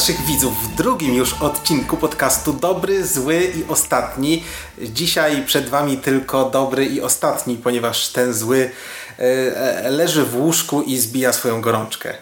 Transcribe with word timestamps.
Naszych 0.00 0.20
widzów 0.20 0.62
w 0.62 0.74
drugim 0.74 1.14
już 1.14 1.34
odcinku 1.34 1.96
podcastu 1.96 2.52
Dobry, 2.52 3.06
Zły 3.06 3.52
i 3.56 3.64
Ostatni. 3.68 4.44
Dzisiaj 4.78 5.42
przed 5.46 5.68
Wami 5.68 5.96
tylko 5.96 6.50
dobry 6.50 6.86
i 6.86 7.00
ostatni, 7.00 7.56
ponieważ 7.56 8.08
ten 8.08 8.34
zły 8.34 8.70
e, 9.18 9.90
leży 9.90 10.24
w 10.24 10.36
łóżku 10.36 10.82
i 10.82 10.98
zbija 10.98 11.32
swoją 11.32 11.60
gorączkę. 11.60 12.14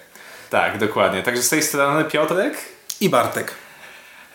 Tak, 0.50 0.78
dokładnie. 0.78 1.22
Także 1.22 1.42
z 1.42 1.48
tej 1.48 1.62
strony 1.62 2.04
Piotrek 2.04 2.56
i 3.00 3.08
Bartek. 3.08 3.54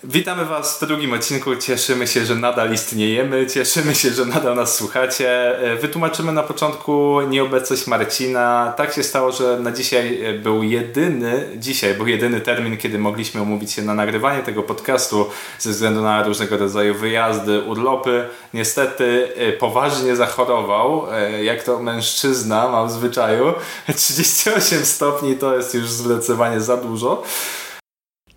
Witamy 0.05 0.45
Was 0.45 0.77
w 0.77 0.87
drugim 0.87 1.13
odcinku. 1.13 1.55
Cieszymy 1.55 2.07
się, 2.07 2.25
że 2.25 2.35
nadal 2.35 2.73
istniejemy. 2.73 3.47
Cieszymy 3.47 3.95
się, 3.95 4.09
że 4.09 4.25
nadal 4.25 4.55
nas 4.55 4.75
słuchacie. 4.75 5.59
E, 5.59 5.75
wytłumaczymy 5.75 6.31
na 6.31 6.43
początku 6.43 7.21
nieobecność 7.21 7.87
Marcina. 7.87 8.73
Tak 8.77 8.93
się 8.93 9.03
stało, 9.03 9.31
że 9.31 9.59
na 9.59 9.71
dzisiaj 9.71 10.23
e, 10.23 10.33
był 10.33 10.63
jedyny, 10.63 11.49
dzisiaj 11.57 11.93
był 11.93 12.07
jedyny 12.07 12.41
termin, 12.41 12.77
kiedy 12.77 12.99
mogliśmy 12.99 13.41
umówić 13.41 13.71
się 13.71 13.81
na 13.81 13.93
nagrywanie 13.93 14.43
tego 14.43 14.63
podcastu 14.63 15.29
ze 15.59 15.69
względu 15.69 16.01
na 16.01 16.23
różnego 16.23 16.57
rodzaju 16.57 16.93
wyjazdy, 16.93 17.61
urlopy. 17.61 18.25
Niestety 18.53 19.29
e, 19.35 19.51
poważnie 19.51 20.15
zachorował, 20.15 21.07
jak 21.41 21.63
to 21.63 21.79
mężczyzna 21.79 22.69
ma 22.69 22.85
w 22.85 22.91
zwyczaju. 22.91 23.53
38 23.95 24.85
stopni 24.85 25.35
to 25.35 25.57
jest 25.57 25.75
już 25.75 25.89
zdecydowanie 25.89 26.61
za 26.61 26.77
dużo. 26.77 27.23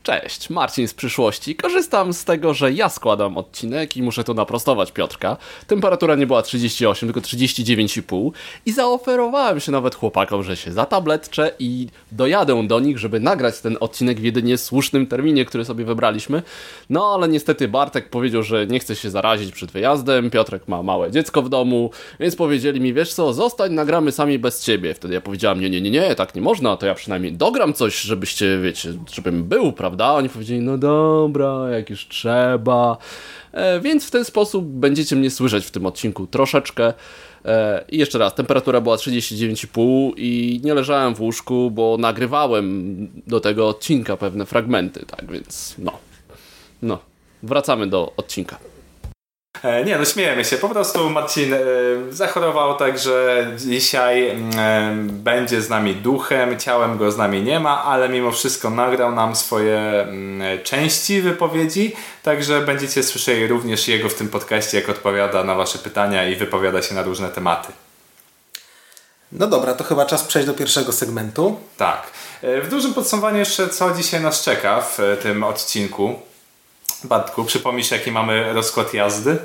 Cześć, 0.06 0.50
Marcin 0.50 0.88
z 0.88 0.94
przyszłości. 0.94 1.56
Korzystam 1.56 2.12
z 2.12 2.24
tego, 2.24 2.54
że 2.54 2.72
ja 2.72 2.88
składam 2.88 3.38
odcinek 3.38 3.96
i 3.96 4.02
muszę 4.02 4.24
tu 4.24 4.34
naprostować 4.34 4.92
Piotrka. 4.92 5.36
Temperatura 5.66 6.14
nie 6.14 6.26
była 6.26 6.42
38, 6.42 7.12
tylko 7.12 7.20
39,5 7.20 8.30
i 8.66 8.72
zaoferowałem 8.72 9.60
się 9.60 9.72
nawet 9.72 9.94
chłopakom, 9.94 10.42
że 10.42 10.56
się 10.56 10.72
zatabletczę 10.72 11.52
i 11.58 11.88
dojadę 12.12 12.66
do 12.66 12.80
nich, 12.80 12.98
żeby 12.98 13.20
nagrać 13.20 13.60
ten 13.60 13.77
odcinek 13.80 14.20
w 14.20 14.22
jedynie 14.22 14.58
słusznym 14.58 15.06
terminie, 15.06 15.44
który 15.44 15.64
sobie 15.64 15.84
wybraliśmy. 15.84 16.42
No 16.90 17.14
ale 17.14 17.28
niestety 17.28 17.68
Bartek 17.68 18.10
powiedział, 18.10 18.42
że 18.42 18.66
nie 18.66 18.78
chce 18.78 18.96
się 18.96 19.10
zarazić 19.10 19.52
przed 19.52 19.70
wyjazdem, 19.70 20.30
Piotrek 20.30 20.68
ma 20.68 20.82
małe 20.82 21.10
dziecko 21.10 21.42
w 21.42 21.48
domu, 21.48 21.90
więc 22.20 22.36
powiedzieli 22.36 22.80
mi, 22.80 22.94
wiesz 22.94 23.14
co, 23.14 23.32
zostań, 23.32 23.72
nagramy 23.72 24.12
sami 24.12 24.38
bez 24.38 24.64
ciebie. 24.64 24.94
Wtedy 24.94 25.14
ja 25.14 25.20
powiedziałem, 25.20 25.60
nie, 25.60 25.70
nie, 25.70 25.80
nie, 25.80 25.90
nie, 25.90 26.14
tak 26.14 26.34
nie 26.34 26.42
można, 26.42 26.77
to 26.77 26.86
ja 26.86 26.94
przynajmniej 26.94 27.32
dogram 27.32 27.72
coś, 27.72 28.00
żebyście, 28.00 28.58
wiecie, 28.62 28.92
żebym 29.12 29.44
był, 29.44 29.72
prawda? 29.72 29.95
Prawda? 29.97 30.14
Oni 30.14 30.28
powiedzieli, 30.28 30.61
no 30.61 30.78
dobra, 30.78 31.70
jak 31.70 31.91
już 31.91 32.08
trzeba. 32.08 32.97
E, 33.52 33.80
więc 33.80 34.06
w 34.06 34.11
ten 34.11 34.25
sposób 34.25 34.64
będziecie 34.64 35.16
mnie 35.16 35.30
słyszeć 35.30 35.66
w 35.66 35.70
tym 35.70 35.86
odcinku 35.86 36.27
troszeczkę. 36.27 36.94
E, 37.44 37.84
I 37.89 37.98
jeszcze 37.98 38.19
raz, 38.19 38.34
temperatura 38.34 38.80
była 38.80 38.97
39,5 38.97 40.12
i 40.17 40.61
nie 40.64 40.74
leżałem 40.74 41.14
w 41.14 41.20
łóżku, 41.20 41.70
bo 41.70 41.97
nagrywałem 41.98 43.08
do 43.27 43.41
tego 43.41 43.69
odcinka 43.69 44.17
pewne 44.17 44.47
fragmenty, 44.47 45.06
tak 45.06 45.33
więc 45.33 45.74
no. 45.78 45.92
No, 46.83 46.98
wracamy 47.42 47.86
do 47.86 48.12
odcinka. 48.17 48.58
E, 49.62 49.84
nie, 49.84 49.98
no 49.98 50.04
śmiejemy 50.04 50.44
się. 50.44 50.56
Po 50.56 50.68
prostu 50.68 51.10
Marcin 51.10 51.54
e, 51.54 51.58
zachorował, 52.10 52.76
także 52.76 53.46
dzisiaj 53.56 54.28
e, 54.28 54.36
będzie 55.08 55.62
z 55.62 55.68
nami 55.68 55.94
duchem, 55.94 56.58
ciałem 56.58 56.98
go 56.98 57.12
z 57.12 57.16
nami 57.16 57.42
nie 57.42 57.60
ma, 57.60 57.84
ale 57.84 58.08
mimo 58.08 58.33
wszystko 58.33 58.70
nagrał 58.70 59.14
nam 59.14 59.36
swoje 59.36 59.78
mm, 59.78 60.62
części 60.62 61.20
wypowiedzi, 61.20 61.96
także 62.22 62.61
będziecie 62.61 63.02
słyszeli 63.02 63.46
również 63.46 63.89
jego 63.89 64.08
w 64.08 64.14
tym 64.14 64.28
podcaście, 64.28 64.80
jak 64.80 64.89
odpowiada 64.89 65.45
na 65.45 65.55
wasze 65.55 65.78
pytania 65.78 66.28
i 66.28 66.36
wypowiada 66.36 66.83
się 66.83 66.95
na 66.95 67.02
różne 67.02 67.28
tematy. 67.28 67.72
No 69.33 69.46
dobra, 69.46 69.74
to 69.74 69.84
chyba 69.84 70.06
czas 70.06 70.24
przejść 70.24 70.46
do 70.46 70.55
pierwszego 70.55 70.92
segmentu. 70.92 71.61
Tak. 71.77 72.06
W 72.42 72.68
dużym 72.70 72.95
podsumowaniu 72.95 73.39
jeszcze 73.39 73.68
co 73.68 73.90
dzisiaj 73.90 74.20
nas 74.20 74.42
czeka 74.42 74.80
w 74.80 74.98
tym 75.22 75.45
odcinku. 75.45 76.14
Bartku, 77.05 77.45
przypomnisz 77.45 77.91
jaki 77.91 78.13
mamy 78.13 78.52
rozkład 78.52 78.95
jazdy? 78.95 79.39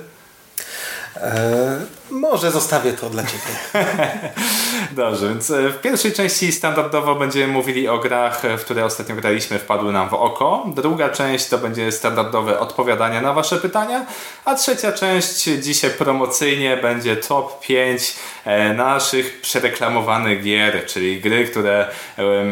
E, 1.17 1.79
może 2.09 2.51
zostawię 2.51 2.94
to 2.94 3.09
dla 3.09 3.23
Ciebie. 3.23 3.85
Dobrze, 4.91 5.29
więc 5.29 5.51
e, 5.51 5.69
w 5.69 5.81
pierwszej 5.81 6.13
części 6.13 6.51
standardowo 6.51 7.16
będziemy 7.16 7.53
mówili 7.53 7.88
o 7.88 7.97
grach, 7.97 8.41
w 8.57 8.61
które 8.61 8.85
ostatnio 8.85 9.16
graliśmy, 9.16 9.59
wpadły 9.59 9.91
nam 9.91 10.09
w 10.09 10.13
oko. 10.13 10.66
Druga 10.75 11.09
część 11.09 11.47
to 11.47 11.57
będzie 11.57 11.91
standardowe 11.91 12.59
odpowiadanie 12.59 13.21
na 13.21 13.33
Wasze 13.33 13.57
pytania, 13.57 14.05
a 14.45 14.55
trzecia 14.55 14.91
część 14.91 15.44
dzisiaj 15.44 15.91
promocyjnie 15.91 16.77
będzie 16.77 17.16
top 17.16 17.59
5 17.59 18.16
e, 18.45 18.73
naszych 18.73 19.41
przereklamowanych 19.41 20.44
gier, 20.44 20.85
czyli 20.85 21.21
gry, 21.21 21.45
które 21.45 21.88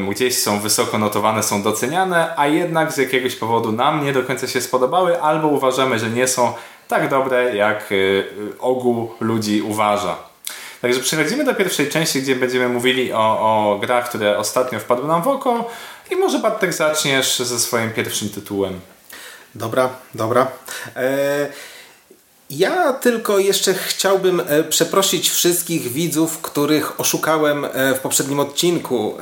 gdzieś 0.09 0.42
są 0.42 0.59
wysoko 0.59 0.98
notowane, 0.98 1.44
są 1.44 1.64
doceniane, 1.64 2.34
a 2.38 2.48
jednak 2.48 2.92
z 2.92 2.98
jakiegoś 2.98 3.36
powodu 3.36 3.72
nam 3.72 4.06
nie 4.06 4.14
do 4.14 4.24
końca 4.24 4.48
się 4.48 4.62
spodobały, 4.62 5.22
albo 5.22 5.48
uważamy, 5.48 6.00
że 6.00 6.09
nie 6.09 6.28
są 6.28 6.53
tak 6.90 7.10
dobre, 7.10 7.56
jak 7.56 7.92
y, 7.92 8.26
ogół 8.60 9.12
ludzi 9.20 9.62
uważa. 9.62 10.16
Także 10.82 11.00
przechodzimy 11.00 11.44
do 11.44 11.56
pierwszej 11.56 11.90
części, 11.90 12.22
gdzie 12.22 12.36
będziemy 12.36 12.70
mówili 12.70 13.14
o, 13.14 13.20
o 13.20 13.80
grach, 13.80 14.10
które 14.10 14.38
ostatnio 14.38 14.80
wpadły 14.80 15.08
nam 15.08 15.24
w 15.24 15.28
oko 15.28 15.70
i 16.12 16.16
może 16.16 16.40
Bartek 16.40 16.74
zaczniesz 16.74 17.40
ze 17.40 17.60
swoim 17.60 17.92
pierwszym 17.92 18.30
tytułem. 18.30 18.80
Dobra, 19.56 19.90
dobra. 20.16 20.48
Eee, 20.96 21.48
ja 22.50 22.94
tylko 22.94 23.40
jeszcze 23.40 23.74
chciałbym 23.74 24.42
e, 24.48 24.64
przeprosić 24.64 25.30
wszystkich 25.30 25.92
widzów, 25.92 26.38
których 26.42 27.00
oszukałem 27.00 27.66
e, 27.66 27.96
w 27.96 28.00
poprzednim 28.00 28.40
odcinku. 28.40 29.18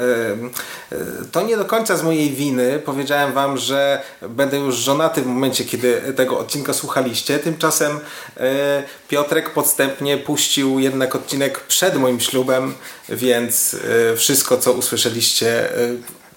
E, 0.92 1.28
to 1.32 1.42
nie 1.42 1.58
do 1.58 1.66
końca 1.66 1.98
z 1.98 2.04
mojej 2.04 2.30
winy. 2.30 2.80
Powiedziałem 2.86 3.34
wam, 3.34 3.58
że 3.58 4.02
będę 4.30 4.58
już 4.58 4.76
żonaty 4.76 5.22
w 5.22 5.26
momencie, 5.26 5.66
kiedy 5.66 6.14
tego 6.16 6.40
odcinka 6.40 6.74
słuchaliście. 6.74 7.40
Tymczasem 7.40 8.00
Piotrek 9.08 9.54
podstępnie 9.54 10.18
puścił 10.18 10.80
jednak 10.80 11.16
odcinek 11.16 11.60
przed 11.60 11.96
moim 11.96 12.20
ślubem, 12.20 12.74
więc 13.10 13.76
wszystko, 14.16 14.58
co 14.58 14.74
usłyszeliście 14.74 15.70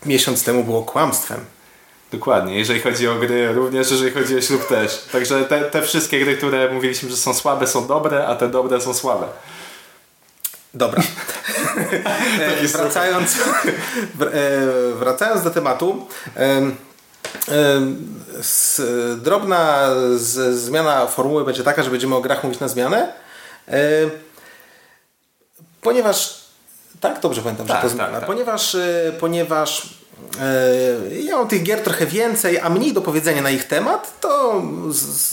miesiąc 0.06 0.44
temu 0.44 0.64
było 0.64 0.82
kłamstwem. 0.82 1.59
Dokładnie, 2.12 2.58
jeżeli 2.58 2.80
chodzi 2.80 3.08
o 3.08 3.14
gry, 3.14 3.52
również 3.52 3.90
jeżeli 3.90 4.10
chodzi 4.10 4.38
o 4.38 4.40
ślub 4.40 4.68
też. 4.68 5.04
Także 5.12 5.44
te, 5.44 5.60
te 5.60 5.82
wszystkie 5.82 6.20
gry, 6.20 6.36
które 6.36 6.72
mówiliśmy, 6.72 7.10
że 7.10 7.16
są 7.16 7.34
słabe, 7.34 7.66
są 7.66 7.86
dobre, 7.86 8.26
a 8.26 8.34
te 8.34 8.48
dobre 8.48 8.80
są 8.80 8.94
słabe. 8.94 9.26
Dobra. 10.74 11.02
E, 12.40 12.68
wracając, 12.68 13.36
e, 13.36 14.92
wracając 14.94 15.42
do 15.42 15.50
tematu. 15.50 16.06
drobna 19.16 19.88
zmiana 20.52 21.06
formuły 21.06 21.44
będzie 21.44 21.62
taka, 21.62 21.82
że 21.82 21.90
będziemy 21.90 22.14
o 22.14 22.20
grach 22.20 22.44
mówić 22.44 22.60
na 22.60 22.68
zmianę. 22.68 23.12
Ponieważ 25.80 26.44
tak, 27.00 27.20
dobrze 27.20 27.42
pamiętam, 27.42 27.66
tak, 27.66 27.76
że 27.76 27.82
to 27.82 27.88
tak, 27.88 27.96
zmiana. 27.96 28.10
Tak, 28.10 28.20
tak. 28.20 28.26
Ponieważ, 28.26 28.74
e, 28.74 29.12
ponieważ 29.20 29.82
E, 29.82 29.99
ja 31.22 31.36
mam 31.36 31.48
tych 31.48 31.62
gier 31.62 31.82
trochę 31.82 32.06
więcej, 32.06 32.58
a 32.58 32.70
mniej 32.70 32.92
do 32.92 33.00
powiedzenia 33.00 33.42
na 33.42 33.50
ich 33.50 33.64
temat, 33.64 34.20
to 34.20 34.62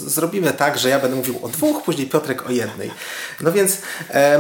zrobimy 0.08 0.54
tak, 0.54 0.78
że 0.78 0.90
ja 0.90 1.00
będę 1.00 1.18
mówił 1.18 1.40
o 1.42 1.50
dwóch, 1.50 1.84
później 1.84 2.08
Piotrek 2.08 2.48
o 2.48 2.52
jednej. 2.52 2.92
No 3.42 3.52
więc 3.52 3.78
e, 4.10 4.40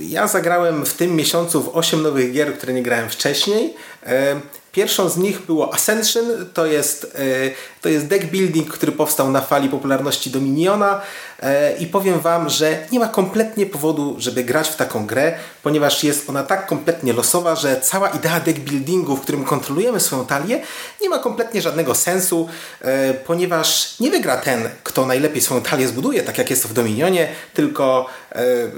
ja 0.00 0.28
zagrałem 0.28 0.86
w 0.86 0.94
tym 0.94 1.16
miesiącu 1.16 1.62
w 1.62 1.76
8 1.76 2.02
nowych 2.02 2.32
gier, 2.32 2.58
które 2.58 2.72
nie 2.72 2.82
grałem 2.82 3.10
wcześniej. 3.10 3.74
E, 4.06 4.40
Pierwszą 4.76 5.08
z 5.08 5.16
nich 5.16 5.46
było 5.46 5.74
Ascension, 5.74 6.24
to 6.54 6.66
jest, 6.66 7.04
e, 7.04 7.80
to 7.80 7.88
jest 7.88 8.06
deck 8.06 8.24
building, 8.24 8.68
który 8.68 8.92
powstał 8.92 9.30
na 9.30 9.40
fali 9.40 9.68
popularności 9.68 10.30
Dominiona 10.30 11.00
e, 11.40 11.76
i 11.76 11.86
powiem 11.86 12.20
Wam, 12.20 12.48
że 12.48 12.86
nie 12.92 12.98
ma 12.98 13.08
kompletnie 13.08 13.66
powodu, 13.66 14.16
żeby 14.18 14.44
grać 14.44 14.68
w 14.68 14.76
taką 14.76 15.06
grę, 15.06 15.34
ponieważ 15.62 16.04
jest 16.04 16.30
ona 16.30 16.42
tak 16.42 16.66
kompletnie 16.66 17.12
losowa, 17.12 17.54
że 17.54 17.80
cała 17.80 18.08
idea 18.08 18.40
deck 18.40 18.58
buildingu, 18.58 19.16
w 19.16 19.20
którym 19.20 19.44
kontrolujemy 19.44 20.00
swoją 20.00 20.26
talię, 20.26 20.62
nie 21.02 21.08
ma 21.08 21.18
kompletnie 21.18 21.62
żadnego 21.62 21.94
sensu, 21.94 22.48
e, 22.80 23.14
ponieważ 23.14 24.00
nie 24.00 24.10
wygra 24.10 24.36
ten, 24.36 24.70
kto 24.82 25.06
najlepiej 25.06 25.42
swoją 25.42 25.60
talię 25.60 25.88
zbuduje, 25.88 26.22
tak 26.22 26.38
jak 26.38 26.50
jest 26.50 26.62
to 26.62 26.68
w 26.68 26.72
Dominionie, 26.72 27.28
tylko 27.54 28.06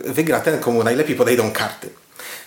wygra 0.05 0.41
ten, 0.41 0.59
komu 0.59 0.85
najlepiej 0.85 1.17
podejdą 1.17 1.51
karty. 1.51 1.91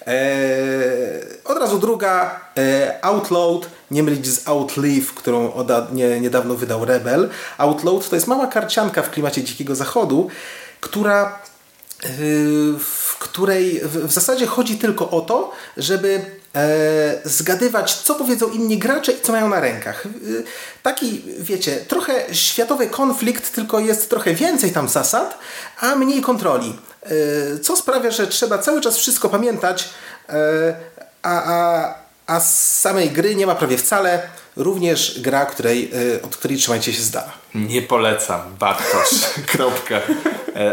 Eee, 0.06 1.22
od 1.46 1.58
razu 1.58 1.80
druga, 1.80 2.40
e, 2.58 3.00
Outload, 3.02 3.70
nie 3.92 4.04
mylić 4.04 4.28
z 4.28 4.48
Outlive, 4.48 5.14
którą 5.14 5.52
nie, 5.92 6.20
niedawno 6.20 6.56
wydał 6.56 6.86
Rebel. 6.86 7.30
Outload 7.58 8.10
to 8.10 8.16
jest 8.16 8.28
mała 8.28 8.48
karcianka 8.48 9.02
w 9.02 9.10
klimacie 9.10 9.44
Dzikiego 9.44 9.76
Zachodu, 9.76 10.30
która 10.82 11.40
e, 12.04 12.08
w 12.80 13.18
której 13.20 13.82
w 13.84 14.12
zasadzie 14.12 14.46
chodzi 14.46 14.78
tylko 14.78 15.10
o 15.10 15.22
to, 15.22 15.52
żeby 15.78 16.26
e, 16.56 17.22
zgadywać, 17.24 17.96
co 17.96 18.16
powiedzą 18.16 18.50
inni 18.50 18.78
gracze 18.78 19.12
i 19.12 19.22
co 19.22 19.32
mają 19.32 19.50
na 19.50 19.60
rękach. 19.60 20.08
Taki, 20.84 21.24
wiecie, 21.40 21.76
trochę 21.88 22.36
światowy 22.36 22.88
konflikt, 22.88 23.54
tylko 23.54 23.80
jest 23.80 24.10
trochę 24.10 24.34
więcej 24.34 24.72
tam 24.72 24.90
zasad, 24.90 25.38
a 25.80 25.96
mniej 25.96 26.22
kontroli. 26.22 26.74
E, 27.04 27.60
co 27.60 27.76
sprawia, 27.76 28.12
że 28.12 28.28
trzeba 28.28 28.58
cały 28.58 28.82
czas 28.82 28.98
wszystko 28.98 29.30
pamiętać, 29.30 29.90
e, 30.30 30.34
a, 31.22 31.44
a, 31.54 31.94
a 32.28 32.40
z 32.40 32.80
samej 32.80 33.10
gry 33.10 33.36
nie 33.36 33.48
ma 33.48 33.56
prawie 33.56 33.78
wcale. 33.78 34.30
również 34.56 35.20
gra, 35.20 35.46
której, 35.46 35.92
e, 36.16 36.22
od 36.22 36.36
której 36.36 36.58
trzymajcie 36.58 36.94
się 36.94 37.02
z 37.02 37.12
dala. 37.12 37.32
Nie 37.56 37.82
polecam. 37.82 38.42
Bartosz. 38.60 39.12
Kropka. 39.52 40.02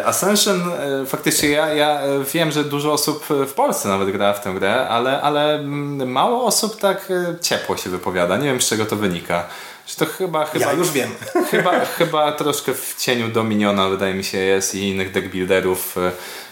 Ascension, 0.05 0.63
faktycznie 1.07 1.51
ja, 1.51 1.75
ja 1.75 2.01
wiem, 2.35 2.51
że 2.51 2.65
dużo 2.65 2.93
osób 2.93 3.25
w 3.29 3.53
Polsce 3.53 3.89
nawet 3.89 4.11
gra 4.11 4.33
w 4.33 4.41
tę 4.41 4.55
grę, 4.55 4.89
ale, 4.89 5.21
ale 5.21 5.55
mm, 5.55 6.11
mało 6.11 6.45
osób 6.45 6.81
tak 6.81 7.09
ciepło 7.41 7.77
się 7.77 7.91
wypowiada. 7.91 8.37
Nie 8.37 8.49
wiem 8.49 8.63
z 8.63 8.69
czego 8.69 8.87
to 8.87 8.97
wynika. 8.97 9.47
Że 9.89 9.97
to 9.97 10.07
chyba, 10.07 10.45
chyba, 10.45 10.65
ja 10.65 10.73
już 10.73 10.91
wiem. 10.91 11.11
Chyba, 11.51 11.85
chyba 11.85 12.33
troszkę 12.33 12.75
w 12.75 12.95
cieniu 12.99 13.29
Dominiona 13.29 13.89
wydaje 13.89 14.15
mi 14.15 14.25
się 14.25 14.39
jest 14.39 14.75
i 14.75 14.89
innych 14.89 15.13
deckbuilderów, 15.13 15.97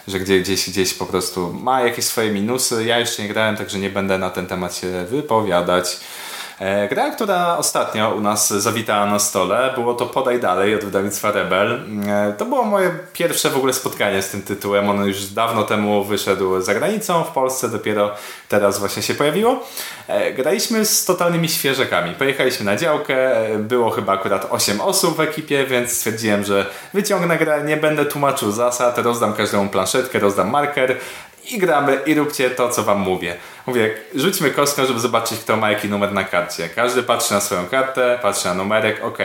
że 0.07 0.19
gdzieś, 0.19 0.41
gdzieś, 0.41 0.69
gdzieś 0.69 0.93
po 0.93 1.05
prostu 1.05 1.53
ma 1.53 1.81
jakieś 1.81 2.05
swoje 2.05 2.31
minusy. 2.31 2.85
Ja 2.85 2.99
jeszcze 2.99 3.23
nie 3.23 3.29
grałem, 3.29 3.57
także 3.57 3.79
nie 3.79 3.89
będę 3.89 4.17
na 4.17 4.29
ten 4.29 4.47
temat 4.47 4.75
się 4.75 5.05
wypowiadać. 5.05 5.99
E, 6.59 6.87
gra, 6.87 7.11
która 7.11 7.57
ostatnio 7.57 8.09
u 8.09 8.21
nas 8.21 8.53
zawitała 8.53 9.05
na 9.05 9.19
stole, 9.19 9.71
było 9.75 9.93
to 9.93 10.05
Podaj 10.05 10.39
Dalej 10.39 10.75
od 10.75 10.85
wydawnictwa 10.85 11.31
Rebel. 11.31 11.81
E, 12.07 12.33
to 12.37 12.45
było 12.45 12.63
moje 12.63 12.91
pierwsze 13.13 13.49
w 13.49 13.57
ogóle 13.57 13.73
spotkanie 13.73 14.21
z 14.21 14.29
tym 14.29 14.41
tytułem. 14.41 14.89
On 14.89 15.05
już 15.05 15.25
dawno 15.25 15.63
temu 15.63 16.03
wyszedł 16.03 16.61
za 16.61 16.73
granicą, 16.73 17.23
w 17.23 17.31
Polsce 17.31 17.69
dopiero 17.69 18.11
teraz 18.49 18.79
właśnie 18.79 19.03
się 19.03 19.13
pojawiło. 19.13 19.63
E, 20.07 20.33
graliśmy 20.33 20.85
z 20.85 21.05
totalnymi 21.05 21.49
świeżakami. 21.49 22.15
Pojechaliśmy 22.15 22.65
na 22.65 22.75
działkę, 22.75 23.31
było 23.59 23.89
chyba 23.89 24.13
akurat 24.13 24.47
8 24.49 24.81
osób 24.81 25.17
w 25.17 25.19
ekipie, 25.19 25.65
więc 25.65 25.91
stwierdziłem, 25.91 26.43
że 26.43 26.65
wyciągnę 26.93 27.37
grę, 27.37 27.63
nie 27.63 27.77
będę 27.77 28.05
tłumaczył 28.05 28.51
zasad, 28.51 28.97
rozdam 28.97 29.33
każdemu 29.33 29.69
planszetkę, 29.69 30.19
rozdam 30.19 30.49
marker, 30.49 30.97
i 31.49 31.57
gramy 31.57 32.01
i 32.05 32.13
róbcie 32.13 32.49
to, 32.49 32.69
co 32.69 32.83
wam 32.83 32.99
mówię. 32.99 33.35
Mówię, 33.67 33.95
rzućmy 34.15 34.51
kostkę, 34.51 34.85
żeby 34.85 34.99
zobaczyć, 34.99 35.39
kto 35.39 35.57
ma 35.57 35.71
jaki 35.71 35.89
numer 35.89 36.13
na 36.13 36.23
karcie. 36.23 36.69
Każdy 36.69 37.03
patrzy 37.03 37.33
na 37.33 37.41
swoją 37.41 37.65
kartę, 37.65 38.19
patrzy 38.21 38.47
na 38.47 38.53
numerek, 38.53 39.03
ok. 39.03 39.17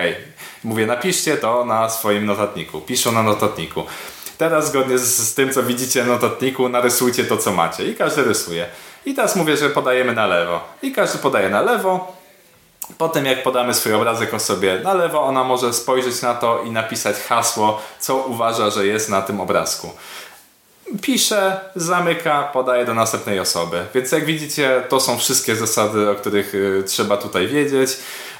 Mówię, 0.64 0.86
napiszcie 0.86 1.36
to 1.36 1.64
na 1.64 1.90
swoim 1.90 2.26
notatniku. 2.26 2.80
Piszą 2.80 3.12
na 3.12 3.22
notatniku. 3.22 3.84
Teraz 4.38 4.69
zgodnie 4.69 4.98
z, 4.98 5.19
z 5.19 5.34
tym, 5.34 5.52
co 5.52 5.62
widzicie 5.62 6.04
na 6.04 6.08
notatniku, 6.08 6.69
narysujcie 6.69 7.24
to, 7.24 7.36
co 7.36 7.52
macie. 7.52 7.84
I 7.84 7.94
każdy 7.94 8.25
rysuje. 8.25 8.66
I 9.06 9.14
teraz 9.14 9.36
mówię, 9.36 9.56
że 9.56 9.70
podajemy 9.70 10.12
na 10.12 10.26
lewo. 10.26 10.60
I 10.82 10.92
każdy 10.92 11.18
podaje 11.18 11.48
na 11.48 11.62
lewo. 11.62 12.16
Potem 12.98 13.26
jak 13.26 13.42
podamy 13.42 13.75
swój 13.75 13.94
obrazek 13.94 14.34
o 14.34 14.38
sobie 14.38 14.80
na 14.84 14.94
lewo, 14.94 15.22
ona 15.22 15.44
może 15.44 15.72
spojrzeć 15.72 16.22
na 16.22 16.34
to 16.34 16.62
i 16.62 16.70
napisać 16.70 17.16
hasło, 17.16 17.82
co 17.98 18.16
uważa, 18.16 18.70
że 18.70 18.86
jest 18.86 19.08
na 19.08 19.22
tym 19.22 19.40
obrazku 19.40 19.90
pisze, 21.00 21.60
zamyka, 21.76 22.42
podaje 22.42 22.84
do 22.84 22.94
następnej 22.94 23.40
osoby. 23.40 23.84
Więc 23.94 24.12
jak 24.12 24.24
widzicie, 24.24 24.82
to 24.88 25.00
są 25.00 25.18
wszystkie 25.18 25.56
zasady, 25.56 26.10
o 26.10 26.14
których 26.14 26.54
y, 26.54 26.82
trzeba 26.86 27.16
tutaj 27.16 27.48
wiedzieć. 27.48 27.90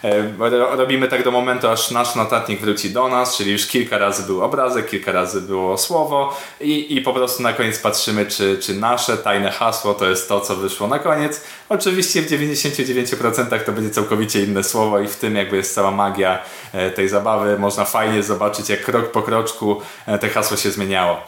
E, 0.05 0.77
robimy 0.77 1.09
tak 1.09 1.25
do 1.25 1.31
momentu, 1.31 1.69
aż 1.69 1.91
nasz 1.91 2.15
notatnik 2.15 2.61
wróci 2.61 2.91
do 2.91 3.09
nas, 3.09 3.37
czyli 3.37 3.53
już 3.53 3.67
kilka 3.67 3.99
razy 3.99 4.23
był 4.23 4.43
obrazek, 4.43 4.91
kilka 4.91 5.13
razy 5.13 5.41
było 5.41 5.79
słowo 5.79 6.41
i, 6.61 6.97
i 6.97 7.01
po 7.01 7.13
prostu 7.13 7.43
na 7.43 7.53
koniec 7.53 7.79
patrzymy, 7.79 8.27
czy, 8.27 8.59
czy 8.59 8.75
nasze 8.75 9.17
tajne 9.17 9.51
hasło 9.51 9.95
to 9.95 10.11
jest 10.11 10.29
to, 10.29 10.41
co 10.41 10.57
wyszło 10.57 10.87
na 10.89 10.99
koniec. 10.99 11.41
Oczywiście 11.69 12.23
w 12.23 12.31
99% 12.31 13.61
to 13.61 13.73
będzie 13.73 13.91
całkowicie 13.91 14.45
inne 14.45 14.65
słowo 14.65 15.01
i 15.01 15.09
w 15.09 15.17
tym 15.17 15.37
jakby 15.37 15.57
jest 15.57 15.75
cała 15.75 15.91
magia 15.91 16.39
e, 16.73 16.91
tej 16.91 17.09
zabawy. 17.09 17.59
Można 17.59 17.85
fajnie 17.85 18.23
zobaczyć, 18.23 18.69
jak 18.69 18.85
krok 18.85 19.11
po 19.11 19.23
kroczku 19.23 19.81
e, 20.07 20.19
te 20.19 20.29
hasło 20.29 20.57
się 20.57 20.71
zmieniało. 20.71 21.21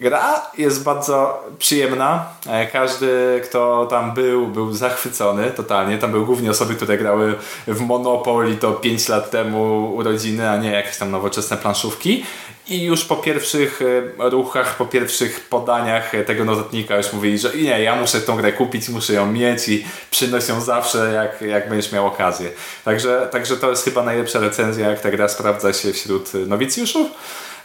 Gra 0.00 0.50
jest 0.58 0.82
bardzo 0.82 1.44
przyjemna. 1.58 2.26
E, 2.46 2.66
każdy, 2.66 3.40
kto 3.44 3.86
tam 3.86 4.14
był, 4.14 4.46
był 4.46 4.72
zachwycony 4.72 5.50
totalnie. 5.50 5.98
Tam 5.98 6.10
były 6.10 6.26
głównie 6.26 6.50
osoby, 6.50 6.74
które 6.74 6.98
grały 6.98 7.34
w 7.66 7.80
Monopoly 7.80 8.56
to 8.56 8.72
5 8.72 9.08
lat 9.08 9.30
temu 9.30 9.94
urodziny, 9.94 10.50
a 10.50 10.56
nie 10.56 10.70
jakieś 10.70 10.96
tam 10.96 11.10
nowoczesne 11.10 11.56
planszówki. 11.56 12.24
I 12.68 12.82
już 12.82 13.04
po 13.04 13.16
pierwszych 13.16 13.80
e, 14.18 14.30
ruchach, 14.30 14.76
po 14.76 14.86
pierwszych 14.86 15.48
podaniach 15.48 16.12
tego 16.26 16.44
notatnika 16.44 16.96
już 16.96 17.12
mówili, 17.12 17.38
że 17.38 17.56
nie, 17.56 17.82
ja 17.82 17.96
muszę 17.96 18.20
tą 18.20 18.36
grę 18.36 18.52
kupić, 18.52 18.88
muszę 18.88 19.12
ją 19.12 19.32
mieć 19.32 19.68
i 19.68 19.84
przynoś 20.10 20.48
ją 20.48 20.60
zawsze, 20.60 21.12
jak, 21.12 21.42
jak 21.42 21.68
będziesz 21.68 21.92
miał 21.92 22.06
okazję. 22.06 22.50
Także, 22.84 23.28
także 23.32 23.56
to 23.56 23.70
jest 23.70 23.84
chyba 23.84 24.02
najlepsza 24.02 24.40
recenzja, 24.40 24.90
jak 24.90 25.00
ta 25.00 25.10
gra 25.10 25.28
sprawdza 25.28 25.72
się 25.72 25.92
wśród 25.92 26.34
nowicjuszów. 26.34 27.06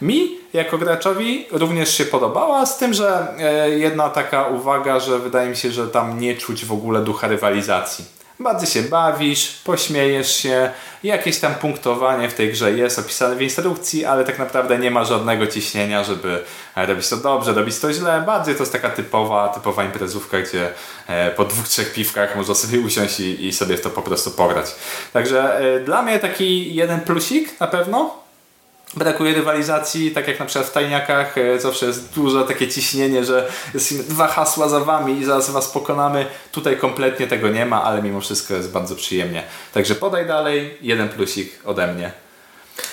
Mi 0.01 0.39
jako 0.53 0.77
graczowi 0.77 1.45
również 1.51 1.97
się 1.97 2.05
podobała, 2.05 2.65
z 2.65 2.77
tym, 2.77 2.93
że 2.93 3.27
e, 3.39 3.69
jedna 3.69 4.09
taka 4.09 4.47
uwaga, 4.47 4.99
że 4.99 5.19
wydaje 5.19 5.49
mi 5.49 5.55
się, 5.55 5.71
że 5.71 5.87
tam 5.87 6.19
nie 6.19 6.35
czuć 6.35 6.65
w 6.65 6.71
ogóle 6.71 7.01
ducha 7.01 7.27
rywalizacji. 7.27 8.05
Bardzo 8.39 8.65
się 8.65 8.81
bawisz, 8.81 9.61
pośmiejesz 9.63 10.35
się, 10.35 10.71
jakieś 11.03 11.39
tam 11.39 11.55
punktowanie 11.55 12.29
w 12.29 12.33
tej 12.33 12.51
grze 12.51 12.71
jest 12.71 12.99
opisane 12.99 13.35
w 13.35 13.41
instrukcji, 13.41 14.05
ale 14.05 14.25
tak 14.25 14.39
naprawdę 14.39 14.79
nie 14.79 14.91
ma 14.91 15.05
żadnego 15.05 15.47
ciśnienia, 15.47 16.03
żeby 16.03 16.43
robić 16.75 17.09
to 17.09 17.17
dobrze, 17.17 17.53
robić 17.53 17.79
to 17.79 17.93
źle. 17.93 18.23
Bardziej 18.25 18.55
to 18.55 18.59
jest 18.59 18.71
taka 18.71 18.89
typowa, 18.89 19.47
typowa 19.47 19.83
imprezówka, 19.83 20.41
gdzie 20.41 20.69
e, 21.07 21.31
po 21.31 21.45
dwóch, 21.45 21.67
trzech 21.67 21.93
piwkach 21.93 22.35
można 22.35 22.55
sobie 22.55 22.79
usiąść 22.79 23.19
i, 23.19 23.47
i 23.47 23.53
sobie 23.53 23.77
w 23.77 23.81
to 23.81 23.89
po 23.89 24.01
prostu 24.01 24.31
pograć. 24.31 24.75
Także 25.13 25.57
e, 25.57 25.79
dla 25.79 26.01
mnie 26.01 26.19
taki 26.19 26.75
jeden 26.75 27.01
plusik 27.01 27.59
na 27.59 27.67
pewno, 27.67 28.22
brakuje 28.97 29.33
rywalizacji, 29.33 30.11
tak 30.11 30.27
jak 30.27 30.39
na 30.39 30.45
przykład 30.45 30.67
w 30.67 30.71
tajniakach 30.71 31.37
e, 31.37 31.59
zawsze 31.59 31.85
jest 31.85 32.13
dużo 32.13 32.43
takie 32.43 32.67
ciśnienie, 32.67 33.25
że 33.25 33.51
jest 33.73 34.09
dwa 34.09 34.27
hasła 34.27 34.69
za 34.69 34.79
wami 34.79 35.19
i 35.19 35.25
zaraz 35.25 35.49
was 35.49 35.67
pokonamy. 35.67 36.25
Tutaj 36.51 36.77
kompletnie 36.77 37.27
tego 37.27 37.49
nie 37.49 37.65
ma, 37.65 37.83
ale 37.83 38.01
mimo 38.01 38.21
wszystko 38.21 38.53
jest 38.53 38.71
bardzo 38.71 38.95
przyjemnie. 38.95 39.43
Także 39.73 39.95
podaj 39.95 40.27
dalej, 40.27 40.77
jeden 40.81 41.09
plusik 41.09 41.59
ode 41.65 41.93
mnie. 41.93 42.11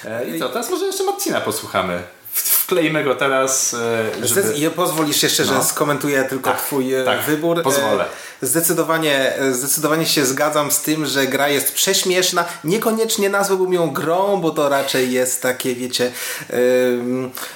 E, 0.04 0.28
I 0.28 0.38
co, 0.38 0.48
teraz 0.48 0.70
może 0.70 0.86
jeszcze 0.86 1.04
Marcina 1.04 1.40
posłuchamy 1.40 2.02
wkleimy 2.70 3.04
go 3.04 3.14
teraz. 3.14 3.74
E, 3.74 4.26
żeby... 4.26 4.54
I 4.56 4.70
pozwolisz 4.70 5.22
jeszcze, 5.22 5.44
no. 5.44 5.54
że 5.54 5.64
skomentuję 5.64 6.24
tylko 6.24 6.50
tak, 6.50 6.60
Twój 6.60 6.92
tak, 7.04 7.22
wybór. 7.22 7.62
Pozwolę. 7.62 8.04
Zdecydowanie, 8.42 9.32
zdecydowanie 9.52 10.06
się 10.06 10.26
zgadzam 10.26 10.70
z 10.70 10.82
tym, 10.82 11.06
że 11.06 11.26
gra 11.26 11.48
jest 11.48 11.72
prześmieszna. 11.72 12.44
Niekoniecznie 12.64 13.30
nazwałbym 13.30 13.72
ją 13.72 13.90
grą, 13.90 14.40
bo 14.40 14.50
to 14.50 14.68
raczej 14.68 15.12
jest 15.12 15.42
takie, 15.42 15.74
wiecie, 15.74 16.12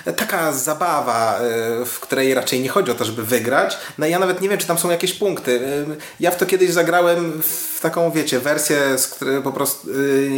yy, 0.07 0.13
taka 0.13 0.53
zabawa, 0.53 1.41
yy, 1.79 1.85
w 1.85 2.01
której 2.01 2.35
raczej 2.35 2.61
nie 2.61 2.69
chodzi 2.69 2.91
o 2.91 2.95
to, 2.95 3.05
żeby 3.05 3.25
wygrać. 3.25 3.79
No 3.99 4.07
ja 4.07 4.19
nawet 4.19 4.41
nie 4.41 4.49
wiem, 4.49 4.59
czy 4.59 4.67
tam 4.67 4.79
są 4.79 4.91
jakieś 4.91 5.13
punkty. 5.13 5.53
Yy, 5.89 5.97
ja 6.21 6.31
w 6.31 6.37
to 6.37 6.47
kiedyś 6.47 6.71
zagrałem 6.71 7.43
w 7.43 7.75
taką, 7.85 8.11
wiecie, 8.11 8.41
wersję, 8.41 8.99
z 8.99 9.07
której 9.07 9.43
po 9.43 9.53
prostu 9.53 9.91
y, 9.91 10.31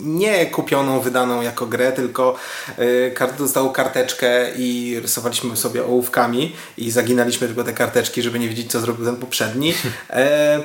nie 0.00 0.46
kupioną, 0.46 1.00
wydaną 1.00 1.42
jako 1.42 1.66
grę, 1.66 1.92
tylko 1.92 2.36
y, 2.78 3.14
dostał 3.38 3.72
karteczkę 3.72 4.54
i 4.56 4.98
rysowaliśmy 5.02 5.56
sobie 5.56 5.84
ołówkami 5.84 6.56
i 6.78 6.90
zaginaliśmy 6.90 7.46
tylko 7.46 7.64
te 7.64 7.72
karteczki, 7.72 8.22
żeby 8.22 8.38
nie 8.38 8.48
widzieć, 8.48 8.70
co 8.70 8.80
zrobił 8.80 9.04
ten 9.04 9.16
poprzedni. 9.16 9.71
E, 10.10 10.60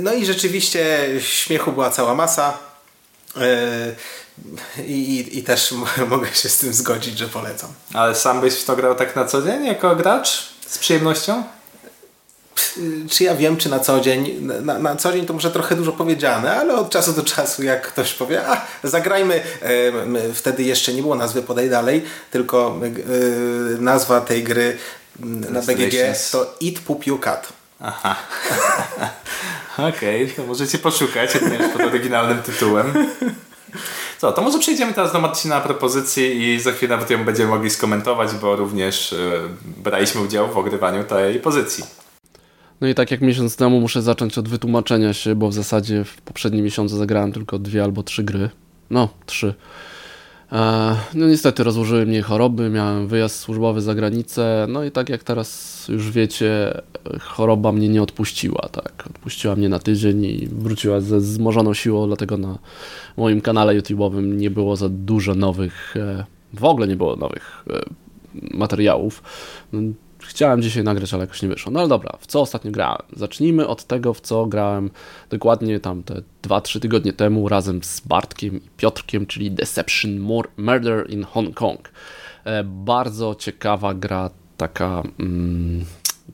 no 0.00 0.12
i 0.12 0.26
rzeczywiście 0.26 1.08
śmiechu 1.20 1.72
była 1.72 1.90
cała 1.90 2.14
masa. 2.14 2.58
E, 3.36 3.94
I, 4.86 5.38
I, 5.38 5.42
też 5.42 5.74
mogę 6.10 6.34
się 6.34 6.48
z 6.48 6.58
tym 6.58 6.72
zgodzić, 6.72 7.18
że 7.18 7.28
polecam. 7.28 7.70
Ale 7.94 8.14
sam 8.14 8.40
byś 8.40 8.54
w 8.54 8.64
to 8.64 8.76
grał 8.76 8.94
tak 8.94 9.16
na 9.16 9.24
co 9.24 9.42
dzień 9.42 9.66
jako 9.66 9.96
gracz? 9.96 10.48
Z 10.66 10.78
przyjemnością? 10.78 11.44
Czy 13.10 13.24
ja 13.24 13.34
wiem, 13.34 13.56
czy 13.56 13.68
na 13.68 13.80
co 13.80 14.00
dzień, 14.00 14.38
na, 14.40 14.78
na, 14.78 14.96
co 14.96 15.12
dzień 15.12 15.26
to 15.26 15.34
może 15.34 15.50
trochę 15.50 15.76
dużo 15.76 15.92
powiedziane, 15.92 16.56
ale 16.56 16.74
od 16.74 16.90
czasu 16.90 17.12
do 17.12 17.22
czasu, 17.22 17.62
jak 17.62 17.86
ktoś 17.86 18.14
powie, 18.14 18.46
a 18.46 18.66
zagrajmy, 18.84 19.34
e, 19.34 20.34
wtedy 20.34 20.62
jeszcze 20.62 20.92
nie 20.92 21.02
było 21.02 21.14
nazwy 21.14 21.42
Podaj 21.42 21.70
Dalej, 21.70 22.04
tylko 22.30 22.80
nazwa 23.78 24.20
tej 24.20 24.44
gry 24.44 24.78
na 25.50 25.60
BGG 25.60 25.94
to 26.32 26.54
Eat 26.64 26.78
Poop 26.86 27.06
You 27.06 27.18
Cut. 27.18 27.57
Aha. 27.80 28.16
Okej, 29.88 30.32
okay, 30.32 30.46
możecie 30.46 30.78
poszukać 30.78 31.34
również 31.34 31.72
pod 31.72 31.82
oryginalnym 31.82 32.42
tytułem. 32.42 32.92
Co, 34.18 34.32
to 34.32 34.42
może 34.42 34.58
przejdziemy 34.58 34.92
teraz 34.92 35.12
do 35.12 35.20
Marcina 35.20 35.60
propozycji 35.60 36.48
i 36.48 36.60
za 36.60 36.72
chwilę 36.72 36.96
nawet 36.96 37.10
ją 37.10 37.24
będziemy 37.24 37.50
mogli 37.50 37.70
skomentować, 37.70 38.34
bo 38.34 38.56
również 38.56 39.12
y, 39.12 39.40
braliśmy 39.64 40.20
udział 40.20 40.52
w 40.52 40.56
ogrywaniu 40.56 41.04
tej 41.04 41.40
pozycji. 41.40 41.84
No 42.80 42.88
i 42.88 42.94
tak 42.94 43.10
jak 43.10 43.20
miesiąc 43.20 43.56
temu 43.56 43.80
muszę 43.80 44.02
zacząć 44.02 44.38
od 44.38 44.48
wytłumaczenia 44.48 45.12
się, 45.12 45.34
bo 45.34 45.48
w 45.48 45.54
zasadzie 45.54 46.04
w 46.04 46.20
poprzednim 46.20 46.64
miesiącu 46.64 46.96
zagrałem 46.96 47.32
tylko 47.32 47.58
dwie 47.58 47.84
albo 47.84 48.02
trzy 48.02 48.24
gry. 48.24 48.50
No, 48.90 49.08
trzy. 49.26 49.54
E, 50.52 50.96
no 51.14 51.28
niestety 51.28 51.64
rozłożyły 51.64 52.06
mnie 52.06 52.22
choroby, 52.22 52.70
miałem 52.70 53.08
wyjazd 53.08 53.38
służbowy 53.38 53.80
za 53.80 53.94
granicę, 53.94 54.66
no 54.68 54.84
i 54.84 54.90
tak 54.90 55.08
jak 55.08 55.24
teraz 55.24 55.84
już 55.88 56.10
wiecie, 56.10 56.80
choroba 57.20 57.72
mnie 57.72 57.88
nie 57.88 58.02
odpuściła, 58.02 58.68
tak. 58.72 59.04
Odpuściła 59.06 59.56
mnie 59.56 59.68
na 59.68 59.78
tydzień 59.78 60.24
i 60.24 60.48
wróciła 60.52 61.00
ze 61.00 61.18
wzmożoną 61.18 61.74
siłą, 61.74 62.06
dlatego 62.06 62.36
na 62.36 62.58
moim 63.16 63.40
kanale 63.40 63.80
YouTube'owym 63.80 64.36
nie 64.36 64.50
było 64.50 64.76
za 64.76 64.88
dużo 64.88 65.34
nowych, 65.34 65.96
e, 65.96 66.24
w 66.54 66.64
ogóle 66.64 66.88
nie 66.88 66.96
było 66.96 67.16
nowych 67.16 67.64
e, 67.70 67.80
materiałów. 68.56 69.22
Chciałem 70.28 70.62
dzisiaj 70.62 70.84
nagrać, 70.84 71.14
ale 71.14 71.20
jakoś 71.22 71.42
nie 71.42 71.48
wyszło. 71.48 71.72
No 71.72 71.80
ale 71.80 71.88
dobra, 71.88 72.16
w 72.20 72.26
co 72.26 72.40
ostatnio 72.40 72.70
grałem? 72.70 73.02
Zacznijmy 73.16 73.66
od 73.66 73.84
tego, 73.84 74.14
w 74.14 74.20
co 74.20 74.46
grałem 74.46 74.90
dokładnie 75.30 75.80
tam 75.80 76.02
te 76.02 76.22
2-3 76.42 76.80
tygodnie 76.80 77.12
temu 77.12 77.48
razem 77.48 77.82
z 77.82 78.00
Bartkiem 78.00 78.56
i 78.56 78.68
Piotrkiem, 78.76 79.26
czyli 79.26 79.50
Deception 79.50 80.18
Murder 80.56 81.10
in 81.10 81.24
Hong 81.24 81.54
Kong. 81.54 81.90
E, 82.44 82.64
bardzo 82.64 83.34
ciekawa 83.34 83.94
gra, 83.94 84.30
taka 84.56 85.02
mm, 85.20 85.84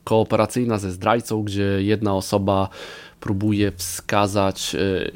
kooperacyjna 0.05 0.79
ze 0.79 0.91
zdrajcą, 0.91 1.43
gdzie 1.43 1.83
jedna 1.83 2.15
osoba 2.15 2.69
próbuje 3.21 3.73
wskazać 3.73 4.75
e, 4.75 5.11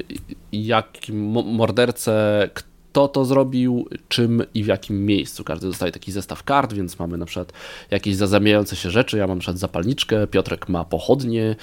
jakim 0.51 1.25
mordercę, 1.31 2.49
kto 2.89 3.07
to 3.07 3.25
zrobił, 3.25 3.87
czym 4.07 4.43
i 4.53 4.63
w 4.63 4.67
jakim 4.67 5.05
miejscu. 5.05 5.43
Każdy 5.43 5.67
dostaje 5.67 5.91
taki 5.91 6.11
zestaw 6.11 6.43
kart, 6.43 6.73
więc 6.73 6.99
mamy 6.99 7.17
na 7.17 7.25
przykład 7.25 7.53
jakieś 7.91 8.15
zazamiające 8.15 8.75
się 8.75 8.91
rzeczy. 8.91 9.17
Ja 9.17 9.27
mam 9.27 9.37
na 9.37 9.41
przykład 9.41 9.57
zapalniczkę, 9.57 10.27
Piotrek 10.27 10.69
ma 10.69 10.85
pochodnie. 10.85 11.55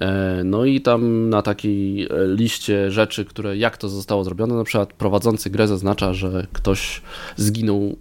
E, 0.00 0.42
no 0.44 0.64
i 0.64 0.80
tam 0.80 1.30
na 1.30 1.42
takiej 1.42 2.08
liście 2.26 2.90
rzeczy, 2.90 3.24
które 3.24 3.56
jak 3.56 3.76
to 3.76 3.88
zostało 3.88 4.24
zrobione, 4.24 4.54
na 4.54 4.64
przykład 4.64 4.92
prowadzący 4.92 5.50
grę 5.50 5.68
zaznacza, 5.68 6.14
że 6.14 6.46
ktoś 6.52 7.02
zginął 7.36 7.96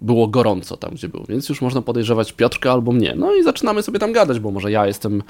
było 0.00 0.28
gorąco 0.28 0.76
tam, 0.76 0.90
gdzie 0.94 1.08
był, 1.08 1.24
więc 1.28 1.48
już 1.48 1.62
można 1.62 1.82
podejrzewać 1.82 2.32
Piotrka 2.32 2.72
albo 2.72 2.92
mnie. 2.92 3.14
No 3.16 3.34
i 3.34 3.42
zaczynamy 3.42 3.82
sobie 3.82 3.98
tam 3.98 4.12
gadać, 4.12 4.40
bo 4.40 4.50
może 4.50 4.70
ja 4.70 4.86
jestem 4.86 5.22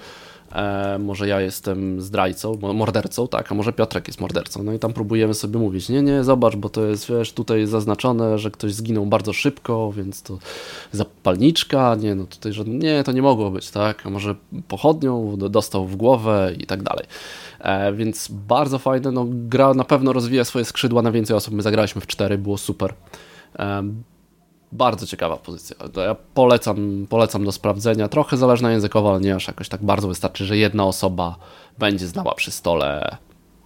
e, 0.56 0.98
może 0.98 1.28
ja 1.28 1.40
jestem 1.40 2.00
zdrajcą, 2.00 2.58
mordercą, 2.74 3.28
tak, 3.28 3.52
a 3.52 3.54
może 3.54 3.72
Piotrek 3.72 4.08
jest 4.08 4.20
mordercą. 4.20 4.62
No 4.62 4.72
i 4.72 4.78
tam 4.78 4.92
próbujemy 4.92 5.34
sobie 5.34 5.58
mówić, 5.58 5.88
nie, 5.88 6.02
nie, 6.02 6.24
zobacz, 6.24 6.56
bo 6.56 6.68
to 6.68 6.84
jest, 6.84 7.08
wiesz, 7.10 7.32
tutaj 7.32 7.66
zaznaczone, 7.66 8.38
że 8.38 8.50
ktoś 8.50 8.74
zginął 8.74 9.06
bardzo 9.06 9.32
szybko, 9.32 9.92
więc 9.92 10.22
to 10.22 10.38
zapalniczka, 10.92 11.94
nie, 11.94 12.14
no 12.14 12.24
tutaj, 12.24 12.52
że 12.52 12.64
nie, 12.64 13.04
to 13.04 13.12
nie 13.12 13.22
mogło 13.22 13.50
być, 13.50 13.70
tak, 13.70 14.06
a 14.06 14.10
może 14.10 14.34
pochodnią 14.68 15.36
dostał 15.36 15.86
w 15.86 15.96
głowę 15.96 16.52
i 16.58 16.66
tak 16.66 16.82
dalej. 16.82 17.06
E, 17.60 17.92
więc 17.92 18.28
bardzo 18.30 18.78
fajne, 18.78 19.12
no 19.12 19.26
gra 19.28 19.74
na 19.74 19.84
pewno 19.84 20.12
rozwija 20.12 20.44
swoje 20.44 20.64
skrzydła 20.64 21.02
na 21.02 21.12
więcej 21.12 21.36
osób, 21.36 21.54
my 21.54 21.62
zagraliśmy 21.62 22.00
w 22.00 22.06
cztery, 22.06 22.38
było 22.38 22.58
super. 22.58 22.94
E, 23.58 23.82
bardzo 24.72 25.06
ciekawa 25.06 25.36
pozycja. 25.36 25.76
Ja 25.96 26.16
polecam, 26.34 27.06
polecam 27.10 27.44
do 27.44 27.52
sprawdzenia. 27.52 28.08
Trochę 28.08 28.36
zależna 28.36 28.72
językowa, 28.72 29.10
ale 29.10 29.20
nie 29.20 29.34
aż 29.34 29.48
jakoś 29.48 29.68
tak 29.68 29.82
bardzo 29.84 30.08
wystarczy, 30.08 30.44
że 30.44 30.56
jedna 30.56 30.84
osoba 30.84 31.36
będzie 31.78 32.06
znała 32.06 32.34
przy 32.34 32.50
stole 32.50 33.16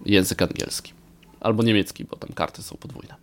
język 0.05 0.41
angielski. 0.41 0.93
Albo 1.39 1.63
niemiecki, 1.63 2.05
bo 2.05 2.17
tam 2.17 2.29
karty 2.33 2.63
są 2.63 2.77
podwójne. 2.77 3.15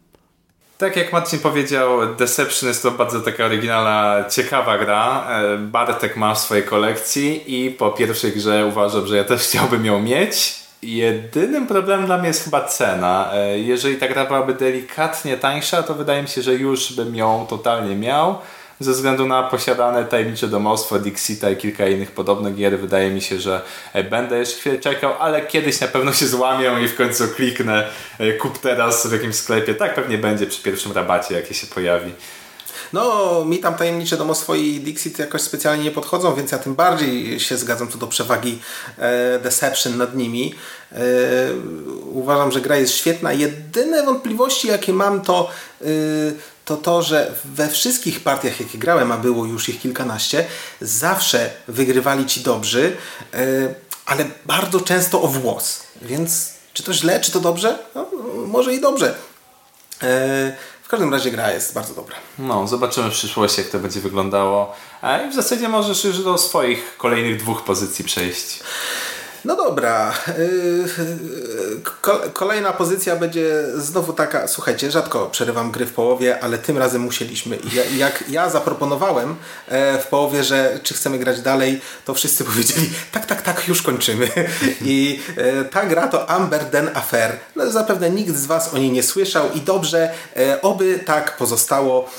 Tak 0.79 0.97
jak 0.97 1.13
Marcin 1.13 1.39
powiedział, 1.39 2.15
Deception 2.15 2.69
jest 2.69 2.83
to 2.83 2.91
bardzo 2.91 3.21
taka 3.21 3.45
oryginalna, 3.45 4.25
ciekawa 4.29 4.79
gra. 4.79 5.27
E, 5.31 5.59
Bartek 5.59 6.17
ma 6.17 6.35
w 6.35 6.39
swojej 6.39 6.65
kolekcji 6.65 7.65
i 7.65 7.71
po 7.71 7.91
pierwszej 7.91 8.33
grze 8.33 8.67
uważam, 8.67 9.07
że 9.07 9.17
ja 9.17 9.25
też 9.25 9.43
chciałbym 9.43 9.87
ją 9.87 10.03
mieć. 10.03 10.68
Jedynym 10.83 11.67
problemem 11.67 12.07
dla 12.07 12.19
mnie 12.19 12.29
jest 12.29 12.45
chyba 12.45 12.65
cena. 12.65 13.31
E, 13.35 13.59
jeżeli 13.59 13.97
ta 13.97 14.09
gra 14.09 14.27
byłaby 14.27 14.55
delikatnie 14.55 15.37
tańsza, 15.37 15.83
to 15.83 15.95
wydaje 15.95 16.23
mi 16.23 16.29
się, 16.29 16.43
że 16.43 16.55
już 16.55 16.93
bym 16.93 17.17
ją 17.17 17.47
totalnie 17.49 17.97
miał. 17.97 18.39
Ze 18.81 18.93
względu 18.93 19.27
na 19.27 19.43
posiadane 19.43 20.05
tajemnicze 20.05 20.49
domostwo 20.49 20.99
Dixita 20.99 21.51
i 21.51 21.57
kilka 21.57 21.87
innych 21.87 22.11
podobnych 22.11 22.55
gier, 22.55 22.79
wydaje 22.79 23.11
mi 23.11 23.21
się, 23.21 23.41
że 23.41 23.61
e, 23.93 24.05
będę 24.05 24.39
jeszcze 24.39 24.59
chwilę 24.59 24.79
czekał, 24.79 25.13
ale 25.21 25.47
kiedyś 25.47 25.81
na 25.81 25.89
pewno 25.89 26.13
się 26.13 26.27
złamię 26.27 26.71
i 26.85 26.89
w 26.89 26.97
końcu 26.97 27.29
kliknę 27.29 27.89
e, 28.19 28.33
kup 28.33 28.59
teraz 28.59 29.07
w 29.07 29.13
jakimś 29.13 29.35
sklepie. 29.35 29.75
Tak 29.75 29.95
pewnie 29.95 30.19
będzie 30.19 30.47
przy 30.47 30.63
pierwszym 30.63 30.93
rabacie, 30.93 31.35
jaki 31.35 31.55
się 31.55 31.67
pojawi. 31.67 32.13
No, 32.93 33.45
mi 33.45 33.59
tam 33.59 33.75
tajemnicze 33.75 34.17
domostwo 34.17 34.55
i 34.55 34.81
Dixit 34.81 35.19
jakoś 35.19 35.43
specjalnie 35.43 35.85
nie 35.85 35.91
podchodzą, 35.91 36.35
więc 36.35 36.53
ja 36.53 36.59
tym 36.59 36.75
bardziej 36.75 37.41
się 37.41 37.57
zgadzam 37.57 37.89
co 37.89 37.99
do 37.99 38.07
przewagi 38.07 38.59
e, 38.99 39.39
Deception 39.39 39.97
nad 39.97 40.17
nimi. 40.17 40.55
E, 40.93 40.99
uważam, 42.13 42.53
że 42.53 42.61
gra 42.61 42.77
jest 42.77 42.95
świetna. 42.95 43.33
Jedyne 43.33 44.03
wątpliwości, 44.03 44.69
jakie 44.69 44.93
mam, 44.93 45.21
to, 45.21 45.51
e, 45.81 45.85
to 46.65 46.77
to, 46.77 47.03
że 47.03 47.35
we 47.45 47.69
wszystkich 47.69 48.21
partiach, 48.21 48.61
jakie 48.61 48.79
grałem, 48.79 49.13
a 49.13 49.17
było 49.17 49.45
już 49.45 49.69
ich 49.69 49.81
kilkanaście, 49.81 50.45
zawsze 50.81 51.51
wygrywali 51.69 52.27
ci 52.27 52.41
dobrzy, 52.41 52.97
e, 53.35 53.39
ale 54.07 54.25
bardzo 54.47 54.81
często 54.81 55.23
o 55.23 55.29
włos. 55.29 55.83
Więc 56.03 56.53
czy 56.73 56.83
to 56.83 56.93
źle, 56.93 57.21
czy 57.21 57.33
to 57.33 57.41
dobrze? 57.41 57.79
No, 57.95 58.07
może 58.47 58.75
i 58.75 58.81
dobrze. 58.81 59.15
W 60.89 60.91
każdym 60.91 61.13
razie 61.13 61.31
gra 61.31 61.53
jest 61.53 61.75
bardzo 61.75 61.95
dobra. 61.95 62.17
No, 62.39 62.69
zobaczymy 62.69 63.11
w 63.11 63.13
przyszłości, 63.13 63.61
jak 63.61 63.71
to 63.71 63.79
będzie 63.79 64.01
wyglądało. 64.01 64.77
I 65.27 65.31
w 65.31 65.35
zasadzie 65.35 65.69
możesz 65.69 66.05
już 66.05 66.25
do 66.25 66.39
swoich 66.39 66.97
kolejnych 66.97 67.37
dwóch 67.37 67.65
pozycji 67.65 68.05
przejść. 68.05 68.61
No 69.45 69.57
dobra. 69.57 70.13
Yy, 70.39 71.29
kolejna 72.33 72.73
pozycja 72.73 73.17
będzie 73.17 73.65
znowu 73.75 74.13
taka, 74.13 74.49
słuchajcie, 74.49 74.91
rzadko 74.91 75.27
przerywam 75.27 75.71
gry 75.71 75.87
w 75.87 75.93
połowie, 75.93 76.41
ale 76.41 76.59
tym 76.59 76.79
razem 76.79 77.03
musieliśmy. 77.03 77.59
jak 77.97 78.25
ja 78.29 78.51
zaproponowałem 78.51 79.37
e, 79.69 79.99
w 79.99 80.07
połowie, 80.07 80.45
że 80.45 80.81
czy 80.83 80.95
chcemy 80.95 81.19
grać 81.19 81.41
dalej, 81.41 81.81
to 82.05 82.15
wszyscy 82.15 82.45
powiedzieli, 82.51 82.91
tak, 83.13 83.27
tak, 83.27 83.43
tak, 83.43 83.69
już 83.69 83.83
kończymy. 83.83 84.29
I 84.83 85.21
e, 85.37 85.65
ta 85.65 85.87
gra 85.87 86.09
to 86.09 86.31
Amber 86.31 86.71
Den 86.71 86.91
Affair. 86.95 87.39
No, 87.57 87.71
zapewne 87.71 88.11
nikt 88.11 88.37
z 88.37 88.47
Was 88.47 88.75
o 88.75 88.79
niej 88.79 88.91
nie 88.91 89.03
słyszał 89.03 89.53
i 89.53 89.61
dobrze, 89.61 90.11
e, 90.37 90.63
oby 90.63 90.99
tak 91.07 91.37
pozostało. 91.37 92.11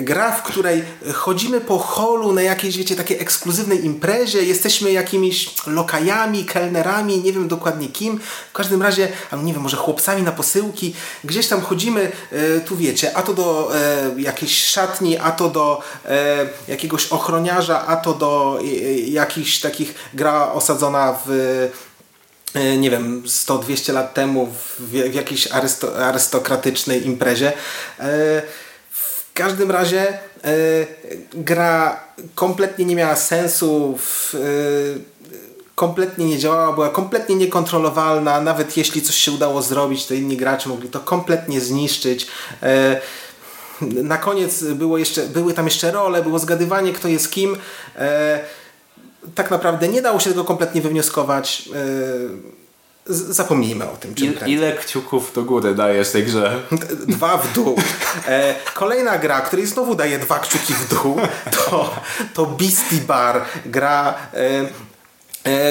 Gra, 0.00 0.32
w 0.32 0.42
której 0.42 0.84
chodzimy 1.14 1.60
po 1.60 1.78
holu 1.78 2.32
na 2.32 2.42
jakiejś, 2.42 2.76
wiecie, 2.78 2.96
takiej 2.96 3.20
ekskluzywnej 3.20 3.84
imprezie, 3.84 4.42
jesteśmy 4.42 4.92
jakimiś 4.92 5.54
lokajami, 5.84 6.44
kelnerami, 6.44 7.22
nie 7.22 7.32
wiem 7.32 7.48
dokładnie 7.48 7.88
kim. 7.88 8.20
W 8.52 8.52
każdym 8.52 8.82
razie, 8.82 9.08
nie 9.42 9.52
wiem, 9.52 9.62
może 9.62 9.76
chłopcami 9.76 10.22
na 10.22 10.32
posyłki. 10.32 10.94
Gdzieś 11.24 11.48
tam 11.48 11.60
chodzimy, 11.60 12.12
e, 12.32 12.60
tu 12.60 12.76
wiecie, 12.76 13.16
a 13.16 13.22
to 13.22 13.34
do 13.34 13.70
e, 13.74 14.20
jakiejś 14.20 14.64
szatni, 14.64 15.18
a 15.18 15.30
to 15.30 15.48
do 15.48 15.82
e, 16.04 16.46
jakiegoś 16.68 17.06
ochroniarza, 17.06 17.86
a 17.86 17.96
to 17.96 18.14
do 18.14 18.58
jakichś 19.06 19.60
takich 19.60 19.94
gra 20.14 20.52
osadzona 20.52 21.18
w 21.26 21.70
nie 22.78 22.90
wiem, 22.90 23.22
100-200 23.26 23.92
lat 23.92 24.14
temu 24.14 24.46
w, 24.46 24.80
w 24.90 25.14
jakiejś 25.14 25.46
arysto, 25.46 26.06
arystokratycznej 26.06 27.06
imprezie. 27.06 27.52
W 28.90 29.32
każdym 29.34 29.70
razie 29.70 30.18
gra 31.34 32.00
kompletnie 32.34 32.84
nie 32.84 32.96
miała 32.96 33.16
sensu. 33.16 33.98
W, 33.98 34.34
kompletnie 35.74 36.26
nie 36.26 36.38
działała, 36.38 36.72
była 36.72 36.88
kompletnie 36.88 37.36
niekontrolowalna, 37.36 38.40
nawet 38.40 38.76
jeśli 38.76 39.02
coś 39.02 39.16
się 39.16 39.32
udało 39.32 39.62
zrobić, 39.62 40.06
to 40.06 40.14
inni 40.14 40.36
gracze 40.36 40.68
mogli 40.68 40.88
to 40.88 41.00
kompletnie 41.00 41.60
zniszczyć. 41.60 42.26
E, 42.62 43.00
na 43.80 44.18
koniec 44.18 44.64
było 44.64 44.98
jeszcze, 44.98 45.22
były 45.22 45.54
tam 45.54 45.64
jeszcze 45.64 45.90
role, 45.90 46.22
było 46.22 46.38
zgadywanie 46.38 46.92
kto 46.92 47.08
jest 47.08 47.30
kim. 47.30 47.56
E, 47.96 48.40
tak 49.34 49.50
naprawdę 49.50 49.88
nie 49.88 50.02
dało 50.02 50.20
się 50.20 50.30
tego 50.30 50.44
kompletnie 50.44 50.80
wywnioskować. 50.80 51.68
E, 51.74 52.54
zapomnijmy 53.06 53.90
o 53.90 53.96
tym. 53.96 54.14
Czym 54.14 54.34
ile, 54.34 54.48
ile 54.48 54.72
kciuków 54.72 55.32
do 55.34 55.42
góry 55.42 55.74
dajesz 55.74 56.10
tej 56.10 56.24
grze? 56.24 56.60
Dwa 57.06 57.36
w 57.36 57.52
dół. 57.52 57.76
kolejna 58.74 59.18
gra, 59.18 59.40
której 59.40 59.66
znowu 59.66 59.94
daje 59.94 60.18
dwa 60.18 60.38
kciuki 60.38 60.74
w 60.74 60.88
dół, 60.88 61.16
to, 61.50 61.94
to 62.34 62.46
Beastie 62.46 62.96
Bar. 63.06 63.44
Gra 63.66 64.14
E, 64.34 64.66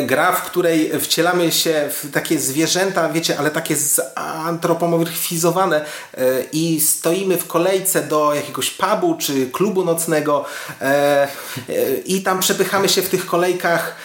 gra, 0.05 0.31
w 0.31 0.43
której 0.43 0.99
wcielamy 0.99 1.51
się 1.51 1.89
w 1.89 2.11
takie 2.11 2.39
zwierzęta, 2.39 3.09
wiecie, 3.09 3.39
ale 3.39 3.51
takie 3.51 3.75
zantropomorfizowane 3.75 5.85
e, 6.17 6.43
i 6.51 6.81
stoimy 6.81 7.37
w 7.37 7.47
kolejce 7.47 8.01
do 8.01 8.33
jakiegoś 8.33 8.71
pubu 8.71 9.15
czy 9.19 9.49
klubu 9.51 9.85
nocnego 9.85 10.45
e, 10.81 11.27
i 12.05 12.21
tam 12.21 12.39
przepychamy 12.39 12.89
się 12.89 13.01
w 13.01 13.09
tych 13.09 13.25
kolejkach, 13.25 13.95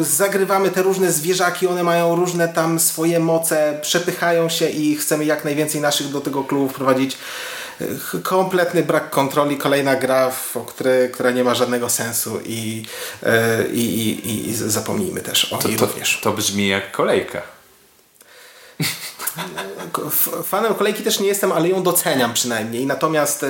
zagrywamy 0.00 0.70
te 0.70 0.82
różne 0.82 1.12
zwierzaki, 1.12 1.66
one 1.66 1.82
mają 1.82 2.16
różne 2.16 2.48
tam 2.48 2.80
swoje 2.80 3.20
moce, 3.20 3.78
przepychają 3.82 4.48
się 4.48 4.68
i 4.68 4.96
chcemy 4.96 5.24
jak 5.24 5.44
najwięcej 5.44 5.80
naszych 5.80 6.08
do 6.08 6.20
tego 6.20 6.44
klubu 6.44 6.68
wprowadzić 6.68 7.18
kompletny 8.22 8.82
brak 8.82 9.10
kontroli, 9.10 9.56
kolejna 9.56 9.96
gra, 9.96 10.30
w, 10.30 10.56
której, 10.66 11.10
która 11.10 11.30
nie 11.30 11.44
ma 11.44 11.54
żadnego 11.54 11.88
sensu 11.88 12.40
i, 12.44 12.84
e, 13.22 13.66
i, 13.72 14.10
i, 14.10 14.48
i 14.48 14.54
zapomnijmy 14.54 15.20
też 15.20 15.52
o 15.52 15.58
to, 15.58 15.68
niej 15.68 15.76
to, 15.76 15.86
również. 15.86 16.20
To 16.22 16.32
brzmi 16.32 16.68
jak 16.68 16.92
kolejka. 16.92 17.42
Fanem 20.44 20.74
kolejki 20.74 21.02
też 21.02 21.20
nie 21.20 21.26
jestem, 21.26 21.52
ale 21.52 21.68
ją 21.68 21.82
doceniam 21.82 22.34
przynajmniej. 22.34 22.86
Natomiast, 22.86 23.42
e, 23.42 23.48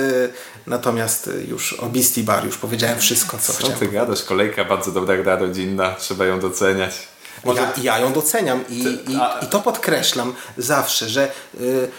natomiast 0.67 1.29
już 1.47 1.73
o 1.73 1.85
Beastie 1.85 2.23
Bar 2.23 2.45
już 2.45 2.57
powiedziałem 2.57 2.99
wszystko, 2.99 3.37
co, 3.37 3.53
co 3.53 3.59
chciałem. 3.59 3.79
ty 3.79 3.87
gadasz? 3.87 4.23
Kolejka 4.23 4.65
bardzo 4.65 4.91
dobra 4.91 5.17
gra 5.17 5.35
rodzinna, 5.35 5.95
trzeba 5.95 6.25
ją 6.25 6.39
doceniać. 6.39 7.10
Może... 7.45 7.61
Ja, 7.61 7.73
ja 7.83 7.99
ją 7.99 8.13
doceniam 8.13 8.63
i, 8.69 8.83
i, 8.83 9.13
i, 9.43 9.47
to 9.49 9.59
podkreślam 9.59 10.33
zawsze, 10.57 11.09
że 11.09 11.31
y, 11.61 11.89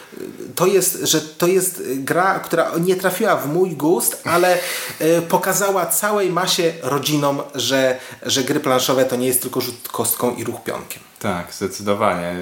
to 0.54 0.66
jest, 0.66 0.98
że 1.02 1.20
to 1.20 1.46
jest 1.46 1.82
gra, 1.86 2.40
która 2.40 2.70
nie 2.80 2.96
trafiła 2.96 3.36
w 3.36 3.48
mój 3.48 3.70
gust, 3.70 4.22
ale 4.24 4.58
y, 5.00 5.22
pokazała 5.28 5.86
całej 5.86 6.30
masie 6.30 6.72
rodzinom, 6.82 7.42
że, 7.54 7.98
że 8.22 8.44
gry 8.44 8.60
planszowe 8.60 9.04
to 9.04 9.16
nie 9.16 9.26
jest 9.26 9.42
tylko 9.42 9.60
rzut 9.60 9.88
kostką 9.88 10.34
i 10.34 10.44
ruch 10.44 10.62
pionkiem. 10.64 11.02
Tak, 11.18 11.54
zdecydowanie. 11.54 12.34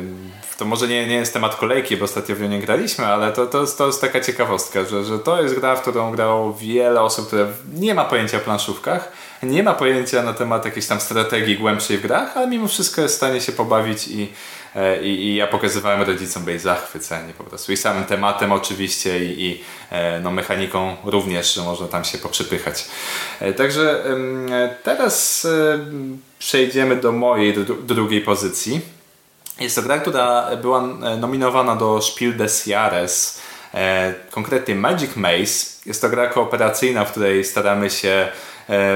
To 0.59 0.65
może 0.65 0.89
nie, 0.89 1.07
nie 1.07 1.15
jest 1.15 1.33
temat 1.33 1.57
kolejki, 1.57 1.97
bo 1.97 2.05
ostatnio 2.05 2.37
w 2.37 2.41
nią 2.41 2.49
nie 2.49 2.61
graliśmy, 2.61 3.07
ale 3.07 3.33
to, 3.33 3.47
to, 3.47 3.61
jest, 3.61 3.79
to 3.79 3.87
jest 3.87 4.01
taka 4.01 4.21
ciekawostka, 4.21 4.85
że, 4.85 5.05
że 5.05 5.19
to 5.19 5.43
jest 5.43 5.55
gra, 5.55 5.77
w 5.77 5.83
którą 5.83 6.13
grało 6.13 6.55
wiele 6.55 7.01
osób, 7.01 7.27
które 7.27 7.47
nie 7.73 7.95
ma 7.95 8.05
pojęcia 8.05 8.37
o 8.37 8.41
planszówkach, 8.41 9.13
nie 9.43 9.63
ma 9.63 9.75
pojęcia 9.75 10.23
na 10.23 10.33
temat 10.33 10.65
jakiejś 10.65 10.87
tam 10.87 11.01
strategii 11.01 11.59
głębszej 11.59 11.99
w 11.99 12.03
grach, 12.03 12.37
ale 12.37 12.47
mimo 12.47 12.69
wszystko 12.69 13.03
jest 13.03 13.15
w 13.15 13.17
stanie 13.17 13.41
się 13.41 13.53
pobawić 13.53 14.09
i, 14.09 14.33
e, 14.77 15.03
i, 15.03 15.09
i 15.09 15.35
ja 15.35 15.47
pokazywałem 15.47 16.03
rodzicom, 16.03 16.45
byli 16.45 16.59
zachwyceni 16.59 17.33
po 17.33 17.45
prostu. 17.45 17.73
I 17.73 17.77
samym 17.77 18.05
tematem 18.05 18.53
oczywiście 18.53 19.25
i, 19.25 19.47
i 19.47 19.65
e, 19.91 20.21
no, 20.21 20.31
mechaniką 20.31 20.97
również, 21.05 21.55
że 21.55 21.63
można 21.63 21.89
tam 21.89 22.05
się 22.05 22.19
poprzypychać. 22.19 22.85
E, 23.41 23.53
także 23.53 24.05
teraz 24.83 25.47
przejdziemy 26.39 26.97
do 26.97 27.13
mojej 27.13 27.55
drugiej 27.83 28.21
pozycji. 28.21 28.81
Jest 29.61 29.77
to 29.77 29.83
gra, 29.83 29.99
która 29.99 30.57
była 30.57 30.83
nominowana 31.21 31.77
do 31.77 32.03
Spiel 32.03 32.37
des 32.37 32.67
Jahres, 32.67 33.41
konkretnie 34.31 34.75
Magic 34.75 35.17
Maze. 35.17 35.67
Jest 35.87 36.01
to 36.01 36.09
gra 36.09 36.27
kooperacyjna, 36.27 37.05
w 37.05 37.11
której 37.11 37.45
staramy 37.45 37.91
się 37.91 38.29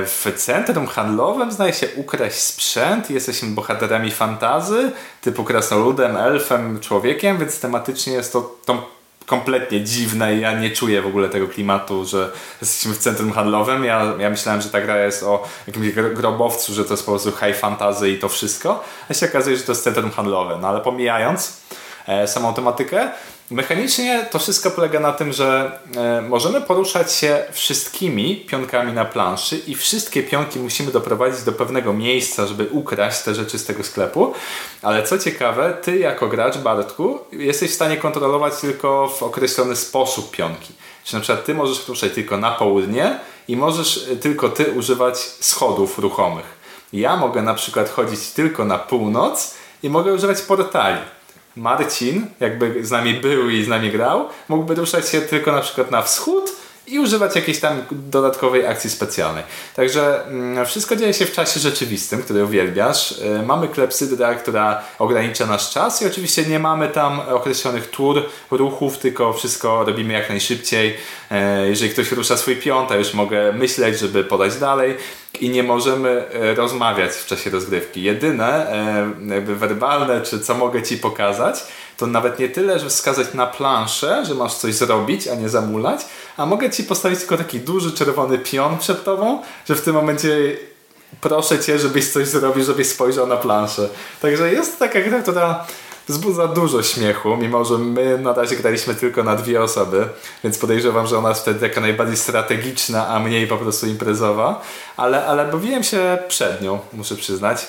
w 0.06 0.32
centrum 0.36 0.86
handlowym 0.86 1.52
zdaje 1.52 1.72
się 1.72 1.86
ukraść 1.96 2.36
sprzęt. 2.36 3.10
Jesteśmy 3.10 3.48
bohaterami 3.48 4.10
fantazy, 4.10 4.92
typu 5.20 5.44
krasnoludem, 5.44 6.16
elfem, 6.16 6.80
człowiekiem, 6.80 7.38
więc 7.38 7.60
tematycznie 7.60 8.12
jest 8.12 8.32
to, 8.32 8.56
to 8.64 8.94
kompletnie 9.26 9.84
dziwne 9.84 10.34
i 10.34 10.40
ja 10.40 10.60
nie 10.60 10.70
czuję 10.70 11.02
w 11.02 11.06
ogóle 11.06 11.28
tego 11.28 11.48
klimatu, 11.48 12.04
że 12.04 12.32
jesteśmy 12.60 12.94
w 12.94 12.98
centrum 12.98 13.32
handlowym. 13.32 13.84
Ja, 13.84 14.12
ja 14.18 14.30
myślałem, 14.30 14.60
że 14.60 14.68
ta 14.70 14.80
gra 14.80 14.98
jest 14.98 15.22
o 15.22 15.48
jakimś 15.66 15.88
grobowcu, 15.92 16.74
że 16.74 16.84
to 16.84 16.92
jest 16.92 17.06
po 17.06 17.12
prostu 17.12 17.30
high 17.30 17.56
fantasy 17.56 18.10
i 18.10 18.18
to 18.18 18.28
wszystko. 18.28 18.84
A 19.10 19.14
się 19.14 19.26
okazuje, 19.26 19.56
że 19.56 19.62
to 19.62 19.72
jest 19.72 19.84
centrum 19.84 20.10
handlowe. 20.10 20.58
No 20.60 20.68
ale 20.68 20.80
pomijając 20.80 21.60
e, 22.06 22.28
samą 22.28 22.54
tematykę, 22.54 23.10
Mechanicznie 23.54 24.26
to 24.30 24.38
wszystko 24.38 24.70
polega 24.70 25.00
na 25.00 25.12
tym, 25.12 25.32
że 25.32 25.78
e, 25.96 26.22
możemy 26.22 26.60
poruszać 26.60 27.12
się 27.12 27.44
wszystkimi 27.52 28.36
pionkami 28.36 28.92
na 28.92 29.04
planszy 29.04 29.58
i 29.66 29.74
wszystkie 29.74 30.22
pionki 30.22 30.58
musimy 30.58 30.92
doprowadzić 30.92 31.42
do 31.42 31.52
pewnego 31.52 31.92
miejsca, 31.92 32.46
żeby 32.46 32.66
ukraść 32.70 33.22
te 33.22 33.34
rzeczy 33.34 33.58
z 33.58 33.64
tego 33.64 33.84
sklepu. 33.84 34.34
Ale 34.82 35.02
co 35.02 35.18
ciekawe, 35.18 35.76
ty 35.82 35.98
jako 35.98 36.28
gracz, 36.28 36.58
Bartku, 36.58 37.18
jesteś 37.32 37.70
w 37.70 37.74
stanie 37.74 37.96
kontrolować 37.96 38.54
tylko 38.60 39.08
w 39.08 39.22
określony 39.22 39.76
sposób 39.76 40.30
pionki. 40.30 40.72
Czyli 41.04 41.16
na 41.16 41.20
przykład 41.20 41.44
ty 41.44 41.54
możesz 41.54 41.88
ruszać 41.88 42.12
tylko 42.12 42.36
na 42.36 42.50
południe 42.50 43.18
i 43.48 43.56
możesz 43.56 44.08
e, 44.12 44.16
tylko 44.16 44.48
ty 44.48 44.72
używać 44.72 45.18
schodów 45.18 45.98
ruchomych. 45.98 46.46
Ja 46.92 47.16
mogę 47.16 47.42
na 47.42 47.54
przykład 47.54 47.90
chodzić 47.90 48.30
tylko 48.30 48.64
na 48.64 48.78
północ 48.78 49.54
i 49.82 49.90
mogę 49.90 50.12
używać 50.12 50.42
portali. 50.42 51.00
Marcin, 51.56 52.26
jakby 52.40 52.84
z 52.86 52.90
nami 52.90 53.14
był 53.14 53.50
i 53.50 53.64
z 53.64 53.68
nami 53.68 53.90
grał, 53.90 54.28
mógłby 54.48 54.74
ruszać 54.74 55.08
się 55.08 55.20
tylko 55.20 55.52
na 55.52 55.60
przykład 55.60 55.90
na 55.90 56.02
wschód 56.02 56.63
i 56.86 56.98
używać 56.98 57.36
jakiejś 57.36 57.60
tam 57.60 57.82
dodatkowej 57.90 58.66
akcji 58.66 58.90
specjalnej. 58.90 59.44
Także 59.76 60.26
mm, 60.26 60.66
wszystko 60.66 60.96
dzieje 60.96 61.14
się 61.14 61.26
w 61.26 61.32
czasie 61.32 61.60
rzeczywistym, 61.60 62.22
który 62.22 62.44
uwielbiasz. 62.44 63.12
Y, 63.12 63.42
mamy 63.46 63.68
klepsydra, 63.68 64.34
która 64.34 64.82
ogranicza 64.98 65.46
nasz 65.46 65.70
czas 65.70 66.02
i 66.02 66.06
oczywiście 66.06 66.46
nie 66.46 66.58
mamy 66.58 66.88
tam 66.88 67.20
określonych 67.20 67.90
tur, 67.90 68.22
ruchów, 68.50 68.98
tylko 68.98 69.32
wszystko 69.32 69.84
robimy 69.84 70.12
jak 70.12 70.28
najszybciej. 70.28 70.90
Y, 70.90 71.68
jeżeli 71.68 71.90
ktoś 71.90 72.12
rusza 72.12 72.36
swój 72.36 72.56
pion, 72.56 72.86
to 72.86 72.96
już 72.96 73.14
mogę 73.14 73.52
myśleć, 73.52 73.98
żeby 73.98 74.24
podać 74.24 74.56
dalej 74.56 74.96
i 75.40 75.50
nie 75.50 75.62
możemy 75.62 76.24
y, 76.34 76.54
rozmawiać 76.54 77.12
w 77.12 77.26
czasie 77.26 77.50
rozgrywki. 77.50 78.02
Jedyne 78.02 78.66
jakby 79.28 79.56
werbalne, 79.56 80.20
czy 80.20 80.40
co 80.40 80.54
mogę 80.54 80.82
Ci 80.82 80.98
pokazać, 80.98 81.64
to 81.96 82.06
nawet 82.06 82.38
nie 82.38 82.48
tyle, 82.48 82.78
że 82.78 82.88
wskazać 82.88 83.34
na 83.34 83.46
planszę, 83.46 84.24
że 84.26 84.34
masz 84.34 84.54
coś 84.54 84.74
zrobić, 84.74 85.28
a 85.28 85.34
nie 85.34 85.48
zamulać, 85.48 86.00
a 86.36 86.46
mogę 86.46 86.70
ci 86.70 86.84
postawić 86.84 87.18
tylko 87.18 87.36
taki 87.36 87.60
duży 87.60 87.92
czerwony 87.92 88.38
pion 88.38 88.78
przed 88.78 89.04
tobą, 89.04 89.42
że 89.68 89.74
w 89.74 89.80
tym 89.80 89.94
momencie 89.94 90.56
proszę 91.20 91.58
cię, 91.58 91.78
żebyś 91.78 92.12
coś 92.12 92.28
zrobił, 92.28 92.64
żebyś 92.64 92.88
spojrzał 92.88 93.26
na 93.26 93.36
planszę. 93.36 93.88
Także 94.22 94.52
jest 94.52 94.78
taka 94.78 95.00
gra, 95.00 95.22
która 95.22 95.66
wzbudza 96.08 96.48
dużo 96.48 96.82
śmiechu, 96.82 97.36
mimo 97.36 97.64
że 97.64 97.78
my 97.78 98.18
na 98.18 98.32
razie 98.32 98.56
graliśmy 98.56 98.94
tylko 98.94 99.22
na 99.22 99.36
dwie 99.36 99.62
osoby, 99.62 100.08
więc 100.44 100.58
podejrzewam, 100.58 101.06
że 101.06 101.18
ona 101.18 101.28
jest 101.28 101.40
wtedy 101.40 101.68
taka 101.68 101.80
najbardziej 101.80 102.16
strategiczna, 102.16 103.08
a 103.08 103.18
mniej 103.18 103.46
po 103.46 103.56
prostu 103.56 103.86
imprezowa, 103.86 104.62
ale, 104.96 105.26
ale 105.26 105.52
bawiłem 105.52 105.82
się 105.82 106.18
przed 106.28 106.62
nią, 106.62 106.78
muszę 106.92 107.16
przyznać. 107.16 107.66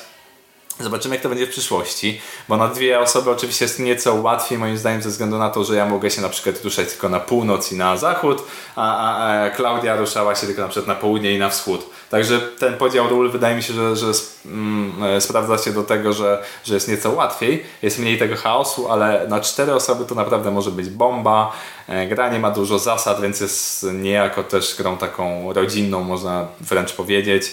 Zobaczymy, 0.79 1.15
jak 1.15 1.23
to 1.23 1.29
będzie 1.29 1.47
w 1.47 1.49
przyszłości, 1.49 2.21
bo 2.49 2.57
na 2.57 2.67
dwie 2.67 2.99
osoby 2.99 3.31
oczywiście 3.31 3.65
jest 3.65 3.79
nieco 3.79 4.15
łatwiej, 4.15 4.57
moim 4.57 4.77
zdaniem, 4.77 5.01
ze 5.01 5.09
względu 5.09 5.37
na 5.37 5.49
to, 5.49 5.63
że 5.63 5.75
ja 5.75 5.85
mogę 5.85 6.11
się 6.11 6.21
na 6.21 6.29
przykład 6.29 6.63
ruszać 6.63 6.89
tylko 6.89 7.09
na 7.09 7.19
północ 7.19 7.71
i 7.71 7.75
na 7.75 7.97
zachód, 7.97 8.43
a, 8.75 8.97
a, 8.97 9.43
a 9.43 9.49
Klaudia 9.49 9.95
ruszała 9.95 10.35
się 10.35 10.47
tylko 10.47 10.61
na 10.61 10.67
przykład 10.67 10.87
na 10.87 10.95
południe 10.95 11.31
i 11.31 11.39
na 11.39 11.49
wschód. 11.49 11.89
Także 12.09 12.39
ten 12.39 12.77
podział 12.77 13.09
ról 13.09 13.31
wydaje 13.31 13.55
mi 13.55 13.63
się, 13.63 13.73
że, 13.73 13.95
że 13.95 14.11
mm, 14.45 15.21
sprawdza 15.21 15.57
się 15.57 15.71
do 15.71 15.83
tego, 15.83 16.13
że, 16.13 16.43
że 16.63 16.73
jest 16.73 16.87
nieco 16.87 17.11
łatwiej, 17.11 17.63
jest 17.81 17.99
mniej 17.99 18.17
tego 18.17 18.35
chaosu, 18.35 18.91
ale 18.91 19.27
na 19.27 19.39
cztery 19.39 19.73
osoby 19.73 20.05
to 20.05 20.15
naprawdę 20.15 20.51
może 20.51 20.71
być 20.71 20.89
bomba. 20.89 21.51
E, 21.87 22.07
gra 22.07 22.29
nie 22.29 22.39
ma 22.39 22.51
dużo 22.51 22.79
zasad, 22.79 23.21
więc 23.21 23.39
jest 23.39 23.85
niejako 23.93 24.43
też 24.43 24.75
grą 24.77 24.97
taką 24.97 25.53
rodzinną, 25.53 26.03
można 26.03 26.47
wręcz 26.61 26.93
powiedzieć. 26.93 27.45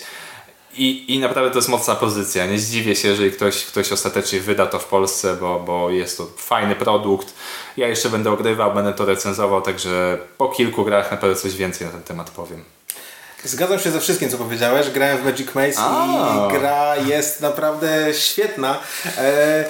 I, 0.77 1.15
I 1.15 1.19
naprawdę 1.19 1.51
to 1.51 1.59
jest 1.59 1.69
mocna 1.69 1.95
pozycja. 1.95 2.47
Nie 2.47 2.59
zdziwię 2.59 2.97
się, 2.97 3.09
jeżeli 3.09 3.31
ktoś, 3.31 3.65
ktoś 3.65 3.93
ostatecznie 3.93 4.41
wyda 4.41 4.67
to 4.67 4.79
w 4.79 4.85
Polsce, 4.85 5.37
bo, 5.37 5.61
bo 5.61 5.91
jest 5.91 6.19
to 6.19 6.27
fajny 6.37 6.77
produkt. 6.77 7.35
Ja 7.77 7.89
jeszcze 7.89 8.11
będę 8.11 8.31
ogrywał, 8.31 8.75
będę 8.75 8.93
to 8.93 9.05
recenzował, 9.05 9.63
także 9.63 10.19
po 10.39 10.49
kilku 10.49 10.85
grach 10.85 11.11
na 11.11 11.17
pewno 11.17 11.37
coś 11.37 11.57
więcej 11.57 11.87
na 11.87 11.93
ten 11.93 12.03
temat 12.03 12.31
powiem. 12.31 12.65
Zgadzam 13.45 13.79
się 13.79 13.91
ze 13.91 14.01
wszystkim, 14.01 14.31
co 14.31 14.39
powiedziałeś. 14.39 14.91
Grałem 14.91 15.19
w 15.19 15.25
Magic 15.25 15.55
Maze 15.55 15.79
A. 15.79 16.49
i 16.49 16.53
gra 16.59 16.97
jest 16.97 17.41
naprawdę 17.41 18.15
świetna. 18.15 18.79
E, 19.19 19.65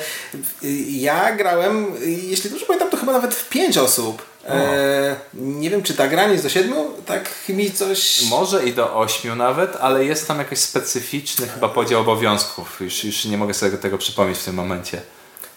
ja 0.89 1.37
grałem, 1.37 1.87
jeśli 2.07 2.51
dobrze 2.51 2.67
pamiętam, 2.67 2.91
to 2.91 2.97
chyba 2.97 3.13
nawet 3.13 3.35
w 3.35 3.49
pięć 3.49 3.79
osób. 3.79 4.23
E, 4.49 5.17
nie 5.35 5.71
wiem, 5.71 5.83
czy 5.83 5.95
ta 5.95 6.09
gra 6.09 6.29
jest 6.29 6.43
do 6.43 6.49
siedmiu? 6.49 6.91
Tak 7.07 7.31
mi 7.49 7.71
coś... 7.71 8.23
Może 8.31 8.65
i 8.65 8.73
do 8.73 8.97
ośmiu 8.97 9.35
nawet, 9.35 9.77
ale 9.81 10.05
jest 10.05 10.29
tam 10.29 10.39
jakiś 10.39 10.59
specyficzny 10.59 11.49
chyba 11.49 11.69
podział 11.69 12.01
obowiązków. 12.01 12.81
Już, 12.81 13.05
już 13.05 13.25
nie 13.25 13.39
mogę 13.39 13.55
sobie 13.55 13.79
tego 13.79 13.99
przypomnieć 13.99 14.39
w 14.39 14.45
tym 14.45 14.55
momencie. 14.55 15.03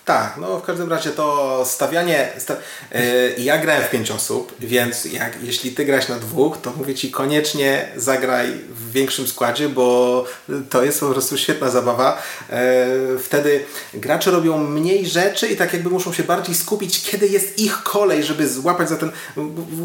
Tak, 0.05 0.37
no 0.37 0.59
w 0.59 0.61
każdym 0.61 0.89
razie 0.89 1.09
to 1.09 1.63
stawianie. 1.65 2.29
Sta 2.37 2.55
yy, 2.91 2.99
ja 3.37 3.57
grałem 3.57 3.83
w 3.83 3.89
pięć 3.89 4.11
osób, 4.11 4.55
więc 4.59 5.05
jak, 5.05 5.43
jeśli 5.43 5.71
ty 5.71 5.85
grasz 5.85 6.07
na 6.07 6.15
dwóch, 6.15 6.57
to 6.61 6.73
mówię 6.77 6.95
ci 6.95 7.11
koniecznie 7.11 7.87
zagraj 7.95 8.47
w 8.69 8.91
większym 8.91 9.27
składzie, 9.27 9.69
bo 9.69 10.25
to 10.69 10.83
jest 10.83 10.99
po 10.99 11.09
prostu 11.09 11.37
świetna 11.37 11.69
zabawa. 11.69 12.21
Yy, 12.49 13.19
wtedy 13.19 13.63
gracze 13.93 14.31
robią 14.31 14.57
mniej 14.57 15.05
rzeczy 15.05 15.47
i 15.47 15.55
tak 15.55 15.73
jakby 15.73 15.89
muszą 15.89 16.13
się 16.13 16.23
bardziej 16.23 16.55
skupić, 16.55 17.01
kiedy 17.01 17.27
jest 17.27 17.59
ich 17.59 17.83
kolej, 17.83 18.23
żeby 18.23 18.49
złapać 18.49 18.89
za 18.89 18.95
ten. 18.95 19.11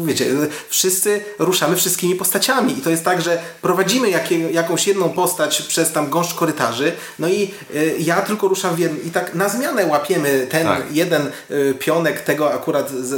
Wiecie, 0.05 0.25
wszyscy 0.69 1.23
ruszamy 1.39 1.75
wszystkimi 1.75 2.15
postaciami 2.15 2.79
i 2.79 2.81
to 2.81 2.89
jest 2.89 3.03
tak, 3.05 3.21
że 3.21 3.41
prowadzimy 3.61 4.09
jakie, 4.09 4.51
jakąś 4.51 4.87
jedną 4.87 5.09
postać 5.09 5.61
przez 5.61 5.91
tam 5.91 6.09
gąszcz 6.09 6.33
korytarzy, 6.33 6.91
no 7.19 7.27
i 7.27 7.53
yy, 7.73 7.95
ja 7.99 8.21
tylko 8.21 8.47
ruszam 8.47 8.75
w 8.75 8.79
jednym 8.79 9.03
i 9.03 9.09
tak 9.09 9.35
na 9.35 9.49
zmianę 9.49 9.85
łapię 9.85 10.10
łapiemy 10.11 10.47
ten 10.47 10.63
tak. 10.63 10.95
jeden 10.95 11.31
y, 11.51 11.73
pionek 11.79 12.21
tego 12.21 12.53
akurat 12.53 12.91
z, 12.91 13.11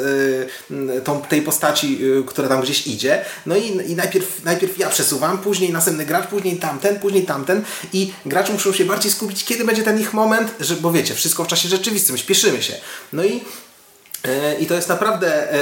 y, 0.72 1.02
tą, 1.02 1.22
tej 1.22 1.42
postaci, 1.42 2.00
y, 2.06 2.24
która 2.24 2.48
tam 2.48 2.62
gdzieś 2.62 2.88
idzie. 2.88 3.26
No 3.46 3.56
i, 3.56 3.92
i 3.92 3.96
najpierw, 3.96 4.44
najpierw 4.44 4.78
ja 4.78 4.90
przesuwam, 4.90 5.38
później 5.38 5.74
następny 5.74 6.06
gracz, 6.06 6.28
później 6.28 6.58
tamten, 6.58 7.00
później 7.00 7.26
tamten 7.26 7.64
i 7.94 8.14
gracze 8.26 8.54
muszą 8.54 8.74
się 8.74 8.86
bardziej 8.86 9.12
skupić, 9.12 9.46
kiedy 9.46 9.66
będzie 9.66 9.84
ten 9.84 10.00
ich 10.00 10.14
moment, 10.14 10.52
że, 10.60 10.76
bo 10.76 10.92
wiecie, 10.92 11.14
wszystko 11.16 11.44
w 11.44 11.48
czasie 11.48 11.70
rzeczywistym, 11.70 12.18
śpieszymy 12.18 12.64
się. 12.64 12.74
No 13.14 13.24
i 13.24 13.42
I 14.60 14.66
to 14.66 14.74
jest 14.74 14.90
naprawdę 14.90 15.54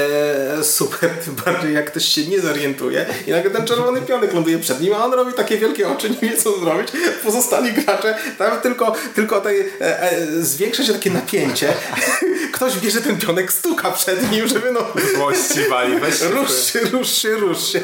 e, 0.60 0.64
super, 0.64 1.10
tym 1.26 1.36
bardziej 1.46 1.74
jak 1.74 1.92
ktoś 1.92 2.06
się 2.06 2.28
nie 2.28 2.42
zorientuje 2.42 3.06
i 3.28 3.32
nagle 3.32 3.52
ten 3.52 3.66
czerwony 3.66 4.02
pionek 4.02 4.34
ląduje 4.34 4.60
przed 4.60 4.82
nim, 4.82 4.94
a 4.94 5.06
on 5.06 5.14
robi 5.14 5.34
takie 5.34 5.58
wielkie 5.58 5.90
oczy, 5.90 6.10
nie 6.10 6.30
wie 6.30 6.38
co 6.38 6.60
zrobić. 6.60 6.88
Pozostali 7.24 7.74
gracze, 7.74 8.16
tam 8.38 8.62
tylko, 8.62 8.94
tylko 9.16 9.42
tej, 9.42 9.60
e, 9.60 10.02
e, 10.02 10.28
zwiększa 10.42 10.84
się 10.84 10.94
takie 10.94 11.12
napięcie, 11.12 11.74
ktoś 12.54 12.80
bierze 12.80 13.02
ten 13.02 13.18
pionek, 13.18 13.54
stuka 13.54 13.92
przed 13.92 14.32
nim, 14.32 14.48
żeby 14.48 14.72
no... 14.72 14.80
Złości 15.16 15.70
wali, 15.70 16.00
weź 16.00 16.22
Rusz 16.22 16.64
się, 16.64 16.80
rusz 16.80 17.12
się, 17.12 17.36
rusz 17.36 17.68
się. 17.68 17.82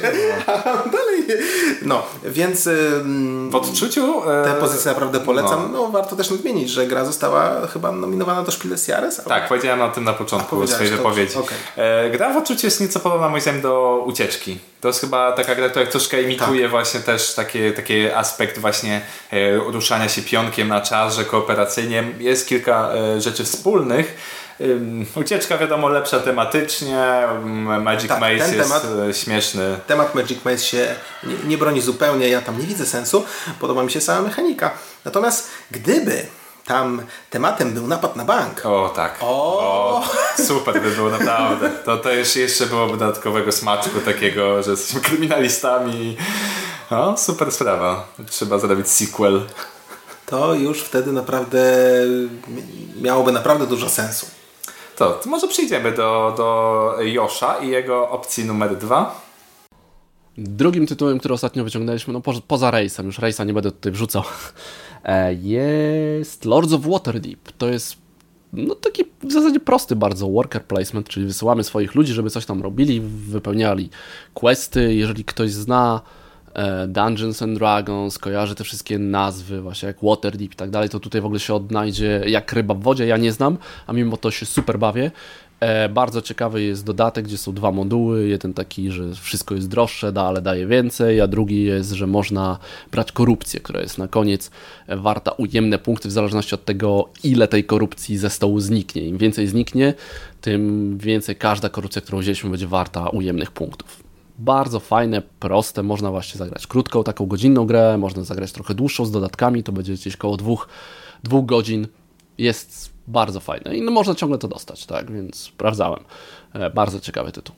No. 0.47 0.53
A 0.53 0.89
dalej. 0.89 1.25
No, 1.81 2.05
więc... 2.25 2.69
W 3.49 3.55
odczuciu... 3.55 4.31
E... 4.31 4.43
Tę 4.43 4.53
pozycję 4.59 4.91
naprawdę 4.91 5.19
polecam. 5.19 5.71
No. 5.71 5.81
no. 5.81 5.87
warto 5.87 6.15
też 6.15 6.29
nadmienić, 6.29 6.69
że 6.69 6.87
gra 6.87 7.05
została 7.05 7.67
chyba 7.67 7.91
nominowana 7.91 8.43
do 8.43 8.51
Spiel 8.51 8.69
des 8.71 8.87
Jahres. 8.87 9.21
Tak, 9.27 9.47
powiedziałem 9.47 9.81
o 9.81 9.89
tym 9.89 10.03
na 10.03 10.13
początku 10.13 10.66
swojej 10.67 10.91
wypowiedzi. 10.91 11.37
Okay. 11.37 11.57
E, 11.77 12.09
gra 12.09 12.33
w 12.33 12.37
odczuciu 12.37 12.67
jest 12.67 12.81
nieco 12.81 12.99
podobna 12.99 13.29
moim 13.29 13.41
zdaniem 13.41 13.61
do 13.61 14.03
Ucieczki. 14.05 14.57
To 14.81 14.87
jest 14.87 15.01
chyba 15.01 15.31
taka 15.31 15.55
gra, 15.55 15.69
która 15.69 15.85
troszkę 15.85 16.21
imituje 16.21 16.61
tak. 16.61 16.71
właśnie 16.71 16.99
też 16.99 17.33
taki, 17.33 17.73
taki 17.73 18.09
aspekt 18.09 18.59
właśnie 18.59 19.01
e, 19.31 19.55
ruszania 19.55 20.09
się 20.09 20.21
pionkiem 20.21 20.67
na 20.67 20.81
czarze 20.81 21.25
kooperacyjnie. 21.25 22.03
Jest 22.19 22.47
kilka 22.47 22.89
e, 22.93 23.21
rzeczy 23.21 23.43
wspólnych. 23.43 24.17
Ucieczka 25.15 25.57
wiadomo 25.57 25.89
lepsza 25.89 26.19
tematycznie, 26.19 27.03
Magic 27.81 28.09
tak, 28.09 28.19
Maze 28.19 28.55
jest 28.55 28.69
temat, 28.69 28.83
śmieszny. 29.13 29.79
Temat 29.87 30.15
Magic 30.15 30.45
Maze 30.45 30.63
się 30.63 30.95
nie, 31.23 31.35
nie, 31.47 31.57
broni 31.57 31.81
zupełnie, 31.81 32.29
ja 32.29 32.41
tam 32.41 32.59
nie 32.59 32.67
widzę 32.67 32.85
sensu, 32.85 33.25
podoba 33.59 33.83
mi 33.83 33.91
się 33.91 34.01
sama 34.01 34.21
mechanika. 34.21 34.71
Natomiast 35.05 35.49
gdyby 35.71 36.25
tam 36.67 37.01
tematem 37.29 37.73
był 37.73 37.87
napad 37.87 38.15
na 38.15 38.25
bank. 38.25 38.65
O 38.65 38.89
tak. 38.95 39.17
O, 39.21 39.59
o 39.59 40.03
super 40.47 40.81
by 40.81 40.91
było 40.91 41.09
naprawdę. 41.09 41.69
To, 41.69 41.97
to 41.97 42.13
już 42.13 42.35
jeszcze 42.35 42.65
byłoby 42.65 42.97
dodatkowego 42.97 43.51
smaczku 43.51 43.99
takiego, 43.99 44.63
że 44.63 44.71
jesteśmy 44.71 45.01
kryminalistami. 45.01 46.17
O, 46.89 47.17
super 47.17 47.51
sprawa. 47.51 48.07
Trzeba 48.29 48.59
zrobić 48.59 48.87
sequel. 48.89 49.41
To 50.25 50.53
już 50.53 50.81
wtedy 50.81 51.11
naprawdę 51.11 51.59
miałoby 53.01 53.31
naprawdę 53.31 53.67
dużo 53.67 53.89
sensu. 53.89 54.27
To, 54.95 55.09
to 55.09 55.29
może 55.29 55.47
przejdziemy 55.47 55.91
do, 55.91 56.33
do 56.37 56.95
Josza 57.01 57.57
i 57.57 57.67
jego 57.67 58.09
opcji 58.09 58.45
numer 58.45 58.77
dwa. 58.77 59.26
Drugim 60.37 60.87
tytułem, 60.87 61.19
który 61.19 61.33
ostatnio 61.33 61.63
wyciągnęliśmy, 61.63 62.13
no 62.13 62.21
po, 62.21 62.33
poza 62.47 62.71
Rejsem, 62.71 63.05
już 63.05 63.19
Rejsa 63.19 63.43
nie 63.43 63.53
będę 63.53 63.71
tutaj 63.71 63.91
wrzucał, 63.91 64.23
e, 65.03 65.33
jest 65.33 66.45
Lords 66.45 66.73
of 66.73 66.81
Waterdeep. 66.81 67.51
To 67.57 67.69
jest 67.69 68.07
no 68.53 68.75
taki 68.75 69.03
w 69.23 69.31
zasadzie 69.31 69.59
prosty 69.59 69.95
bardzo 69.95 70.29
worker 70.29 70.65
placement, 70.65 71.09
czyli 71.09 71.25
wysyłamy 71.25 71.63
swoich 71.63 71.95
ludzi, 71.95 72.13
żeby 72.13 72.29
coś 72.29 72.45
tam 72.45 72.61
robili, 72.61 73.01
wypełniali 73.01 73.89
questy. 74.33 74.95
Jeżeli 74.95 75.25
ktoś 75.25 75.51
zna 75.51 76.01
e, 76.53 76.87
Dungeons 76.87 77.41
and 77.41 77.57
Dragons, 77.57 78.17
kojarzy 78.17 78.55
te 78.55 78.63
wszystkie 78.63 78.99
nazwy, 78.99 79.61
właśnie 79.61 79.87
jak 79.87 79.97
Waterdeep 80.03 80.53
i 80.53 80.55
tak 80.55 80.69
dalej, 80.69 80.89
to 80.89 80.99
tutaj 80.99 81.21
w 81.21 81.25
ogóle 81.25 81.39
się 81.39 81.53
odnajdzie 81.53 82.23
jak 82.27 82.53
ryba 82.53 82.73
w 82.73 82.81
wodzie. 82.81 83.07
Ja 83.07 83.17
nie 83.17 83.31
znam, 83.31 83.57
a 83.87 83.93
mimo 83.93 84.17
to 84.17 84.31
się 84.31 84.45
super 84.45 84.79
bawię. 84.79 85.11
E, 85.59 85.89
bardzo 85.89 86.21
ciekawy 86.21 86.63
jest 86.63 86.85
dodatek, 86.85 87.25
gdzie 87.25 87.37
są 87.37 87.53
dwa 87.53 87.71
moduły. 87.71 88.27
Jeden 88.27 88.53
taki, 88.53 88.91
że 88.91 89.13
wszystko 89.13 89.55
jest 89.55 89.67
droższe, 89.67 90.11
da, 90.11 90.23
ale 90.23 90.41
daje 90.41 90.67
więcej, 90.67 91.21
a 91.21 91.27
drugi 91.27 91.63
jest, 91.63 91.91
że 91.91 92.07
można 92.07 92.59
brać 92.91 93.11
korupcję, 93.11 93.59
która 93.59 93.81
jest 93.81 93.97
na 93.97 94.07
koniec 94.07 94.51
warta 94.87 95.31
ujemne 95.31 95.79
punkty 95.79 96.09
w 96.09 96.11
zależności 96.11 96.55
od 96.55 96.65
tego, 96.65 97.09
ile 97.23 97.47
tej 97.47 97.63
korupcji 97.63 98.17
ze 98.17 98.29
stołu 98.29 98.59
zniknie. 98.59 99.01
Im 99.01 99.17
więcej 99.17 99.47
zniknie, 99.47 99.93
tym 100.41 100.97
więcej 100.97 101.35
każda 101.35 101.69
korupcja, 101.69 102.01
którą 102.01 102.19
wzięliśmy, 102.19 102.49
będzie 102.49 102.67
warta 102.67 103.09
ujemnych 103.09 103.51
punktów. 103.51 104.03
Bardzo 104.39 104.79
fajne, 104.79 105.21
proste, 105.39 105.83
można 105.83 106.11
właśnie 106.11 106.37
zagrać 106.37 106.67
krótką, 106.67 107.03
taką 107.03 107.25
godzinną 107.25 107.65
grę, 107.65 107.97
można 107.97 108.23
zagrać 108.23 108.51
trochę 108.51 108.73
dłuższą 108.73 109.05
z 109.05 109.11
dodatkami, 109.11 109.63
to 109.63 109.71
będzie 109.71 109.93
gdzieś 109.93 110.17
koło 110.17 110.37
dwóch, 110.37 110.67
dwóch 111.23 111.45
godzin. 111.45 111.87
Jest 112.37 112.96
bardzo 113.07 113.39
fajne 113.39 113.75
i 113.75 113.81
no 113.81 113.91
można 113.91 114.15
ciągle 114.15 114.37
to 114.37 114.47
dostać, 114.47 114.85
tak, 114.85 115.11
więc 115.11 115.35
sprawdzałem. 115.35 116.03
E, 116.53 116.69
bardzo 116.69 116.99
ciekawy 116.99 117.31
tytuł. 117.31 117.55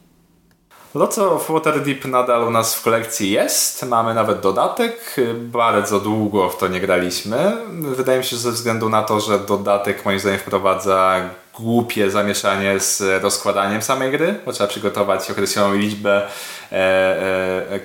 Lots 0.95 1.17
of 1.17 1.49
Waterdeep 1.49 2.05
nadal 2.05 2.47
u 2.47 2.51
nas 2.51 2.75
w 2.75 2.83
kolekcji 2.83 3.31
jest. 3.31 3.85
Mamy 3.85 4.13
nawet 4.13 4.39
dodatek. 4.39 5.15
Bardzo 5.35 5.99
długo 5.99 6.49
w 6.49 6.57
to 6.57 6.67
nie 6.67 6.79
graliśmy. 6.79 7.57
Wydaje 7.71 8.19
mi 8.19 8.25
się, 8.25 8.35
że 8.35 8.41
ze 8.41 8.51
względu 8.51 8.89
na 8.89 9.03
to, 9.03 9.19
że 9.19 9.39
dodatek 9.39 10.05
moim 10.05 10.19
zdaniem 10.19 10.39
wprowadza 10.39 11.21
głupie 11.59 12.11
zamieszanie 12.11 12.79
z 12.79 13.23
rozkładaniem 13.23 13.81
samej 13.81 14.11
gry, 14.11 14.39
bo 14.45 14.53
trzeba 14.53 14.69
przygotować 14.69 15.31
określoną 15.31 15.75
liczbę 15.75 16.27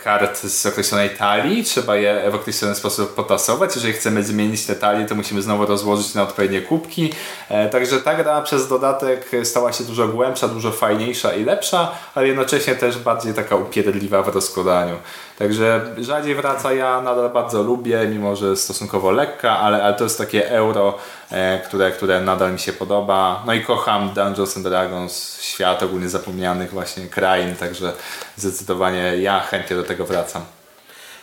kart 0.05 0.41
z 0.41 0.67
określonej 0.67 1.11
talii, 1.11 1.65
trzeba 1.65 1.97
je 1.97 2.31
w 2.31 2.35
określony 2.35 2.75
sposób 2.75 3.15
potasować. 3.15 3.75
Jeżeli 3.75 3.95
chcemy 3.95 4.23
zmienić 4.23 4.67
te 4.67 4.75
talie, 4.75 5.07
to 5.07 5.15
musimy 5.15 5.43
znowu 5.43 5.67
rozłożyć 5.67 6.15
na 6.15 6.23
odpowiednie 6.23 6.61
kubki. 6.61 7.13
E, 7.49 7.69
także 7.69 8.01
ta 8.01 8.15
gra 8.15 8.43
przez 8.43 8.69
dodatek 8.69 9.31
stała 9.45 9.73
się 9.73 9.85
dużo 9.85 10.09
głębsza, 10.09 10.49
dużo 10.49 10.71
fajniejsza 10.71 11.33
i 11.33 11.45
lepsza, 11.45 11.93
ale 12.15 12.27
jednocześnie 12.27 12.75
też 12.75 12.99
bardziej 12.99 13.35
taka 13.35 13.57
upierdliwa 13.57 14.23
w 14.23 14.29
rozkładaniu. 14.29 14.95
Także 15.39 15.81
rzadziej 15.99 16.35
wraca, 16.35 16.73
ja 16.73 17.01
nadal 17.01 17.31
bardzo 17.31 17.63
lubię, 17.63 18.07
mimo 18.09 18.37
że 18.37 18.57
stosunkowo 18.57 19.11
lekka, 19.11 19.59
ale, 19.59 19.83
ale 19.83 19.95
to 19.95 20.05
jest 20.05 20.19
takie 20.19 20.51
euro, 20.51 20.99
e, 21.31 21.59
które, 21.59 21.91
które 21.91 22.21
nadal 22.21 22.53
mi 22.53 22.59
się 22.59 22.73
podoba. 22.73 23.43
No 23.47 23.55
i 23.55 23.61
kocham 23.61 24.11
Dungeons 24.15 24.57
and 24.57 24.67
Dragons, 24.67 25.41
świat 25.41 25.83
ogólnie 25.83 26.09
zapomnianych 26.09 26.71
właśnie 26.71 27.07
krain, 27.07 27.57
także 27.57 27.93
zdecydowanie 28.37 29.17
ja 29.17 29.41
chętnie 29.41 29.77
do 29.77 29.83
tego 29.83 30.07
wracam. 30.07 30.45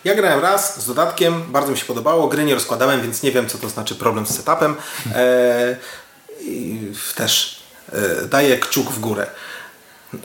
Ja 0.04 0.16
grałem 0.16 0.40
raz 0.40 0.82
z 0.82 0.88
dodatkiem, 0.88 1.44
bardzo 1.52 1.72
mi 1.72 1.78
się 1.78 1.86
podobało, 1.86 2.28
gry 2.28 2.44
nie 2.44 2.54
rozkładałem, 2.54 3.02
więc 3.02 3.24
nie 3.24 3.32
wiem 3.32 3.50
co 3.50 3.58
to 3.58 3.70
znaczy 3.70 3.96
problem 3.96 4.26
z 4.26 4.36
setupem. 4.36 4.76
E, 5.16 5.76
też 7.16 7.62
e, 7.94 8.26
daję 8.26 8.58
kciuk 8.58 8.92
w 8.92 9.00
górę. 9.00 9.28
E, 10.14 10.18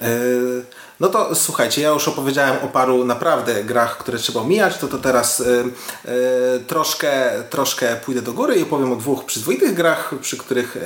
no 1.01 1.09
to 1.09 1.35
słuchajcie, 1.35 1.83
ja 1.83 1.89
już 1.89 2.09
opowiedziałem 2.09 2.57
o 2.63 2.69
paru 2.69 3.05
naprawdę 3.05 3.65
grach, 3.65 3.99
które 3.99 4.19
trzeba 4.19 4.41
omijać, 4.41 4.79
to 4.79 4.89
to 4.89 4.99
teraz 4.99 5.41
y, 5.41 5.65
y, 6.05 6.65
troszkę, 6.67 7.31
troszkę 7.51 7.97
pójdę 7.97 8.23
do 8.23 8.33
góry 8.33 8.57
i 8.57 8.63
opowiem 8.63 8.93
o 8.93 8.97
dwóch 8.97 9.25
przyzwoitych 9.25 9.75
grach, 9.75 10.15
przy 10.21 10.37
których 10.37 10.77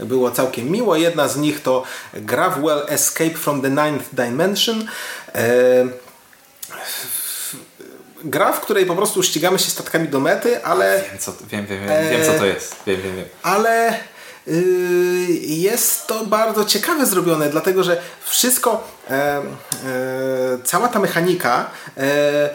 y, 0.00 0.06
było 0.06 0.30
całkiem 0.30 0.70
miło. 0.70 0.96
Jedna 0.96 1.28
z 1.28 1.36
nich 1.36 1.62
to 1.62 1.82
Gravwell 2.14 2.82
Escape 2.88 3.34
from 3.34 3.62
the 3.62 3.70
Ninth 3.70 4.04
Dimension. 4.12 4.84
Gra, 8.24 8.52
w 8.52 8.60
której 8.60 8.86
po 8.86 8.96
prostu 8.96 9.22
ścigamy 9.22 9.58
się 9.58 9.70
statkami 9.70 10.08
do 10.08 10.20
mety, 10.20 10.64
ale... 10.64 11.04
Wiem, 11.10 11.18
co, 11.18 11.32
wiem, 11.50 11.66
wiem, 11.66 11.86
wiem, 11.86 12.10
wiem, 12.10 12.24
co 12.32 12.38
to 12.38 12.46
jest. 12.46 12.76
Wiem, 12.86 13.02
wiem, 13.02 13.16
wiem. 13.16 13.24
Ale 13.42 13.98
jest 15.40 16.06
to 16.06 16.26
bardzo 16.26 16.64
ciekawe 16.64 17.06
zrobione, 17.06 17.48
dlatego 17.48 17.84
że 17.84 18.02
wszystko 18.24 18.95
E, 18.95 18.95
e, 18.95 18.95
cała 20.64 20.88
ta 20.88 20.98
mechanika 20.98 21.70
e, 21.96 22.50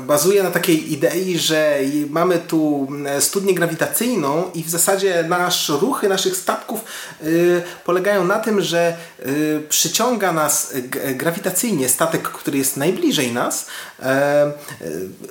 bazuje 0.00 0.42
na 0.42 0.50
takiej 0.50 0.92
idei, 0.92 1.38
że 1.38 1.78
mamy 2.10 2.38
tu 2.38 2.88
studnię 3.20 3.54
grawitacyjną 3.54 4.50
i 4.54 4.64
w 4.64 4.70
zasadzie 4.70 5.24
nasz 5.28 5.68
ruchy 5.68 6.08
naszych 6.08 6.36
statków 6.36 6.80
polegają 7.84 8.24
na 8.24 8.38
tym, 8.38 8.60
że 8.60 8.96
przyciąga 9.68 10.32
nas 10.32 10.74
grawitacyjnie 11.14 11.88
statek, 11.88 12.22
który 12.22 12.58
jest 12.58 12.76
najbliżej 12.76 13.32
nas. 13.32 13.66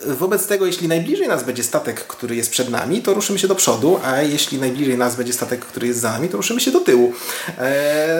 Wobec 0.05 0.47
tego, 0.47 0.65
jeśli 0.65 0.87
najbliżej 0.87 1.27
nas 1.27 1.43
będzie 1.43 1.63
statek, 1.63 2.07
który 2.07 2.35
jest 2.35 2.51
przed 2.51 2.69
nami, 2.69 3.01
to 3.01 3.13
ruszymy 3.13 3.39
się 3.39 3.47
do 3.47 3.55
przodu, 3.55 3.99
a 4.03 4.21
jeśli 4.21 4.59
najbliżej 4.59 4.97
nas 4.97 5.15
będzie 5.15 5.33
statek, 5.33 5.65
który 5.65 5.87
jest 5.87 5.99
za 5.99 6.11
nami, 6.11 6.29
to 6.29 6.37
ruszymy 6.37 6.61
się 6.61 6.71
do 6.71 6.79
tyłu. 6.79 7.13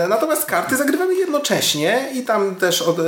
Natomiast 0.10 0.46
karty 0.46 0.78
zagrywamy 0.78 1.16
jednocześnie 1.16 2.10
i 2.16 2.24
tam 2.24 2.56
też 2.56 2.82
od, 2.82 3.00
e, 3.00 3.04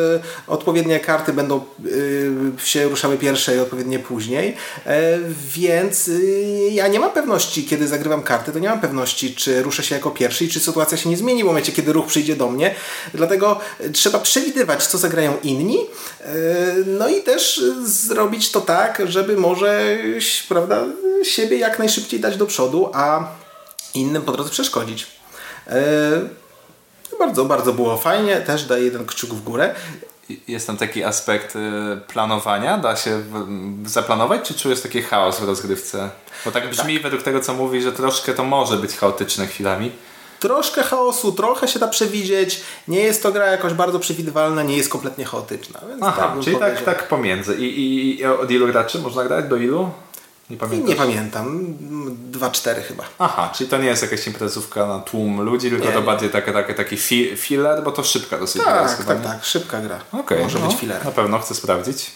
odpowiednie 0.48 1.00
karty 1.00 1.34
będą 1.34 1.58
e, 1.58 2.66
się 2.66 2.90
ruszały 2.90 3.18
pierwsze 3.18 3.56
i 3.56 3.60
odpowiednie 3.60 4.00
później, 4.00 4.56
e, 4.86 5.20
więc 5.54 6.10
ja 6.72 6.88
nie 6.88 7.00
mam 7.00 7.12
pewności, 7.12 7.66
kiedy 7.66 7.88
zagrywam 7.88 8.24
karty, 8.24 8.52
to 8.52 8.60
nie 8.60 8.70
mam 8.70 8.80
pewności, 8.80 9.36
czy 9.36 9.64
ruszę 9.64 9.84
się 9.84 9.96
jako 9.96 10.12
pierwszy 10.12 10.46
i 10.46 10.50
czy 10.50 10.60
sytuacja 10.60 10.98
się 10.98 11.10
nie 11.10 11.18
zmieni 11.18 11.44
w 11.44 11.46
momencie, 11.46 11.72
kiedy 11.72 11.94
ruch 11.94 12.08
przyjdzie 12.08 12.36
do 12.36 12.50
mnie, 12.50 12.76
dlatego 13.14 13.60
trzeba 13.94 14.20
przewidywać, 14.20 14.88
co 14.88 14.98
zagrają 14.98 15.34
inni, 15.44 15.80
no 16.86 17.08
i 17.08 17.24
też 17.24 17.62
zrobić 17.84 18.52
to 18.52 18.62
tak, 18.62 19.02
żeby 19.06 19.38
może 19.38 19.98
prawda, 20.50 20.84
siebie 21.24 21.58
jak 21.58 21.80
najszybciej 21.80 22.20
dać 22.20 22.38
do 22.38 22.46
przodu, 22.46 22.90
a 22.94 23.28
innym 23.94 24.22
po 24.22 24.32
drodze 24.32 24.50
przeszkodzić. 24.50 25.08
Bardzo, 27.20 27.46
bardzo 27.46 27.74
było 27.74 27.98
fajnie. 27.98 28.42
Też 28.42 28.66
daję 28.66 28.84
jeden 28.84 29.06
kciuk 29.06 29.30
w 29.30 29.44
górę. 29.44 29.76
Jest 30.48 30.68
tam 30.68 30.78
taki 30.78 31.04
aspekt 31.04 31.56
y, 31.56 31.60
planowania? 32.08 32.78
Da 32.78 32.96
się 32.96 33.24
zaplanować, 33.86 34.48
czy 34.48 34.54
czujesz 34.54 34.82
taki 34.82 35.02
chaos 35.02 35.40
w 35.40 35.44
rozgrywce? 35.44 36.10
Bo 36.46 36.52
tak 36.52 36.70
brzmi 36.70 36.94
tak. 36.94 37.04
według 37.04 37.24
tego, 37.24 37.40
co 37.40 37.54
mówi, 37.54 37.82
że 37.82 37.92
troszkę 37.92 38.34
to 38.34 38.44
może 38.44 38.78
być 38.78 38.96
chaotyczne 38.96 39.48
chwilami. 39.48 39.92
Troszkę 40.40 40.84
chaosu, 40.84 41.32
trochę 41.32 41.68
się 41.68 41.80
da 41.80 41.88
przewidzieć. 41.88 42.62
Nie 42.88 43.00
jest 43.00 43.24
to 43.24 43.32
gra 43.32 43.46
jakoś 43.46 43.74
bardzo 43.74 44.00
przewidywalna, 44.00 44.64
nie 44.64 44.78
jest 44.78 44.90
kompletnie 44.90 45.26
chaotyczna. 45.26 45.80
Aha, 46.02 46.34
tak 46.36 46.44
czyli 46.44 46.58
tak, 46.58 46.84
tak 46.84 47.08
pomiędzy. 47.08 47.56
I, 47.56 47.64
i, 47.64 48.20
I 48.20 48.26
od 48.26 48.52
ilu 48.52 48.68
graczy 48.68 49.00
można 49.00 49.24
grać? 49.24 49.46
Do 49.46 49.56
ilu? 49.56 49.90
Nie 50.50 50.58
pamiętam. 50.58 50.90
Nie 50.90 50.96
pamiętam. 50.96 51.76
2-4 52.32 52.82
chyba. 52.82 53.04
Aha, 53.20 53.52
czyli 53.56 53.70
to 53.70 53.78
nie 53.78 53.88
jest 53.88 54.02
jakaś 54.02 54.28
imprezówka 54.28 54.86
na 54.86 55.00
tłum 55.00 55.42
ludzi, 55.42 55.70
tylko 55.70 55.86
nie, 55.86 55.92
to 55.92 56.00
nie. 56.00 56.06
bardziej 56.06 56.30
taki, 56.30 56.52
taki, 56.52 56.74
taki 56.74 56.98
filler, 57.38 57.84
bo 57.84 57.92
to 57.92 58.04
szybka 58.04 58.38
dosyć 58.38 58.64
tak, 58.64 58.74
gra. 58.74 58.96
Tak, 58.98 59.06
tak, 59.06 59.24
tak, 59.24 59.46
szybka 59.46 59.82
gra. 59.82 60.00
Okay, 60.12 60.44
Może 60.44 60.60
no, 60.60 60.68
być 60.68 60.78
filler. 60.78 61.06
Na 61.06 61.12
pewno 61.12 61.40
chcę 61.40 61.56
sprawdzić. 61.56 62.12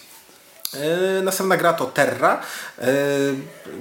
Yy, 0.74 1.22
następna 1.22 1.58
gra 1.58 1.74
to 1.74 1.86
Terra. 1.86 2.42
Yy, 2.78 2.86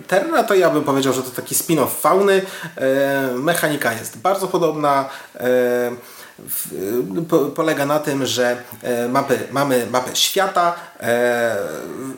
Terra 0.09 0.45
to 0.45 0.55
ja 0.55 0.71
bym 0.71 0.85
powiedział, 0.85 1.13
że 1.13 1.23
to 1.23 1.31
taki 1.31 1.55
spin-off 1.55 2.01
fauny. 2.01 2.35
Yy, 2.35 3.39
mechanika 3.39 3.93
jest 3.93 4.19
bardzo 4.19 4.49
podobna. 4.49 5.09
polega 7.55 7.87
na 7.87 7.99
tym, 7.99 8.27
że 8.27 8.63
mapy, 9.09 9.39
mamy 9.51 9.87
mapę 9.91 10.17
świata, 10.17 10.75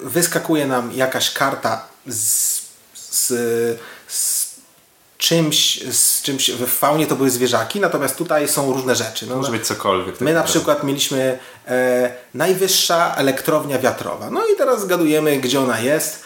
wyskakuje 0.01 0.66
nam 0.66 0.92
jakaś 0.92 1.31
karta 1.31 1.91
z, 2.07 2.61
z, 2.95 3.33
z 4.09 4.53
czymś, 5.19 5.83
z 5.93 6.23
czymś 6.23 6.51
w 6.51 6.67
faunie 6.67 7.07
to 7.07 7.17
były 7.17 7.31
zwierzaki, 7.31 7.81
natomiast 7.81 8.17
tutaj 8.17 8.49
są 8.49 8.73
różne 8.73 8.95
rzeczy. 8.95 9.27
No, 9.27 9.37
Może 9.37 9.53
być 9.53 9.67
cokolwiek. 9.67 10.21
My 10.21 10.35
na 10.35 10.43
przykład 10.43 10.85
mieliśmy 10.85 11.38
e, 11.69 12.12
najwyższa 12.35 13.15
elektrownia 13.17 13.79
wiatrowa. 13.79 14.31
No 14.31 14.47
i 14.47 14.57
teraz 14.57 14.81
zgadujemy, 14.81 15.37
gdzie 15.37 15.61
ona 15.61 15.81
jest 15.81 16.25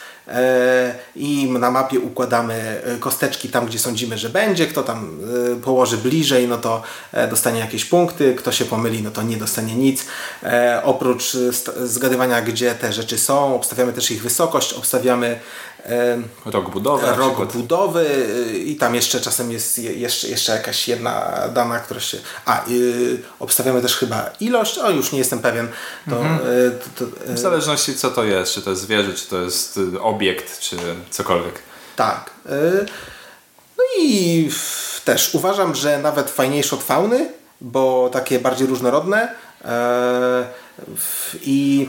i 1.16 1.50
na 1.50 1.70
mapie 1.70 2.00
układamy 2.00 2.82
e, 2.84 2.96
kosteczki 2.98 3.48
tam, 3.48 3.66
gdzie 3.66 3.78
sądzimy, 3.78 4.18
że 4.18 4.28
będzie. 4.28 4.66
Kto 4.66 4.82
tam 4.82 5.20
e, 5.52 5.60
położy 5.60 5.96
bliżej, 5.96 6.48
no 6.48 6.58
to 6.58 6.82
e, 7.12 7.28
dostanie 7.28 7.60
jakieś 7.60 7.84
punkty. 7.84 8.34
Kto 8.34 8.52
się 8.52 8.64
pomyli, 8.64 9.02
no 9.02 9.10
to 9.10 9.22
nie 9.22 9.36
dostanie 9.36 9.74
nic. 9.74 10.06
Oprócz 10.82 11.36
zgadywania, 11.84 12.42
gdzie 12.42 12.74
te 12.74 12.92
rzeczy 12.92 13.18
są, 13.18 13.54
obstawiamy 13.54 13.92
też 13.92 14.10
ich 14.10 14.22
wysokość, 14.22 14.72
obstawiamy 14.72 15.40
rok 16.46 16.70
budowy. 16.70 17.06
Rok 17.16 17.52
budowy 17.52 18.06
i 18.64 18.76
tam 18.76 18.94
jeszcze 18.94 19.20
czasem 19.20 19.52
jest 19.52 19.78
jeszcze, 19.78 20.28
jeszcze 20.28 20.52
jakaś 20.52 20.88
jedna 20.88 21.42
dana, 21.54 21.78
która 21.78 22.00
się... 22.00 22.18
A, 22.44 22.64
yy, 22.68 23.22
obstawiamy 23.40 23.82
też 23.82 23.96
chyba 23.96 24.30
ilość, 24.40 24.78
o 24.78 24.90
już 24.90 25.12
nie 25.12 25.18
jestem 25.18 25.38
pewien. 25.38 25.68
To, 26.10 26.16
mhm. 26.16 26.38
to, 26.98 27.06
to, 27.06 27.12
w 27.26 27.38
zależności 27.38 27.94
co 27.94 28.10
to 28.10 28.24
jest, 28.24 28.52
czy 28.52 28.62
to 28.62 28.70
jest 28.70 28.82
zwierzę, 28.82 29.14
czy 29.14 29.26
to 29.26 29.42
jest 29.42 29.76
y, 29.76 30.00
obiekt, 30.00 30.60
czy 30.60 30.76
cokolwiek. 31.10 31.54
Tak. 31.96 32.30
Y, 32.46 32.86
no 33.78 33.84
i 33.98 34.50
też 35.04 35.34
uważam, 35.34 35.74
że 35.74 35.98
nawet 35.98 36.30
fajniejsze 36.30 36.76
od 36.76 36.82
fauny, 36.82 37.28
bo 37.60 38.10
takie 38.12 38.38
bardziej 38.38 38.66
różnorodne 38.66 39.34
i 41.42 41.88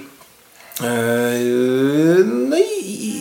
no 2.25 2.57
i, 2.57 2.61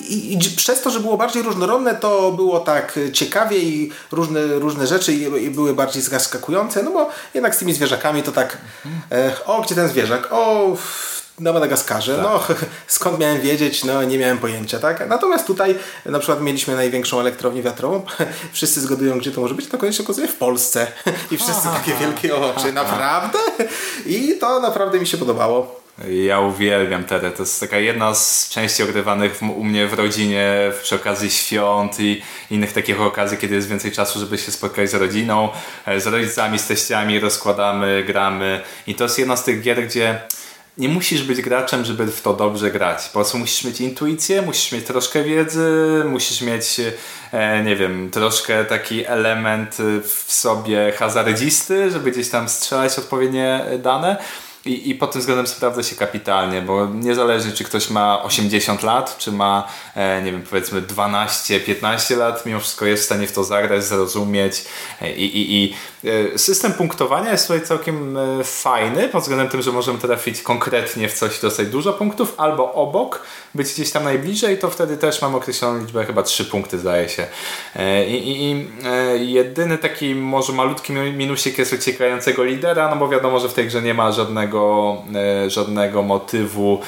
i, 0.09 0.35
i, 0.35 0.39
przez 0.57 0.83
to, 0.83 0.91
że 0.91 1.01
było 1.01 1.17
bardziej 1.17 1.43
różnorodne, 1.43 1.95
to 1.95 2.33
było 2.33 2.61
tak 2.61 2.99
ciekawie 3.13 3.59
i 3.59 3.93
różne, 4.13 4.47
różne 4.47 4.87
rzeczy 4.87 5.13
i, 5.13 5.51
były 5.51 5.75
bardziej 5.75 6.03
zaskakujące, 6.03 6.83
no 6.83 6.91
bo 6.91 7.11
jednak 7.35 7.55
z 7.55 7.59
tymi 7.59 7.73
zwierzakami 7.73 8.23
to 8.23 8.33
tak 8.33 8.59
e, 9.13 9.33
o, 9.47 9.63
gdzie 9.63 9.75
ten 9.75 9.89
zwierzak? 9.89 10.29
O, 10.31 10.77
na 11.41 11.53
Madagaskarze. 11.53 12.15
Tak. 12.15 12.23
No, 12.23 12.41
skąd 12.87 13.19
miałem 13.19 13.41
wiedzieć? 13.41 13.85
No, 13.85 14.03
nie 14.03 14.19
miałem 14.19 14.39
pojęcia, 14.39 14.79
tak? 14.79 15.09
Natomiast 15.09 15.47
tutaj 15.47 15.79
na 16.07 16.19
przykład 16.19 16.41
mieliśmy 16.41 16.77
największą 16.77 17.21
elektrownię 17.21 17.63
wiatrową. 17.63 18.03
Wszyscy 18.53 18.81
zgadują, 18.81 19.19
gdzie 19.19 19.31
to 19.31 19.41
może 19.41 19.55
być. 19.55 19.69
To 19.69 19.79
koniecznie 19.79 20.05
okazuje 20.05 20.29
w 20.29 20.37
Polsce. 20.37 20.87
I 21.33 21.37
wszyscy 21.37 21.69
takie 21.75 21.95
wielkie 21.95 22.37
oczy. 22.37 22.73
Naprawdę? 22.73 23.39
I 24.07 24.39
to 24.41 24.61
naprawdę 24.61 25.01
mi 25.01 25.07
się 25.07 25.19
podobało. 25.19 25.86
Ja 26.05 26.41
uwielbiam 26.41 27.05
Terę. 27.05 27.31
To 27.31 27.43
jest 27.43 27.61
taka 27.61 27.79
jedna 27.79 28.15
z 28.15 28.49
części 28.49 28.83
ogrywanych 28.83 29.41
u 29.57 29.65
mnie 29.65 29.87
w 29.87 29.93
rodzinie 29.93 30.73
przy 30.83 30.95
okazji 30.95 31.31
świąt 31.31 32.01
i 32.01 32.23
innych 32.51 32.73
takich 32.73 33.01
okazji, 33.01 33.39
kiedy 33.39 33.55
jest 33.55 33.69
więcej 33.69 33.93
czasu, 33.93 34.21
żeby 34.21 34.39
się 34.39 34.53
spotkać 34.53 34.91
z 34.91 34.95
rodziną, 34.95 35.49
e, 35.87 36.01
z 36.01 36.07
rodzicami, 36.07 36.59
z 36.59 36.67
teściami, 36.67 37.21
rozkładamy, 37.21 38.05
gramy. 38.07 38.61
I 38.87 38.95
to 38.95 39.05
jest 39.05 39.19
jedna 39.19 39.37
z 39.37 39.45
tych 39.45 39.63
gier, 39.63 39.87
gdzie 39.87 40.21
nie 40.79 40.89
musisz 40.89 41.23
być 41.23 41.41
graczem, 41.41 41.85
żeby 41.85 42.07
w 42.07 42.23
to 42.23 42.35
dobrze 42.35 42.71
grać. 42.71 43.07
Po 43.07 43.13
prostu 43.13 43.39
musisz 43.39 43.65
mieć 43.65 43.81
intuicję, 43.81 44.43
musisz 44.43 44.73
mieć 44.73 44.87
troszkę 44.87 45.25
wiedzy, 45.25 46.03
musisz 46.09 46.43
mieć, 46.43 46.81
e, 47.33 47.63
nie 47.65 47.77
wiem, 47.77 48.11
troszkę 48.11 48.65
taki 48.65 49.07
element 49.07 49.77
w 50.03 50.33
sobie 50.33 50.93
hazardzisty, 50.99 51.91
żeby 51.91 52.11
gdzieś 52.11 52.29
tam 52.29 52.49
strzelać 52.49 52.99
odpowiednie 52.99 53.65
dane. 53.79 54.17
I, 54.67 54.91
I 54.91 54.95
pod 54.95 55.13
tym 55.13 55.21
względem 55.21 55.47
sprawdza 55.47 55.83
się 55.83 55.97
kapitalnie, 55.97 56.63
bo 56.63 56.87
niezależnie 56.87 57.53
czy 57.53 57.65
ktoś 57.65 57.91
ma 57.91 58.23
80 58.23 58.83
lat, 58.83 59.19
czy 59.19 59.33
ma, 59.33 59.69
e, 59.95 60.23
nie 60.23 60.33
wiem, 60.33 60.43
powiedzmy 60.51 60.83
12-15 60.83 62.17
lat, 62.17 62.47
mimo 62.47 62.61
wszystko 62.61 62.87
jest 62.87 63.03
w 63.03 63.07
stanie 63.07 63.27
w 63.27 63.33
to 63.33 63.45
zagrać, 63.45 63.85
zrozumieć. 63.85 64.65
E, 65.03 65.13
I, 65.13 65.25
i, 65.39 65.65
i 65.65 65.75
e, 66.35 66.39
system 66.39 66.73
punktowania 66.73 67.31
jest 67.31 67.47
tutaj 67.47 67.67
całkiem 67.67 68.17
e, 68.17 68.45
fajny, 68.45 69.09
pod 69.09 69.23
względem 69.23 69.49
tym, 69.49 69.63
że 69.63 69.73
możemy 69.73 69.99
trafić 69.99 70.43
konkretnie 70.43 71.09
w 71.09 71.15
coś 71.15 71.41
dostać 71.41 71.69
dużo 71.69 71.93
punktów, 71.93 72.35
albo 72.37 72.73
obok, 72.73 73.23
być 73.55 73.73
gdzieś 73.73 73.91
tam 73.91 74.05
najbliżej, 74.05 74.59
to 74.59 74.71
wtedy 74.71 74.97
też 74.97 75.23
mam 75.23 75.35
określoną 75.35 75.81
liczbę, 75.81 76.05
chyba 76.05 76.23
3 76.23 76.45
punkty 76.45 76.79
zdaje 76.79 77.09
się. 77.09 77.27
I, 78.09 78.13
i, 78.13 78.67
i 79.23 79.33
jedyny 79.33 79.79
taki 79.79 80.15
może 80.15 80.53
malutki 80.53 80.93
minusik 80.93 81.59
jest 81.59 81.73
uciekającego 81.73 82.45
lidera, 82.45 82.91
no 82.91 82.97
bo 82.97 83.09
wiadomo, 83.09 83.41
że 83.41 83.49
w 83.49 83.55
tej 83.55 83.67
grze 83.67 83.83
nie 83.83 83.95
ma 83.95 84.13
żadnego, 84.13 84.56
e, 85.15 85.51
żadnego 85.51 86.03
motywu 86.03 86.81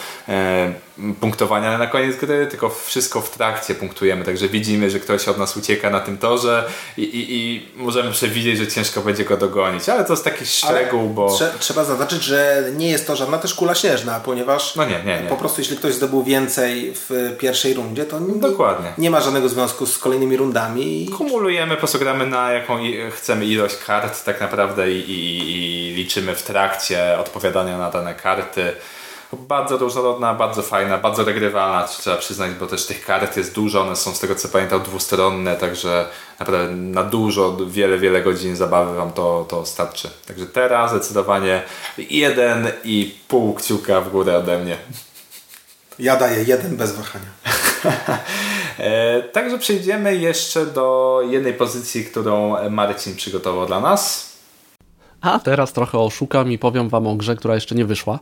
punktowania 1.20 1.78
na 1.78 1.86
koniec 1.86 2.16
gry, 2.16 2.46
tylko 2.46 2.68
wszystko 2.68 3.20
w 3.20 3.30
trakcie 3.30 3.74
punktujemy, 3.74 4.24
także 4.24 4.48
widzimy, 4.48 4.90
że 4.90 5.00
ktoś 5.00 5.28
od 5.28 5.38
nas 5.38 5.56
ucieka 5.56 5.90
na 5.90 6.00
tym 6.00 6.18
torze 6.18 6.68
i, 6.96 7.02
i, 7.02 7.36
i 7.36 7.68
możemy 7.76 8.10
przewidzieć, 8.12 8.58
że 8.58 8.66
ciężko 8.66 9.00
będzie 9.00 9.24
go 9.24 9.36
dogonić, 9.36 9.88
ale 9.88 10.04
to 10.04 10.12
jest 10.12 10.24
taki 10.24 10.46
szczegół, 10.46 11.00
ale 11.00 11.08
bo... 11.08 11.38
Trzeba 11.58 11.84
zaznaczyć, 11.84 12.22
że 12.22 12.70
nie 12.76 12.90
jest 12.90 13.06
to 13.06 13.16
żadna 13.16 13.38
też 13.38 13.54
kula 13.54 13.74
śnieżna, 13.74 14.20
ponieważ 14.20 14.76
no 14.76 14.84
nie, 14.84 15.02
nie, 15.04 15.22
nie. 15.22 15.28
po 15.28 15.36
prostu 15.36 15.60
jeśli 15.60 15.76
ktoś 15.76 15.94
zdobył 15.94 16.24
więcej 16.24 16.92
w 16.94 17.36
pierwszej 17.38 17.74
rundzie, 17.74 18.04
to 18.04 18.20
nie, 18.20 18.40
Dokładnie. 18.40 18.92
nie 18.98 19.10
ma 19.10 19.20
żadnego 19.20 19.48
związku 19.48 19.86
z 19.86 19.98
kolejnymi 19.98 20.36
rundami. 20.36 21.08
Kumulujemy, 21.18 21.74
po 21.74 21.78
prostu 21.78 21.98
gramy 21.98 22.26
na 22.26 22.52
jaką 22.52 22.78
chcemy 23.10 23.46
ilość 23.46 23.76
kart 23.76 24.24
tak 24.24 24.40
naprawdę 24.40 24.92
i, 24.92 25.10
i 25.10 25.94
liczymy 25.94 26.34
w 26.34 26.42
trakcie 26.42 27.18
odpowiadania 27.18 27.78
na 27.78 27.90
dane 27.90 28.14
karty 28.14 28.72
bardzo 29.32 29.76
różnorodna, 29.76 30.34
bardzo 30.34 30.62
fajna, 30.62 30.98
bardzo 30.98 31.24
regrywalna, 31.24 31.86
trzeba 31.86 32.16
przyznać, 32.16 32.50
bo 32.50 32.66
też 32.66 32.86
tych 32.86 33.04
kart 33.04 33.36
jest 33.36 33.54
dużo, 33.54 33.80
one 33.80 33.96
są 33.96 34.14
z 34.14 34.20
tego 34.20 34.34
co 34.34 34.48
pamiętam 34.48 34.82
dwustronne, 34.82 35.56
także 35.56 36.06
naprawdę 36.40 36.72
na 36.76 37.04
dużo, 37.04 37.56
wiele, 37.66 37.98
wiele 37.98 38.22
godzin 38.22 38.56
zabawy 38.56 38.96
Wam 38.96 39.12
to, 39.12 39.46
to 39.48 39.66
starczy. 39.66 40.10
Także 40.26 40.46
teraz 40.46 40.90
zdecydowanie 40.90 41.62
jeden 41.98 42.70
i 42.84 43.18
pół 43.28 43.54
kciuka 43.54 44.00
w 44.00 44.10
górę 44.10 44.38
ode 44.38 44.58
mnie. 44.58 44.76
Ja 45.98 46.16
daję 46.16 46.44
jeden 46.46 46.76
bez 46.76 46.96
wahania. 46.96 47.26
e, 48.78 49.22
także 49.22 49.58
przejdziemy 49.58 50.16
jeszcze 50.16 50.66
do 50.66 51.20
jednej 51.30 51.54
pozycji, 51.54 52.04
którą 52.04 52.56
Marcin 52.70 53.16
przygotował 53.16 53.66
dla 53.66 53.80
nas. 53.80 54.28
A 55.20 55.38
teraz 55.38 55.72
trochę 55.72 55.98
oszukam 55.98 56.52
i 56.52 56.58
powiem 56.58 56.88
Wam 56.88 57.06
o 57.06 57.14
grze, 57.14 57.36
która 57.36 57.54
jeszcze 57.54 57.74
nie 57.74 57.84
wyszła. 57.84 58.18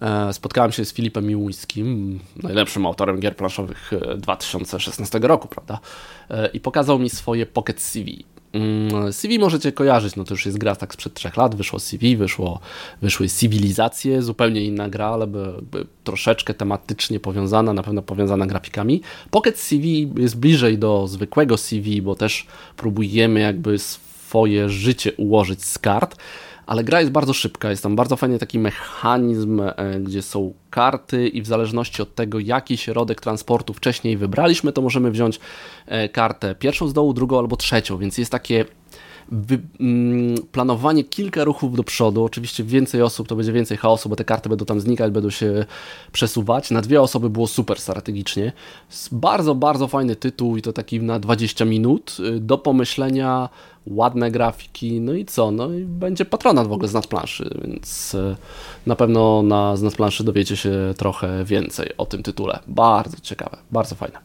E, 0.00 0.32
spotkałem 0.32 0.72
się 0.72 0.84
z 0.84 0.92
Filipem 0.92 1.26
Miłuńskim, 1.26 2.20
najlepszym 2.42 2.86
autorem 2.86 3.20
gier 3.20 3.36
planszowych 3.36 3.90
2016 4.16 5.18
e, 5.18 5.28
roku, 5.28 5.48
prawda? 5.48 5.80
E, 6.30 6.46
I 6.46 6.60
pokazał 6.60 6.98
mi 6.98 7.10
swoje 7.10 7.46
Pocket 7.46 7.80
CV. 7.80 8.24
Mm, 8.52 9.12
CV 9.12 9.38
możecie 9.38 9.72
kojarzyć, 9.72 10.16
no 10.16 10.24
to 10.24 10.34
już 10.34 10.46
jest 10.46 10.58
gra 10.58 10.76
tak 10.76 10.94
sprzed 10.94 11.14
trzech 11.14 11.36
lat, 11.36 11.54
wyszło 11.54 11.78
CV, 11.78 12.16
wyszło, 12.16 12.60
wyszły 13.02 13.28
cywilizacje, 13.28 14.22
zupełnie 14.22 14.64
inna 14.64 14.88
gra, 14.88 15.06
ale 15.06 15.26
by, 15.26 15.54
by 15.62 15.86
troszeczkę 16.04 16.54
tematycznie 16.54 17.20
powiązana, 17.20 17.72
na 17.72 17.82
pewno 17.82 18.02
powiązana 18.02 18.46
grafikami. 18.46 19.02
Pocket 19.30 19.58
CV 19.58 20.12
jest 20.16 20.38
bliżej 20.38 20.78
do 20.78 21.08
zwykłego 21.08 21.56
CV, 21.56 22.02
bo 22.02 22.14
też 22.14 22.46
próbujemy 22.76 23.40
jakby 23.40 23.78
swoje 23.78 24.68
życie 24.68 25.12
ułożyć 25.12 25.64
z 25.64 25.78
kart 25.78 26.16
ale 26.70 26.84
gra 26.84 27.00
jest 27.00 27.12
bardzo 27.12 27.32
szybka, 27.32 27.70
jest 27.70 27.82
tam 27.82 27.96
bardzo 27.96 28.16
fajny 28.16 28.38
taki 28.38 28.58
mechanizm, 28.58 29.60
e, 29.60 30.00
gdzie 30.00 30.22
są 30.22 30.52
karty 30.70 31.28
i 31.28 31.42
w 31.42 31.46
zależności 31.46 32.02
od 32.02 32.14
tego, 32.14 32.38
jaki 32.38 32.76
środek 32.76 33.20
transportu 33.20 33.74
wcześniej 33.74 34.16
wybraliśmy, 34.16 34.72
to 34.72 34.82
możemy 34.82 35.10
wziąć 35.10 35.40
e, 35.86 36.08
kartę 36.08 36.54
pierwszą 36.54 36.88
z 36.88 36.92
dołu, 36.92 37.12
drugą 37.12 37.38
albo 37.38 37.56
trzecią, 37.56 37.98
więc 37.98 38.18
jest 38.18 38.32
takie 38.32 38.64
mm, 39.80 40.34
planowanie 40.52 41.04
kilka 41.04 41.44
ruchów 41.44 41.76
do 41.76 41.84
przodu. 41.84 42.24
Oczywiście 42.24 42.64
więcej 42.64 43.02
osób 43.02 43.28
to 43.28 43.36
będzie 43.36 43.52
więcej 43.52 43.76
chaosu, 43.76 44.08
bo 44.08 44.16
te 44.16 44.24
karty 44.24 44.48
będą 44.48 44.64
tam 44.64 44.80
znikać, 44.80 45.12
będą 45.12 45.30
się 45.30 45.64
przesuwać. 46.12 46.70
Na 46.70 46.80
dwie 46.80 47.02
osoby 47.02 47.30
było 47.30 47.46
super 47.46 47.80
strategicznie. 47.80 48.52
Bardzo, 49.12 49.54
bardzo 49.54 49.88
fajny 49.88 50.16
tytuł 50.16 50.56
i 50.56 50.62
to 50.62 50.72
taki 50.72 51.00
na 51.00 51.18
20 51.18 51.64
minut 51.64 52.16
y, 52.20 52.40
do 52.40 52.58
pomyślenia, 52.58 53.48
ładne 53.86 54.30
grafiki, 54.30 55.00
no 55.00 55.12
i 55.12 55.24
co? 55.24 55.50
No 55.50 55.72
i 55.72 55.84
będzie 55.84 56.24
patronat 56.24 56.68
w 56.68 56.72
ogóle 56.72 56.88
z 56.88 57.06
planszy, 57.06 57.50
więc 57.64 58.14
y, 58.14 58.36
na 58.86 58.96
pewno 58.96 59.42
na 59.42 59.76
z 59.76 59.94
planszy 59.94 60.24
dowiecie 60.24 60.56
się 60.56 60.94
trochę 60.96 61.44
więcej 61.44 61.90
o 61.98 62.06
tym 62.06 62.22
tytule. 62.22 62.58
Bardzo 62.66 63.16
ciekawe, 63.22 63.56
bardzo 63.70 63.94
fajne. 63.94 64.18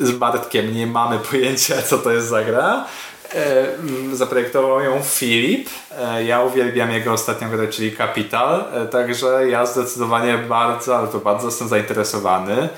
z 0.00 0.10
Bartkiem 0.10 0.74
nie 0.74 0.86
mamy 0.86 1.18
pojęcia, 1.18 1.82
co 1.82 1.98
to 1.98 2.10
jest 2.10 2.28
za 2.28 2.44
gra. 2.44 2.86
E, 3.34 3.66
zaprojektował 4.12 4.80
ją 4.80 5.00
Filip. 5.02 5.68
E, 5.98 6.24
ja 6.24 6.42
uwielbiam 6.42 6.90
jego 6.90 7.12
ostatnią 7.12 7.50
grę, 7.50 7.68
czyli 7.68 7.96
Capital. 7.96 8.64
E, 8.74 8.86
także 8.86 9.48
ja 9.48 9.66
zdecydowanie 9.66 10.38
bardzo, 10.38 10.98
ale 10.98 11.08
to 11.08 11.18
bardzo 11.18 11.46
jestem 11.46 11.68
zainteresowany. 11.68 12.68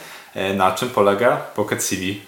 Na 0.54 0.72
czym 0.72 0.88
polega 0.90 1.36
Pocket 1.36 1.84
CV? 1.84 2.20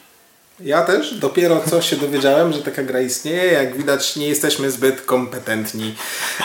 Ja 0.60 0.82
też 0.82 1.14
dopiero 1.14 1.62
co 1.70 1.82
się 1.82 1.96
dowiedziałem, 1.96 2.52
że 2.52 2.62
taka 2.62 2.82
gra 2.82 3.00
istnieje. 3.00 3.52
Jak 3.52 3.76
widać, 3.76 4.16
nie 4.16 4.28
jesteśmy 4.28 4.70
zbyt 4.70 5.00
kompetentni. 5.00 5.94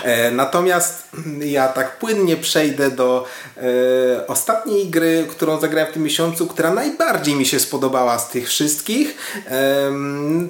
E, 0.03 0.31
natomiast 0.31 1.03
ja 1.41 1.67
tak 1.67 1.97
płynnie 1.97 2.37
przejdę 2.37 2.91
do 2.91 3.25
e, 3.57 4.27
ostatniej 4.27 4.87
gry, 4.87 5.25
którą 5.29 5.59
zagrałem 5.59 5.91
w 5.91 5.93
tym 5.93 6.03
miesiącu, 6.03 6.47
która 6.47 6.73
najbardziej 6.73 7.35
mi 7.35 7.45
się 7.45 7.59
spodobała 7.59 8.19
z 8.19 8.29
tych 8.29 8.47
wszystkich. 8.47 9.17
E, 9.47 9.91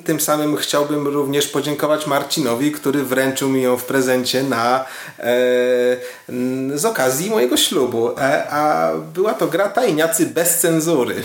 tym 0.06 0.20
samym 0.20 0.56
chciałbym 0.56 1.08
również 1.08 1.48
podziękować 1.48 2.08
Marcinowi, 2.08 2.72
który 2.72 3.04
wręczył 3.04 3.50
mi 3.50 3.62
ją 3.62 3.78
w 3.78 3.86
prezencie 3.86 4.44
na 4.44 4.86
e, 5.20 5.24
z 6.76 6.86
okazji 6.86 7.30
mojego 7.30 7.58
ślubu. 7.58 8.12
E, 8.20 8.50
a 8.50 8.92
była 9.14 9.34
to 9.34 9.48
gra 9.48 9.70
Tajniacy 9.70 10.26
bez 10.26 10.60
cenzury. 10.60 11.16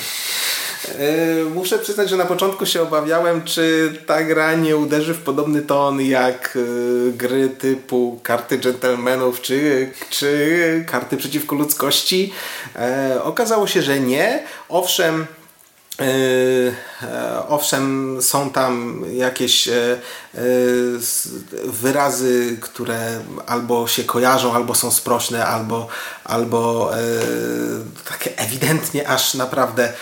E, 0.88 1.44
muszę 1.44 1.78
przyznać, 1.78 2.10
że 2.10 2.16
na 2.16 2.24
początku 2.24 2.66
się 2.66 2.82
obawiałem, 2.82 3.44
czy 3.44 3.92
ta 4.06 4.22
gra 4.22 4.54
nie 4.54 4.76
uderzy 4.76 5.14
w 5.14 5.22
podobny 5.22 5.62
ton 5.62 6.00
jak 6.00 6.56
e, 6.56 7.12
gry 7.12 7.48
typu 7.48 8.20
karty 8.22 8.58
dżentelmenów 8.58 9.40
czy, 9.40 9.90
czy 10.10 10.84
karty 10.90 11.16
przeciwko 11.16 11.56
ludzkości. 11.56 12.32
E, 12.76 13.20
okazało 13.22 13.66
się, 13.66 13.82
że 13.82 14.00
nie. 14.00 14.42
Owszem, 14.68 15.26
Owszem, 17.48 18.18
są 18.20 18.50
tam 18.50 19.04
jakieś 19.12 19.68
wyrazy, 21.64 22.57
które 22.61 23.20
albo 23.46 23.88
się 23.88 24.04
kojarzą, 24.04 24.54
albo 24.54 24.74
są 24.74 24.90
sprośne, 24.90 25.46
albo, 25.46 25.88
albo 26.24 26.90
takie 28.09 28.38
ewidentnie 28.38 29.09
aż 29.09 29.35
naprawdę 29.35 29.92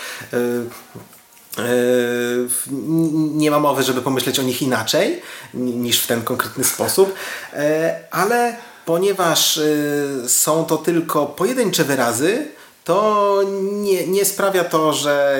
nie 3.33 3.51
ma 3.51 3.59
mowy, 3.59 3.83
żeby 3.83 4.01
pomyśleć 4.01 4.39
o 4.39 4.43
nich 4.43 4.61
inaczej 4.61 5.21
niż 5.53 5.99
w 5.99 6.07
ten 6.07 6.21
konkretny 6.21 6.63
sposób, 6.63 7.15
ale 8.11 8.55
ponieważ 8.85 9.59
są 10.27 10.65
to 10.65 10.77
tylko 10.77 11.25
pojedyncze 11.25 11.83
wyrazy, 11.83 12.47
to 12.83 13.41
nie, 13.71 14.07
nie 14.07 14.25
sprawia 14.25 14.63
to, 14.63 14.93
że, 14.93 15.39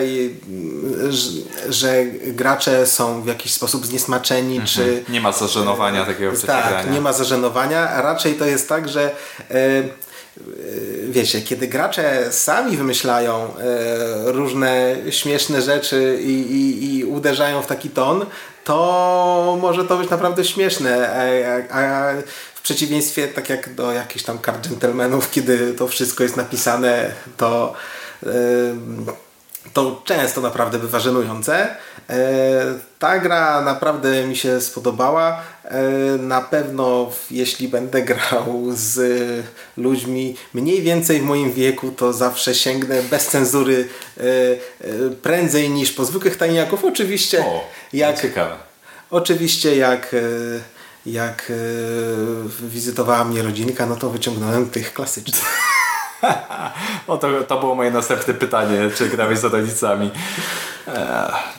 że, 1.10 1.42
że, 1.70 2.06
gracze 2.28 2.88
są 2.88 3.22
w 3.22 3.28
jakiś 3.28 3.54
sposób 3.54 3.86
zniesmaczeni, 3.86 4.58
mhm. 4.58 4.68
czy... 4.68 5.12
Nie 5.12 5.22
ma 5.22 5.32
zażenowania 5.32 6.06
takiego 6.06 6.32
Tak, 6.48 6.92
nie 6.92 7.02
ma 7.02 7.14
zażenowania, 7.14 8.02
raczej 8.02 8.36
to 8.36 8.46
jest 8.46 8.70
tak, 8.70 8.90
że 8.90 9.12
e, 9.52 9.84
wiecie, 11.10 11.42
kiedy 11.42 11.68
gracze 11.68 12.32
sami 12.32 12.78
wymyślają 12.78 13.58
e, 13.58 14.32
różne 14.32 14.96
śmieszne 15.10 15.62
rzeczy 15.62 16.20
i, 16.22 16.32
i, 16.32 16.98
i, 16.98 17.06
uderzają 17.06 17.62
w 17.62 17.68
taki 17.68 17.90
ton, 17.90 18.26
to 18.64 19.58
może 19.62 19.86
to 19.86 19.98
być 19.98 20.10
naprawdę 20.10 20.46
śmieszne, 20.46 21.10
a, 21.72 21.80
a 21.80 22.14
w 22.56 22.62
przeciwieństwie 22.62 23.28
tak 23.28 23.50
jak 23.50 23.74
do 23.74 23.92
jakichś 23.92 24.26
tam 24.26 24.40
kart 24.40 24.68
dżentelmenów, 24.68 25.32
kiedy 25.32 25.74
to 25.74 25.88
wszystko 25.88 26.24
jest 26.24 26.38
napisane, 26.38 27.12
to, 27.38 27.74
to 29.74 30.02
często 30.06 30.42
naprawdę 30.42 30.80
bywa 30.80 31.00
żenujące. 31.00 31.76
E, 32.10 32.20
ta 33.00 33.20
gra 33.20 33.62
naprawdę 33.62 34.28
mi 34.28 34.36
się 34.36 34.62
spodobała. 34.62 35.42
E, 35.64 35.82
na 36.18 36.42
pewno 36.42 37.12
jeśli 37.32 37.68
będę 37.68 38.02
grał 38.12 38.64
z 38.74 39.00
ludźmi 39.78 40.36
mniej 40.54 40.82
więcej 40.82 41.20
w 41.20 41.24
moim 41.24 41.54
wieku, 41.54 41.92
to 41.92 42.14
zawsze 42.14 42.56
sięgnę 42.56 43.02
bez 43.02 43.28
cenzury 43.28 43.88
e, 44.18 44.24
prędzej 45.22 45.70
niż 45.70 45.92
po 45.92 46.06
zwykłych 46.06 46.38
tajniaków. 46.38 46.86
Oczywiście 46.86 47.40
o, 47.40 47.68
jak 47.94 48.22
ciekawe. 48.22 48.56
Oczywiście 49.10 49.76
jak 49.76 50.16
jak 51.06 51.52
e, 51.52 52.68
wizytowała 52.68 53.24
mnie 53.24 53.42
rodzinka, 53.42 53.86
no 53.86 53.96
to 53.96 54.10
wyciągnąłem 54.10 54.70
tych 54.70 54.94
klasycznych. 54.94 55.44
o, 57.08 57.18
to, 57.18 57.44
to 57.44 57.60
było 57.60 57.76
moje 57.76 57.92
następne 57.92 58.34
pytanie, 58.34 58.78
czy 58.98 59.10
grałeś 59.10 59.40
z 59.40 59.44
rodzicami. 59.44 60.12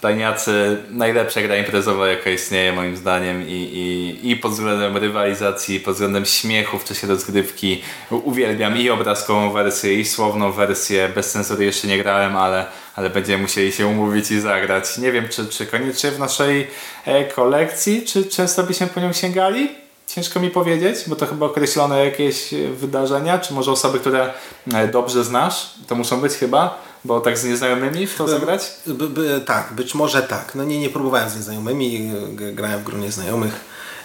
Tajniacy, 0.01 0.83
najlepsza 0.91 1.43
gra 1.43 1.57
imprezowa 1.57 2.09
jaka 2.09 2.31
istnieje 2.31 2.73
moim 2.73 2.97
zdaniem 2.97 3.49
i, 3.49 3.53
i, 3.53 4.31
i 4.31 4.37
pod 4.37 4.53
względem 4.53 4.97
rywalizacji, 4.97 5.81
pod 5.81 5.95
względem 5.95 6.25
śmiechu 6.25 6.79
w 6.79 6.85
czasie 6.85 7.07
rozgrywki 7.07 7.83
uwielbiam 8.11 8.79
i 8.79 8.91
obrazkową 8.91 9.53
wersję 9.53 9.95
i 9.95 10.05
słowną 10.05 10.53
wersję, 10.53 11.09
bez 11.15 11.33
cenzury 11.33 11.65
jeszcze 11.65 11.89
nie 11.89 11.99
grałem, 11.99 12.37
ale, 12.37 12.67
ale 12.97 13.11
będziemy 13.11 13.43
musieli 13.43 13.73
się 13.73 13.87
umówić 13.87 14.31
i 14.31 14.41
zagrać. 14.41 14.99
Nie 14.99 15.13
wiem 15.13 15.29
czy, 15.29 15.47
czy 15.47 15.67
koniecznie 15.67 16.11
w 16.11 16.19
naszej 16.19 16.67
e, 17.05 17.25
kolekcji, 17.25 18.03
czy 18.03 18.25
często 18.25 18.63
byśmy 18.63 18.87
po 18.87 19.01
nią 19.01 19.13
sięgali? 19.13 19.84
Ciężko 20.15 20.41
mi 20.41 20.51
powiedzieć, 20.51 20.99
bo 21.07 21.17
to 21.17 21.27
chyba 21.27 21.47
określone 21.47 22.05
jakieś 22.05 22.55
wydarzenia, 22.77 23.39
czy 23.39 23.55
może 23.55 23.73
osoby, 23.73 24.01
które 24.01 24.33
e, 24.75 24.89
dobrze 24.89 25.25
znasz, 25.25 25.75
to 25.87 25.95
muszą 25.95 26.21
być 26.21 26.33
chyba 26.33 26.79
bo 27.05 27.21
tak 27.21 27.39
z 27.39 27.45
nieznajomymi 27.45 28.07
w 28.07 28.17
to 28.17 28.29
zagrać? 28.29 28.73
By, 28.87 29.09
by, 29.09 29.41
tak, 29.47 29.73
być 29.73 29.95
może 29.95 30.23
tak. 30.23 30.55
No 30.55 30.65
nie, 30.65 30.81
nie 30.81 30.91
próbowałem 30.91 31.31
z 31.31 31.37
nieznajomymi, 31.37 32.11
grałem 32.53 32.81
w 32.81 32.85
gronie 32.85 33.13
znajomych 33.13 33.61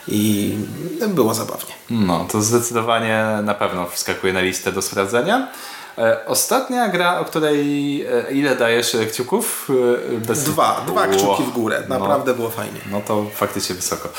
i 0.07 0.53
było 1.07 1.33
zabawnie. 1.33 1.73
No, 1.89 2.27
to 2.31 2.41
zdecydowanie 2.41 3.25
na 3.43 3.53
pewno 3.53 3.85
wskakuje 3.87 4.33
na 4.33 4.41
listę 4.41 4.71
do 4.71 4.81
sprawdzenia. 4.81 5.47
E, 5.99 6.25
ostatnia 6.25 6.87
gra, 6.87 7.19
o 7.19 7.25
której 7.25 8.01
e, 8.01 8.31
ile 8.31 8.55
dajesz 8.55 8.97
kciuków? 9.11 9.67
E, 10.15 10.17
bez... 10.17 10.43
Dwa, 10.43 10.81
dwa 10.87 11.07
kciuki 11.07 11.43
w 11.43 11.49
górę. 11.49 11.83
No. 11.89 11.99
Naprawdę 11.99 12.31
no, 12.31 12.37
było 12.37 12.49
fajnie. 12.49 12.79
No 12.91 13.01
to 13.07 13.25
faktycznie 13.33 13.75
wysoko. 13.75 14.09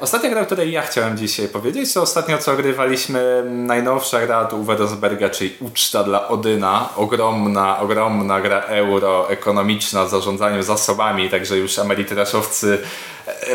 Ostatnia 0.00 0.30
gra, 0.30 0.40
o 0.40 0.46
której 0.46 0.72
ja 0.72 0.82
chciałem 0.82 1.16
dzisiaj 1.16 1.48
powiedzieć, 1.48 1.92
to 1.92 2.02
ostatnio 2.02 2.38
co 2.38 2.52
ogrywaliśmy 2.52 3.44
najnowsza 3.46 4.26
gra 4.26 4.40
od 4.40 4.52
Uwe 4.52 4.76
Rosberga, 4.76 5.30
czyli 5.30 5.56
Uczta 5.60 6.04
dla 6.04 6.28
Odyna. 6.28 6.88
Ogromna, 6.96 7.80
ogromna 7.80 8.40
gra 8.40 8.60
euro, 8.60 9.30
ekonomiczna, 9.30 10.06
z 10.06 10.10
zarządzaniem 10.10 10.62
zasobami, 10.62 11.30
także 11.30 11.56
już 11.56 11.78
emerytraszowcy 11.78 12.78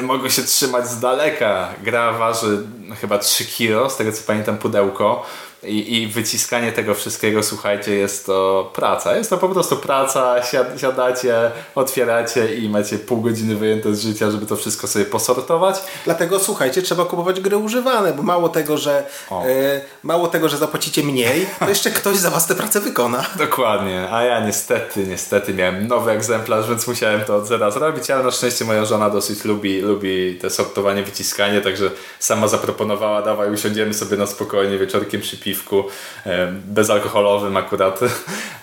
mogą 0.01 0.29
się 0.29 0.43
trzymać 0.43 0.87
z 0.87 0.99
daleka. 0.99 1.67
Gra 1.83 2.11
waży 2.11 2.63
chyba 3.01 3.17
3 3.17 3.45
kilo, 3.45 3.89
z 3.89 3.97
tego 3.97 4.11
co 4.11 4.21
pamiętam 4.27 4.57
pudełko. 4.57 5.25
I, 5.63 6.01
I 6.01 6.07
wyciskanie 6.07 6.71
tego 6.71 6.95
wszystkiego, 6.95 7.43
słuchajcie, 7.43 7.95
jest 7.95 8.25
to 8.25 8.71
praca. 8.75 9.17
Jest 9.17 9.29
to 9.29 9.37
po 9.37 9.49
prostu 9.49 9.77
praca, 9.77 10.43
siad, 10.43 10.67
siadacie, 10.81 11.51
otwieracie 11.75 12.55
i 12.55 12.69
macie 12.69 12.97
pół 12.99 13.21
godziny 13.21 13.55
wyjęte 13.55 13.95
z 13.95 14.01
życia, 14.01 14.31
żeby 14.31 14.45
to 14.45 14.55
wszystko 14.55 14.87
sobie 14.87 15.05
posortować. 15.05 15.83
Dlatego 16.05 16.39
słuchajcie, 16.39 16.81
trzeba 16.81 17.05
kupować 17.05 17.39
gry 17.39 17.57
używane, 17.57 18.13
bo 18.13 18.23
mało 18.23 18.49
tego, 18.49 18.77
że 18.77 19.03
e, 19.31 19.81
mało 20.03 20.27
tego, 20.27 20.49
że 20.49 20.57
zapłacicie 20.57 21.03
mniej, 21.03 21.47
to 21.59 21.69
jeszcze 21.69 21.91
ktoś 21.91 22.17
za 22.17 22.29
was 22.29 22.47
tę 22.47 22.55
pracę 22.55 22.79
wykona. 22.79 23.25
Dokładnie, 23.35 24.07
a 24.11 24.23
ja 24.23 24.45
niestety, 24.45 25.07
niestety 25.07 25.53
miałem 25.53 25.87
nowy 25.87 26.11
egzemplarz, 26.11 26.69
więc 26.69 26.87
musiałem 26.87 27.21
to 27.21 27.35
od 27.35 27.47
zera 27.47 27.71
zrobić, 27.71 28.11
ale 28.11 28.23
na 28.23 28.31
szczęście 28.31 28.65
moja 28.65 28.85
żona 28.85 29.09
dosyć 29.09 29.45
lubi, 29.45 29.81
lubi 29.81 30.37
te 30.41 30.49
sortowanie, 30.49 31.03
wyciskanie, 31.03 31.61
także 31.61 31.91
sama 32.19 32.47
zaproponowała, 32.47 33.21
dawaj 33.21 33.53
usiądziemy 33.53 33.93
sobie 33.93 34.17
na 34.17 34.27
spokojnie 34.27 34.77
wieczorkiem 34.77 35.21
przy 35.21 35.37
piwku 35.51 35.83
e, 36.25 36.47
bezalkoholowym 36.65 37.57
akurat 37.57 37.99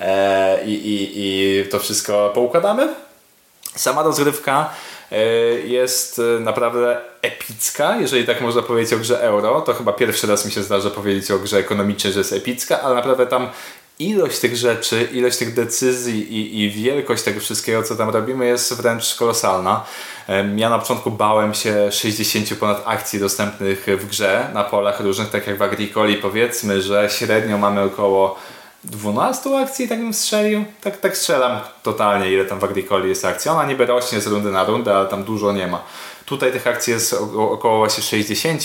e, 0.00 0.64
i, 0.64 0.72
i, 0.72 1.10
i 1.14 1.64
to 1.68 1.78
wszystko 1.78 2.30
poukładamy. 2.34 2.94
Sama 3.74 4.02
rozgrywka 4.02 4.70
e, 5.12 5.16
jest 5.60 6.20
naprawdę 6.40 7.00
epicka, 7.22 7.96
jeżeli 7.96 8.26
tak 8.26 8.40
można 8.40 8.62
powiedzieć 8.62 8.92
o 8.92 8.98
grze 8.98 9.20
euro. 9.20 9.60
To 9.60 9.74
chyba 9.74 9.92
pierwszy 9.92 10.26
raz 10.26 10.44
mi 10.46 10.52
się 10.52 10.62
zdarza 10.62 10.90
powiedzieć 10.90 11.30
o 11.30 11.38
grze 11.38 11.58
ekonomicznej, 11.58 12.12
że 12.12 12.20
jest 12.20 12.32
epicka, 12.32 12.80
ale 12.80 12.94
naprawdę 12.94 13.26
tam 13.26 13.48
ilość 13.98 14.38
tych 14.38 14.56
rzeczy, 14.56 15.08
ilość 15.12 15.36
tych 15.36 15.54
decyzji 15.54 16.34
i, 16.34 16.60
i 16.62 16.70
wielkość 16.70 17.22
tego 17.22 17.40
wszystkiego, 17.40 17.82
co 17.82 17.96
tam 17.96 18.10
robimy, 18.10 18.46
jest 18.46 18.74
wręcz 18.74 19.14
kolosalna. 19.14 19.84
Ja 20.56 20.70
na 20.70 20.78
początku 20.78 21.10
bałem 21.10 21.54
się 21.54 21.92
60 21.92 22.54
ponad 22.54 22.82
akcji 22.84 23.20
dostępnych 23.20 23.86
w 23.86 24.06
grze 24.06 24.50
na 24.54 24.64
polach 24.64 25.00
różnych, 25.00 25.30
tak 25.30 25.46
jak 25.46 25.58
w 25.58 25.62
Agricoli 25.62 26.16
powiedzmy, 26.16 26.82
że 26.82 27.08
średnio 27.10 27.58
mamy 27.58 27.82
około 27.82 28.38
12 28.84 29.58
akcji, 29.58 29.88
tak 29.88 29.98
bym 29.98 30.14
strzelił. 30.14 30.64
Tak, 30.80 30.96
tak 30.96 31.16
strzelam 31.16 31.60
totalnie, 31.82 32.32
ile 32.32 32.44
tam 32.44 32.58
w 32.58 32.64
Agricoli 32.64 33.08
jest 33.08 33.24
akcji. 33.24 33.50
Ona 33.50 33.66
niby 33.66 33.86
rośnie 33.86 34.20
z 34.20 34.26
rundy 34.26 34.50
na 34.50 34.64
rundę, 34.64 34.96
ale 34.96 35.08
tam 35.08 35.24
dużo 35.24 35.52
nie 35.52 35.66
ma. 35.66 35.82
Tutaj 36.28 36.52
tych 36.52 36.66
akcji 36.66 36.92
jest 36.92 37.12
około 37.36 37.78
właśnie 37.78 38.02
60 38.02 38.62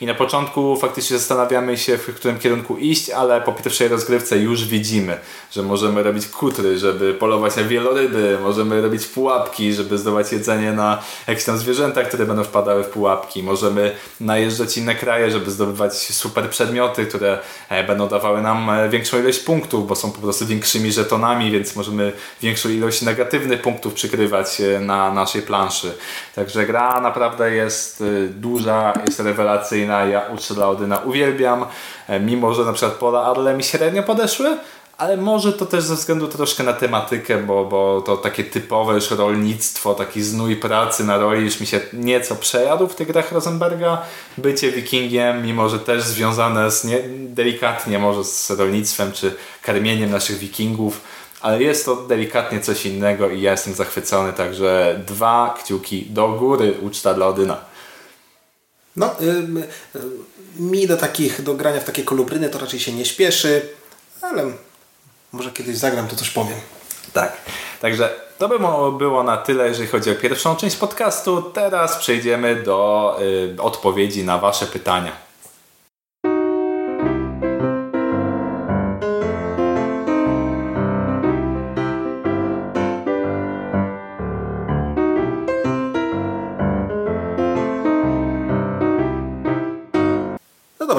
i 0.00 0.06
na 0.06 0.14
początku 0.14 0.76
faktycznie 0.76 1.18
zastanawiamy 1.18 1.78
się, 1.78 1.98
w 1.98 2.14
którym 2.14 2.38
kierunku 2.38 2.76
iść, 2.76 3.10
ale 3.10 3.40
po 3.40 3.52
pierwszej 3.52 3.88
rozgrywce 3.88 4.38
już 4.38 4.64
widzimy, 4.64 5.18
że 5.52 5.62
możemy 5.62 6.02
robić 6.02 6.28
kutry, 6.28 6.78
żeby 6.78 7.14
polować 7.14 7.56
na 7.56 7.64
wieloryby, 7.64 8.38
możemy 8.42 8.82
robić 8.82 9.06
pułapki, 9.06 9.72
żeby 9.72 9.98
zdobywać 9.98 10.32
jedzenie 10.32 10.72
na 10.72 11.02
jakieś 11.26 11.44
tam 11.44 11.58
zwierzęta, 11.58 12.02
które 12.02 12.26
będą 12.26 12.44
wpadały 12.44 12.84
w 12.84 12.88
pułapki. 12.88 13.42
Możemy 13.42 13.94
najeżdżać 14.20 14.76
inne 14.76 14.94
kraje, 14.94 15.30
żeby 15.30 15.50
zdobywać 15.50 15.96
super 15.96 16.50
przedmioty, 16.50 17.06
które 17.06 17.38
e, 17.68 17.84
będą 17.84 18.08
dawały 18.08 18.42
nam 18.42 18.70
e, 18.70 18.88
większą 18.88 19.20
ilość 19.20 19.38
punktów, 19.38 19.86
bo 19.86 19.94
są 19.94 20.12
po 20.12 20.20
prostu 20.20 20.46
większymi 20.46 20.92
żetonami, 20.92 21.50
więc 21.50 21.76
możemy 21.76 22.12
większą 22.42 22.68
ilość 22.68 23.02
negatywnych 23.02 23.62
punktów 23.62 23.94
przykrywać 23.94 24.60
e, 24.60 24.80
na 24.80 25.14
naszej 25.14 25.42
planszy. 25.42 25.94
Także 26.34 26.66
gra 26.66 27.00
naprawdę 27.04 27.54
jest 27.54 28.04
duża, 28.30 28.92
jest 29.06 29.20
rewelacyjna. 29.20 30.04
Ja 30.04 30.22
Uczę 30.34 30.66
Odyna 30.66 30.98
uwielbiam, 30.98 31.66
mimo 32.20 32.54
że 32.54 32.64
na 32.64 32.72
przykład 32.72 32.98
pola 32.98 33.22
Arle 33.22 33.56
mi 33.56 33.62
średnio 33.62 34.02
podeszły, 34.02 34.56
ale 34.98 35.16
może 35.16 35.52
to 35.52 35.66
też 35.66 35.84
ze 35.84 35.94
względu 35.94 36.28
troszkę 36.28 36.62
na 36.62 36.72
tematykę, 36.72 37.38
bo, 37.38 37.64
bo 37.64 38.00
to 38.00 38.16
takie 38.16 38.44
typowe 38.44 38.94
już 38.94 39.10
rolnictwo, 39.10 39.94
taki 39.94 40.22
znój 40.22 40.56
pracy 40.56 41.04
na 41.04 41.18
roli 41.18 41.44
już 41.44 41.60
mi 41.60 41.66
się 41.66 41.80
nieco 41.92 42.36
przejadł 42.36 42.86
w 42.86 42.94
tych 42.94 43.08
grach 43.08 43.32
Rosenberga. 43.32 44.02
Bycie 44.38 44.72
wikingiem, 44.72 45.42
mimo 45.42 45.68
że 45.68 45.78
też 45.78 46.02
związane 46.02 46.70
z 46.70 46.84
nie, 46.84 46.98
delikatnie 47.28 47.98
może 47.98 48.24
z 48.24 48.50
rolnictwem 48.50 49.12
czy 49.12 49.34
karmieniem 49.62 50.10
naszych 50.10 50.38
wikingów, 50.38 51.00
ale 51.44 51.62
jest 51.62 51.84
to 51.84 51.96
delikatnie 51.96 52.60
coś 52.60 52.86
innego 52.86 53.30
i 53.30 53.40
ja 53.40 53.50
jestem 53.50 53.74
zachwycony, 53.74 54.32
także 54.32 55.00
dwa 55.06 55.54
kciuki 55.58 56.06
do 56.10 56.28
góry 56.28 56.74
uczta 56.80 57.14
dla 57.14 57.26
Odyna. 57.26 57.60
No, 58.96 59.14
mi 60.56 60.86
do 60.86 60.96
takich, 60.96 61.42
do 61.42 61.54
grania 61.54 61.80
w 61.80 61.84
takie 61.84 62.04
kolubryny 62.04 62.48
to 62.48 62.58
raczej 62.58 62.80
się 62.80 62.92
nie 62.92 63.04
śpieszy, 63.04 63.68
ale 64.22 64.52
może 65.32 65.50
kiedyś 65.50 65.76
zagram, 65.76 66.08
to 66.08 66.16
coś 66.16 66.30
powiem. 66.30 66.58
Tak. 67.12 67.36
Także 67.80 68.10
to 68.38 68.48
by 68.48 68.58
było 68.98 69.22
na 69.22 69.36
tyle, 69.36 69.68
jeżeli 69.68 69.88
chodzi 69.88 70.10
o 70.10 70.14
pierwszą 70.14 70.56
część 70.56 70.76
podcastu. 70.76 71.42
Teraz 71.42 71.96
przejdziemy 71.96 72.62
do 72.62 73.16
y, 73.56 73.62
odpowiedzi 73.62 74.24
na 74.24 74.38
Wasze 74.38 74.66
pytania. 74.66 75.23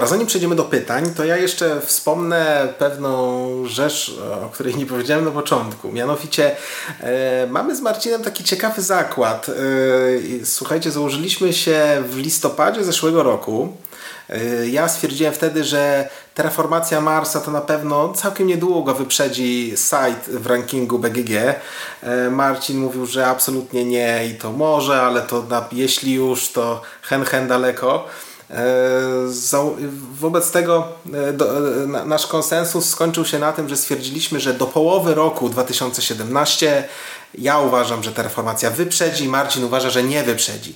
Dobra, 0.05 0.15
zanim 0.15 0.27
przejdziemy 0.27 0.55
do 0.55 0.63
pytań, 0.63 1.13
to 1.17 1.25
ja 1.25 1.37
jeszcze 1.37 1.81
wspomnę 1.81 2.67
pewną 2.77 3.65
rzecz, 3.65 4.17
o 4.45 4.49
której 4.49 4.75
nie 4.75 4.85
powiedziałem 4.85 5.25
na 5.25 5.31
początku. 5.31 5.91
Mianowicie 5.91 6.55
e, 7.01 7.47
mamy 7.47 7.75
z 7.75 7.81
Marcinem 7.81 8.23
taki 8.23 8.43
ciekawy 8.43 8.81
zakład. 8.81 9.49
E, 9.49 10.45
słuchajcie, 10.45 10.91
założyliśmy 10.91 11.53
się 11.53 12.03
w 12.09 12.17
listopadzie 12.17 12.83
zeszłego 12.83 13.23
roku. 13.23 13.77
E, 14.29 14.67
ja 14.67 14.87
stwierdziłem 14.87 15.33
wtedy, 15.33 15.63
że 15.63 16.09
terraformacja 16.33 17.01
Marsa 17.01 17.41
to 17.41 17.51
na 17.51 17.61
pewno 17.61 18.13
całkiem 18.13 18.47
niedługo 18.47 18.93
wyprzedzi 18.93 19.73
site 19.75 20.39
w 20.39 20.47
rankingu 20.47 20.99
BGG. 20.99 21.31
E, 21.31 22.29
Marcin 22.29 22.77
mówił, 22.77 23.05
że 23.05 23.27
absolutnie 23.27 23.85
nie 23.85 24.27
i 24.27 24.35
to 24.35 24.51
może, 24.51 25.01
ale 25.01 25.21
to 25.21 25.43
na, 25.49 25.65
jeśli 25.71 26.13
już 26.13 26.51
to 26.51 26.81
hen 27.01 27.25
hen 27.25 27.47
daleko. 27.47 28.05
E, 28.49 28.65
wobec 30.19 30.51
tego 30.51 30.87
e, 31.13 31.17
e, 32.01 32.05
nasz 32.05 32.27
konsensus 32.27 32.89
skończył 32.89 33.25
się 33.25 33.39
na 33.39 33.53
tym, 33.53 33.69
że 33.69 33.77
stwierdziliśmy, 33.77 34.39
że 34.39 34.53
do 34.53 34.65
połowy 34.65 35.15
roku 35.15 35.49
2017 35.49 36.83
ja 37.37 37.59
uważam, 37.59 38.03
że 38.03 38.11
ta 38.11 38.23
reformacja 38.23 38.71
wyprzedzi, 38.71 39.27
Marcin 39.27 39.63
uważa, 39.63 39.89
że 39.89 40.03
nie 40.03 40.23
wyprzedzi. 40.23 40.75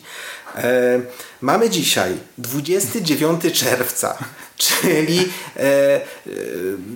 Mamy 1.42 1.70
dzisiaj 1.70 2.18
29 2.38 3.42
czerwca, 3.54 4.18
czyli, 4.58 5.32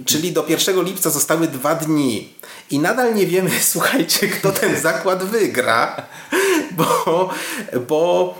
czyli 0.06 0.32
do 0.32 0.46
1 0.48 0.84
lipca 0.84 1.10
zostały 1.10 1.48
dwa 1.48 1.76
dni. 1.76 2.34
I 2.72 2.80
nadal 2.80 3.16
nie 3.16 3.28
wiemy, 3.28 3.52
słuchajcie, 3.72 4.28
kto 4.28 4.52
ten 4.52 4.82
zakład 4.82 5.24
wygra, 5.24 6.06
bo, 6.72 7.30
bo 7.88 8.36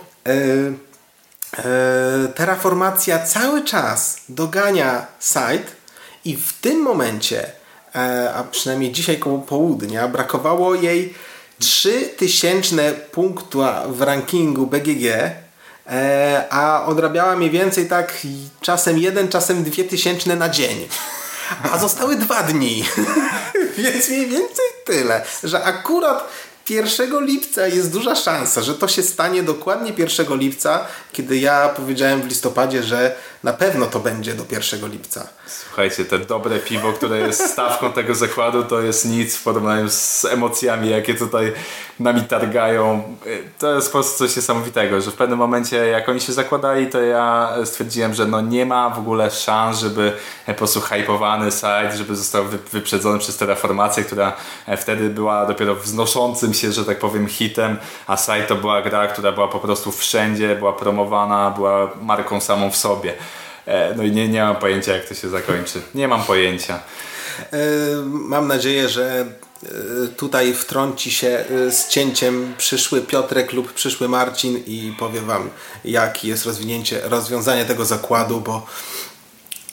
terraformacja 2.34 3.18
cały 3.18 3.64
czas 3.64 4.16
dogania 4.28 5.06
site 5.20 5.72
i 6.24 6.36
w 6.36 6.52
tym 6.52 6.82
momencie, 6.82 7.52
e, 7.94 8.34
a 8.34 8.44
przynajmniej 8.44 8.92
dzisiaj 8.92 9.18
koło 9.18 9.38
południa, 9.38 10.08
brakowało 10.08 10.74
jej 10.74 11.14
3000 11.58 12.92
punktu 12.92 13.62
w 13.88 14.02
rankingu 14.02 14.66
BGG, 14.66 15.06
e, 15.86 16.44
a 16.50 16.86
odrabiała 16.86 17.36
mniej 17.36 17.50
więcej 17.50 17.88
tak 17.88 18.20
czasem 18.60 18.98
jeden, 18.98 19.28
czasem 19.28 19.64
dwie 19.64 19.84
tysięczne 19.84 20.36
na 20.36 20.48
dzień. 20.48 20.88
A 21.72 21.78
zostały 21.78 22.16
dwa 22.16 22.42
dni. 22.42 22.84
Więc 23.78 24.08
mniej 24.08 24.26
więcej 24.26 24.64
tyle, 24.84 25.24
że 25.44 25.64
akurat 25.64 26.28
1 26.70 27.26
lipca 27.26 27.66
jest 27.66 27.92
duża 27.92 28.14
szansa, 28.14 28.62
że 28.62 28.74
to 28.74 28.88
się 28.88 29.02
stanie 29.02 29.42
dokładnie 29.42 29.92
1 29.98 30.38
lipca, 30.38 30.86
kiedy 31.14 31.36
ja 31.36 31.68
powiedziałem 31.68 32.22
w 32.22 32.26
listopadzie, 32.26 32.82
że 32.82 33.16
na 33.42 33.52
pewno 33.52 33.86
to 33.86 34.00
będzie 34.00 34.34
do 34.34 34.44
1 34.50 34.90
lipca. 34.90 35.28
Słuchajcie, 35.46 36.04
te 36.04 36.18
dobre 36.18 36.58
piwo, 36.58 36.92
które 36.92 37.18
jest 37.18 37.50
stawką 37.50 37.92
tego 37.92 38.14
zakładu, 38.14 38.62
to 38.62 38.80
jest 38.80 39.04
nic 39.04 39.36
w 39.36 39.42
porównaniu 39.42 39.90
z 39.90 40.24
emocjami, 40.24 40.90
jakie 40.90 41.14
tutaj 41.14 41.52
nami 42.00 42.22
targają. 42.22 43.16
To 43.58 43.74
jest 43.74 43.88
po 43.88 43.92
prostu 43.92 44.18
coś 44.18 44.36
niesamowitego, 44.36 45.00
że 45.00 45.10
w 45.10 45.14
pewnym 45.14 45.38
momencie, 45.38 45.76
jak 45.76 46.08
oni 46.08 46.20
się 46.20 46.32
zakładali, 46.32 46.86
to 46.86 47.00
ja 47.00 47.54
stwierdziłem, 47.64 48.14
że 48.14 48.26
no 48.26 48.40
nie 48.40 48.66
ma 48.66 48.90
w 48.90 48.98
ogóle 48.98 49.30
szans, 49.30 49.78
żeby 49.78 50.12
po 50.46 50.54
prostu 50.54 50.80
hypowany 50.80 51.50
site, 51.50 51.96
żeby 51.96 52.16
został 52.16 52.44
wyprzedzony 52.72 53.18
przez 53.18 53.36
Terraformację, 53.36 54.04
która 54.04 54.32
wtedy 54.76 55.10
była 55.10 55.46
dopiero 55.46 55.74
wznoszącym 55.74 56.54
się, 56.54 56.72
że 56.72 56.84
tak 56.84 56.98
powiem, 56.98 57.28
hitem, 57.28 57.76
a 58.06 58.16
site 58.16 58.42
to 58.42 58.54
była 58.54 58.82
gra, 58.82 59.06
która 59.06 59.32
była 59.32 59.48
po 59.48 59.58
prostu 59.58 59.92
wszędzie, 59.92 60.54
była 60.54 60.72
promowana, 60.72 61.03
była 61.50 61.90
marką 62.02 62.40
samą 62.40 62.70
w 62.70 62.76
sobie. 62.76 63.14
E, 63.66 63.94
no 63.96 64.02
i 64.02 64.12
nie, 64.12 64.28
nie 64.28 64.42
mam 64.42 64.56
pojęcia, 64.56 64.92
jak 64.92 65.04
to 65.04 65.14
się 65.14 65.28
zakończy. 65.28 65.82
Nie 65.94 66.08
mam 66.08 66.24
pojęcia. 66.24 66.80
E, 67.40 67.58
mam 68.06 68.48
nadzieję, 68.48 68.88
że 68.88 69.26
e, 69.62 69.66
tutaj 70.16 70.54
wtrąci 70.54 71.10
się 71.10 71.44
z 71.70 71.88
cięciem 71.88 72.54
przyszły 72.58 73.00
Piotrek 73.00 73.52
lub 73.52 73.72
przyszły 73.72 74.08
Marcin 74.08 74.62
i 74.66 74.94
powie 74.98 75.20
Wam, 75.20 75.50
jakie 75.84 76.28
jest 76.28 76.46
rozwinięcie, 76.46 77.00
rozwiązanie 77.04 77.64
tego 77.64 77.84
zakładu, 77.84 78.40
bo 78.40 78.66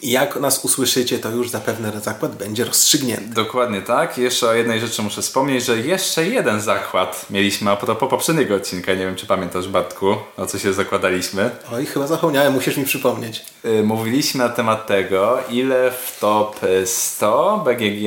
jak 0.04 0.36
nas 0.36 0.66
usłyszycie, 0.66 1.20
to 1.20 1.30
już 1.30 1.50
zapewne 1.50 2.02
zakład 2.02 2.36
będzie 2.36 2.66
rozstrzygnięty. 2.66 3.34
Dokładnie 3.34 3.82
tak. 3.82 4.18
Jeszcze 4.18 4.50
o 4.50 4.54
jednej 4.54 4.80
rzeczy 4.80 5.02
muszę 5.02 5.22
wspomnieć, 5.22 5.66
że 5.66 5.78
jeszcze 5.78 6.28
jeden 6.28 6.62
zakład 6.62 7.26
mieliśmy 7.30 7.72
a 7.72 7.76
propos 7.76 8.10
poprzedniego 8.10 8.56
odcinka. 8.56 8.94
Nie 8.94 9.06
wiem, 9.06 9.16
czy 9.16 9.26
pamiętasz, 9.26 9.68
Bartku, 9.68 10.16
o 10.38 10.46
co 10.46 10.60
się 10.60 10.74
zakładaliśmy. 10.74 11.50
Oj, 11.74 11.86
chyba 11.86 12.08
zapomniałem, 12.08 12.54
musisz 12.54 12.78
mi 12.78 12.86
przypomnieć. 12.86 13.46
Y, 13.66 13.84
mówiliśmy 13.84 14.44
na 14.44 14.50
temat 14.50 14.88
tego, 14.88 15.40
ile 15.50 15.92
w 15.92 16.18
top 16.20 16.60
100 16.86 17.64
BGG 17.66 18.06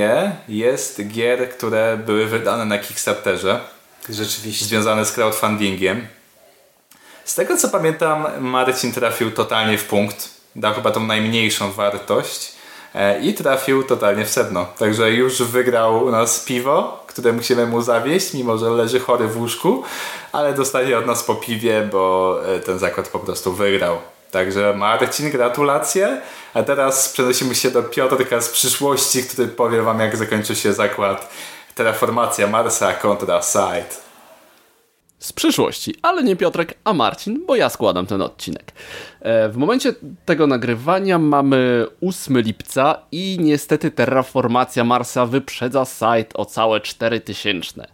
jest 0.49 1.09
gier, 1.09 1.51
które 1.51 1.97
były 2.07 2.27
wydane 2.27 2.65
na 2.65 2.79
Kickstarterze. 2.79 3.61
Rzeczywiście. 4.09 4.65
Związane 4.65 5.05
z 5.05 5.13
crowdfundingiem. 5.13 6.07
Z 7.25 7.35
tego 7.35 7.57
co 7.57 7.69
pamiętam, 7.69 8.27
Marcin 8.41 8.93
trafił 8.93 9.31
totalnie 9.31 9.79
w 9.79 9.85
punkt 9.85 10.34
dał 10.57 10.75
chyba 10.75 10.91
tą 10.91 11.01
najmniejszą 11.01 11.73
wartość 11.73 12.53
e, 12.95 13.21
i 13.21 13.35
trafił 13.35 13.83
totalnie 13.83 14.25
w 14.25 14.31
sedno. 14.31 14.67
Także 14.79 15.11
już 15.11 15.43
wygrał 15.43 16.05
u 16.05 16.11
nas 16.11 16.41
piwo, 16.41 17.05
które 17.07 17.33
musimy 17.33 17.67
mu 17.67 17.83
zawieść, 17.83 18.35
mimo 18.35 18.59
że 18.59 18.71
leży 18.71 19.01
chory 19.01 19.29
w 19.29 19.37
łóżku, 19.37 19.83
ale 20.33 20.55
dostanie 20.55 20.99
od 20.99 21.07
nas 21.07 21.23
po 21.23 21.35
piwie, 21.35 21.89
bo 21.93 22.39
e, 22.47 22.61
ten 22.61 22.79
zakład 22.79 23.09
po 23.09 23.19
prostu 23.19 23.53
wygrał. 23.53 23.99
Także 24.31 24.75
Marcin, 24.77 25.31
gratulacje. 25.31 26.21
A 26.55 26.63
teraz 26.63 27.09
przenosimy 27.09 27.55
się 27.55 27.71
do 27.71 27.83
Piotrka 27.83 28.41
z 28.41 28.49
przyszłości, 28.49 29.23
który 29.23 29.49
powie 29.49 29.83
Wam, 29.83 30.01
jak 30.01 30.17
zakończy 30.17 30.57
się 30.57 30.73
zakład 30.73 31.29
Terraformacja 31.75 32.47
Marsa 32.47 32.93
kontra 32.93 33.43
Site 33.43 34.04
z 35.25 35.33
przyszłości, 35.33 35.95
ale 36.03 36.25
nie 36.25 36.37
Piotrek, 36.37 36.75
a 36.85 36.93
Marcin, 36.93 37.47
bo 37.47 37.57
ja 37.57 37.69
składam 37.69 38.07
ten 38.07 38.23
odcinek. 38.23 38.73
E, 39.21 39.49
w 39.49 39.57
momencie 39.57 39.95
tego 40.25 40.47
nagrywania 40.47 41.19
mamy 41.19 41.87
8 42.09 42.41
lipca 42.41 42.99
i 43.13 43.37
niestety 43.41 43.91
terraformacja 43.91 44.85
Marsa 44.85 45.27
wyprzedza 45.27 45.85
site 45.85 46.35
o 46.35 46.45
całe 46.45 46.81
4000. 46.81 47.87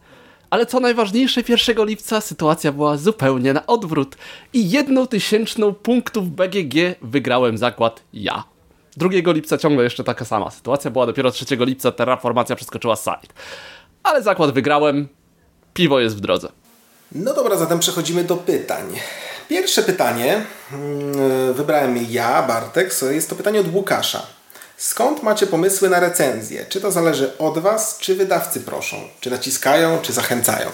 Ale 0.50 0.66
co 0.66 0.80
najważniejsze, 0.80 1.42
1 1.48 1.86
lipca 1.86 2.20
sytuacja 2.20 2.72
była 2.72 2.96
zupełnie 2.96 3.52
na 3.52 3.66
odwrót 3.66 4.16
i 4.52 4.70
jedną 4.70 5.06
tysięczną 5.06 5.74
punktów 5.74 6.30
BGG 6.30 6.74
wygrałem 7.02 7.58
zakład 7.58 8.02
ja. 8.12 8.44
2 8.96 9.08
lipca 9.32 9.58
ciągle 9.58 9.84
jeszcze 9.84 10.04
taka 10.04 10.24
sama 10.24 10.50
sytuacja 10.50 10.90
była, 10.90 11.06
dopiero 11.06 11.30
3 11.30 11.44
lipca 11.60 11.92
terraformacja 11.92 12.56
przeskoczyła 12.56 12.96
site. 12.96 13.34
Ale 14.02 14.22
zakład 14.22 14.50
wygrałem, 14.50 15.08
piwo 15.74 16.00
jest 16.00 16.16
w 16.16 16.20
drodze. 16.20 16.59
No 17.12 17.34
dobra, 17.34 17.56
zatem 17.56 17.78
przechodzimy 17.78 18.24
do 18.24 18.36
pytań. 18.36 19.00
Pierwsze 19.48 19.82
pytanie 19.82 20.44
mm, 20.72 21.54
wybrałem 21.54 22.06
ja, 22.11 22.42
Bartek, 22.42 22.94
jest 23.11 23.30
to 23.30 23.36
pytanie 23.36 23.61
od 23.61 23.74
Łukasza. 23.74 24.26
Skąd 24.76 25.22
macie 25.22 25.46
pomysły 25.46 25.88
na 25.88 26.00
recenzję? 26.00 26.66
Czy 26.68 26.80
to 26.80 26.92
zależy 26.92 27.38
od 27.38 27.58
Was, 27.58 27.98
czy 27.98 28.14
wydawcy 28.14 28.61
proszą? 28.61 28.96
Czy 29.20 29.30
naciskają, 29.30 29.98
czy 30.02 30.12
zachęcają? 30.12 30.70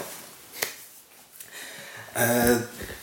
E, 2.16 2.58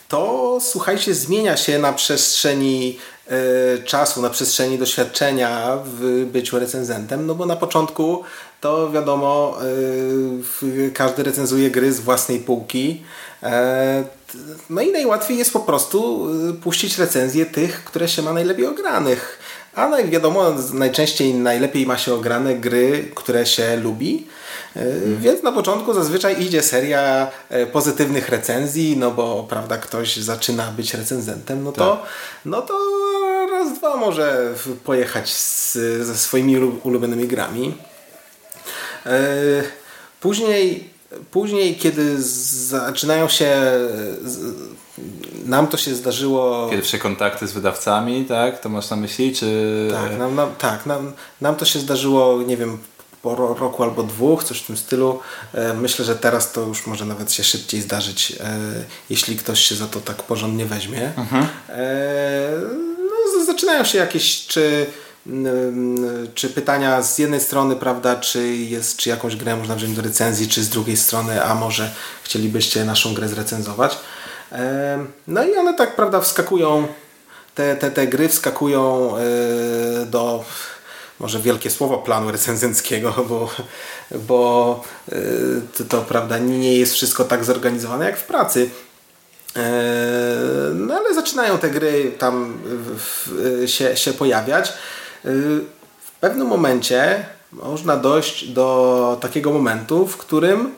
to 0.08 0.58
słuchajcie, 0.62 1.14
zmienia 1.14 1.58
się 1.58 1.80
na 1.80 1.94
przestrzeni 1.94 3.00
czasu, 3.86 4.22
na 4.22 4.30
przestrzeni 4.30 4.78
doświadczenia 4.78 5.78
w 5.86 6.26
byciu 6.26 6.60
recenzentem, 6.60 7.26
no 7.26 7.36
bo 7.36 7.46
na 7.46 7.56
początku 7.56 8.24
to 8.62 8.92
wiadomo, 8.92 9.58
e, 10.88 10.92
każdy 10.92 11.24
recenzuje 11.24 11.72
gry 11.72 11.94
z 11.94 12.00
własnej 12.00 12.40
półki. 12.40 13.04
No 14.70 14.82
i 14.82 14.92
najłatwiej 14.92 15.38
jest 15.38 15.54
po 15.54 15.60
prostu 15.60 16.28
puścić 16.64 16.98
recenzję 16.98 17.46
tych, 17.46 17.84
które 17.84 18.08
się 18.08 18.22
ma 18.22 18.34
najlepiej 18.34 18.66
ogranych. 18.66 19.40
A 19.76 20.00
jak 20.00 20.10
wiadomo, 20.10 20.44
najczęściej 20.74 21.34
najlepiej 21.34 21.86
ma 21.86 21.98
się 21.98 22.14
ograne 22.14 22.56
gry, 22.56 23.12
które 23.16 23.46
się 23.46 23.76
lubi. 23.76 24.28
Mm. 24.76 25.22
Więc 25.22 25.44
na 25.44 25.52
początku 25.52 25.94
zazwyczaj 25.94 26.42
idzie 26.44 26.62
seria 26.62 27.32
e, 27.50 27.66
pozytywnych 27.66 28.30
recenzji, 28.30 28.98
no 28.98 29.12
bo 29.12 29.46
prawda, 29.50 29.78
ktoś 29.78 30.18
zaczyna 30.18 30.72
być 30.72 30.94
recenzentem, 30.94 31.64
no 31.64 31.72
to, 31.72 31.98
tak. 31.98 32.10
no 32.46 32.62
to 32.62 32.74
raz, 33.74 33.80
dwa 33.80 33.98
może 33.98 34.54
pojechać 34.84 35.34
z, 35.34 35.74
ze 36.02 36.18
swoimi 36.18 36.58
ulubionymi 36.58 37.28
grami. 37.28 37.78
E, 39.06 39.20
później, 40.22 40.90
później 41.32 41.76
kiedy 41.76 42.22
zaczynają 42.22 43.28
się 43.28 43.52
nam 45.46 45.68
to 45.68 45.78
się 45.78 45.96
zdarzyło. 45.96 46.70
Pierwsze 46.70 46.98
kontakty 46.98 47.48
z 47.48 47.52
wydawcami, 47.52 48.26
tak? 48.26 48.60
To 48.60 48.70
masz 48.70 48.90
na 48.90 48.96
myśli? 48.96 49.36
Czy... 49.36 49.88
Tak, 49.92 50.20
nam, 50.20 50.36
nam, 50.36 50.56
tak 50.58 50.86
nam, 50.86 51.14
nam 51.42 51.56
to 51.56 51.66
się 51.66 51.80
zdarzyło, 51.80 52.42
nie 52.42 52.58
wiem, 52.58 52.78
po 53.22 53.36
roku 53.36 53.84
albo 53.84 54.04
dwóch, 54.04 54.44
coś 54.44 54.60
w 54.60 54.68
tym 54.68 54.78
stylu. 54.78 55.20
E, 55.54 55.74
myślę, 55.74 56.06
że 56.06 56.16
teraz 56.16 56.52
to 56.52 56.62
już 56.62 56.88
może 56.88 57.06
nawet 57.06 57.32
się 57.32 57.44
szybciej 57.44 57.82
zdarzyć, 57.82 58.32
e, 58.40 58.58
jeśli 59.10 59.36
ktoś 59.36 59.60
się 59.60 59.76
za 59.76 59.88
to 59.88 60.02
tak 60.02 60.24
porządnie 60.24 60.66
weźmie. 60.66 61.12
Mhm. 61.18 61.48
E, 61.70 62.93
zaczynają 63.64 63.84
się 63.84 63.98
jakieś 63.98 64.48
czy 64.48 64.86
czy 66.34 66.50
pytania 66.50 67.02
z 67.02 67.18
jednej 67.18 67.40
strony, 67.40 67.76
prawda, 67.76 68.16
czy 68.16 68.48
jest, 68.48 68.98
czy 68.98 69.10
jakąś 69.10 69.36
grę 69.36 69.56
można 69.56 69.76
wziąć 69.76 69.96
do 69.96 70.02
recenzji, 70.02 70.48
czy 70.48 70.64
z 70.64 70.70
drugiej 70.70 70.98
strony, 70.98 71.44
a 71.44 71.56
może 71.56 71.92
chcielibyście 72.24 72.86
naszą 72.86 73.14
grę 73.14 73.28
zrecenzować. 73.28 73.98
No 75.28 75.44
i 75.44 75.56
one 75.56 75.74
tak, 75.74 75.96
prawda, 75.96 76.22
wskakują, 76.22 76.88
te, 77.56 77.76
te, 77.76 77.92
te 77.92 78.08
gry 78.08 78.30
wskakują 78.30 79.14
e, 79.18 80.06
do 80.06 80.44
może 81.20 81.40
wielkie 81.40 81.70
słowo 81.70 81.98
planu 81.98 82.32
recenzenckiego, 82.32 83.12
bo, 83.30 83.50
bo 84.12 84.84
e, 85.12 85.16
to, 85.78 85.84
to, 85.84 86.02
prawda 86.02 86.38
nie 86.38 86.78
jest 86.78 86.94
wszystko 86.94 87.24
tak 87.24 87.46
zorganizowane 87.46 88.06
jak 88.06 88.18
w 88.18 88.24
pracy. 88.24 88.70
E, 89.56 89.62
no 90.74 90.96
ale 90.96 91.14
zaczynają 91.14 91.58
te 91.58 91.70
gry 91.70 92.12
tam 92.18 92.58
się, 93.66 93.98
się 93.98 94.14
pojawiać. 94.14 94.74
W 96.04 96.12
pewnym 96.20 96.48
momencie 96.48 97.26
można 97.52 97.98
dojść 97.98 98.48
do 98.48 99.18
takiego 99.22 99.52
momentu, 99.52 100.08
w 100.08 100.18
którym 100.18 100.72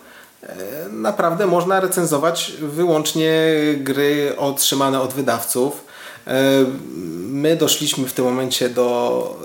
E, 0.49 0.89
naprawdę 0.89 1.47
można 1.47 1.79
recenzować 1.79 2.53
wyłącznie 2.59 3.31
gry 3.77 4.33
otrzymane 4.37 5.01
od 5.01 5.13
wydawców. 5.13 5.85
E, 6.27 6.41
my 7.27 7.55
doszliśmy 7.55 8.07
w 8.07 8.13
tym 8.13 8.25
momencie 8.25 8.69
do 8.69 9.39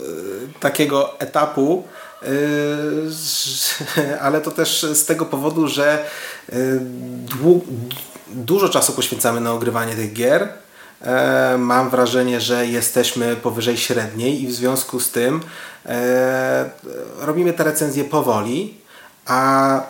e, 0.56 0.60
takiego 0.60 1.20
etapu, 1.20 1.84
ale 4.20 4.40
to 4.40 4.50
też 4.50 4.86
z 4.94 5.04
tego 5.04 5.26
powodu, 5.26 5.68
że 5.68 6.04
dużo 8.28 8.68
czasu 8.68 8.92
poświęcamy 8.92 9.40
na 9.40 9.52
ogrywanie 9.52 9.94
tych 9.94 10.12
gier. 10.12 10.48
Mam 11.58 11.90
wrażenie, 11.90 12.40
że 12.40 12.66
jesteśmy 12.66 13.36
powyżej 13.36 13.76
średniej 13.76 14.42
i 14.42 14.46
w 14.46 14.52
związku 14.52 15.00
z 15.00 15.10
tym 15.10 15.40
robimy 17.20 17.52
te 17.52 17.64
recenzje 17.64 18.04
powoli, 18.04 18.74
a 19.26 19.80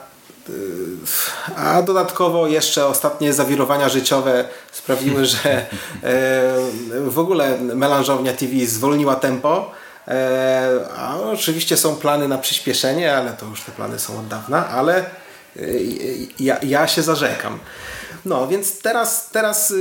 a 1.57 1.83
dodatkowo 1.83 2.47
jeszcze 2.47 2.87
ostatnie 2.87 3.33
zawirowania 3.33 3.89
życiowe 3.89 4.45
sprawiły, 4.73 5.25
że 5.25 5.67
w 7.07 7.19
ogóle 7.19 7.59
melanżownia 7.59 8.33
TV 8.33 8.67
zwolniła 8.67 9.17
tempo. 9.17 9.71
E, 10.09 10.81
a 10.97 11.21
oczywiście 11.21 11.77
są 11.77 11.97
plany 11.97 12.29
na 12.29 12.39
przyspieszenie, 12.39 13.17
ale 13.17 13.33
to 13.33 13.47
już 13.47 13.61
te 13.61 13.73
plany 13.73 13.99
są 13.99 14.19
od 14.19 14.29
dawna, 14.29 14.69
ale 14.69 14.97
e, 14.99 15.05
ja, 16.41 16.59
ja 16.63 16.87
się 16.87 17.03
zarzekam. 17.03 17.59
No 18.25 18.49
więc 18.49 18.79
teraz, 18.83 19.31
teraz, 19.31 19.75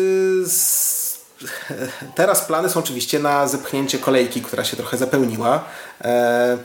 teraz 2.15 2.41
plany 2.41 2.69
są 2.69 2.79
oczywiście 2.79 3.19
na 3.19 3.47
zepchnięcie 3.47 3.99
kolejki, 3.99 4.41
która 4.41 4.63
się 4.63 4.77
trochę 4.77 4.97
zapełniła. 4.97 5.63
E, 6.01 6.57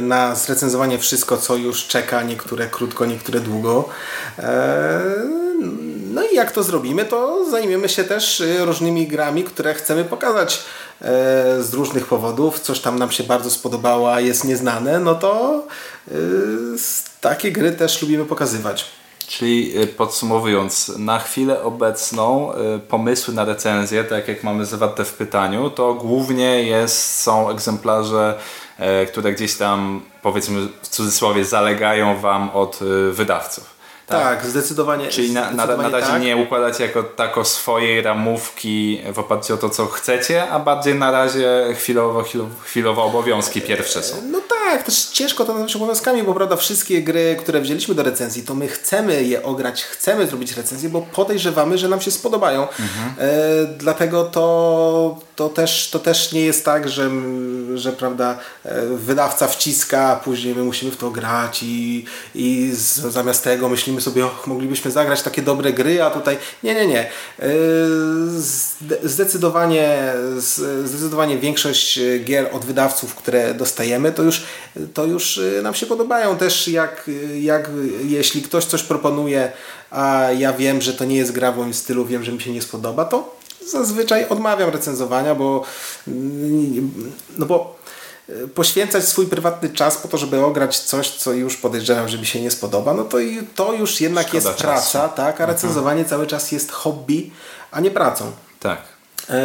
na 0.00 0.34
zrecenzowanie 0.34 0.98
wszystko, 0.98 1.36
co 1.36 1.56
już 1.56 1.86
czeka, 1.86 2.22
niektóre 2.22 2.66
krótko, 2.66 3.06
niektóre 3.06 3.40
długo. 3.40 3.88
E, 6.16 6.20
no 6.20 6.22
i 6.32 6.34
jak 6.34 6.52
to 6.52 6.62
zrobimy, 6.62 7.04
to 7.04 7.50
zajmiemy 7.50 7.88
się 7.88 8.04
też 8.04 8.40
e, 8.40 8.64
różnymi 8.64 9.06
grami, 9.06 9.44
które 9.44 9.74
chcemy 9.74 10.04
pokazać 10.04 10.64
z 11.60 11.74
różnych 11.74 12.06
powodów. 12.06 12.60
Coś 12.60 12.80
tam 12.80 12.98
nam 12.98 13.10
się 13.10 13.24
bardzo 13.24 13.50
spodobało, 13.50 14.14
a 14.14 14.20
jest 14.20 14.44
nieznane, 14.44 14.98
no 14.98 15.14
to 15.14 15.62
takie 17.20 17.52
gry 17.52 17.72
też 17.72 18.02
lubimy 18.02 18.24
pokazywać. 18.24 18.84
Czyli 19.28 19.72
podsumowując, 19.96 20.92
na 20.98 21.18
chwilę 21.18 21.62
obecną 21.62 22.52
pomysły 22.88 23.34
na 23.34 23.44
recenzję, 23.44 24.04
tak 24.04 24.28
jak 24.28 24.44
mamy 24.44 24.66
zawarte 24.66 25.04
w 25.04 25.12
pytaniu, 25.12 25.70
to 25.70 25.94
głównie 25.94 26.62
jest, 26.62 27.14
są 27.14 27.50
egzemplarze 27.50 28.38
E, 28.78 29.06
które 29.06 29.32
gdzieś 29.32 29.54
tam 29.54 30.02
powiedzmy 30.22 30.68
w 30.82 30.88
cudzysłowie 30.88 31.44
zalegają 31.44 32.20
Wam 32.20 32.50
od 32.50 32.80
e, 32.82 33.12
wydawców. 33.12 33.75
Tak, 34.06 34.40
tak 34.40 34.50
zdecydowanie. 34.50 35.08
Czyli 35.08 35.32
na, 35.32 35.42
zdecydowanie 35.42 35.82
na, 35.82 35.88
na 35.88 35.98
razie 35.98 36.12
tak. 36.12 36.22
nie 36.22 36.36
układacie 36.36 36.86
jako 36.86 37.02
tako 37.02 37.44
swojej 37.44 38.02
ramówki 38.02 39.00
w 39.12 39.18
oparciu 39.18 39.54
o 39.54 39.56
to, 39.56 39.70
co 39.70 39.86
chcecie, 39.86 40.48
a 40.48 40.58
bardziej 40.58 40.94
na 40.94 41.10
razie 41.10 41.66
chwilowo, 41.74 42.24
chwilowo 42.64 43.04
obowiązki 43.04 43.62
pierwsze 43.62 44.02
są. 44.02 44.16
No 44.30 44.40
tak, 44.70 44.82
też 44.82 45.04
ciężko 45.04 45.44
to 45.44 45.52
nazwać 45.52 45.76
obowiązkami, 45.76 46.22
bo 46.22 46.34
prawda 46.34 46.56
wszystkie 46.56 47.02
gry, 47.02 47.36
które 47.40 47.60
wzięliśmy 47.60 47.94
do 47.94 48.02
recenzji, 48.02 48.42
to 48.42 48.54
my 48.54 48.68
chcemy 48.68 49.24
je 49.24 49.42
ograć, 49.42 49.84
chcemy 49.84 50.26
zrobić 50.26 50.56
recenzję, 50.56 50.88
bo 50.88 51.02
podejrzewamy, 51.02 51.78
że 51.78 51.88
nam 51.88 52.00
się 52.00 52.10
spodobają. 52.10 52.62
Mhm. 52.62 53.14
E, 53.18 53.66
dlatego 53.78 54.24
to, 54.24 55.18
to, 55.36 55.48
też, 55.48 55.90
to 55.90 55.98
też 55.98 56.32
nie 56.32 56.40
jest 56.40 56.64
tak, 56.64 56.88
że, 56.88 57.10
że 57.74 57.92
prawda, 57.92 58.38
e, 58.64 58.86
wydawca 58.86 59.48
wciska, 59.48 60.08
a 60.08 60.16
później 60.16 60.54
my 60.54 60.62
musimy 60.62 60.92
w 60.92 60.96
to 60.96 61.10
grać 61.10 61.62
i, 61.62 62.04
i 62.34 62.70
z, 62.72 62.94
zamiast 62.94 63.44
tego 63.44 63.68
myślimy 63.68 63.95
myślimy 63.96 64.00
sobie, 64.00 64.26
och, 64.26 64.46
moglibyśmy 64.46 64.90
zagrać 64.90 65.22
takie 65.22 65.42
dobre 65.42 65.72
gry, 65.72 66.02
a 66.02 66.10
tutaj 66.10 66.38
nie, 66.62 66.74
nie, 66.74 66.86
nie. 66.86 67.10
Yy, 67.38 67.48
zdecydowanie, 69.04 70.12
zdecydowanie 70.84 71.38
większość 71.38 72.00
gier 72.24 72.48
od 72.52 72.64
wydawców, 72.64 73.14
które 73.14 73.54
dostajemy, 73.54 74.12
to 74.12 74.22
już, 74.22 74.44
to 74.94 75.04
już 75.04 75.36
yy, 75.36 75.62
nam 75.62 75.74
się 75.74 75.86
podobają. 75.86 76.36
Też 76.36 76.68
jak, 76.68 77.10
jak 77.40 77.70
jeśli 78.04 78.42
ktoś 78.42 78.64
coś 78.64 78.82
proponuje, 78.82 79.52
a 79.90 80.28
ja 80.38 80.52
wiem, 80.52 80.82
że 80.82 80.92
to 80.92 81.04
nie 81.04 81.16
jest 81.16 81.32
gra 81.32 81.52
w 81.52 81.56
moim 81.56 81.74
stylu, 81.74 82.06
wiem, 82.06 82.24
że 82.24 82.32
mi 82.32 82.40
się 82.40 82.52
nie 82.52 82.62
spodoba, 82.62 83.04
to 83.04 83.36
zazwyczaj 83.70 84.28
odmawiam 84.28 84.70
recenzowania, 84.70 85.34
bo 85.34 85.64
no 87.38 87.46
bo 87.46 87.76
poświęcać 88.54 89.08
swój 89.08 89.26
prywatny 89.26 89.68
czas 89.68 89.96
po 89.96 90.08
to, 90.08 90.18
żeby 90.18 90.44
ograć 90.44 90.78
coś, 90.78 91.10
co 91.10 91.32
już 91.32 91.56
podejrzewam, 91.56 92.08
że 92.08 92.18
mi 92.18 92.26
się 92.26 92.40
nie 92.40 92.50
spodoba, 92.50 92.94
no 92.94 93.04
to, 93.04 93.18
to 93.54 93.72
już 93.72 94.00
jednak 94.00 94.28
Szkoda 94.28 94.36
jest 94.36 94.48
czasu. 94.48 94.62
praca, 94.62 95.08
tak? 95.08 95.40
a 95.40 95.44
mhm. 95.44 95.50
recenzowanie 95.50 96.00
mhm. 96.00 96.10
cały 96.10 96.26
czas 96.26 96.52
jest 96.52 96.72
hobby, 96.72 97.30
a 97.70 97.80
nie 97.80 97.90
pracą. 97.90 98.32
Tak. 98.60 98.78
E, 99.30 99.42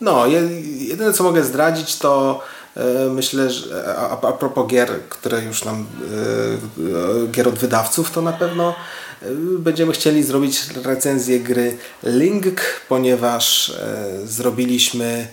no, 0.00 0.26
jedyne 0.78 1.12
co 1.12 1.24
mogę 1.24 1.44
zdradzić 1.44 1.96
to 1.96 2.42
myślę, 3.10 3.50
że 3.50 3.94
a, 3.98 4.10
a 4.10 4.32
propos 4.32 4.66
gier, 4.66 5.00
które 5.08 5.42
już 5.42 5.64
nam 5.64 5.86
gier 7.30 7.48
od 7.48 7.58
wydawców, 7.58 8.10
to 8.10 8.22
na 8.22 8.32
pewno 8.32 8.74
będziemy 9.58 9.92
chcieli 9.92 10.22
zrobić 10.22 10.62
recenzję 10.84 11.40
gry 11.40 11.76
Link, 12.02 12.60
ponieważ 12.88 13.74
zrobiliśmy 14.24 15.28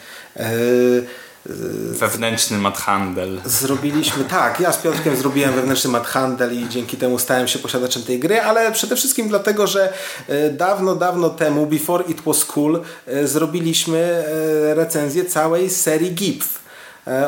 Wewnętrzny 1.45 2.57
madhandel. 2.57 3.41
Zrobiliśmy, 3.45 4.23
tak, 4.23 4.59
ja 4.59 4.71
z 4.71 4.77
Piotrkiem 4.77 5.15
zrobiłem 5.15 5.53
wewnętrzny 5.53 5.89
madhandel 5.89 6.53
i 6.53 6.69
dzięki 6.69 6.97
temu 6.97 7.19
stałem 7.19 7.47
się 7.47 7.59
posiadaczem 7.59 8.03
tej 8.03 8.19
gry, 8.19 8.41
ale 8.41 8.71
przede 8.71 8.95
wszystkim 8.95 9.29
dlatego, 9.29 9.67
że 9.67 9.93
e, 10.27 10.49
dawno, 10.49 10.95
dawno 10.95 11.29
temu, 11.29 11.65
before 11.65 12.03
it 12.07 12.21
was 12.21 12.45
cool, 12.45 12.81
e, 13.07 13.27
zrobiliśmy 13.27 13.97
e, 13.97 14.75
recenzję 14.75 15.25
całej 15.25 15.69
serii 15.69 16.11
GIPF. 16.11 16.61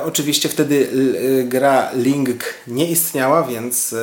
Oczywiście 0.05 0.49
wtedy 0.49 0.89
gra 1.43 1.89
Link 1.93 2.43
nie 2.67 2.91
istniała, 2.91 3.43
więc 3.43 3.95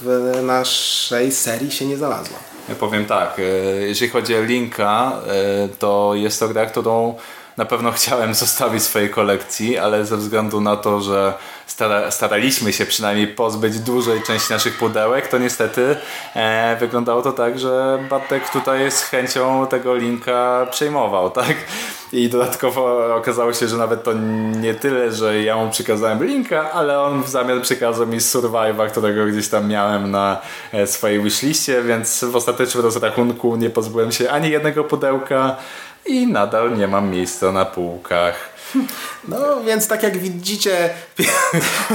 w 0.00 0.40
naszej 0.42 1.32
serii 1.32 1.70
się 1.70 1.86
nie 1.86 1.96
znalazła. 1.96 2.36
Ja 2.68 2.74
powiem 2.74 3.04
tak, 3.04 3.40
jeżeli 3.80 4.10
chodzi 4.10 4.36
o 4.36 4.42
Linka, 4.42 5.12
to 5.78 6.12
jest 6.14 6.40
to 6.40 6.48
gra, 6.48 6.66
którą 6.66 7.14
na 7.56 7.64
pewno 7.64 7.92
chciałem 7.92 8.34
zostawić 8.34 8.82
swojej 8.82 9.10
kolekcji, 9.10 9.78
ale 9.78 10.04
ze 10.04 10.16
względu 10.16 10.60
na 10.60 10.76
to, 10.76 11.00
że 11.00 11.34
stara, 11.66 12.10
staraliśmy 12.10 12.72
się 12.72 12.86
przynajmniej 12.86 13.26
pozbyć 13.26 13.78
dużej 13.78 14.22
części 14.22 14.52
naszych 14.52 14.78
pudełek, 14.78 15.28
to 15.28 15.38
niestety 15.38 15.96
e, 16.34 16.76
wyglądało 16.80 17.22
to 17.22 17.32
tak, 17.32 17.58
że 17.58 17.98
Batek 18.10 18.50
tutaj 18.50 18.90
z 18.90 19.02
chęcią 19.02 19.66
tego 19.66 19.94
linka 19.94 20.66
przejmował, 20.70 21.30
tak? 21.40 21.56
I 22.12 22.28
dodatkowo 22.28 23.14
okazało 23.16 23.52
się, 23.52 23.68
że 23.68 23.76
nawet 23.76 24.04
to 24.04 24.12
nie 24.60 24.74
tyle, 24.74 25.12
że 25.12 25.42
ja 25.42 25.56
mu 25.56 25.70
przekazałem 25.70 26.24
linka, 26.24 26.72
ale 26.72 27.00
on 27.00 27.22
w 27.22 27.28
zamian 27.28 27.60
przekazał 27.60 28.06
mi 28.06 28.20
Surviva, 28.20 28.86
którego 28.90 29.26
gdzieś 29.26 29.48
tam 29.48 29.68
miałem 29.68 30.10
na 30.10 30.40
e, 30.72 30.86
swojej 30.86 31.22
wishliście, 31.22 31.82
więc 31.82 32.24
w 32.24 32.36
ostatecznym 32.36 32.84
rozrachunku 32.84 33.56
nie 33.56 33.70
pozbyłem 33.70 34.12
się 34.12 34.30
ani 34.30 34.50
jednego 34.50 34.84
pudełka, 34.84 35.56
i 36.06 36.26
nadal 36.26 36.78
nie 36.78 36.88
mam 36.88 37.10
miejsca 37.10 37.52
na 37.52 37.64
półkach. 37.64 38.51
No 39.28 39.64
więc 39.66 39.88
tak 39.88 40.02
jak 40.02 40.18
widzicie, 40.18 40.90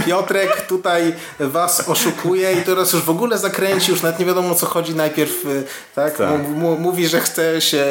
Piotrek 0.06 0.62
tutaj 0.62 1.14
was 1.40 1.90
oszukuje 1.90 2.54
i 2.54 2.62
teraz 2.62 2.94
już 2.94 3.02
w 3.02 3.10
ogóle 3.10 3.38
zakręci, 3.38 3.92
już 3.92 4.02
nawet 4.02 4.20
nie 4.20 4.26
wiadomo 4.26 4.52
o 4.52 4.56
co 4.56 4.66
chodzi. 4.66 4.96
Najpierw 4.96 5.46
y, 5.46 5.64
tak, 5.96 6.18
tak. 6.18 6.30
mówi, 6.80 7.08
że 7.08 7.22
chce 7.22 7.62
się, 7.62 7.86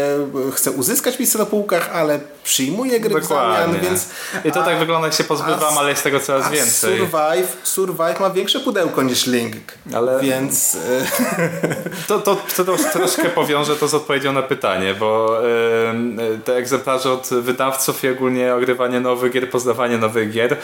chce 0.54 0.70
uzyskać 0.70 1.18
miejsce 1.18 1.38
na 1.38 1.46
półkach, 1.46 1.90
ale 1.92 2.20
przyjmuje 2.44 3.00
gry 3.00 3.20
Dokładnie. 3.20 3.54
w 3.54 3.60
zamian, 3.60 3.80
więc... 3.80 4.08
I 4.44 4.52
to 4.52 4.60
a, 4.62 4.64
tak 4.64 4.78
wygląda, 4.78 5.06
jak 5.06 5.16
się 5.16 5.24
pozbywam, 5.24 5.74
a, 5.76 5.80
ale 5.80 5.90
jest 5.90 6.02
tego 6.02 6.20
coraz 6.20 6.50
więcej. 6.50 6.98
Survive, 6.98 7.56
Survive 7.62 8.20
ma 8.20 8.30
większe 8.30 8.60
pudełko 8.60 9.02
niż 9.02 9.26
Link, 9.26 9.56
ale... 9.94 10.20
więc... 10.20 10.74
Y, 10.74 10.78
to, 12.08 12.18
to, 12.18 12.36
to, 12.56 12.64
to 12.64 12.76
troszkę 12.92 13.28
powiążę 13.28 13.76
to 13.76 13.88
z 13.88 13.94
odpowiedzią 13.94 14.32
na 14.32 14.42
pytanie, 14.42 14.94
bo 14.94 15.40
yy, 16.18 16.38
te 16.44 16.56
egzemplarze 16.56 17.12
od 17.12 17.28
wydawców 17.28 18.04
i 18.04 18.08
ogólnie 18.08 18.54
ogrywanie 18.76 19.00
nowych 19.00 19.32
gier, 19.32 19.50
poznawanie 19.50 19.98
nowych 19.98 20.32
gier, 20.32 20.56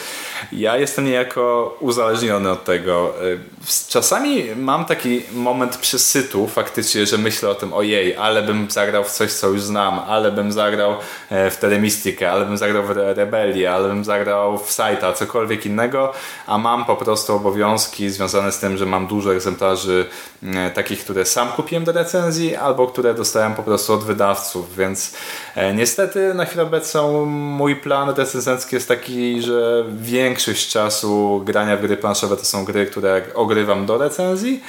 ja 0.51 0.77
jestem 0.77 1.05
niejako 1.05 1.77
uzależniony 1.79 2.51
od 2.51 2.63
tego. 2.63 3.13
Y, 3.23 3.39
czasami 3.87 4.45
mam 4.55 4.85
taki 4.85 5.21
moment 5.33 5.77
przesytu 5.77 6.47
faktycznie, 6.47 7.05
że 7.05 7.17
myślę 7.17 7.49
o 7.49 7.55
tym, 7.55 7.73
ojej, 7.73 8.15
ale 8.15 8.43
bym 8.43 8.71
zagrał 8.71 9.03
w 9.03 9.11
coś, 9.11 9.31
co 9.31 9.47
już 9.47 9.61
znam, 9.61 9.99
ale 10.07 10.31
bym 10.31 10.51
zagrał 10.51 10.95
e, 11.29 11.49
w 11.49 11.57
Telemistikę, 11.57 12.31
ale 12.31 12.45
bym 12.45 12.57
zagrał 12.57 12.83
w 12.83 12.89
Rebelię, 12.91 13.71
ale 13.71 13.87
bym 13.87 14.03
zagrał 14.03 14.57
w 14.57 14.71
Sajta, 14.71 15.13
cokolwiek 15.13 15.65
innego, 15.65 16.13
a 16.47 16.57
mam 16.57 16.85
po 16.85 16.95
prostu 16.95 17.35
obowiązki 17.35 18.09
związane 18.09 18.51
z 18.51 18.59
tym, 18.59 18.77
że 18.77 18.85
mam 18.85 19.07
dużo 19.07 19.33
egzemplarzy 19.33 20.05
e, 20.43 20.71
takich, 20.71 21.03
które 21.03 21.25
sam 21.25 21.47
kupiłem 21.47 21.83
do 21.83 21.91
recenzji, 21.91 22.55
albo 22.55 22.87
które 22.87 23.13
dostałem 23.13 23.55
po 23.55 23.63
prostu 23.63 23.93
od 23.93 24.03
wydawców, 24.03 24.75
więc 24.75 25.15
e, 25.55 25.73
niestety 25.73 26.33
na 26.33 26.45
chwilę 26.45 26.63
obecną 26.63 27.25
mój 27.25 27.75
plan 27.75 28.02
recenzencki 28.09 28.75
jest 28.75 28.87
taki, 28.87 29.41
że 29.41 29.85
większość 30.01 30.69
czasu 30.69 31.41
grania 31.45 31.77
w 31.77 31.81
gry 31.81 31.97
planszowe 31.97 32.37
to 32.37 32.45
są 32.45 32.65
gry, 32.65 32.85
które 32.85 33.21
ogrywam 33.33 33.85
do 33.85 33.97
recenzji, 33.97 34.61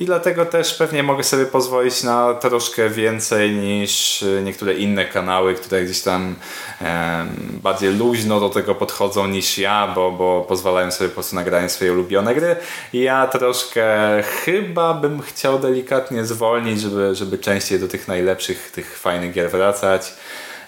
i 0.00 0.06
dlatego 0.06 0.46
też 0.46 0.74
pewnie 0.74 1.02
mogę 1.02 1.24
sobie 1.24 1.46
pozwolić 1.46 2.02
na 2.02 2.34
troszkę 2.34 2.90
więcej 2.90 3.50
niż 3.50 4.24
niektóre 4.44 4.74
inne 4.74 5.04
kanały, 5.04 5.54
które 5.54 5.84
gdzieś 5.84 6.02
tam 6.02 6.34
e, 6.80 7.26
bardziej 7.62 7.94
luźno 7.94 8.40
do 8.40 8.48
tego 8.48 8.74
podchodzą 8.74 9.26
niż 9.26 9.58
ja, 9.58 9.92
bo, 9.94 10.10
bo 10.10 10.44
pozwalają 10.48 10.90
sobie 10.90 11.08
po 11.08 11.14
prostu 11.14 11.36
na 11.36 11.44
granie 11.44 11.68
swojej 11.68 11.94
ulubione 11.94 12.34
gry. 12.34 12.56
Ja 12.92 13.26
troszkę 13.26 13.86
chyba 14.22 14.94
bym 14.94 15.22
chciał 15.22 15.58
delikatnie 15.58 16.24
zwolnić, 16.24 16.80
żeby, 16.80 17.14
żeby 17.14 17.38
częściej 17.38 17.80
do 17.80 17.88
tych 17.88 18.08
najlepszych, 18.08 18.70
tych 18.70 18.98
fajnych 18.98 19.32
gier 19.32 19.50
wracać. 19.50 20.12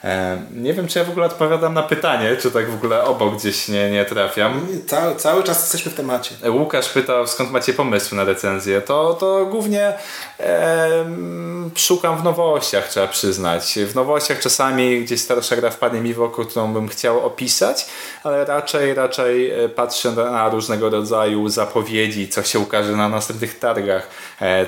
E, 0.05 0.43
nie 0.55 0.75
wiem, 0.75 0.89
czy 0.89 0.99
ja 0.99 1.05
w 1.05 1.11
ogóle 1.11 1.27
odpowiadam 1.27 1.75
na 1.75 1.83
pytanie, 1.83 2.37
czy 2.37 2.51
tak 2.51 2.71
w 2.71 2.75
ogóle 2.75 3.05
obok 3.05 3.37
gdzieś 3.37 3.69
nie, 3.69 3.91
nie 3.91 4.05
trafiam. 4.05 4.67
Cały, 4.87 5.17
cały 5.17 5.43
czas 5.43 5.61
jesteśmy 5.61 5.93
w 5.93 5.95
temacie. 5.95 6.35
E, 6.43 6.51
Łukasz 6.51 6.89
pytał, 6.89 7.27
skąd 7.27 7.51
macie 7.51 7.73
pomysły 7.73 8.17
na 8.17 8.25
recenzję. 8.25 8.81
To, 8.81 9.15
to 9.15 9.47
głównie 9.47 9.93
e, 10.41 11.05
szukam 11.75 12.19
w 12.19 12.25
nowościach, 12.25 12.89
trzeba 12.89 13.07
przyznać. 13.07 13.79
W 13.87 13.95
nowościach 13.95 14.41
czasami 14.41 15.01
gdzieś 15.01 15.21
starsza 15.21 15.57
gra 15.57 15.71
wpadnie 15.71 16.01
mi 16.01 16.15
w 16.15 16.23
oko, 16.23 16.45
którą 16.45 16.73
bym 16.73 16.89
chciał 16.89 17.27
opisać, 17.27 17.87
ale 18.25 18.45
raczej, 18.45 18.95
raczej 18.95 19.51
e, 19.51 19.69
patrzę 19.69 20.13
na 20.13 20.49
różnego 20.49 20.91
rodzaju 20.91 21.49
zapowiedzi, 21.49 22.29
co 22.29 22.43
się 22.43 22.59
ukaże 22.59 22.93
na 22.93 23.09
następnych 23.09 23.59
targach, 23.59 24.09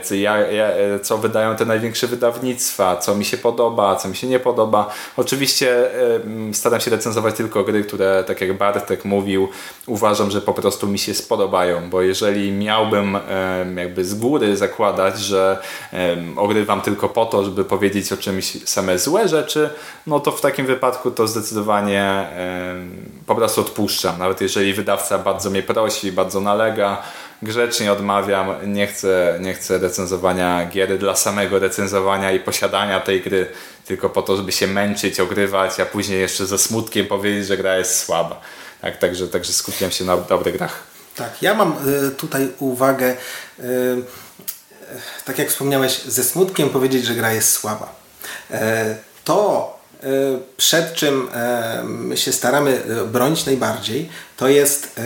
co, 0.02 0.14
ja, 0.14 0.38
ja, 0.38 0.68
co 1.02 1.18
wydają 1.18 1.56
te 1.56 1.64
największe 1.64 2.06
wydawnictwa, 2.06 2.96
co 2.96 3.14
mi 3.14 3.24
się 3.24 3.36
podoba, 3.36 3.96
co 3.96 4.08
mi 4.08 4.16
się 4.16 4.26
nie 4.26 4.38
podoba 4.40 4.94
Oczywiście 5.22 5.90
staram 6.52 6.80
się 6.80 6.90
recenzować 6.90 7.34
tylko 7.34 7.64
gry, 7.64 7.84
które, 7.84 8.24
tak 8.26 8.40
jak 8.40 8.58
Bartek 8.58 9.04
mówił, 9.04 9.48
uważam, 9.86 10.30
że 10.30 10.40
po 10.40 10.54
prostu 10.54 10.88
mi 10.88 10.98
się 10.98 11.14
spodobają, 11.14 11.90
bo 11.90 12.02
jeżeli 12.02 12.52
miałbym 12.52 13.18
jakby 13.76 14.04
z 14.04 14.14
góry 14.14 14.56
zakładać, 14.56 15.18
że 15.18 15.58
ogrywam 16.36 16.80
tylko 16.80 17.08
po 17.08 17.26
to, 17.26 17.44
żeby 17.44 17.64
powiedzieć 17.64 18.12
o 18.12 18.16
czymś 18.16 18.68
same 18.68 18.98
złe 18.98 19.28
rzeczy, 19.28 19.70
no 20.06 20.20
to 20.20 20.32
w 20.32 20.40
takim 20.40 20.66
wypadku 20.66 21.10
to 21.10 21.26
zdecydowanie 21.26 22.28
po 23.26 23.34
prostu 23.34 23.60
odpuszczam. 23.60 24.18
Nawet 24.18 24.40
jeżeli 24.40 24.74
wydawca 24.74 25.18
bardzo 25.18 25.50
mnie 25.50 25.62
prosi, 25.62 26.12
bardzo 26.12 26.40
nalega, 26.40 27.02
grzecznie 27.42 27.92
odmawiam, 27.92 28.72
nie 28.72 28.86
chcę, 28.86 29.38
nie 29.40 29.54
chcę 29.54 29.78
recenzowania 29.78 30.66
gier 30.66 30.98
dla 30.98 31.16
samego 31.16 31.58
recenzowania 31.58 32.32
i 32.32 32.40
posiadania 32.40 33.00
tej 33.00 33.22
gry, 33.22 33.46
tylko 33.86 34.10
po 34.10 34.22
to, 34.22 34.36
żeby 34.36 34.52
się 34.52 34.66
męczyć, 34.66 35.20
ogrywać, 35.20 35.80
a 35.80 35.86
później 35.86 36.20
jeszcze 36.20 36.46
ze 36.46 36.58
smutkiem 36.58 37.06
powiedzieć, 37.06 37.46
że 37.46 37.56
gra 37.56 37.76
jest 37.76 37.98
słaba. 37.98 38.40
Tak, 38.80 38.98
także, 38.98 39.28
także 39.28 39.52
skupiam 39.52 39.90
się 39.90 40.04
na 40.04 40.16
dobrych 40.16 40.56
grach. 40.56 40.82
Tak, 41.16 41.42
ja 41.42 41.54
mam 41.54 41.74
y, 41.88 42.10
tutaj 42.10 42.48
uwagę, 42.58 43.16
y, 43.58 43.64
tak 45.24 45.38
jak 45.38 45.48
wspomniałeś, 45.48 46.02
ze 46.02 46.24
smutkiem 46.24 46.70
powiedzieć, 46.70 47.04
że 47.04 47.14
gra 47.14 47.32
jest 47.32 47.52
słaba. 47.52 47.94
Y, 48.50 48.56
to, 49.24 49.82
przed 50.56 50.94
czym 50.94 51.28
się 52.14 52.32
staramy 52.32 52.82
bronić 53.12 53.46
najbardziej, 53.46 54.08
to 54.36 54.48
jest 54.48 55.00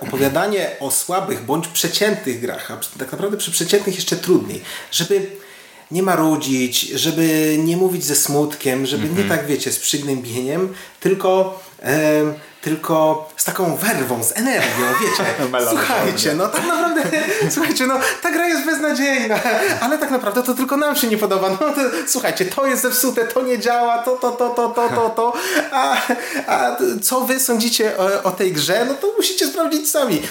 opowiadanie 0.00 0.70
o 0.80 0.90
słabych 0.90 1.44
bądź 1.44 1.68
przeciętnych 1.68 2.40
grach, 2.40 2.70
a 2.70 2.98
tak 2.98 3.12
naprawdę 3.12 3.36
przy 3.36 3.50
przeciętnych 3.50 3.94
jeszcze 3.94 4.16
trudniej, 4.16 4.62
żeby 4.90 5.26
nie 5.90 6.02
marudzić, 6.02 6.80
żeby 6.80 7.56
nie 7.58 7.76
mówić 7.76 8.04
ze 8.04 8.16
smutkiem, 8.16 8.86
żeby 8.86 9.02
mm 9.02 9.14
-hmm. 9.14 9.18
nie 9.18 9.22
mhm. 9.22 9.40
tak, 9.40 9.48
wiecie, 9.48 9.72
z 9.72 9.78
przygnębieniem, 9.78 10.74
tylko, 11.00 11.62
e, 11.82 12.22
tylko 12.60 13.28
z 13.36 13.44
taką 13.44 13.76
werwą, 13.76 14.24
z 14.24 14.36
energią, 14.36 14.84
wiecie. 15.00 15.24
słuchajcie, 15.70 16.34
no 16.34 16.48
tak 16.48 16.66
naprawdę, 16.66 17.02
słuchajcie, 17.54 17.86
no 17.86 17.94
ta 18.22 18.30
gra 18.30 18.48
jest 18.48 18.66
beznadziejna, 18.66 19.38
ale 19.80 19.98
tak 19.98 20.10
naprawdę 20.10 20.42
to 20.42 20.54
tylko 20.54 20.76
nam 20.76 20.96
się 20.96 21.06
nie 21.06 21.18
podoba. 21.18 21.50
No 21.50 21.56
to, 21.56 21.74
słuchajcie, 22.06 22.44
to 22.44 22.66
jest 22.66 22.82
zepsute, 22.82 23.24
to 23.24 23.42
nie 23.42 23.58
działa, 23.58 23.98
to, 23.98 24.16
to, 24.16 24.32
to, 24.32 24.50
to, 24.50 24.68
to, 24.68 24.88
to, 24.88 25.10
to. 25.10 25.32
A, 25.72 25.96
a 26.46 26.76
co 27.02 27.20
wy 27.20 27.40
sądzicie 27.40 27.98
o, 27.98 28.22
o 28.22 28.30
tej 28.30 28.52
grze? 28.52 28.84
No 28.84 28.94
to 28.94 29.12
musicie 29.16 29.46
sprawdzić 29.46 29.90
sami. 29.90 30.22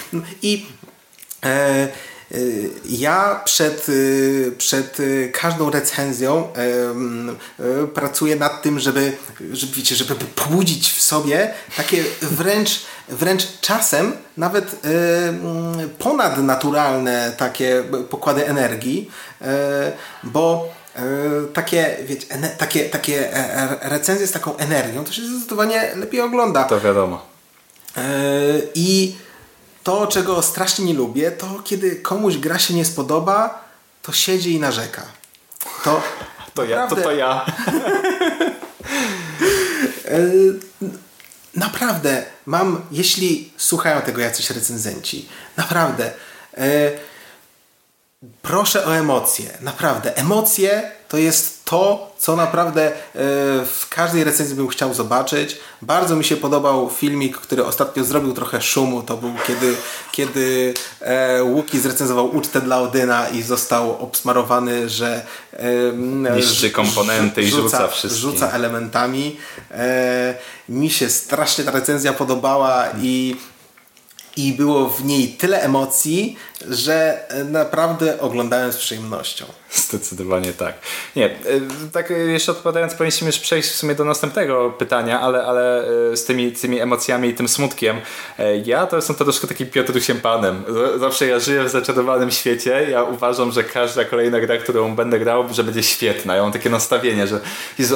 I 0.42 0.66
e, 1.44 1.88
ja 2.84 3.40
przed, 3.44 3.88
y, 3.88 4.52
przed 4.58 5.00
y, 5.00 5.30
każdą 5.34 5.70
recenzją 5.70 6.48
pracuję 7.94 8.36
nad 8.36 8.62
tym, 8.62 8.78
żeby, 8.78 9.12
żeby, 9.52 9.72
wiecie, 9.72 9.96
żeby 9.96 10.14
pobudzić 10.14 10.92
w 10.92 11.02
sobie 11.02 11.54
takie 11.76 12.04
wręcz, 12.22 12.70
wręcz 13.08 13.42
czasem 13.60 14.12
nawet 14.36 14.76
ponadnaturalne 15.98 17.32
takie 17.36 17.84
pokłady 18.10 18.46
energii, 18.46 19.10
bo 20.22 20.68
takie, 21.52 21.96
wiecie, 22.04 22.26
takie, 22.58 22.84
takie 22.84 23.36
e, 23.36 23.82
e, 23.82 23.88
recenzje 23.88 24.26
z 24.26 24.32
taką 24.32 24.56
energią 24.56 25.04
to 25.04 25.12
się 25.12 25.22
zdecydowanie 25.22 25.90
lepiej 25.96 26.20
ogląda. 26.20 26.64
To 26.64 26.80
wiadomo. 26.80 27.26
I 28.74 29.16
to, 29.90 30.06
czego 30.06 30.42
strasznie 30.42 30.84
nie 30.84 30.94
lubię, 30.94 31.30
to 31.30 31.46
kiedy 31.64 31.96
komuś 31.96 32.36
gra 32.36 32.58
się 32.58 32.74
nie 32.74 32.84
spodoba, 32.84 33.64
to 34.02 34.12
siedzi 34.12 34.54
i 34.54 34.60
narzeka. 34.60 35.02
To, 35.84 36.02
to 36.54 36.64
ja, 36.64 36.86
to, 36.86 36.96
to 36.96 37.12
ja. 37.12 37.46
naprawdę 41.54 42.24
mam, 42.46 42.82
jeśli 42.90 43.52
słuchają 43.56 44.00
tego 44.00 44.20
jacyś 44.20 44.50
recenzenci, 44.50 45.28
naprawdę 45.56 46.10
proszę 48.42 48.86
o 48.86 48.96
emocje. 48.96 49.58
Naprawdę. 49.60 50.16
Emocje 50.16 50.90
to 51.10 51.18
jest 51.18 51.64
to, 51.64 52.12
co 52.18 52.36
naprawdę 52.36 52.86
e, 52.88 52.92
w 53.66 53.86
każdej 53.90 54.24
recenzji 54.24 54.56
bym 54.56 54.68
chciał 54.68 54.94
zobaczyć. 54.94 55.58
Bardzo 55.82 56.16
mi 56.16 56.24
się 56.24 56.36
podobał 56.36 56.90
filmik, 56.90 57.36
który 57.36 57.64
ostatnio 57.64 58.04
zrobił 58.04 58.32
trochę 58.32 58.62
szumu. 58.62 59.02
To 59.02 59.16
był 59.16 59.32
kiedy, 59.46 59.76
kiedy 60.12 60.74
e, 61.00 61.44
Łuki 61.44 61.80
zrecenzował 61.80 62.36
ucztę 62.36 62.60
dla 62.60 62.80
Odyna 62.80 63.28
i 63.28 63.42
został 63.42 64.02
obsmarowany, 64.02 64.88
że 64.88 65.22
e, 65.52 66.36
niszczy 66.36 66.70
komponenty 66.70 67.42
i 67.42 67.50
rzuca 67.50 67.88
wszystkie. 67.88 68.20
Rzuca 68.20 68.50
elementami. 68.50 69.36
Mi 70.68 70.90
się 70.90 71.08
strasznie 71.08 71.64
ta 71.64 71.70
recenzja 71.70 72.12
podobała 72.12 72.84
i 73.02 73.36
i 74.36 74.52
było 74.52 74.88
w 74.88 75.04
niej 75.04 75.28
tyle 75.28 75.62
emocji, 75.62 76.36
że 76.68 77.26
naprawdę 77.44 78.20
oglądałem 78.20 78.72
z 78.72 78.76
przyjemnością. 78.76 79.44
Zdecydowanie 79.70 80.52
tak. 80.52 80.74
Nie, 81.16 81.26
e, 81.26 81.30
tak 81.92 82.10
jeszcze 82.10 82.52
odpowiadając, 82.52 82.94
powinniśmy 82.94 83.26
już 83.26 83.38
przejść 83.38 83.68
w 83.68 83.76
sumie 83.76 83.94
do 83.94 84.04
następnego 84.04 84.70
pytania, 84.70 85.20
ale, 85.20 85.44
ale 85.44 85.84
e, 86.12 86.16
z 86.16 86.24
tymi, 86.24 86.52
tymi 86.52 86.80
emocjami 86.80 87.28
i 87.28 87.34
tym 87.34 87.48
smutkiem. 87.48 87.96
E, 88.38 88.56
ja 88.56 88.86
to 88.86 88.96
jestem 88.96 89.16
troszkę 89.16 89.46
takim 89.46 89.66
Piotrusiem 89.66 90.20
Panem. 90.20 90.64
Zawsze 91.00 91.26
ja 91.26 91.38
żyję 91.38 91.64
w 91.64 91.68
zaczarowanym 91.68 92.30
świecie. 92.30 92.86
Ja 92.90 93.02
uważam, 93.02 93.52
że 93.52 93.64
każda 93.64 94.04
kolejna 94.04 94.40
gra, 94.40 94.58
którą 94.58 94.94
będę 94.94 95.18
grał, 95.18 95.44
że 95.52 95.64
będzie 95.64 95.82
świetna. 95.82 96.36
Ja 96.36 96.42
mam 96.42 96.52
takie 96.52 96.70
nastawienie, 96.70 97.26
że 97.26 97.40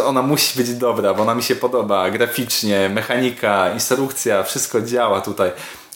ona 0.05 0.23
musi 0.23 0.59
być 0.59 0.75
dobra, 0.75 1.15
bo 1.15 1.23
ona 1.23 1.35
mi 1.35 1.43
się 1.43 1.57
podoba 1.57 2.11
graficznie, 2.11 2.89
mechanika, 2.89 3.73
instrukcja, 3.73 4.43
wszystko 4.43 4.81
działa 4.81 5.21
tutaj 5.21 5.53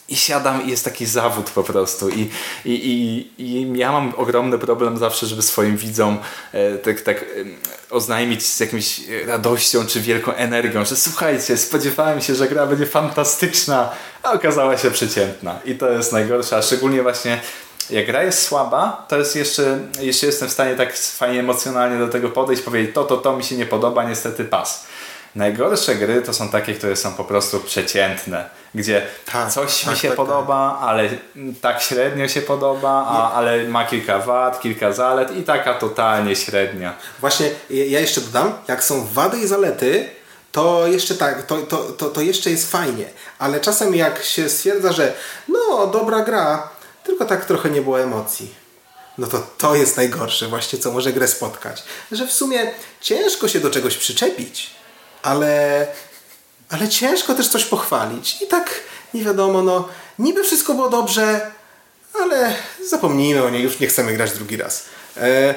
i 0.08 0.16
siadam 0.16 0.66
i 0.66 0.70
jest 0.70 0.84
taki 0.84 1.06
zawód 1.06 1.50
po 1.50 1.62
prostu 1.62 2.08
I, 2.08 2.30
i, 2.64 2.72
i, 2.72 3.26
i 3.42 3.78
ja 3.78 3.92
mam 3.92 4.12
ogromny 4.16 4.58
problem 4.58 4.98
zawsze, 4.98 5.26
żeby 5.26 5.42
swoim 5.42 5.76
widzom 5.76 6.18
e, 6.52 6.78
tak, 6.78 7.00
tak 7.00 7.22
e, 7.22 7.24
oznajmić 7.90 8.46
z 8.46 8.60
jakimś 8.60 9.00
radością 9.26 9.86
czy 9.86 10.00
wielką 10.00 10.32
energią, 10.32 10.84
że 10.84 10.96
słuchajcie, 10.96 11.56
spodziewałem 11.56 12.20
się, 12.20 12.34
że 12.34 12.48
gra 12.48 12.66
będzie 12.66 12.86
fantastyczna, 12.86 13.90
a 14.22 14.32
okazała 14.32 14.78
się 14.78 14.90
przeciętna 14.90 15.60
i 15.64 15.74
to 15.74 15.90
jest 15.90 16.12
najgorsze, 16.12 16.56
a 16.56 16.62
szczególnie 16.62 17.02
właśnie 17.02 17.40
jak 17.90 18.06
gra 18.06 18.22
jest 18.22 18.42
słaba, 18.42 19.06
to 19.08 19.18
jest 19.18 19.36
jeszcze, 19.36 19.78
jeszcze 20.00 20.26
jestem 20.26 20.48
w 20.48 20.52
stanie 20.52 20.76
tak 20.76 20.96
fajnie 20.96 21.40
emocjonalnie 21.40 21.98
do 21.98 22.08
tego 22.08 22.28
podejść, 22.28 22.62
powiedzieć 22.62 22.94
to, 22.94 23.04
to, 23.04 23.16
to 23.16 23.36
mi 23.36 23.44
się 23.44 23.56
nie 23.56 23.66
podoba, 23.66 24.08
niestety 24.08 24.44
pas. 24.44 24.86
Najgorsze 25.34 25.94
gry 25.94 26.22
to 26.22 26.34
są 26.34 26.48
takie, 26.48 26.74
które 26.74 26.96
są 26.96 27.14
po 27.14 27.24
prostu 27.24 27.60
przeciętne, 27.60 28.50
gdzie 28.74 29.06
tak, 29.32 29.52
coś 29.52 29.84
tak, 29.84 29.94
mi 29.94 30.00
się 30.00 30.08
tak, 30.08 30.16
podoba, 30.16 30.76
tak. 30.80 30.88
ale 30.88 31.08
tak 31.60 31.82
średnio 31.82 32.28
się 32.28 32.42
podoba, 32.42 33.06
a, 33.08 33.32
ale 33.32 33.64
ma 33.64 33.84
kilka 33.84 34.18
wad, 34.18 34.60
kilka 34.60 34.92
zalet 34.92 35.36
i 35.36 35.42
taka 35.42 35.74
totalnie 35.74 36.36
średnia. 36.36 36.94
Właśnie 37.20 37.50
ja 37.70 38.00
jeszcze 38.00 38.20
dodam, 38.20 38.52
jak 38.68 38.84
są 38.84 39.06
wady 39.06 39.38
i 39.38 39.46
zalety, 39.46 40.08
to 40.52 40.86
jeszcze 40.86 41.14
tak, 41.14 41.42
to, 41.42 41.56
to, 41.56 41.76
to, 41.76 42.08
to 42.08 42.20
jeszcze 42.20 42.50
jest 42.50 42.70
fajnie, 42.70 43.04
ale 43.38 43.60
czasem 43.60 43.94
jak 43.94 44.24
się 44.24 44.48
stwierdza, 44.48 44.92
że 44.92 45.12
no 45.48 45.86
dobra 45.86 46.20
gra, 46.20 46.68
tylko 47.04 47.24
tak 47.24 47.44
trochę 47.44 47.70
nie 47.70 47.82
było 47.82 48.00
emocji 48.00 48.54
no 49.18 49.26
to 49.26 49.46
to 49.58 49.74
jest 49.74 49.96
najgorsze 49.96 50.48
właśnie, 50.48 50.78
co 50.78 50.92
może 50.92 51.12
grę 51.12 51.28
spotkać. 51.28 51.82
Że 52.12 52.26
w 52.26 52.32
sumie 52.32 52.72
ciężko 53.00 53.48
się 53.48 53.60
do 53.60 53.70
czegoś 53.70 53.96
przyczepić, 53.96 54.70
ale, 55.22 55.86
ale 56.68 56.88
ciężko 56.88 57.34
też 57.34 57.48
coś 57.48 57.64
pochwalić. 57.64 58.42
I 58.42 58.46
tak 58.46 58.80
nie 59.14 59.24
wiadomo, 59.24 59.62
no 59.62 59.88
niby 60.18 60.44
wszystko 60.44 60.74
było 60.74 60.88
dobrze, 60.88 61.50
ale 62.20 62.54
zapomnijmy 62.88 63.42
o 63.42 63.50
niej, 63.50 63.62
już 63.62 63.80
nie 63.80 63.86
chcemy 63.86 64.12
grać 64.12 64.32
drugi 64.32 64.56
raz. 64.56 64.84
E, 65.16 65.54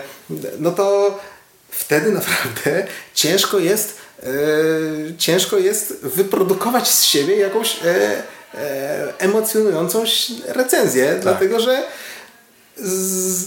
no 0.60 0.72
to 0.72 1.20
wtedy 1.70 2.12
naprawdę 2.12 2.88
ciężko 3.14 3.60
jest 3.60 3.98
e, 4.24 4.28
ciężko 5.18 5.58
jest 5.58 5.94
wyprodukować 6.02 6.88
z 6.88 7.04
siebie 7.04 7.38
jakąś 7.38 7.80
e, 7.86 8.24
e 8.54 9.14
emocjonującą 9.18 10.04
recenzję, 10.46 11.06
tak. 11.06 11.20
dlatego 11.20 11.60
że 11.60 11.84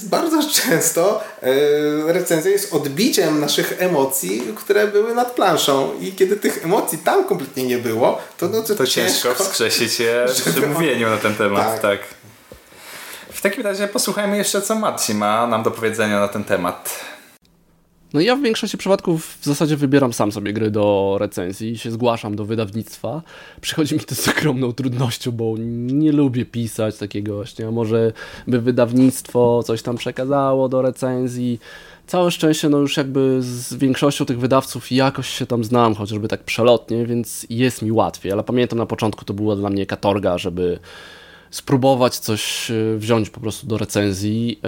bardzo 0.02 0.50
często 0.50 1.24
e, 1.42 2.12
recenzja 2.12 2.50
jest 2.50 2.74
odbiciem 2.74 3.40
naszych 3.40 3.82
emocji, 3.82 4.42
które 4.56 4.86
były 4.86 5.14
nad 5.14 5.32
planszą 5.32 5.94
i 6.00 6.12
kiedy 6.12 6.36
tych 6.36 6.64
emocji 6.64 6.98
tam 6.98 7.24
kompletnie 7.24 7.64
nie 7.64 7.78
było, 7.78 8.18
to, 8.38 8.48
no, 8.48 8.62
to, 8.62 8.74
to 8.74 8.86
ciężko, 8.86 9.28
ciężko 9.28 9.44
wskrzesić 9.44 10.00
je 10.00 10.26
w 10.28 10.74
mówieniu 10.74 11.10
na 11.10 11.16
ten 11.16 11.34
temat. 11.34 11.66
Tak. 11.66 11.80
tak. 11.80 12.00
W 13.32 13.40
takim 13.40 13.62
razie 13.62 13.88
posłuchajmy 13.88 14.36
jeszcze, 14.36 14.62
co 14.62 14.74
Marcin 14.74 15.18
ma 15.18 15.46
nam 15.46 15.62
do 15.62 15.70
powiedzenia 15.70 16.20
na 16.20 16.28
ten 16.28 16.44
temat. 16.44 17.00
No 18.14 18.20
ja 18.20 18.36
w 18.36 18.42
większości 18.42 18.78
przypadków 18.78 19.38
w 19.40 19.44
zasadzie 19.44 19.76
wybieram 19.76 20.12
sam 20.12 20.32
sobie 20.32 20.52
gry 20.52 20.70
do 20.70 21.16
recenzji, 21.20 21.78
się 21.78 21.90
zgłaszam 21.90 22.36
do 22.36 22.44
wydawnictwa. 22.44 23.22
Przychodzi 23.60 23.94
mi 23.94 24.00
to 24.00 24.14
z 24.14 24.28
ogromną 24.28 24.72
trudnością, 24.72 25.32
bo 25.32 25.54
nie 25.58 26.12
lubię 26.12 26.44
pisać 26.44 26.96
takiego 26.96 27.34
właśnie, 27.34 27.68
a 27.68 27.70
może 27.70 28.12
by 28.46 28.60
wydawnictwo 28.60 29.62
coś 29.62 29.82
tam 29.82 29.96
przekazało 29.96 30.68
do 30.68 30.82
recenzji. 30.82 31.60
Całe 32.06 32.30
szczęście, 32.30 32.68
no 32.68 32.78
już 32.78 32.96
jakby 32.96 33.42
z 33.42 33.74
większością 33.74 34.24
tych 34.24 34.38
wydawców 34.38 34.92
jakoś 34.92 35.28
się 35.28 35.46
tam 35.46 35.64
znam, 35.64 35.94
chociażby 35.94 36.28
tak 36.28 36.44
przelotnie, 36.44 37.06
więc 37.06 37.46
jest 37.50 37.82
mi 37.82 37.92
łatwiej, 37.92 38.32
ale 38.32 38.44
pamiętam 38.44 38.78
na 38.78 38.86
początku 38.86 39.24
to 39.24 39.34
była 39.34 39.56
dla 39.56 39.70
mnie 39.70 39.86
katorga, 39.86 40.38
żeby 40.38 40.78
spróbować 41.50 42.18
coś 42.18 42.70
e, 42.70 42.74
wziąć 42.96 43.30
po 43.30 43.40
prostu 43.40 43.66
do 43.66 43.78
recenzji. 43.78 44.60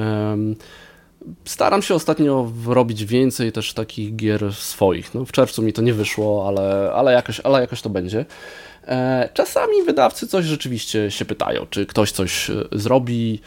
Staram 1.44 1.82
się 1.82 1.94
ostatnio 1.94 2.52
robić 2.66 3.04
więcej 3.04 3.52
też 3.52 3.72
takich 3.72 4.16
gier 4.16 4.54
swoich. 4.54 5.14
No, 5.14 5.24
w 5.24 5.32
czerwcu 5.32 5.62
mi 5.62 5.72
to 5.72 5.82
nie 5.82 5.94
wyszło, 5.94 6.48
ale, 6.48 6.92
ale, 6.94 7.12
jakoś, 7.12 7.40
ale 7.40 7.60
jakoś 7.60 7.82
to 7.82 7.90
będzie. 7.90 8.24
E, 8.86 9.28
czasami 9.34 9.82
wydawcy 9.82 10.26
coś 10.26 10.44
rzeczywiście 10.44 11.10
się 11.10 11.24
pytają, 11.24 11.66
czy 11.70 11.86
ktoś 11.86 12.12
coś 12.12 12.50
e, 12.50 12.54
zrobi, 12.72 13.40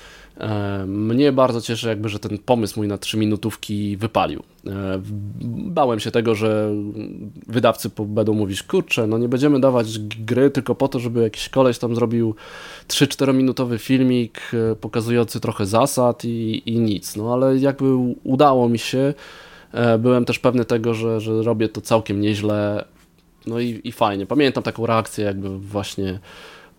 mnie 0.88 1.32
bardzo 1.32 1.62
cieszy 1.62 1.88
jakby, 1.88 2.10
że 2.10 2.20
ten 2.20 2.38
pomysł 2.38 2.80
mój 2.80 2.88
na 2.88 2.98
3 2.98 3.18
minutówki 3.18 3.98
wypalił. 3.98 4.44
E, 4.68 5.02
bałem 5.46 6.00
się 6.00 6.12
tego, 6.12 6.36
że 6.36 6.74
wydawcy 7.48 7.90
będą 8.00 8.34
mówić, 8.34 8.64
kurczę, 8.64 9.08
no 9.08 9.18
nie 9.18 9.30
będziemy 9.30 9.60
dawać 9.60 10.00
gry 10.00 10.50
tylko 10.50 10.76
po 10.76 10.88
to, 10.88 11.00
żeby 11.00 11.22
jakiś 11.22 11.50
koleś 11.50 11.80
tam 11.80 11.96
zrobił 11.96 12.36
3-4 12.88 13.34
minutowy 13.34 13.78
filmik 13.78 14.42
e, 14.54 14.76
pokazujący 14.76 15.40
trochę 15.40 15.66
zasad 15.66 16.26
i, 16.26 16.62
i 16.66 16.80
nic. 16.80 17.16
No 17.16 17.34
ale 17.34 17.58
jakby 17.58 17.96
udało 18.24 18.70
mi 18.70 18.80
się, 18.80 19.14
byłem 20.00 20.26
też 20.26 20.40
pewny 20.40 20.66
tego, 20.66 20.94
że, 20.94 21.20
że 21.20 21.44
robię 21.44 21.70
to 21.70 21.82
całkiem 21.82 22.22
nieźle, 22.22 22.86
no 23.48 23.60
i, 23.60 23.82
i 23.84 23.92
fajnie. 23.92 24.26
Pamiętam 24.26 24.64
taką 24.64 24.86
reakcję 24.86 25.26
jakby 25.26 25.60
właśnie 25.60 26.20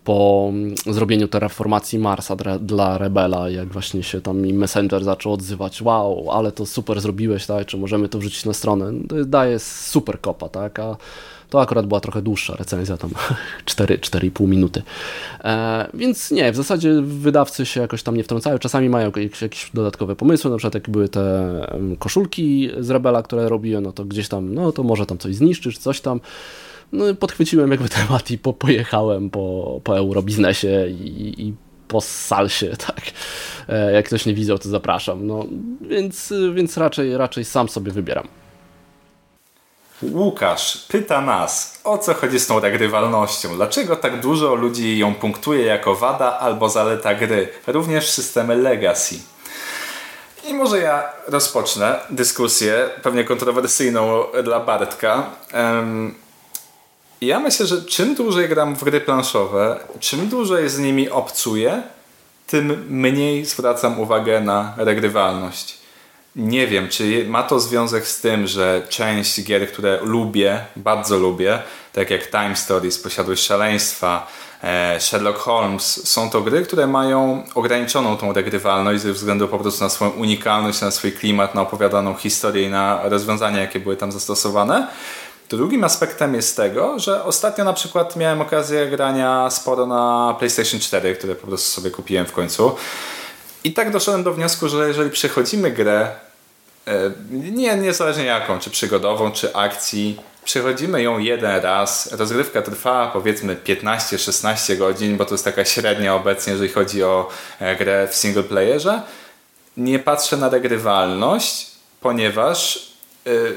po 0.03 0.49
mm, 0.49 0.75
zrobieniu 0.87 1.27
terraformacji 1.27 1.99
Marsa 1.99 2.35
dla 2.59 2.97
Rebela, 2.97 3.49
jak 3.49 3.67
właśnie 3.67 4.03
się 4.03 4.21
tam 4.21 4.41
mi 4.41 4.53
Messenger 4.53 5.03
zaczął 5.03 5.33
odzywać, 5.33 5.81
wow, 5.81 6.31
ale 6.31 6.51
to 6.51 6.65
super 6.65 7.01
zrobiłeś, 7.01 7.45
tak, 7.45 7.65
czy 7.65 7.77
możemy 7.77 8.09
to 8.09 8.17
wrzucić 8.19 8.45
na 8.45 8.53
stronę, 8.53 8.93
to 9.09 9.25
daje 9.25 9.59
super 9.59 10.21
kopa, 10.21 10.49
tak, 10.49 10.79
a 10.79 10.97
to 11.49 11.61
akurat 11.61 11.85
była 11.85 11.99
trochę 11.99 12.21
dłuższa 12.21 12.55
recenzja, 12.55 12.97
tam 12.97 13.09
4,5 13.65 14.47
minuty. 14.47 14.81
E, 15.43 15.87
więc 15.93 16.31
nie, 16.31 16.51
w 16.51 16.55
zasadzie 16.55 17.01
wydawcy 17.01 17.65
się 17.65 17.81
jakoś 17.81 18.03
tam 18.03 18.17
nie 18.17 18.23
wtrącają. 18.23 18.59
Czasami 18.59 18.89
mają 18.89 19.11
jakieś, 19.17 19.41
jakieś 19.41 19.71
dodatkowe 19.73 20.15
pomysły, 20.15 20.51
na 20.51 20.57
przykład 20.57 20.73
jak 20.73 20.89
były 20.89 21.09
te 21.09 21.21
koszulki 21.99 22.69
z 22.79 22.89
Rebela, 22.89 23.23
które 23.23 23.49
robiłem, 23.49 23.83
no 23.83 23.91
to 23.91 24.05
gdzieś 24.05 24.27
tam, 24.27 24.53
no 24.53 24.71
to 24.71 24.83
może 24.83 25.05
tam 25.05 25.17
coś 25.17 25.35
zniszczysz, 25.35 25.77
coś 25.77 26.01
tam 26.01 26.19
no, 26.91 27.15
podchwyciłem 27.15 27.71
jakby 27.71 27.89
temat 27.89 28.31
i 28.31 28.37
po, 28.37 28.53
pojechałem 28.53 29.29
po, 29.29 29.79
po 29.83 29.97
eurobiznesie 29.97 30.87
i, 30.87 31.47
i 31.47 31.53
po 31.87 32.01
salsie, 32.01 32.77
tak. 32.87 33.01
E, 33.69 33.91
jak 33.91 34.05
ktoś 34.05 34.25
nie 34.25 34.33
widział, 34.33 34.57
to 34.57 34.69
zapraszam. 34.69 35.27
No, 35.27 35.45
więc, 35.81 36.33
więc 36.53 36.77
raczej, 36.77 37.17
raczej 37.17 37.45
sam 37.45 37.69
sobie 37.69 37.91
wybieram. 37.91 38.27
Łukasz 40.01 40.85
pyta 40.87 41.21
nas, 41.21 41.81
o 41.83 41.97
co 41.97 42.13
chodzi 42.13 42.39
z 42.39 42.47
tą 42.47 42.59
regrywalnością? 42.59 43.55
Dlaczego 43.55 43.95
tak 43.95 44.19
dużo 44.19 44.55
ludzi 44.55 44.97
ją 44.97 45.15
punktuje 45.15 45.65
jako 45.65 45.95
wada 45.95 46.39
albo 46.39 46.69
zaleta 46.69 47.15
gry? 47.15 47.49
Również 47.67 48.09
systemy 48.09 48.55
Legacy. 48.55 49.15
I 50.47 50.53
może 50.53 50.79
ja 50.79 51.03
rozpocznę 51.27 51.99
dyskusję, 52.09 52.89
pewnie 53.03 53.23
kontrowersyjną 53.23 54.23
dla 54.43 54.59
Bartka. 54.59 55.29
Um, 55.53 56.15
Ja 57.21 57.39
myślę, 57.39 57.65
że 57.65 57.81
czym 57.81 58.15
dłużej 58.15 58.49
gram 58.49 58.75
w 58.75 58.83
gry 58.83 59.01
planszowe, 59.01 59.79
czym 59.99 60.27
dłużej 60.27 60.69
z 60.69 60.79
nimi 60.79 61.09
obcuję, 61.09 61.83
tym 62.47 62.85
mniej 62.89 63.45
zwracam 63.45 63.99
uwagę 63.99 64.41
na 64.41 64.73
regrywalność. 64.77 65.77
Nie 66.35 66.67
wiem, 66.67 66.89
czy 66.89 67.25
ma 67.27 67.43
to 67.43 67.59
związek 67.59 68.07
z 68.07 68.21
tym, 68.21 68.47
że 68.47 68.81
część 68.89 69.43
gier, 69.43 69.71
które 69.71 69.99
lubię, 70.03 70.65
bardzo 70.75 71.17
lubię, 71.17 71.59
tak 71.93 72.09
jak 72.09 72.31
Time 72.31 72.55
Stories, 72.55 72.99
Posiadłość 72.99 73.43
Szaleństwa, 73.43 74.27
e, 74.63 74.99
Sherlock 74.99 75.39
Holmes, 75.39 76.09
są 76.09 76.29
to 76.29 76.41
gry, 76.41 76.61
które 76.61 76.87
mają 76.87 77.43
ograniczoną 77.55 78.17
tą 78.17 78.33
regrywalność 78.33 79.01
ze 79.01 79.13
względu 79.13 79.47
po 79.47 79.59
prostu 79.59 79.83
na 79.83 79.89
swoją 79.89 80.11
unikalność, 80.11 80.81
na 80.81 80.91
swój 80.91 81.11
klimat, 81.11 81.55
na 81.55 81.61
opowiadaną 81.61 82.13
historię 82.13 82.63
i 82.63 82.69
na 82.69 83.01
rozwiązania, 83.03 83.61
jakie 83.61 83.79
były 83.79 83.97
tam 83.97 84.11
zastosowane. 84.11 84.87
Drugim 85.57 85.83
aspektem 85.83 86.35
jest 86.35 86.57
tego, 86.57 86.99
że 86.99 87.23
ostatnio 87.23 87.63
na 87.63 87.73
przykład 87.73 88.15
miałem 88.15 88.41
okazję 88.41 88.87
grania 88.87 89.49
sporo 89.49 89.85
na 89.85 90.35
PlayStation 90.39 90.79
4, 90.79 91.15
które 91.15 91.35
po 91.35 91.47
prostu 91.47 91.81
sobie 91.81 91.91
kupiłem 91.91 92.25
w 92.25 92.31
końcu. 92.31 92.75
I 93.63 93.73
tak 93.73 93.91
doszedłem 93.91 94.23
do 94.23 94.33
wniosku, 94.33 94.69
że 94.69 94.87
jeżeli 94.87 95.09
przechodzimy 95.09 95.71
grę, 95.71 96.15
e, 96.87 97.11
nie, 97.31 97.75
niezależnie 97.75 98.25
jaką, 98.25 98.59
czy 98.59 98.69
przygodową, 98.69 99.31
czy 99.31 99.55
akcji, 99.55 100.19
przechodzimy 100.43 101.01
ją 101.01 101.19
jeden 101.19 101.61
raz, 101.61 102.11
rozgrywka 102.11 102.61
trwa 102.61 103.09
powiedzmy 103.13 103.55
15-16 103.55 104.77
godzin, 104.77 105.17
bo 105.17 105.25
to 105.25 105.33
jest 105.33 105.45
taka 105.45 105.65
średnia 105.65 106.15
obecnie, 106.15 106.53
jeżeli 106.53 106.71
chodzi 106.71 107.03
o 107.03 107.29
e, 107.59 107.75
grę 107.75 108.07
w 108.11 108.15
single 108.15 108.43
playerze, 108.43 109.01
nie 109.77 109.99
patrzę 109.99 110.37
na 110.37 110.49
regrywalność, 110.49 111.67
ponieważ 112.01 112.90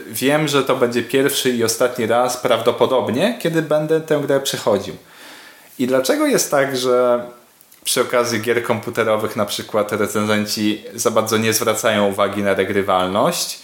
wiem, 0.07 0.49
że 0.49 0.65
to 0.65 0.77
będzie 0.77 1.03
pierwszy 1.03 1.51
i 1.51 1.65
ostatni 1.65 2.07
raz 2.07 2.37
prawdopodobnie, 2.37 3.39
kiedy 3.41 3.63
będę 3.63 4.01
tę 4.01 4.21
grę 4.27 4.41
przechodził. 4.41 4.95
I 5.79 5.87
dlaczego 5.87 6.27
jest 6.27 6.51
tak, 6.51 6.77
że 6.77 7.25
przy 7.85 8.01
okazji 8.01 8.41
gier 8.41 8.65
komputerowych 8.65 9.37
na 9.37 9.47
przykład 9.47 9.93
recenzenci 9.93 10.85
za 10.95 11.11
bardzo 11.11 11.37
nie 11.37 11.53
zwracają 11.53 12.09
uwagi 12.09 12.43
na 12.43 12.55
regrywalność, 12.55 13.59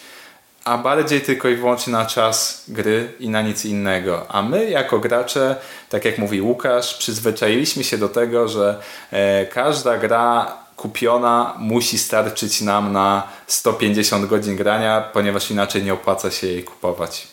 a 0.64 0.78
bardziej 0.78 1.20
tylko 1.20 1.48
i 1.48 1.56
wyłącznie 1.56 1.92
na 1.92 2.06
czas 2.06 2.64
gry 2.68 3.12
i 3.20 3.28
na 3.28 3.42
nic 3.42 3.64
innego. 3.64 4.26
A 4.28 4.42
my 4.42 4.70
jako 4.70 4.98
gracze, 4.98 5.56
tak 5.88 6.04
jak 6.04 6.18
mówi 6.18 6.42
Łukasz, 6.42 6.94
przyzwyczailiśmy 6.94 7.84
się 7.84 7.98
do 7.98 8.08
tego, 8.08 8.48
że 8.48 8.80
e, 9.10 9.46
każda 9.46 9.98
gra 9.98 10.56
kupiona 10.80 11.54
musi 11.58 11.98
starczyć 11.98 12.60
nam 12.60 12.92
na 12.92 13.28
150 13.46 14.26
godzin 14.26 14.56
grania, 14.56 15.00
ponieważ 15.12 15.50
inaczej 15.50 15.82
nie 15.82 15.94
opłaca 15.94 16.30
się 16.30 16.46
jej 16.46 16.64
kupować. 16.64 17.28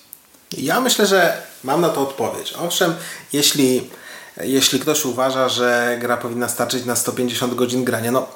Ja 0.57 0.81
myślę, 0.81 1.05
że 1.05 1.41
mam 1.63 1.81
na 1.81 1.89
to 1.89 2.01
odpowiedź. 2.01 2.53
Owszem, 2.59 2.95
jeśli, 3.33 3.89
jeśli 4.37 4.79
ktoś 4.79 5.05
uważa, 5.05 5.49
że 5.49 5.97
gra 6.01 6.17
powinna 6.17 6.49
starczyć 6.49 6.85
na 6.85 6.95
150 6.95 7.55
godzin 7.55 7.83
grania, 7.83 8.11
no 8.11 8.27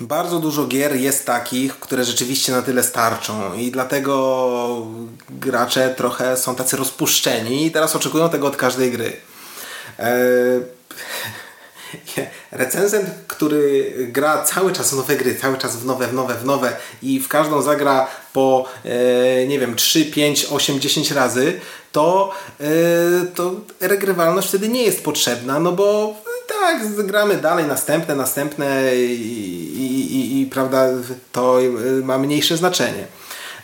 bardzo 0.00 0.38
dużo 0.38 0.66
gier 0.66 0.96
jest 0.96 1.26
takich, 1.26 1.80
które 1.80 2.04
rzeczywiście 2.04 2.52
na 2.52 2.62
tyle 2.62 2.82
starczą 2.82 3.54
i 3.54 3.70
dlatego 3.70 4.86
gracze 5.30 5.94
trochę 5.96 6.36
są 6.36 6.54
tacy 6.54 6.76
rozpuszczeni 6.76 7.66
i 7.66 7.70
teraz 7.70 7.96
oczekują 7.96 8.30
tego 8.30 8.46
od 8.46 8.56
każdej 8.56 8.90
gry. 8.90 9.16
Eee 9.98 10.80
recenzent, 12.52 13.06
który 13.26 13.94
gra 13.98 14.42
cały 14.42 14.72
czas 14.72 14.92
nowe 14.92 15.16
gry, 15.16 15.34
cały 15.34 15.58
czas 15.58 15.76
w 15.76 15.86
nowe, 15.86 16.06
w 16.06 16.14
nowe, 16.14 16.34
w 16.34 16.44
nowe 16.44 16.76
i 17.02 17.20
w 17.20 17.28
każdą 17.28 17.62
zagra 17.62 18.06
po, 18.32 18.68
e, 18.84 19.46
nie 19.46 19.58
wiem, 19.58 19.76
3, 19.76 20.04
5, 20.04 20.46
8, 20.50 20.80
10 20.80 21.10
razy, 21.10 21.60
to, 21.92 22.32
e, 22.60 22.64
to 23.34 23.52
regrywalność 23.80 24.48
wtedy 24.48 24.68
nie 24.68 24.82
jest 24.82 25.04
potrzebna, 25.04 25.60
no 25.60 25.72
bo 25.72 26.14
tak, 26.48 26.86
gramy 27.06 27.36
dalej, 27.36 27.64
następne, 27.64 28.14
następne 28.16 28.96
i, 28.96 29.72
i, 29.76 30.16
i, 30.16 30.40
i 30.40 30.46
prawda, 30.46 30.86
to 31.32 31.58
ma 32.02 32.18
mniejsze 32.18 32.56
znaczenie. 32.56 33.06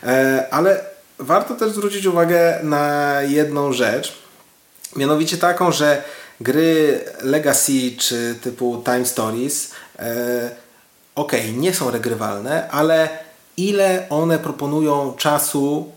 E, 0.03 0.47
ale 0.51 0.85
warto 1.19 1.55
też 1.55 1.71
zwrócić 1.71 2.07
uwagę 2.07 2.59
na 2.63 3.17
jedną 3.23 3.73
rzecz, 3.73 4.19
mianowicie 4.97 5.37
taką, 5.37 5.73
że 5.73 6.03
gry 6.41 7.01
Legacy 7.23 7.97
czy 7.99 8.35
typu 8.43 8.83
Time 8.85 9.07
Stories 9.07 9.71
e, 9.99 10.51
ok, 11.15 11.33
nie 11.57 11.75
są 11.75 11.91
regrywalne, 11.91 12.71
ale 12.71 13.09
ile 13.57 14.07
one 14.11 14.39
proponują 14.39 15.15
czasu 15.19 15.93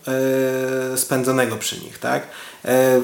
e, 0.93 0.97
spędzonego 0.97 1.57
przy 1.57 1.79
nich, 1.79 1.99
tak? 1.99 2.27
E, 2.65 3.01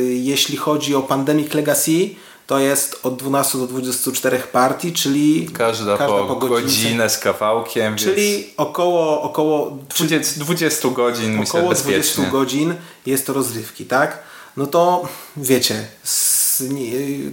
jeśli 0.00 0.56
chodzi 0.56 0.94
o 0.94 1.02
Pandemic 1.02 1.54
Legacy, 1.54 2.10
to 2.46 2.58
jest 2.58 3.00
od 3.02 3.16
12 3.16 3.58
do 3.58 3.66
24 3.66 4.38
partii, 4.38 4.92
czyli 4.92 5.48
każda, 5.52 5.96
każda 5.98 6.18
po, 6.18 6.26
po 6.26 6.36
godzinę 6.36 7.10
z 7.10 7.18
kawałkiem. 7.18 7.96
Czyli 7.96 8.32
więc... 8.32 8.46
około, 8.56 9.22
około 9.22 9.78
20, 9.98 10.40
20 10.40 10.88
godzin 10.88 11.40
około 11.40 11.68
myślę, 11.68 11.84
20 11.84 12.22
godzin 12.22 12.74
jest 13.06 13.26
to 13.26 13.32
rozrywki, 13.32 13.84
tak? 13.84 14.18
No 14.56 14.66
to 14.66 15.08
wiecie, 15.36 15.86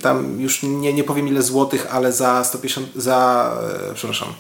tam 0.02 0.42
już 0.42 0.64
nie, 0.64 0.94
nie 0.94 1.04
powiem 1.04 1.28
ile 1.28 1.42
złotych, 1.42 1.88
ale 1.92 2.14
za 2.14 2.44
150, 2.44 2.88
za, 2.96 3.52
e, 3.90 3.94
przepraszam, 3.94 4.34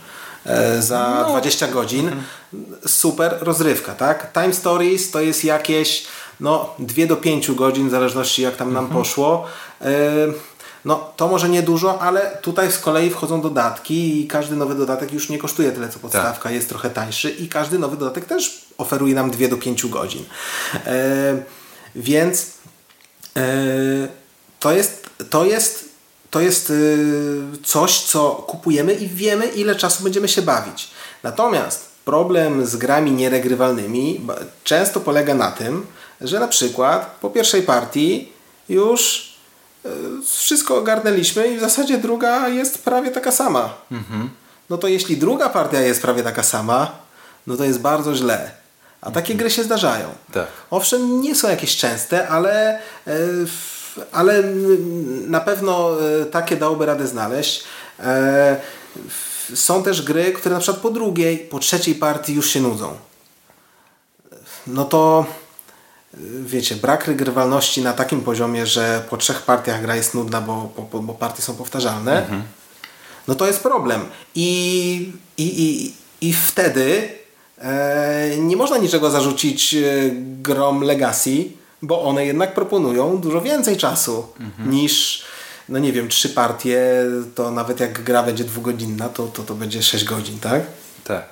e, 0.45 0.81
za 0.81 1.23
no. 1.27 1.29
20 1.29 1.67
godzin. 1.67 2.11
Super 2.87 3.37
rozrywka, 3.41 3.95
tak? 3.95 4.33
Time 4.33 4.53
Stories 4.53 5.11
to 5.11 5.21
jest 5.21 5.43
jakieś 5.43 6.05
no 6.39 6.73
2 6.79 7.07
do 7.07 7.15
5 7.15 7.51
godzin, 7.51 7.87
w 7.87 7.91
zależności 7.91 8.41
jak 8.41 8.55
tam 8.55 8.73
nam 8.73 8.85
mhm. 8.85 9.01
poszło. 9.01 9.45
E, 9.81 9.91
no 10.85 11.11
to 11.15 11.27
może 11.27 11.49
nie 11.49 11.63
dużo, 11.63 12.01
ale 12.01 12.37
tutaj 12.41 12.71
z 12.71 12.79
kolei 12.79 13.09
wchodzą 13.09 13.41
dodatki 13.41 14.21
i 14.21 14.27
każdy 14.27 14.55
nowy 14.55 14.75
dodatek 14.75 15.13
już 15.13 15.29
nie 15.29 15.37
kosztuje 15.37 15.71
tyle 15.71 15.89
co 15.89 15.99
podstawka, 15.99 16.43
tak. 16.43 16.53
jest 16.53 16.69
trochę 16.69 16.89
tańszy 16.89 17.29
i 17.29 17.49
każdy 17.49 17.79
nowy 17.79 17.97
dodatek 17.97 18.25
też 18.25 18.65
oferuje 18.77 19.15
nam 19.15 19.31
2 19.31 19.47
do 19.47 19.57
5 19.57 19.85
godzin. 19.85 20.23
Więc 21.95 22.47
to 24.59 24.71
jest, 24.71 25.09
to 25.29 25.45
jest, 25.45 25.85
to 26.29 26.39
jest 26.41 26.69
y, 26.69 27.37
coś, 27.63 28.01
co 28.01 28.29
kupujemy 28.29 28.93
i 28.93 29.07
wiemy, 29.07 29.47
ile 29.47 29.75
czasu 29.75 30.03
będziemy 30.03 30.27
się 30.27 30.41
bawić. 30.41 30.89
Natomiast 31.23 31.87
problem 32.05 32.65
z 32.65 32.75
grami 32.75 33.11
nieregrywalnymi 33.11 34.27
często 34.63 34.99
polega 34.99 35.33
na 35.33 35.51
tym, 35.51 35.85
że 36.21 36.39
na 36.39 36.47
przykład 36.47 37.17
po 37.21 37.29
pierwszej 37.29 37.61
partii 37.61 38.31
już 38.69 39.33
y, 39.85 39.89
wszystko 40.25 40.77
ogarnęliśmy 40.77 41.47
i 41.47 41.57
w 41.57 41.59
zasadzie 41.59 41.97
druga 41.97 42.47
jest 42.47 42.83
prawie 42.83 43.11
taka 43.11 43.31
sama. 43.31 43.73
Mhm. 43.91 44.29
No 44.69 44.77
to 44.77 44.87
jeśli 44.87 45.17
druga 45.17 45.49
partia 45.49 45.81
jest 45.81 46.01
prawie 46.01 46.23
taka 46.23 46.43
sama, 46.43 46.91
no 47.47 47.57
to 47.57 47.63
jest 47.63 47.79
bardzo 47.79 48.15
źle. 48.15 48.51
A 49.01 49.11
takie 49.11 49.35
gry 49.35 49.49
się 49.49 49.63
zdarzają. 49.63 50.07
Tak. 50.33 50.47
Owszem, 50.69 51.21
nie 51.21 51.35
są 51.35 51.49
jakieś 51.49 51.77
częste, 51.77 52.27
ale 52.27 52.79
w 53.05 53.76
ale 54.11 54.43
na 55.27 55.39
pewno 55.39 55.91
e, 56.21 56.25
takie 56.25 56.55
dałoby 56.55 56.85
radę 56.85 57.07
znaleźć. 57.07 57.63
E, 57.99 58.57
są 59.53 59.83
też 59.83 60.01
gry, 60.01 60.31
które 60.31 60.55
na 60.55 60.61
przykład 60.61 60.81
po 60.81 60.89
drugiej, 60.89 61.37
po 61.37 61.59
trzeciej 61.59 61.95
partii 61.95 62.33
już 62.33 62.49
się 62.49 62.61
nudzą. 62.61 62.93
No 64.67 64.85
to 64.85 65.25
e, 66.13 66.17
wiecie, 66.45 66.75
brak 66.75 67.07
regrywalności 67.07 67.81
na 67.81 67.93
takim 67.93 68.21
poziomie, 68.21 68.65
że 68.65 69.03
po 69.09 69.17
trzech 69.17 69.41
partiach 69.41 69.81
gra 69.81 69.95
jest 69.95 70.13
nudna, 70.13 70.41
bo, 70.41 70.71
bo, 70.91 70.99
bo 70.99 71.13
partie 71.13 71.41
są 71.41 71.55
powtarzalne, 71.55 72.21
mhm. 72.21 72.43
no 73.27 73.35
to 73.35 73.47
jest 73.47 73.63
problem. 73.63 74.05
I, 74.35 75.11
i, 75.37 75.63
i, 75.63 75.93
i 76.27 76.33
wtedy 76.33 77.09
e, 77.61 78.37
nie 78.37 78.57
można 78.57 78.77
niczego 78.77 79.09
zarzucić 79.09 79.75
grom 80.21 80.81
Legacy, 80.81 81.45
bo 81.87 82.01
one 82.01 82.25
jednak 82.25 82.53
proponują 82.53 83.17
dużo 83.17 83.41
więcej 83.41 83.77
czasu 83.77 84.27
mhm. 84.39 84.71
niż, 84.71 85.25
no 85.69 85.79
nie 85.79 85.93
wiem, 85.93 86.07
trzy 86.07 86.29
partie, 86.29 86.81
to 87.35 87.51
nawet 87.51 87.79
jak 87.79 88.03
gra 88.03 88.23
będzie 88.23 88.43
dwugodzinna, 88.43 89.09
to, 89.09 89.27
to, 89.27 89.43
to 89.43 89.55
będzie 89.55 89.83
6 89.83 90.03
godzin, 90.03 90.39
tak? 90.39 90.61
Tak. 91.03 91.25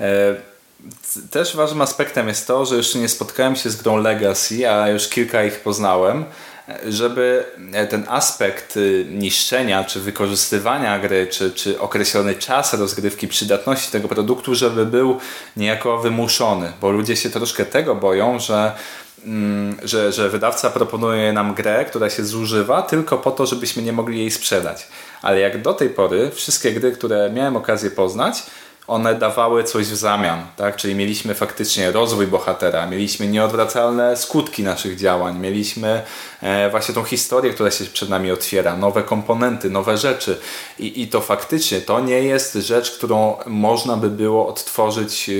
E, 0.00 0.34
też 1.30 1.56
ważnym 1.56 1.82
aspektem 1.82 2.28
jest 2.28 2.46
to, 2.46 2.66
że 2.66 2.76
jeszcze 2.76 2.98
nie 2.98 3.08
spotkałem 3.08 3.56
się 3.56 3.70
z 3.70 3.76
grą 3.76 3.96
Legacy, 3.96 4.70
a 4.70 4.88
już 4.88 5.08
kilka 5.08 5.44
ich 5.44 5.60
poznałem, 5.60 6.24
żeby 6.88 7.44
ten 7.90 8.04
aspekt 8.08 8.76
y, 8.76 9.06
niszczenia, 9.10 9.84
czy 9.84 10.00
wykorzystywania 10.00 10.98
gry, 10.98 11.26
czy, 11.26 11.50
czy 11.50 11.80
określony 11.80 12.34
czas 12.34 12.74
rozgrywki, 12.74 13.28
przydatności 13.28 13.92
tego 13.92 14.08
produktu, 14.08 14.54
żeby 14.54 14.86
był 14.86 15.18
niejako 15.56 15.98
wymuszony, 15.98 16.72
bo 16.80 16.90
ludzie 16.90 17.16
się 17.16 17.30
troszkę 17.30 17.66
tego 17.66 17.94
boją, 17.94 18.38
że 18.38 18.72
że, 19.82 20.12
że 20.12 20.28
wydawca 20.28 20.70
proponuje 20.70 21.32
nam 21.32 21.54
grę, 21.54 21.84
która 21.84 22.10
się 22.10 22.24
zużywa 22.24 22.82
tylko 22.82 23.18
po 23.18 23.30
to, 23.30 23.46
żebyśmy 23.46 23.82
nie 23.82 23.92
mogli 23.92 24.18
jej 24.18 24.30
sprzedać. 24.30 24.88
Ale 25.22 25.40
jak 25.40 25.62
do 25.62 25.74
tej 25.74 25.90
pory 25.90 26.30
wszystkie 26.30 26.72
gry, 26.72 26.92
które 26.92 27.30
miałem 27.34 27.56
okazję 27.56 27.90
poznać, 27.90 28.42
one 28.88 29.14
dawały 29.14 29.64
coś 29.64 29.86
w 29.86 29.96
zamian, 29.96 30.46
tak? 30.56 30.76
Czyli 30.76 30.94
mieliśmy 30.94 31.34
faktycznie 31.34 31.92
rozwój 31.92 32.26
bohatera, 32.26 32.86
mieliśmy 32.86 33.28
nieodwracalne 33.28 34.16
skutki 34.16 34.62
naszych 34.62 34.96
działań, 34.96 35.38
mieliśmy 35.38 36.02
e, 36.42 36.70
właśnie 36.70 36.94
tą 36.94 37.04
historię, 37.04 37.52
która 37.52 37.70
się 37.70 37.84
przed 37.84 38.08
nami 38.08 38.30
otwiera, 38.30 38.76
nowe 38.76 39.02
komponenty, 39.02 39.70
nowe 39.70 39.98
rzeczy 39.98 40.38
I, 40.78 41.02
i 41.02 41.08
to 41.08 41.20
faktycznie 41.20 41.80
to 41.80 42.00
nie 42.00 42.22
jest 42.22 42.54
rzecz, 42.54 42.90
którą 42.90 43.36
można 43.46 43.96
by 43.96 44.10
było 44.10 44.48
odtworzyć 44.48 45.28
e, 45.28 45.32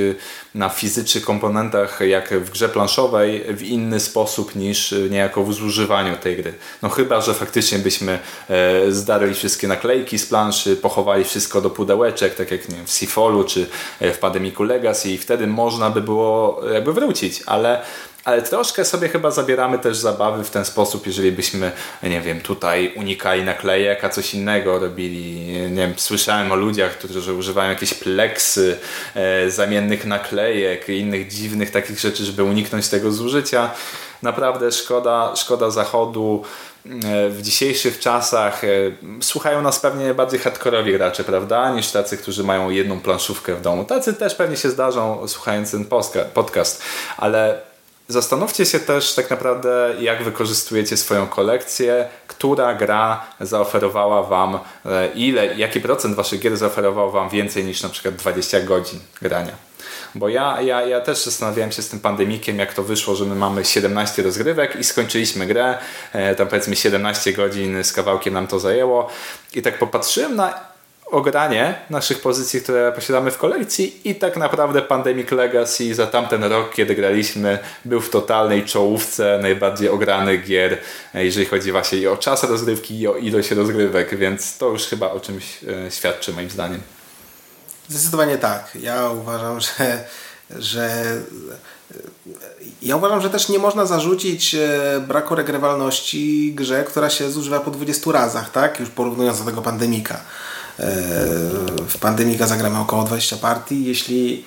na 0.55 0.69
fizycznych 0.69 1.25
komponentach 1.25 2.01
jak 2.01 2.35
w 2.35 2.51
grze 2.51 2.69
planszowej 2.69 3.45
w 3.49 3.63
inny 3.63 4.01
sposób 4.01 4.55
niż 4.57 4.95
niejako 5.11 5.45
w 5.45 5.55
zużywaniu 5.55 6.17
tej 6.17 6.37
gry. 6.37 6.55
No 6.83 6.89
chyba, 6.89 7.21
że 7.21 7.35
faktycznie 7.35 7.79
byśmy 7.79 8.19
e, 8.49 8.93
zdarli 8.93 9.35
wszystkie 9.35 9.69
naklejki 9.69 10.19
z 10.19 10.27
planszy, 10.27 10.77
pochowali 10.77 11.25
wszystko 11.25 11.61
do 11.61 11.71
pudełeczek, 11.71 12.35
tak 12.35 12.51
jak 12.51 12.69
nie 12.69 12.77
wiem, 12.77 12.87
w 12.87 12.91
Seafallu 12.91 13.38
czy 13.45 13.67
e, 14.01 14.13
w 14.13 14.19
Pandemicu 14.19 14.63
Legacy 14.63 15.11
i 15.11 15.19
wtedy 15.19 15.47
można 15.47 15.91
by 15.91 16.01
było 16.01 16.61
jakby 16.73 16.93
wrócić, 16.93 17.43
ale 17.47 17.83
ale 18.29 18.43
troszkę 18.43 18.85
sobie 18.85 19.09
chyba 19.09 19.31
zabieramy 19.31 19.79
też 19.79 19.97
zabawy 19.97 20.45
w 20.45 20.51
ten 20.51 20.65
sposób, 20.65 21.07
jeżeli 21.07 21.33
byśmy, 21.33 21.73
nie 22.03 22.21
wiem, 22.21 22.41
tutaj 22.41 22.93
unikali 22.97 23.43
naklejek, 23.43 24.05
a 24.05 24.09
coś 24.09 24.35
innego 24.35 24.79
robili. 24.79 25.37
Nie 25.71 25.71
wiem, 25.71 25.95
słyszałem 25.97 26.53
o 26.53 26.57
ludziach, 26.57 26.99
którzy 26.99 27.35
używają 27.35 27.71
jakieś 27.71 27.95
pleksy, 27.95 28.79
e, 29.15 29.51
zamiennych 29.51 30.05
naklejek 30.05 30.89
i 30.89 30.99
innych 30.99 31.29
dziwnych 31.29 31.71
takich 31.71 31.99
rzeczy, 31.99 32.25
żeby 32.25 32.45
uniknąć 32.45 32.89
tego 32.89 33.13
zużycia. 33.13 33.71
Naprawdę 34.23 34.73
szkoda, 34.73 35.37
szkoda 35.37 35.71
zachodu 35.71 36.43
e, 36.45 36.68
w 37.31 37.39
dzisiejszych 37.43 37.99
czasach 37.99 38.65
e, 38.65 38.69
słuchają 39.21 39.63
nas 39.63 39.81
pewnie 39.81 40.15
bardziej 40.15 40.41
hardkorowi 40.41 40.93
gracze, 40.93 41.25
prawda, 41.25 41.75
niż 41.75 41.91
tacy, 41.91 42.17
którzy 42.17 42.45
mają 42.45 42.71
jedną 42.71 43.01
planszówkę 43.01 43.55
w 43.55 43.61
domu. 43.61 43.85
Tacy 43.85 44.15
też 44.15 44.35
pewnie 44.35 44.57
się 44.57 44.71
zdarzą 44.71 45.29
słuchając 45.29 45.71
ten 45.71 45.85
podcast, 46.35 46.83
ale 47.17 47.69
Zastanówcie 48.11 48.67
się 48.67 48.81
też 48.81 49.15
tak 49.15 49.31
naprawdę, 49.31 49.95
jak 50.01 50.23
wykorzystujecie 50.23 50.97
swoją 50.97 51.27
kolekcję, 51.27 52.09
która 52.27 52.75
gra 52.75 53.27
zaoferowała 53.41 54.23
Wam, 54.23 54.59
e, 54.87 55.09
ile, 55.15 55.55
jaki 55.55 55.81
procent 55.81 56.15
Waszych 56.15 56.41
gier 56.41 56.57
zaoferował 56.57 57.11
Wam 57.11 57.29
więcej 57.29 57.65
niż 57.65 57.83
na 57.83 57.89
przykład 57.89 58.15
20 58.17 58.61
godzin 58.61 59.01
grania. 59.23 59.68
Bo 60.15 60.29
ja, 60.29 60.63
ja, 60.63 60.83
ja 60.83 61.01
też 61.01 61.25
zastanawiałem 61.25 61.73
się 61.73 61.83
z 61.83 61.89
tym 61.89 62.01
pandemikiem, 62.01 62.59
jak 62.59 62.75
to 62.75 62.83
wyszło, 62.83 63.15
że 63.15 63.25
my 63.25 63.35
mamy 63.35 63.65
17 63.65 64.23
rozgrywek 64.23 64.77
i 64.77 64.85
skończyliśmy 64.85 65.47
grę. 65.47 65.79
E, 66.13 66.35
tam 66.35 66.49
powiedzmy 66.49 66.77
17 66.77 67.33
godzin 67.33 67.85
z 67.85 67.93
kawałkiem 67.93 68.35
nam 68.35 68.47
to 68.47 68.59
zajęło. 68.59 69.11
I 69.55 69.63
tak 69.63 69.79
popatrzyłem 69.79 70.37
na 70.37 70.69
ogranie 71.11 71.75
naszych 71.91 72.21
pozycji, 72.21 72.61
które 72.61 72.93
posiadamy 72.93 73.31
w 73.31 73.39
kolekcji 73.39 74.01
i 74.05 74.15
tak 74.15 74.37
naprawdę 74.37 74.83
Pandemic 74.83 75.31
Legacy 75.31 75.95
za 75.95 76.07
tamten 76.07 76.45
rok, 76.45 76.75
kiedy 76.75 76.95
graliśmy, 76.95 77.59
był 77.85 78.01
w 78.01 78.11
totalnej 78.11 78.65
czołówce 78.65 79.39
najbardziej 79.43 79.89
ogranych 79.89 80.45
gier, 80.45 80.79
e, 81.15 81.25
jeżeli 81.25 81.47
chodzi 81.47 81.73
właśnie 81.73 81.99
i 81.99 82.07
o 82.07 82.17
czas 82.17 82.45
rozgrywki 82.45 83.01
i 83.01 83.09
o 83.09 83.17
ilość 83.17 83.51
rozgrywek, 83.51 84.17
więc 84.17 84.59
to 84.59 84.69
już 84.69 84.83
chyba 84.87 85.11
o 85.11 85.21
czymś 85.21 85.45
e, 85.87 85.91
świadczy 85.91 86.33
moim 86.33 86.51
zdaniem. 86.51 86.81
Zdecydowanie 87.89 88.39
tak. 88.39 88.79
Ja 88.81 89.11
uważam, 89.11 89.61
że, 89.61 90.05
że 90.59 91.05
ja 92.83 92.97
uważam, 92.97 93.21
że 93.21 93.31
też 93.31 93.49
nie 93.49 93.59
można 93.59 93.87
zarzucić 93.87 94.55
e, 94.55 95.01
braku 95.09 95.35
regrywalności 95.35 96.53
grze, 96.55 96.85
która 96.85 97.11
się 97.11 97.31
zużywa 97.31 97.61
po 97.61 97.71
20 97.71 98.13
razach, 98.13 98.51
tak? 98.51 98.81
Już 98.81 98.89
porównując 98.89 99.39
do 99.39 99.45
tego 99.45 99.63
pandemika. 99.63 100.21
W 101.89 101.99
Pandemika 102.01 102.47
zagramy 102.47 102.79
około 102.79 103.05
20 103.05 103.37
partii. 103.37 103.85
Jeśli 103.85 104.45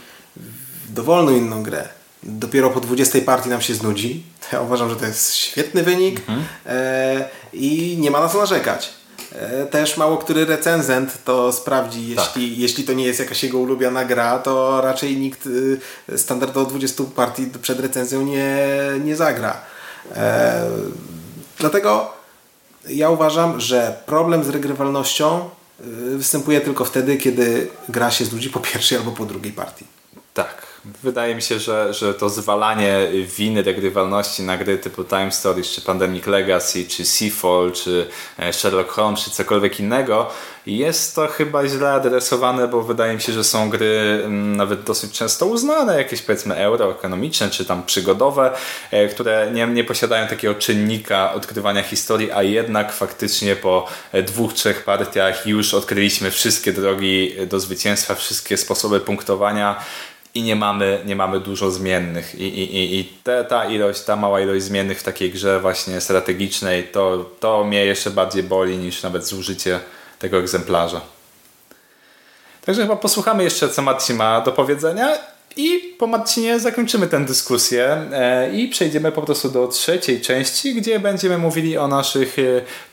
dowolną 0.90 1.32
inną 1.32 1.64
grę 1.64 1.90
dopiero 2.24 2.70
po 2.70 2.80
20 2.80 3.20
partii 3.22 3.50
nam 3.50 3.62
się 3.62 3.76
znudzi, 3.76 4.24
ja 4.54 4.62
uważam, 4.62 4.90
że 4.90 4.96
to 4.96 5.06
jest 5.06 5.36
świetny 5.36 5.84
wynik 5.84 6.20
mhm. 6.20 6.44
E, 6.66 7.30
i 7.54 7.98
nie 8.00 8.12
ma 8.12 8.20
na 8.20 8.30
co 8.30 8.38
narzekać. 8.38 8.94
E, 9.36 9.66
też 9.66 9.98
mało 9.98 10.18
który 10.18 10.46
recenzent 10.46 11.24
to 11.24 11.52
sprawdzi, 11.52 12.08
jeśli, 12.08 12.50
tak. 12.50 12.58
jeśli 12.60 12.84
to 12.84 12.94
nie 12.94 13.06
jest 13.06 13.20
jakaś 13.20 13.44
jego 13.44 13.58
ulubiona 13.58 14.06
gra, 14.06 14.40
to 14.40 14.82
raczej 14.82 15.18
nikt 15.18 15.46
y, 15.48 15.80
standardowo 16.18 16.70
20 16.70 17.04
partii 17.16 17.48
przed 17.62 17.80
recenzją 17.80 18.22
nie, 18.22 18.68
nie 19.04 19.16
zagra. 19.16 19.62
E, 20.16 20.62
dlatego 21.60 22.14
ja 22.88 23.10
uważam, 23.10 23.60
że 23.60 23.98
problem 24.06 24.44
z 24.44 24.50
regrywalnością 24.50 25.50
Y, 25.88 26.18
występuje 26.18 26.62
tylko 26.62 26.86
wtedy, 26.86 27.18
kiedy 27.18 27.68
gra 27.90 28.12
się 28.12 28.26
z 28.26 28.34
ludzi 28.34 28.50
po 28.50 28.60
pierwszej 28.60 28.98
albo 28.98 29.12
po 29.12 29.26
drugiej 29.26 29.54
partii. 29.54 29.86
Tak. 30.34 30.61
Wydaje 30.86 31.36
mi 31.36 31.42
się, 31.42 31.60
że, 31.60 31.94
że 31.94 32.14
to 32.14 32.30
zwalanie 32.30 33.08
winy 33.38 33.64
regrywalności 33.64 34.44
na 34.44 34.58
gry 34.58 34.78
typu 34.78 35.04
Time 35.04 35.32
Stories, 35.32 35.70
czy 35.70 35.82
Pandemic 35.82 36.28
Legacy, 36.28 36.86
czy 36.86 37.06
Seafall, 37.06 37.72
czy 37.72 38.08
e, 38.40 38.54
Sherlock 38.54 38.92
Holmes, 38.92 39.20
czy 39.20 39.32
cokolwiek 39.32 39.80
innego, 39.80 40.30
jest 40.66 41.16
to 41.16 41.28
chyba 41.28 41.68
źle 41.68 41.92
adresowane, 41.92 42.68
bo 42.68 42.82
wydaje 42.82 43.16
mi 43.16 43.22
się, 43.22 43.34
że 43.34 43.44
są 43.44 43.70
gry 43.70 44.22
mm, 44.26 44.56
nawet 44.56 44.84
dosyć 44.84 45.12
często 45.12 45.46
uznane, 45.46 45.98
jakieś 45.98 46.22
powiedzmy 46.22 46.56
euroekonomiczne, 46.56 47.50
czy 47.50 47.66
tam 47.66 47.84
przygodowe, 47.84 48.52
e, 48.92 49.08
które 49.08 49.52
nie, 49.54 49.68
nie 49.68 49.84
posiadają 49.84 50.28
takiego 50.28 50.56
czynnika 50.56 51.34
odkrywania 51.34 51.84
historii, 51.84 52.32
a 52.32 52.44
jednak 52.44 52.94
faktycznie 52.94 53.56
po 53.56 53.88
e, 54.12 54.24
dwóch, 54.24 54.54
trzech 54.54 54.84
partiach 54.84 55.48
już 55.48 55.74
odkryliśmy 55.74 56.32
wszystkie 56.32 56.74
drogi 56.74 57.36
do 57.48 57.60
zwycięstwa, 57.60 58.16
wszystkie 58.16 58.58
sposoby 58.58 59.00
punktowania 59.00 59.84
i 60.36 60.44
nie 60.44 60.56
mamy, 60.56 61.02
nie 61.06 61.16
mamy 61.16 61.40
dużo 61.40 61.72
zmiennych 61.72 62.36
i, 62.36 62.44
i, 62.44 63.00
i 63.00 63.06
te, 63.24 63.46
ta 63.46 63.66
ilość, 63.66 64.04
ta 64.04 64.16
mała 64.16 64.42
ilość 64.42 64.66
zmiennych 64.66 65.00
w 65.00 65.04
takiej 65.04 65.32
grze 65.32 65.60
właśnie 65.60 66.02
strategicznej 66.02 66.84
to, 66.84 67.30
to 67.40 67.64
mnie 67.64 67.86
jeszcze 67.86 68.12
bardziej 68.12 68.44
boli 68.44 68.78
niż 68.78 69.04
nawet 69.04 69.28
zużycie 69.28 69.80
tego 70.20 70.38
egzemplarza. 70.38 71.02
Także 72.66 72.82
chyba 72.82 72.96
posłuchamy 72.96 73.44
jeszcze 73.44 73.70
co 73.70 73.82
Marcin 73.82 74.16
ma 74.16 74.42
do 74.42 74.52
powiedzenia 74.52 75.18
i 75.56 75.96
po 75.98 76.08
Marcinie 76.08 76.60
zakończymy 76.60 77.08
tę 77.08 77.26
dyskusję 77.26 78.06
e, 78.12 78.52
i 78.54 78.68
przejdziemy 78.68 79.12
po 79.12 79.22
prostu 79.22 79.50
do 79.50 79.68
trzeciej 79.68 80.22
części, 80.22 80.76
gdzie 80.76 81.00
będziemy 81.00 81.38
mówili 81.38 81.78
o 81.78 81.88
naszych 81.88 82.40
e, 82.40 82.42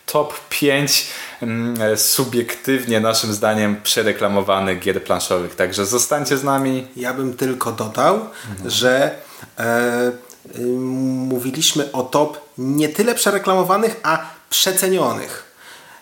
top 0.06 0.34
5 0.48 1.06
mm, 1.42 1.82
e, 1.82 1.96
subiektywnie 1.96 3.00
naszym 3.00 3.32
zdaniem 3.32 3.76
przereklamowanych 3.82 4.80
gier 4.80 5.04
planszowych. 5.04 5.54
Także 5.54 5.86
zostańcie 5.86 6.36
z 6.36 6.44
nami. 6.44 6.86
Ja 6.96 7.14
bym 7.14 7.36
tylko 7.36 7.72
dodał, 7.72 8.14
mhm. 8.50 8.70
że 8.70 9.14
e, 9.58 10.12
y, 10.58 10.66
mówiliśmy 10.66 11.92
o 11.92 12.02
top 12.02 12.40
nie 12.58 12.88
tyle 12.88 13.14
przereklamowanych, 13.14 14.00
a 14.02 14.26
przecenionych. 14.50 15.44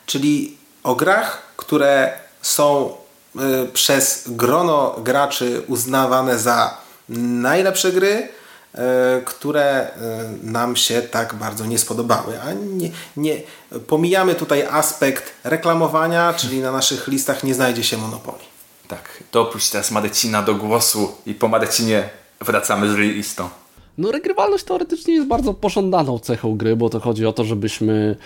Czyli 0.06 0.56
o 0.82 0.94
grach, 0.94 1.42
które 1.56 2.12
są 2.42 2.96
przez 3.72 4.24
grono 4.26 4.96
graczy 4.98 5.62
uznawane 5.68 6.38
za 6.38 6.76
najlepsze 7.08 7.92
gry, 7.92 8.28
y, 8.74 8.78
które 9.24 9.90
y, 10.42 10.46
nam 10.46 10.76
się 10.76 11.02
tak 11.02 11.34
bardzo 11.34 11.66
nie 11.66 11.78
spodobały. 11.78 12.40
A 12.42 12.52
nie, 12.52 12.90
nie, 13.16 13.40
pomijamy 13.86 14.34
tutaj 14.34 14.62
aspekt 14.70 15.32
reklamowania, 15.44 16.34
czyli 16.34 16.60
na 16.60 16.72
naszych 16.72 17.08
listach 17.08 17.44
nie 17.44 17.54
znajdzie 17.54 17.84
się 17.84 17.96
Monopoly. 17.96 18.38
Tak, 18.88 19.22
dopuść 19.32 19.70
teraz 19.70 19.90
Marcina 19.90 20.42
do 20.42 20.54
głosu 20.54 21.16
i 21.26 21.34
po 21.34 21.48
Marcinie 21.48 22.08
wracamy 22.40 22.92
z 22.92 22.96
listą. 22.96 23.48
No 23.98 24.12
regrywalność 24.12 24.64
teoretycznie 24.64 25.14
jest 25.14 25.26
bardzo 25.26 25.54
pożądaną 25.54 26.18
cechą 26.18 26.56
gry, 26.56 26.76
bo 26.76 26.88
to 26.88 27.00
chodzi 27.00 27.26
o 27.26 27.32
to, 27.32 27.44
żebyśmy 27.44 28.16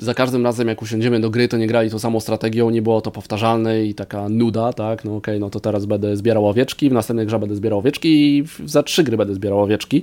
za 0.00 0.14
każdym 0.14 0.44
razem 0.44 0.68
jak 0.68 0.82
usiądziemy 0.82 1.20
do 1.20 1.30
gry, 1.30 1.48
to 1.48 1.56
nie 1.56 1.66
grali 1.66 1.90
tą 1.90 1.98
samą 1.98 2.20
strategią, 2.20 2.70
nie 2.70 2.82
było 2.82 3.00
to 3.00 3.10
powtarzalne 3.10 3.84
i 3.84 3.94
taka 3.94 4.28
nuda, 4.28 4.72
tak, 4.72 5.04
no 5.04 5.16
okej, 5.16 5.34
okay, 5.34 5.40
no 5.40 5.50
to 5.50 5.60
teraz 5.60 5.86
będę 5.86 6.16
zbierał 6.16 6.48
owieczki, 6.48 6.90
w 6.90 6.92
następnej 6.92 7.26
grze 7.26 7.38
będę 7.38 7.54
zbierał 7.54 7.78
owieczki 7.78 8.38
i 8.38 8.44
za 8.64 8.82
trzy 8.82 9.04
gry 9.04 9.16
będę 9.16 9.34
zbierał 9.34 9.62
owieczki. 9.62 10.02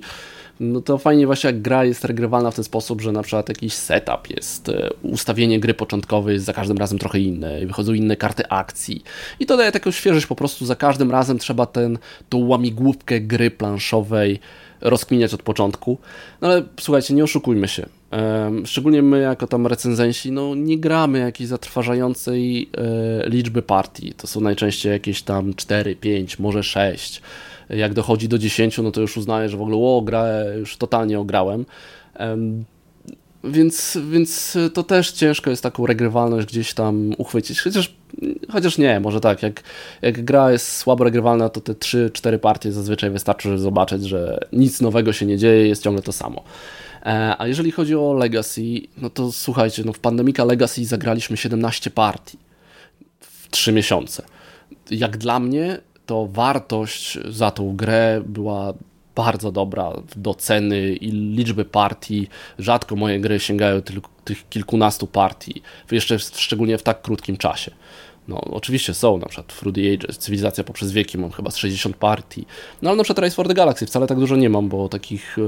No 0.59 0.81
to 0.81 0.97
fajnie 0.97 1.25
właśnie 1.25 1.47
jak 1.47 1.61
gra 1.61 1.85
jest 1.85 2.05
regrywalna 2.05 2.51
w 2.51 2.55
ten 2.55 2.63
sposób, 2.63 3.01
że 3.01 3.11
na 3.11 3.23
przykład 3.23 3.49
jakiś 3.49 3.73
setup 3.73 4.29
jest, 4.29 4.69
e, 4.69 4.89
ustawienie 5.01 5.59
gry 5.59 5.73
początkowe 5.73 6.33
jest 6.33 6.45
za 6.45 6.53
każdym 6.53 6.77
razem 6.77 6.99
trochę 6.99 7.19
inne, 7.19 7.65
wychodzą 7.65 7.93
inne 7.93 8.15
karty 8.15 8.47
akcji 8.47 9.03
i 9.39 9.45
to 9.45 9.57
daje 9.57 9.71
taką 9.71 9.91
świeżość 9.91 10.25
po 10.25 10.35
prostu 10.35 10.65
za 10.65 10.75
każdym 10.75 11.11
razem 11.11 11.39
trzeba 11.39 11.65
ten, 11.65 11.97
tą 12.29 12.47
łamigłówkę 12.47 13.21
gry 13.21 13.51
planszowej 13.51 14.39
rozkminiać 14.83 15.33
od 15.33 15.43
początku. 15.43 15.97
No 16.41 16.47
ale 16.47 16.63
słuchajcie, 16.79 17.13
nie 17.13 17.23
oszukujmy 17.23 17.67
się. 17.67 17.85
Szczególnie 18.65 19.01
my, 19.01 19.19
jako 19.19 19.47
tam 19.47 19.67
recenzenci, 19.67 20.31
no 20.31 20.55
nie 20.55 20.77
gramy 20.77 21.19
jakiejś 21.19 21.49
zatrważającej 21.49 22.69
e, 22.77 23.29
liczby 23.29 23.61
partii. 23.61 24.13
To 24.13 24.27
są 24.27 24.41
najczęściej 24.41 24.91
jakieś 24.91 25.21
tam 25.21 25.53
4, 25.53 25.95
5, 25.95 26.39
może 26.39 26.63
6. 26.63 27.21
Jak 27.69 27.93
dochodzi 27.93 28.27
do 28.27 28.37
10, 28.37 28.77
no 28.77 28.91
to 28.91 29.01
już 29.01 29.17
uznaję, 29.17 29.49
że 29.49 29.57
w 29.57 29.61
ogóle 29.61 29.77
o, 29.77 30.01
grę 30.01 30.55
już 30.59 30.77
totalnie 30.77 31.19
ograłem. 31.19 31.65
Więc, 33.43 33.97
więc 34.11 34.57
to 34.73 34.83
też 34.83 35.11
ciężko 35.11 35.49
jest 35.49 35.63
taką 35.63 35.85
regrywalność 35.85 36.47
gdzieś 36.47 36.73
tam 36.73 37.11
uchwycić. 37.17 37.61
Chociaż, 37.61 37.95
chociaż 38.51 38.77
nie, 38.77 38.99
może 38.99 39.19
tak, 39.19 39.43
jak, 39.43 39.63
jak 40.01 40.25
gra 40.25 40.51
jest 40.51 40.77
słabo 40.77 41.03
regrywalna, 41.03 41.49
to 41.49 41.61
te 41.61 41.73
3-4 41.73 42.37
partie 42.37 42.71
zazwyczaj 42.71 43.09
wystarczy, 43.09 43.49
żeby 43.49 43.61
zobaczyć, 43.61 44.03
że 44.03 44.39
nic 44.53 44.81
nowego 44.81 45.13
się 45.13 45.25
nie 45.25 45.37
dzieje, 45.37 45.67
jest 45.67 45.83
ciągle 45.83 46.01
to 46.01 46.11
samo. 46.11 46.43
E, 47.05 47.35
a 47.39 47.47
jeżeli 47.47 47.71
chodzi 47.71 47.95
o 47.95 48.13
Legacy, 48.13 48.61
no 48.97 49.09
to 49.09 49.31
słuchajcie, 49.31 49.83
no 49.85 49.93
w 49.93 49.99
Pandemika 49.99 50.43
Legacy 50.43 50.85
zagraliśmy 50.85 51.37
17 51.37 51.91
partii 51.91 52.37
w 53.19 53.49
3 53.49 53.71
miesiące. 53.71 54.23
Jak 54.91 55.17
dla 55.17 55.39
mnie, 55.39 55.77
to 56.05 56.27
wartość 56.31 57.19
za 57.29 57.51
tą 57.51 57.75
grę 57.75 58.21
była 58.25 58.73
bardzo 59.15 59.51
dobra 59.51 59.91
do 60.15 60.33
ceny 60.33 60.93
i 60.93 61.11
liczby 61.11 61.65
partii. 61.65 62.27
Rzadko 62.59 62.95
moje 62.95 63.19
gry 63.19 63.39
sięgają 63.39 63.81
tylko 63.81 64.09
tych 64.25 64.49
kilkunastu 64.49 65.07
partii, 65.07 65.61
jeszcze 65.91 66.19
szczególnie 66.19 66.77
w 66.77 66.83
tak 66.83 67.01
krótkim 67.01 67.37
czasie. 67.37 67.71
No, 68.27 68.41
oczywiście 68.41 68.93
są, 68.93 69.17
na 69.17 69.25
przykład 69.25 69.53
Fruity 69.53 69.93
Ages, 69.93 70.17
Cywilizacja 70.17 70.63
poprzez 70.63 70.91
wieki, 70.91 71.17
mam 71.17 71.31
chyba 71.31 71.51
z 71.51 71.57
60 71.57 71.97
partii. 71.97 72.45
No 72.81 72.89
ale 72.89 72.97
na 72.97 73.03
przykład 73.03 73.19
Race 73.19 73.35
for 73.35 73.47
the 73.47 73.53
Galaxy 73.53 73.85
wcale 73.85 74.07
tak 74.07 74.19
dużo 74.19 74.35
nie 74.35 74.49
mam, 74.49 74.69
bo 74.69 74.89
takich 74.89 75.37
y, 75.37 75.41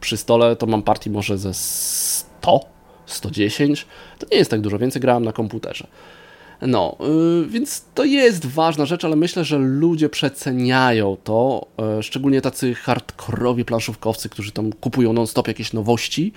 przy 0.00 0.16
stole 0.16 0.56
to 0.56 0.66
mam 0.66 0.82
partii 0.82 1.10
może 1.10 1.38
ze 1.38 1.54
100, 1.54 2.60
110. 3.06 3.86
To 4.18 4.26
nie 4.30 4.36
jest 4.36 4.50
tak 4.50 4.60
dużo, 4.60 4.78
więcej 4.78 5.02
grałem 5.02 5.24
na 5.24 5.32
komputerze. 5.32 5.86
No, 6.66 6.96
yy, 7.00 7.46
więc 7.46 7.84
to 7.94 8.04
jest 8.04 8.46
ważna 8.46 8.86
rzecz, 8.86 9.04
ale 9.04 9.16
myślę, 9.16 9.44
że 9.44 9.58
ludzie 9.58 10.08
przeceniają 10.08 11.16
to, 11.24 11.66
yy, 11.96 12.02
szczególnie 12.02 12.40
tacy 12.40 12.74
hardkorowi 12.74 13.64
planszówkowcy, 13.64 14.28
którzy 14.28 14.52
tam 14.52 14.72
kupują 14.72 15.12
non-stop 15.12 15.48
jakieś 15.48 15.72
nowości, 15.72 16.32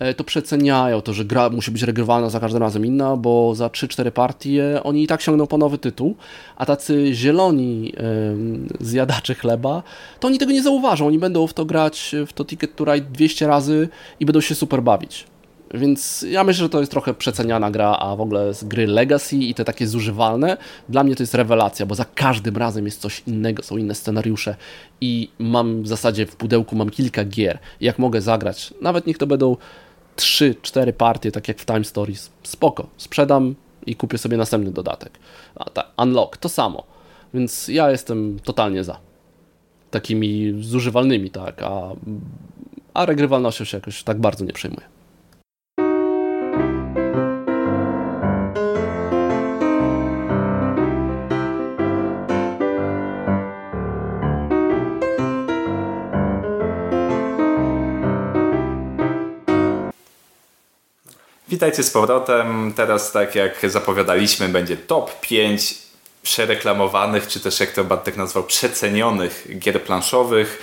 yy, 0.00 0.14
to 0.14 0.24
przeceniają 0.24 1.00
to, 1.00 1.12
że 1.12 1.24
gra 1.24 1.50
musi 1.50 1.70
być 1.70 1.82
regrywalna 1.82 2.30
za 2.30 2.40
każdym 2.40 2.62
razem 2.62 2.86
inna, 2.86 3.16
bo 3.16 3.54
za 3.54 3.68
3-4 3.68 4.10
partie 4.10 4.80
oni 4.82 5.02
i 5.02 5.06
tak 5.06 5.20
sięgną 5.20 5.46
po 5.46 5.58
nowy 5.58 5.78
tytuł, 5.78 6.16
a 6.56 6.66
tacy 6.66 7.14
zieloni 7.14 7.92
zjadacze 8.80 9.34
chleba, 9.34 9.82
to 10.20 10.28
oni 10.28 10.38
tego 10.38 10.52
nie 10.52 10.62
zauważą, 10.62 11.06
oni 11.06 11.18
będą 11.18 11.46
w 11.46 11.54
to 11.54 11.64
grać, 11.64 12.14
w 12.26 12.32
to 12.32 12.44
Ticket 12.44 12.76
to 12.76 12.84
Ride 12.84 13.06
200 13.10 13.46
razy 13.46 13.88
i 14.20 14.26
będą 14.26 14.40
się 14.40 14.54
super 14.54 14.82
bawić. 14.82 15.26
Więc 15.74 16.22
ja 16.22 16.44
myślę, 16.44 16.62
że 16.62 16.68
to 16.68 16.80
jest 16.80 16.92
trochę 16.92 17.14
przeceniana 17.14 17.70
gra, 17.70 17.96
a 17.98 18.16
w 18.16 18.20
ogóle 18.20 18.54
z 18.54 18.64
gry 18.64 18.86
Legacy 18.86 19.36
i 19.36 19.54
te 19.54 19.64
takie 19.64 19.86
zużywalne, 19.86 20.56
dla 20.88 21.04
mnie 21.04 21.16
to 21.16 21.22
jest 21.22 21.34
rewelacja, 21.34 21.86
bo 21.86 21.94
za 21.94 22.04
każdym 22.04 22.56
razem 22.56 22.84
jest 22.84 23.00
coś 23.00 23.22
innego, 23.26 23.62
są 23.62 23.76
inne 23.76 23.94
scenariusze 23.94 24.56
i 25.00 25.30
mam 25.38 25.82
w 25.82 25.88
zasadzie 25.88 26.26
w 26.26 26.36
pudełku 26.36 26.76
mam 26.76 26.90
kilka 26.90 27.24
gier. 27.24 27.58
Jak 27.80 27.98
mogę 27.98 28.20
zagrać, 28.20 28.74
nawet 28.80 29.06
niech 29.06 29.18
to 29.18 29.26
będą 29.26 29.56
3-4 30.16 30.92
partie, 30.92 31.32
tak 31.32 31.48
jak 31.48 31.58
w 31.58 31.66
Time 31.66 31.84
Stories, 31.84 32.30
spoko, 32.42 32.86
sprzedam 32.96 33.54
i 33.86 33.96
kupię 33.96 34.18
sobie 34.18 34.36
następny 34.36 34.70
dodatek. 34.70 35.18
A 35.54 35.70
ta, 35.70 35.84
unlock, 35.98 36.36
to 36.36 36.48
samo. 36.48 36.84
Więc 37.34 37.68
ja 37.68 37.90
jestem 37.90 38.38
totalnie 38.44 38.84
za. 38.84 38.98
Takimi 39.90 40.54
zużywalnymi, 40.60 41.30
tak, 41.30 41.62
a, 41.62 41.90
a 42.94 43.06
regrywalnością 43.06 43.64
się 43.64 43.76
jakoś 43.76 44.02
tak 44.02 44.20
bardzo 44.20 44.44
nie 44.44 44.52
przejmuję. 44.52 44.99
Witajcie 61.50 61.82
z 61.82 61.90
powrotem. 61.90 62.72
Teraz, 62.76 63.12
tak 63.12 63.34
jak 63.34 63.70
zapowiadaliśmy, 63.70 64.48
będzie 64.48 64.76
top 64.76 65.20
5 65.20 65.78
przereklamowanych, 66.22 67.28
czy 67.28 67.40
też 67.40 67.60
jak 67.60 67.72
to 67.72 67.84
Bartek 67.84 68.16
nazwał, 68.16 68.44
przecenionych 68.44 69.46
gier 69.58 69.82
planszowych. 69.82 70.62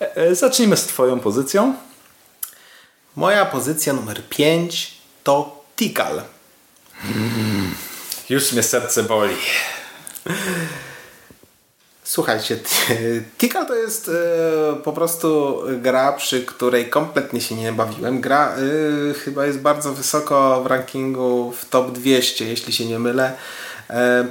E, 0.00 0.16
e, 0.16 0.34
zacznijmy 0.34 0.76
z 0.76 0.86
Twoją 0.86 1.20
pozycją. 1.20 1.74
Moja 3.16 3.44
pozycja 3.44 3.92
numer 3.92 4.28
5 4.28 4.94
to 5.24 5.64
Tikal. 5.76 6.22
Hmm, 7.02 7.74
już 8.28 8.52
mnie 8.52 8.62
serce 8.62 9.02
boli. 9.02 9.36
Słuchajcie, 12.06 12.58
Tikal 13.38 13.66
to 13.66 13.74
jest 13.74 14.08
e, 14.08 14.76
po 14.76 14.92
prostu 14.92 15.58
gra, 15.82 16.12
przy 16.12 16.44
której 16.44 16.90
kompletnie 16.90 17.40
się 17.40 17.54
nie 17.54 17.72
bawiłem. 17.72 18.20
Gra 18.20 18.54
e, 19.10 19.14
chyba 19.14 19.46
jest 19.46 19.58
bardzo 19.58 19.92
wysoko 19.92 20.62
w 20.62 20.66
rankingu 20.66 21.52
w 21.52 21.68
top 21.68 21.92
200, 21.92 22.44
jeśli 22.44 22.72
się 22.72 22.86
nie 22.86 22.98
mylę. 22.98 23.32
E, 23.90 24.26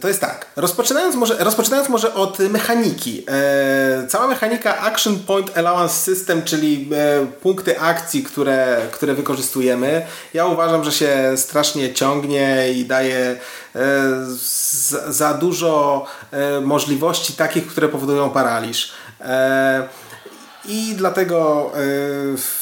to 0.00 0.08
jest 0.08 0.20
tak. 0.20 0.46
Rozpoczynając 0.56 1.16
może, 1.16 1.36
rozpoczynając 1.38 1.88
może 1.88 2.14
od 2.14 2.38
mechaniki. 2.38 3.24
E, 3.28 4.06
cała 4.08 4.26
mechanika 4.26 4.78
Action 4.78 5.18
Point 5.18 5.58
Allowance 5.58 5.94
System, 5.94 6.42
czyli 6.42 6.88
e, 6.94 7.26
punkty 7.26 7.80
akcji, 7.80 8.22
które, 8.22 8.80
które 8.90 9.14
wykorzystujemy, 9.14 10.06
ja 10.34 10.46
uważam, 10.46 10.84
że 10.84 10.92
się 10.92 11.32
strasznie 11.36 11.94
ciągnie 11.94 12.72
i 12.72 12.84
daje 12.84 13.16
e, 13.16 13.36
za, 14.88 15.12
za 15.12 15.34
dużo 15.34 16.06
e, 16.30 16.60
możliwości 16.60 17.32
takich, 17.32 17.66
które 17.66 17.88
powodują 17.88 18.30
paraliż. 18.30 18.92
E, 19.20 19.88
I 20.64 20.94
dlatego 20.96 21.70
e, 21.74 22.59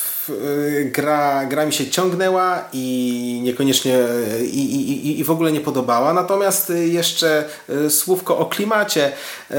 gra, 0.84 1.46
gra 1.46 1.66
mi 1.66 1.72
się 1.72 1.90
ciągnęła 1.90 2.64
i 2.72 3.40
niekoniecznie 3.44 3.98
i, 4.42 4.64
i, 4.90 5.20
i 5.20 5.24
w 5.24 5.30
ogóle 5.30 5.52
nie 5.52 5.60
podobała. 5.60 6.12
Natomiast 6.12 6.72
jeszcze 6.86 7.44
y, 7.70 7.90
słówko 7.90 8.38
o 8.38 8.46
klimacie. 8.46 9.12
Y, 9.50 9.54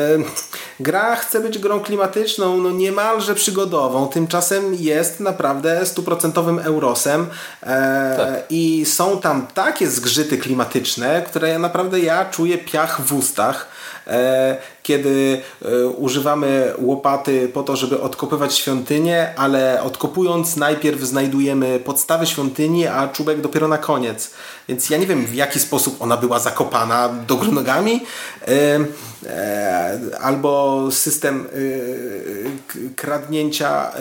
gra 0.80 1.16
chce 1.16 1.40
być 1.40 1.58
grą 1.58 1.80
klimatyczną, 1.80 2.58
no 2.58 2.72
niemalże 2.72 3.36
przygodową. 3.36 4.08
Tymczasem 4.08 4.76
jest 4.80 5.20
naprawdę 5.20 5.86
stuprocentowym 5.86 6.60
eurosem 6.60 7.28
e, 7.64 8.16
tak. 8.18 8.44
i 8.50 8.86
są 8.86 9.22
tam 9.22 9.48
takie 9.48 9.88
zgrzyty 9.88 10.38
klimatyczne, 10.38 11.22
które 11.22 11.60
naprawdę 11.60 12.00
ja 12.00 12.26
czuję 12.26 12.58
piach 12.58 13.02
w 13.02 13.14
ustach. 13.14 13.68
Kiedy 14.90 15.42
e, 15.62 15.88
używamy 15.88 16.74
łopaty 16.78 17.50
po 17.54 17.64
to, 17.64 17.76
żeby 17.76 18.02
odkopywać 18.02 18.58
świątynię, 18.58 19.34
ale 19.38 19.84
odkopując 19.84 20.56
najpierw 20.56 21.02
znajdujemy 21.02 21.80
podstawy 21.80 22.26
świątyni, 22.26 22.88
a 22.88 23.08
czubek 23.08 23.42
dopiero 23.42 23.68
na 23.68 23.78
koniec. 23.78 24.32
Więc 24.70 24.90
ja 24.90 24.98
nie 24.98 25.08
wiem 25.08 25.26
w 25.26 25.34
jaki 25.34 25.60
sposób 25.60 26.02
ona 26.02 26.18
była 26.18 26.40
zakopana 26.40 27.10
do 27.28 27.36
góry 27.36 27.52
nogami, 27.52 28.06
e, 28.48 28.80
albo 30.22 30.88
system 30.92 31.48
kradnięcia 32.96 33.92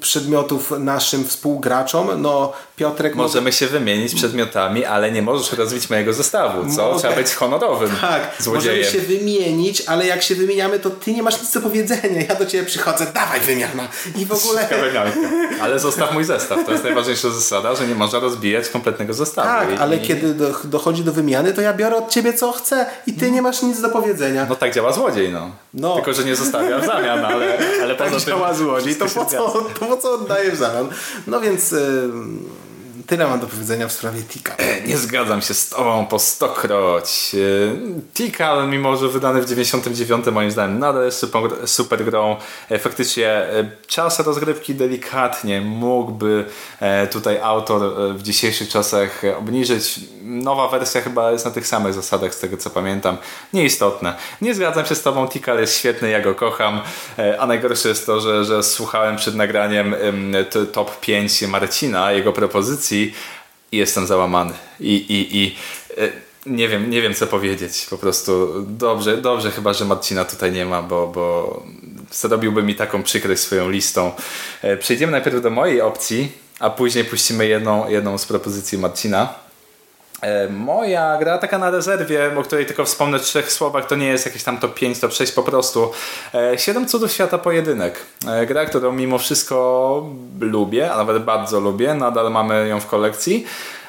przedmiotów 0.00 0.70
naszym 0.78 1.24
współgraczom. 1.24 2.22
No 2.22 2.52
Piotrek... 2.76 3.14
Możemy 3.14 3.44
może... 3.44 3.58
się 3.58 3.66
wymienić 3.66 4.14
przedmiotami, 4.14 4.84
ale 4.84 5.12
nie 5.12 5.22
możesz 5.22 5.52
rozbić 5.52 5.90
mojego 5.90 6.12
zestawu, 6.12 6.74
co? 6.76 6.98
Trzeba 6.98 7.14
być 7.16 7.34
honorowym 7.34 7.90
Tak, 8.00 8.30
złodziejem. 8.38 8.78
możemy 8.78 8.98
się 9.00 9.08
wymienić, 9.18 9.82
ale 9.86 10.06
jak 10.06 10.22
się 10.22 10.34
wymieniamy, 10.34 10.78
to 10.78 10.90
ty 10.90 11.12
nie 11.12 11.22
masz 11.22 11.42
nic 11.42 11.52
do 11.52 11.60
powiedzenia. 11.60 12.22
Ja 12.28 12.34
do 12.34 12.46
ciebie 12.46 12.64
przychodzę, 12.64 13.06
dawaj 13.14 13.40
wymiana. 13.40 13.88
I 14.16 14.26
w 14.26 14.32
ogóle... 14.32 14.68
ale 15.62 15.78
zostaw 15.78 16.14
mój 16.14 16.24
zestaw. 16.24 16.64
To 16.66 16.72
jest 16.72 16.84
najważniejsza 16.84 17.30
zasada, 17.30 17.74
że 17.74 17.86
nie 17.88 17.94
można 17.94 18.18
rozbijać 18.18 18.68
kompletnego 18.68 19.14
zestawu. 19.14 19.48
Tak, 19.48 19.73
Ale 19.78 19.98
kiedy 19.98 20.34
do, 20.34 20.54
dochodzi 20.64 21.04
do 21.04 21.12
wymiany, 21.12 21.52
to 21.52 21.60
ja 21.60 21.74
biorę 21.74 21.96
od 21.96 22.10
ciebie 22.10 22.32
co 22.32 22.52
chcę 22.52 22.86
i 23.06 23.12
ty 23.12 23.30
nie 23.30 23.42
masz 23.42 23.62
nic 23.62 23.80
do 23.80 23.88
powiedzenia. 23.88 24.46
No 24.48 24.56
tak 24.56 24.74
działa 24.74 24.92
złodziej, 24.92 25.32
no. 25.32 25.50
no. 25.74 25.94
Tylko, 25.94 26.12
że 26.12 26.24
nie 26.24 26.36
zostawia 26.36 26.78
w 26.78 26.86
zamian, 26.86 27.24
ale, 27.24 27.58
ale 27.82 27.94
tak 28.10 28.16
działa 28.16 28.54
złodziej, 28.54 28.96
to 28.96 29.06
po, 29.06 29.24
co, 29.24 29.48
to 29.80 29.86
po 29.86 29.96
co 29.96 30.12
oddajesz 30.14 30.54
w 30.54 30.58
zamian? 30.58 30.88
No 31.26 31.40
więc... 31.40 31.72
Yy 31.72 32.63
Tyle 33.06 33.26
mam 33.26 33.40
do 33.40 33.46
powiedzenia 33.46 33.88
w 33.88 33.92
sprawie 33.92 34.22
Tika. 34.22 34.54
E, 34.56 34.80
nie 34.80 34.96
zgadzam 34.96 35.42
się 35.42 35.54
z 35.54 35.68
tobą 35.68 36.06
po 36.06 36.18
stokroć. 36.18 37.34
E, 37.34 37.38
Tika, 38.14 38.66
mimo 38.66 38.96
że 38.96 39.08
wydany 39.08 39.42
w 39.42 39.48
99 39.48 40.26
moim 40.26 40.50
zdaniem 40.50 40.78
nadal 40.78 41.04
jest 41.04 41.18
super, 41.18 41.42
super 41.64 42.04
grą. 42.04 42.36
E, 42.70 42.78
faktycznie 42.78 43.46
czas 43.86 44.20
rozgrywki 44.20 44.74
delikatnie 44.74 45.60
mógłby 45.60 46.44
tutaj 47.12 47.38
autor 47.42 47.94
w 48.14 48.22
dzisiejszych 48.22 48.68
czasach 48.68 49.22
obniżyć. 49.38 50.00
Nowa 50.22 50.68
wersja 50.68 51.00
chyba 51.00 51.32
jest 51.32 51.44
na 51.44 51.50
tych 51.50 51.66
samych 51.66 51.94
zasadach 51.94 52.34
z 52.34 52.40
tego 52.40 52.56
co 52.56 52.70
pamiętam. 52.70 53.16
Nieistotne. 53.52 54.14
Nie 54.42 54.54
zgadzam 54.54 54.86
się 54.86 54.94
z 54.94 55.02
tobą. 55.02 55.28
Tika 55.28 55.54
jest 55.54 55.78
świetny, 55.78 56.10
ja 56.10 56.20
go 56.20 56.34
kocham. 56.34 56.80
A 57.38 57.46
najgorsze 57.46 57.88
jest 57.88 58.06
to, 58.06 58.20
że, 58.20 58.44
że 58.44 58.62
słuchałem 58.62 59.16
przed 59.16 59.34
nagraniem 59.34 59.96
top 60.72 61.00
5 61.00 61.42
Marcina, 61.42 62.12
jego 62.12 62.32
propozycji 62.32 62.93
i 62.94 63.12
jestem 63.72 64.06
załamany. 64.06 64.52
I, 64.80 64.94
i, 64.94 65.38
i 65.38 65.56
e, 65.98 66.12
nie 66.46 66.68
wiem, 66.68 66.90
nie 66.90 67.02
wiem 67.02 67.14
co 67.14 67.26
powiedzieć. 67.26 67.86
Po 67.90 67.98
prostu 67.98 68.62
dobrze, 68.68 69.16
dobrze 69.16 69.50
chyba, 69.50 69.72
że 69.72 69.84
Marcina 69.84 70.24
tutaj 70.24 70.52
nie 70.52 70.66
ma, 70.66 70.82
bo, 70.82 71.06
bo 71.06 71.62
zrobiłby 72.12 72.62
mi 72.62 72.74
taką 72.74 73.02
przykrość 73.02 73.40
swoją 73.42 73.70
listą. 73.70 74.12
E, 74.62 74.76
przejdziemy 74.76 75.12
najpierw 75.12 75.42
do 75.42 75.50
mojej 75.50 75.80
opcji, 75.80 76.32
a 76.58 76.70
później 76.70 77.04
puścimy 77.04 77.46
jedną, 77.46 77.88
jedną 77.88 78.18
z 78.18 78.26
propozycji 78.26 78.78
Marcina. 78.78 79.43
E, 80.24 80.48
moja 80.48 81.18
gra 81.18 81.38
taka 81.38 81.58
na 81.58 81.70
rezerwie, 81.70 82.38
o 82.38 82.42
której 82.42 82.66
tylko 82.66 82.84
wspomnę 82.84 83.18
w 83.18 83.22
trzech 83.22 83.52
słowach, 83.52 83.86
to 83.86 83.96
nie 83.96 84.06
jest 84.06 84.26
jakieś 84.26 84.42
tam 84.42 84.58
top 84.58 84.74
5, 84.74 85.00
top 85.00 85.12
6 85.12 85.32
po 85.32 85.42
prostu. 85.42 85.90
E, 86.34 86.58
Siedem 86.58 86.88
cudów 86.88 87.12
świata 87.12 87.38
pojedynek. 87.38 88.00
E, 88.28 88.46
gra, 88.46 88.64
którą 88.64 88.92
mimo 88.92 89.18
wszystko 89.18 90.06
lubię, 90.40 90.92
a 90.92 90.96
nawet 90.96 91.24
bardzo 91.24 91.60
lubię, 91.60 91.94
nadal 91.94 92.32
mamy 92.32 92.68
ją 92.68 92.80
w 92.80 92.86
kolekcji 92.86 93.46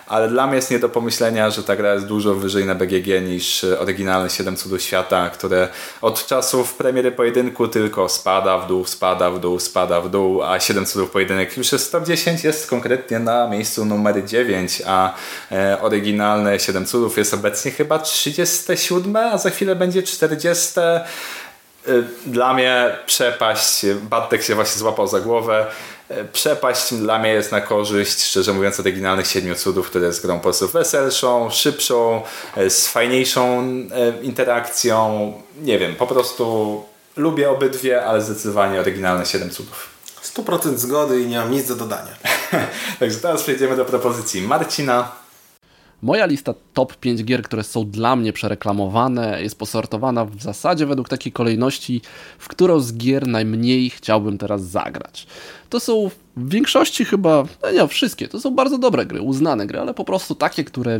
ale 0.07 0.27
dla 0.29 0.47
mnie 0.47 0.55
jest 0.55 0.71
nie 0.71 0.79
do 0.79 0.89
pomyślenia, 0.89 1.49
że 1.49 1.63
ta 1.63 1.75
gra 1.75 1.93
jest 1.93 2.05
dużo 2.05 2.35
wyżej 2.35 2.65
na 2.65 2.75
BGG 2.75 3.21
niż 3.27 3.63
oryginalne 3.63 4.29
7 4.29 4.55
cudów 4.55 4.81
świata, 4.81 5.29
które 5.29 5.67
od 6.01 6.27
czasów 6.27 6.73
premiery 6.73 7.11
pojedynku 7.11 7.67
tylko 7.67 8.09
spada 8.09 8.57
w 8.57 8.67
dół, 8.67 8.85
spada 8.85 9.31
w 9.31 9.39
dół, 9.39 9.59
spada 9.59 10.01
w 10.01 10.09
dół, 10.09 10.43
a 10.43 10.59
7 10.59 10.85
cudów 10.85 11.11
pojedynek 11.11 11.57
już 11.57 11.71
jest 11.71 11.91
top 11.91 12.05
10, 12.05 12.43
jest 12.43 12.69
konkretnie 12.69 13.19
na 13.19 13.47
miejscu 13.47 13.85
numer 13.85 14.25
9, 14.25 14.81
a 14.87 15.13
e, 15.51 15.81
oryginalne 15.81 16.59
7 16.59 16.85
cudów 16.85 17.17
jest 17.17 17.33
obecnie 17.33 17.71
chyba 17.71 17.99
37, 17.99 19.15
a 19.15 19.37
za 19.37 19.49
chwilę 19.49 19.75
będzie 19.75 20.03
40. 20.03 20.79
E, 20.79 21.05
dla 22.25 22.53
mnie 22.53 22.95
przepaść, 23.05 23.85
Battek 24.01 24.43
się 24.43 24.55
właśnie 24.55 24.79
złapał 24.79 25.07
za 25.07 25.19
głowę. 25.19 25.65
E, 26.09 26.23
przepaść 26.23 26.93
dla 26.93 27.19
mnie 27.19 27.29
jest 27.29 27.51
na 27.51 27.61
korzyść, 27.61 28.23
szczerze 28.23 28.53
mówiąc, 28.53 28.79
oryginalnych 28.79 29.27
Siedmiu 29.27 29.55
Cudów, 29.55 29.87
które 29.89 30.07
jest 30.07 30.21
grą 30.21 30.35
po 30.35 30.43
prostu 30.43 30.67
weselszą, 30.67 31.49
szybszą, 31.49 32.21
e, 32.55 32.69
z 32.69 32.87
fajniejszą 32.87 33.61
e, 33.61 34.21
interakcją. 34.21 35.33
Nie 35.61 35.79
wiem, 35.79 35.95
po 35.95 36.07
prostu 36.07 36.83
lubię 37.17 37.49
obydwie, 37.49 38.05
ale 38.05 38.21
zdecydowanie 38.21 38.79
oryginalne 38.79 39.25
Siedem 39.25 39.49
Cudów. 39.49 39.89
100% 40.23 40.77
zgody 40.77 41.21
i 41.21 41.27
nie 41.27 41.37
mam 41.37 41.51
nic 41.51 41.67
do 41.67 41.75
dodania. 41.75 42.11
Także 42.99 43.19
teraz 43.19 43.43
przejdziemy 43.43 43.75
do 43.75 43.85
propozycji 43.85 44.41
Marcina. 44.41 45.24
Moja 46.01 46.25
lista 46.25 46.53
top 46.73 46.95
5 46.95 47.23
gier, 47.23 47.41
które 47.41 47.63
są 47.63 47.89
dla 47.89 48.15
mnie 48.15 48.33
przereklamowane, 48.33 49.43
jest 49.43 49.59
posortowana 49.59 50.25
w 50.25 50.41
zasadzie 50.41 50.85
według 50.85 51.09
takiej 51.09 51.31
kolejności, 51.31 52.01
w 52.37 52.47
którą 52.47 52.79
z 52.79 52.97
gier 52.97 53.27
najmniej 53.27 53.89
chciałbym 53.89 54.37
teraz 54.37 54.63
zagrać. 54.63 55.27
To 55.69 55.79
są 55.79 56.09
w 56.37 56.49
większości 56.49 57.05
chyba, 57.05 57.43
no 57.63 57.71
nie 57.71 57.87
wszystkie, 57.87 58.27
to 58.27 58.39
są 58.39 58.55
bardzo 58.55 58.77
dobre 58.77 59.05
gry, 59.05 59.21
uznane 59.21 59.67
gry, 59.67 59.79
ale 59.79 59.93
po 59.93 60.05
prostu 60.05 60.35
takie, 60.35 60.63
które 60.63 60.99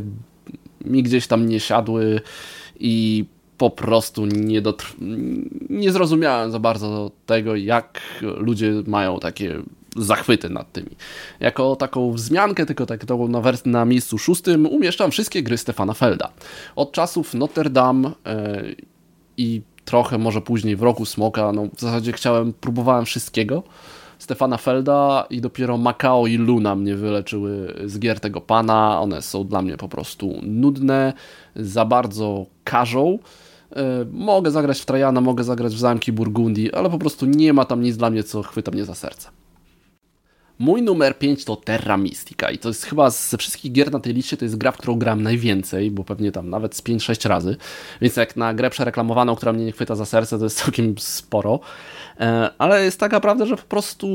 mi 0.85 1.03
gdzieś 1.03 1.27
tam 1.27 1.49
nie 1.49 1.59
siadły 1.59 2.22
i 2.80 3.26
po 3.57 3.69
prostu 3.69 4.26
nie, 4.26 4.61
dotr- 4.61 4.95
nie 5.69 5.91
zrozumiałem 5.91 6.51
za 6.51 6.59
bardzo 6.59 7.11
tego, 7.26 7.55
jak 7.55 8.01
ludzie 8.22 8.73
mają 8.88 9.19
takie 9.19 9.61
zachwyty 9.95 10.49
nad 10.49 10.72
tymi. 10.72 10.89
Jako 11.39 11.76
taką 11.76 12.11
wzmiankę, 12.11 12.65
tylko 12.65 12.85
tak 12.85 13.05
na, 13.30 13.41
na 13.65 13.85
miejscu 13.85 14.17
szóstym 14.17 14.65
umieszczam 14.65 15.11
wszystkie 15.11 15.43
gry 15.43 15.57
Stefana 15.57 15.93
Felda. 15.93 16.30
Od 16.76 16.91
czasów 16.91 17.34
Notre 17.34 17.69
Dame 17.69 18.11
yy, 18.26 18.76
i 19.38 19.61
trochę 19.85 20.17
może 20.17 20.41
później 20.41 20.76
w 20.76 20.84
roku 20.84 21.05
Smoka, 21.05 21.51
no 21.51 21.67
w 21.76 21.81
zasadzie 21.81 22.11
chciałem, 22.11 22.53
próbowałem 22.53 23.05
wszystkiego. 23.05 23.63
Stefana 24.19 24.57
Felda 24.57 25.27
i 25.30 25.41
dopiero 25.41 25.77
Macao 25.77 26.27
i 26.27 26.38
Luna 26.38 26.76
mnie 26.76 26.95
wyleczyły 26.95 27.76
z 27.85 27.99
gier 27.99 28.19
tego 28.19 28.41
pana. 28.41 29.01
One 29.01 29.22
są 29.22 29.43
dla 29.43 29.61
mnie 29.61 29.77
po 29.77 29.89
prostu 29.89 30.34
nudne, 30.43 31.13
za 31.55 31.85
bardzo 31.85 32.45
każą. 32.63 33.19
E, 33.76 34.05
mogę 34.11 34.51
zagrać 34.51 34.80
w 34.80 34.85
Trajana, 34.85 35.22
mogę 35.22 35.43
zagrać 35.43 35.76
w 35.76 35.80
Zamki 35.80 36.11
Burgundii, 36.11 36.73
ale 36.73 36.89
po 36.89 36.99
prostu 36.99 37.26
nie 37.26 37.53
ma 37.53 37.65
tam 37.65 37.81
nic 37.81 37.97
dla 37.97 38.09
mnie, 38.09 38.23
co 38.23 38.43
chwyta 38.43 38.72
mnie 38.72 38.85
za 38.85 38.95
serce. 38.95 39.30
Mój 40.60 40.82
numer 40.82 41.18
5 41.18 41.45
to 41.45 41.56
Terra 41.56 41.98
Mystica 41.98 42.52
i 42.52 42.57
to 42.57 42.68
jest 42.68 42.86
chyba 42.86 43.10
ze 43.10 43.38
wszystkich 43.38 43.72
gier 43.72 43.91
na 43.91 43.99
tej 43.99 44.14
liście 44.14 44.38
to 44.38 44.45
jest 44.45 44.57
gra, 44.57 44.72
w 44.72 44.77
którą 44.77 44.95
gram 44.95 45.23
najwięcej, 45.23 45.91
bo 45.91 46.03
pewnie 46.03 46.32
tam 46.32 46.49
nawet 46.49 46.76
z 46.76 46.82
5-6 46.82 47.30
razy, 47.30 47.57
więc 48.02 48.15
jak 48.15 48.36
na 48.36 48.53
grę 48.53 48.69
przereklamowaną, 48.69 49.36
która 49.36 49.53
mnie 49.53 49.65
nie 49.65 49.72
chwyta 49.72 49.95
za 49.95 50.06
serce, 50.06 50.38
to 50.38 50.44
jest 50.44 50.57
całkiem 50.64 50.95
sporo, 50.98 51.60
e, 52.19 52.49
ale 52.57 52.86
jest 52.86 52.99
taka 52.99 53.19
prawda, 53.19 53.45
że 53.45 53.56
po 53.56 53.64
prostu 53.64 54.07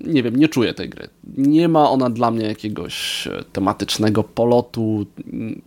nie 0.00 0.22
wiem, 0.22 0.36
nie 0.36 0.48
czuję 0.48 0.74
tej 0.74 0.88
gry. 0.88 1.08
Nie 1.36 1.68
ma 1.68 1.90
ona 1.90 2.10
dla 2.10 2.30
mnie 2.30 2.46
jakiegoś 2.46 3.26
e, 3.26 3.44
tematycznego 3.52 4.24
polotu, 4.24 5.06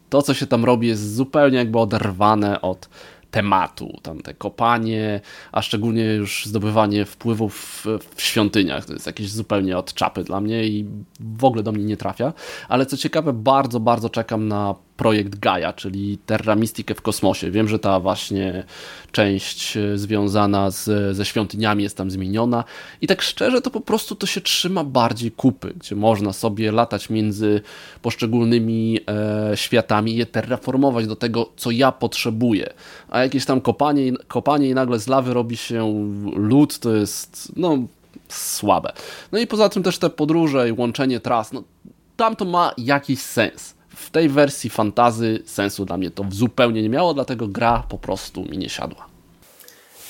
to 0.09 0.21
co 0.21 0.33
się 0.33 0.47
tam 0.47 0.65
robi 0.65 0.87
jest 0.87 1.15
zupełnie 1.15 1.57
jakby 1.57 1.79
oderwane 1.79 2.61
od 2.61 2.89
tematu, 3.37 3.99
tam 4.01 4.21
te 4.21 4.33
kopanie, 4.33 5.21
a 5.51 5.61
szczególnie 5.61 6.03
już 6.03 6.45
zdobywanie 6.45 7.05
wpływów 7.05 7.85
w 8.15 8.21
świątyniach. 8.21 8.85
To 8.85 8.93
jest 8.93 9.07
jakieś 9.07 9.31
zupełnie 9.31 9.77
od 9.77 9.93
czapy 9.93 10.23
dla 10.23 10.41
mnie 10.41 10.63
i 10.63 10.85
w 11.19 11.45
ogóle 11.45 11.63
do 11.63 11.71
mnie 11.71 11.83
nie 11.83 11.97
trafia. 11.97 12.33
Ale 12.69 12.85
co 12.85 12.97
ciekawe, 12.97 13.33
bardzo, 13.33 13.79
bardzo 13.79 14.09
czekam 14.09 14.47
na 14.47 14.75
projekt 14.97 15.39
Gaia, 15.39 15.73
czyli 15.73 16.17
Terra 16.25 16.55
Mystica 16.55 16.93
w 16.93 17.01
kosmosie. 17.01 17.51
Wiem, 17.51 17.67
że 17.67 17.79
ta 17.79 17.99
właśnie 17.99 18.63
część 19.11 19.77
e, 19.77 19.97
związana 19.97 20.71
z, 20.71 21.15
ze 21.17 21.25
świątyniami 21.25 21.83
jest 21.83 21.97
tam 21.97 22.11
zmieniona 22.11 22.63
i 23.01 23.07
tak 23.07 23.21
szczerze 23.21 23.61
to 23.61 23.71
po 23.71 23.81
prostu 23.81 24.15
to 24.15 24.27
się 24.27 24.41
trzyma 24.41 24.83
bardziej 24.83 25.31
kupy, 25.31 25.73
gdzie 25.79 25.95
można 25.95 26.33
sobie 26.33 26.71
latać 26.71 27.09
między 27.09 27.61
poszczególnymi 28.01 28.99
e, 29.07 29.57
światami 29.57 30.15
je 30.15 30.25
terraformować 30.25 31.07
do 31.07 31.15
tego, 31.15 31.49
co 31.55 31.71
ja 31.71 31.91
potrzebuję. 31.91 32.73
A 33.09 33.19
jakieś 33.19 33.45
tam 33.45 33.61
kopanie, 33.61 34.11
kopanie 34.27 34.69
i 34.69 34.73
nagle 34.73 34.99
z 34.99 35.07
lawy 35.07 35.33
robi 35.33 35.57
się 35.57 36.11
lód, 36.35 36.79
to 36.79 36.95
jest 36.95 37.51
no 37.55 37.77
słabe. 38.29 38.93
No 39.31 39.39
i 39.39 39.47
poza 39.47 39.69
tym 39.69 39.83
też 39.83 39.97
te 39.97 40.09
podróże 40.09 40.69
i 40.69 40.71
łączenie 40.71 41.19
tras, 41.19 41.53
no 41.53 41.63
tam 42.17 42.35
to 42.35 42.45
ma 42.45 42.73
jakiś 42.77 43.19
sens 43.19 43.76
w 43.97 44.09
tej 44.09 44.29
wersji 44.29 44.69
fantazy 44.69 45.43
sensu 45.45 45.85
dla 45.85 45.97
mnie 45.97 46.11
to 46.11 46.25
zupełnie 46.29 46.81
nie 46.81 46.89
miało, 46.89 47.13
dlatego 47.13 47.47
gra 47.47 47.83
po 47.89 47.97
prostu 47.97 48.41
mi 48.41 48.57
nie 48.57 48.69
siadła. 48.69 49.05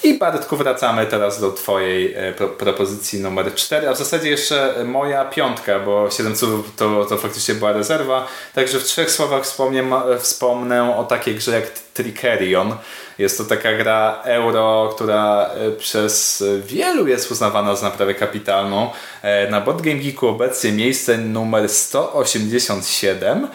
I 0.04 0.14
Bartku 0.14 0.58
wracamy 0.58 1.06
teraz 1.06 1.42
do 1.42 1.52
Twojej 1.52 2.14
e, 2.16 2.34
pro 2.34 2.48
propozycji 2.48 3.20
numer 3.20 3.56
4, 3.56 3.90
a 3.90 3.94
w 3.94 3.98
zasadzie 3.98 4.30
jeszcze 4.30 4.76
moja 4.86 5.26
piątka, 5.26 5.80
bo 5.80 6.12
7 6.12 6.36
cudów 6.36 6.76
to, 6.76 7.06
to 7.06 7.18
faktycznie 7.18 7.56
była 7.56 7.72
rezerwa. 7.74 8.28
Także 8.56 8.80
w 8.80 8.84
trzech 8.84 9.12
słowach 9.12 9.44
wspomnę, 9.44 9.84
wspomnę 10.20 10.98
o 10.98 11.04
takiej 11.04 11.36
grze 11.36 11.52
jak 11.52 11.72
Trickerion. 11.98 12.76
Jest 13.18 13.38
to 13.38 13.44
taka 13.44 13.74
gra 13.74 14.22
euro, 14.24 14.92
która 14.96 15.50
e, 15.50 15.72
przez 15.72 16.44
wielu 16.66 17.08
jest 17.08 17.32
uznawana 17.32 17.76
za 17.76 17.90
naprawdę 17.90 18.14
kapitalną. 18.14 18.90
E, 19.22 19.50
na 19.50 19.62
Board 19.62 19.82
Game 19.82 20.00
Geeku 20.00 20.28
obecnie 20.28 20.72
miejsce 20.72 21.18
numer 21.18 21.70
187 21.70 23.48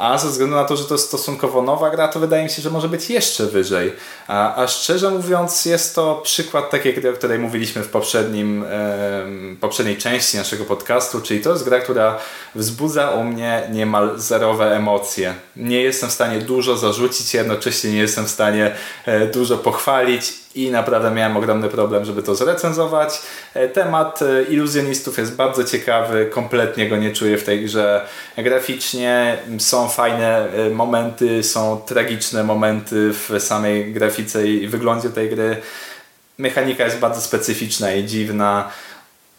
a 0.00 0.18
ze 0.18 0.28
względu 0.28 0.56
na 0.56 0.64
to, 0.64 0.76
że 0.76 0.84
to 0.84 0.94
jest 0.94 1.06
stosunkowo 1.06 1.62
nowa 1.62 1.90
gra, 1.90 2.08
to 2.08 2.20
wydaje 2.20 2.44
mi 2.44 2.50
się, 2.50 2.62
że 2.62 2.70
może 2.70 2.88
być 2.88 3.10
jeszcze 3.10 3.46
wyżej. 3.46 3.92
A, 4.28 4.54
a 4.62 4.68
szczerze 4.68 5.10
mówiąc, 5.10 5.64
jest 5.64 5.94
to 5.94 6.20
przykład 6.24 6.70
takiej 6.70 6.94
gry, 6.94 7.10
o 7.10 7.12
której 7.12 7.38
mówiliśmy 7.38 7.82
w 7.82 7.88
poprzednim, 7.88 8.64
poprzedniej 9.60 9.96
części 9.96 10.36
naszego 10.36 10.64
podcastu, 10.64 11.20
czyli 11.20 11.40
to 11.40 11.50
jest 11.50 11.64
gra, 11.64 11.80
która 11.80 12.18
wzbudza 12.54 13.10
u 13.10 13.24
mnie 13.24 13.68
niemal 13.72 14.12
zerowe 14.16 14.76
emocje. 14.76 15.34
Nie 15.56 15.82
jestem 15.82 16.10
w 16.10 16.12
stanie 16.12 16.38
dużo 16.38 16.76
zarzucić, 16.76 17.34
jednocześnie 17.34 17.89
nie 17.90 17.98
jestem 17.98 18.24
w 18.24 18.30
stanie 18.30 18.74
e, 19.06 19.26
dużo 19.26 19.58
pochwalić 19.58 20.32
i 20.54 20.70
naprawdę 20.70 21.10
miałem 21.10 21.36
ogromny 21.36 21.68
problem, 21.68 22.04
żeby 22.04 22.22
to 22.22 22.34
zrecenzować. 22.34 23.22
E, 23.54 23.68
temat 23.68 24.22
e, 24.22 24.42
iluzjonistów 24.42 25.18
jest 25.18 25.36
bardzo 25.36 25.64
ciekawy, 25.64 26.26
kompletnie 26.26 26.88
go 26.88 26.96
nie 26.96 27.12
czuję 27.12 27.38
w 27.38 27.44
tej 27.44 27.64
grze. 27.64 28.06
Graficznie 28.36 29.38
są 29.58 29.88
fajne 29.88 30.48
momenty, 30.72 31.42
są 31.42 31.80
tragiczne 31.86 32.44
momenty 32.44 33.12
w 33.12 33.30
samej 33.38 33.92
grafice 33.92 34.46
i 34.46 34.68
wyglądzie 34.68 35.10
tej 35.10 35.30
gry. 35.30 35.56
Mechanika 36.38 36.84
jest 36.84 36.98
bardzo 36.98 37.20
specyficzna 37.20 37.92
i 37.92 38.04
dziwna. 38.04 38.70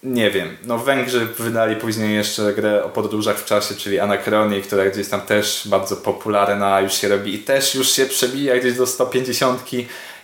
Nie 0.04 0.32
wiem, 0.32 0.58
no 0.64 0.78
Węgrzy 0.78 1.26
wydali 1.26 1.76
później 1.76 2.16
jeszcze 2.16 2.54
grę 2.54 2.84
o 2.84 2.90
podróżach 2.90 3.38
w 3.38 3.46
czasie, 3.46 3.76
czyli 3.76 4.00
Anachronii, 4.00 4.62
która 4.62 4.86
gdzieś 4.86 5.08
tam 5.08 5.22
też 5.22 5.62
bardzo 5.66 5.96
popularna 5.96 6.82
już 6.82 6.94
się 6.94 7.08
robi 7.08 7.34
i 7.34 7.40
też 7.40 7.76
już 7.76 7.92
się 7.92 8.06
przebija 8.06 8.60
gdzieś 8.60 8.74
do 8.74 8.88
150 8.88 9.62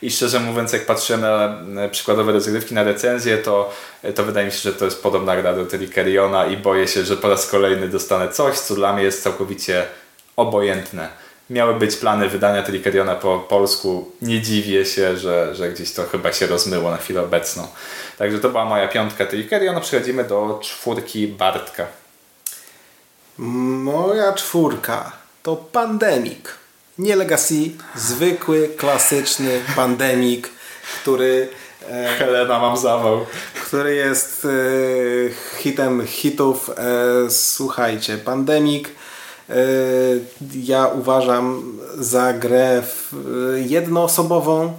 i 0.02 0.12
szczerze 0.12 0.40
mówiąc, 0.40 0.74
jak 0.74 0.86
patrzyłem 0.86 1.22
na 1.22 1.90
przykładowe 1.90 2.32
rozgrywki, 2.32 2.74
na 2.74 2.84
recenzję, 2.84 3.38
to, 3.38 3.74
to 4.16 4.24
wydaje 4.24 4.46
mi 4.46 4.52
się, 4.52 4.60
że 4.60 4.74
to 4.74 4.86
jest 4.86 5.04
podobna 5.04 5.38
gra 5.38 5.54
do 5.54 5.66
Triceriona 5.66 6.46
i 6.46 6.58
boję 6.58 6.88
się, 6.88 7.06
że 7.06 7.18
po 7.18 7.30
raz 7.30 7.48
kolejny 7.48 7.88
dostanę 7.88 8.30
coś, 8.30 8.60
co 8.60 8.76
dla 8.76 8.94
mnie 8.94 9.04
jest 9.04 9.24
całkowicie 9.24 9.86
obojętne. 10.36 11.27
Miały 11.50 11.74
być 11.74 11.96
plany 11.96 12.30
wydania 12.30 12.64
Triceriona 12.64 13.16
po 13.16 13.40
polsku. 13.40 14.12
Nie 14.22 14.42
dziwię 14.42 14.86
się, 14.86 15.18
że, 15.18 15.56
że 15.56 15.72
gdzieś 15.72 15.94
to 15.94 16.04
chyba 16.04 16.34
się 16.34 16.48
rozmyło 16.48 16.92
na 16.92 16.98
chwilę 16.98 17.22
obecną. 17.22 17.68
Także 18.18 18.40
to 18.40 18.50
była 18.50 18.66
moja 18.66 18.88
piątka 18.88 19.26
Triceriona. 19.26 19.80
Przechodzimy 19.80 20.24
do 20.24 20.60
czwórki 20.64 21.28
Bartka. 21.28 21.88
Moja 23.38 24.34
czwórka 24.34 25.12
to 25.44 25.56
Pandemic. 25.56 26.46
Nie 26.98 27.16
Legacy, 27.16 27.72
zwykły, 27.96 28.70
klasyczny 28.78 29.62
pandemik, 29.76 30.50
który 31.02 31.50
E, 31.92 32.08
Helena 32.18 32.60
mam 32.60 32.78
zawał. 32.78 33.26
Który 33.66 33.96
jest 33.96 34.46
e, 34.46 34.50
hitem 35.58 36.08
hitów. 36.08 36.70
E, 36.70 37.30
słuchajcie, 37.30 38.18
Pandemic 38.18 38.88
ja 40.64 40.88
uważam 40.88 41.78
za 41.98 42.34
grę 42.34 42.84
jednoosobową. 43.56 44.74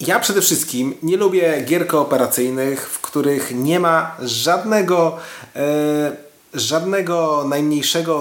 Ja 0.00 0.20
przede 0.20 0.40
wszystkim 0.40 0.94
nie 1.02 1.16
lubię 1.16 1.62
gier 1.66 1.86
kooperacyjnych, 1.86 2.88
w 2.90 3.00
których 3.00 3.54
nie 3.54 3.80
ma 3.80 4.16
żadnego 4.22 5.18
żadnego 6.54 7.44
najmniejszego 7.48 8.20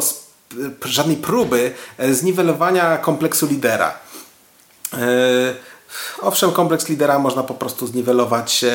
żadnej 0.86 1.18
próby 1.18 1.72
zniwelowania 2.12 2.98
kompleksu 2.98 3.48
lidera. 3.48 3.94
Owszem, 6.22 6.52
kompleks 6.52 6.90
lidera 6.90 7.20
można 7.20 7.44
po 7.44 7.54
prostu 7.54 7.88
zniwelować 7.88 8.66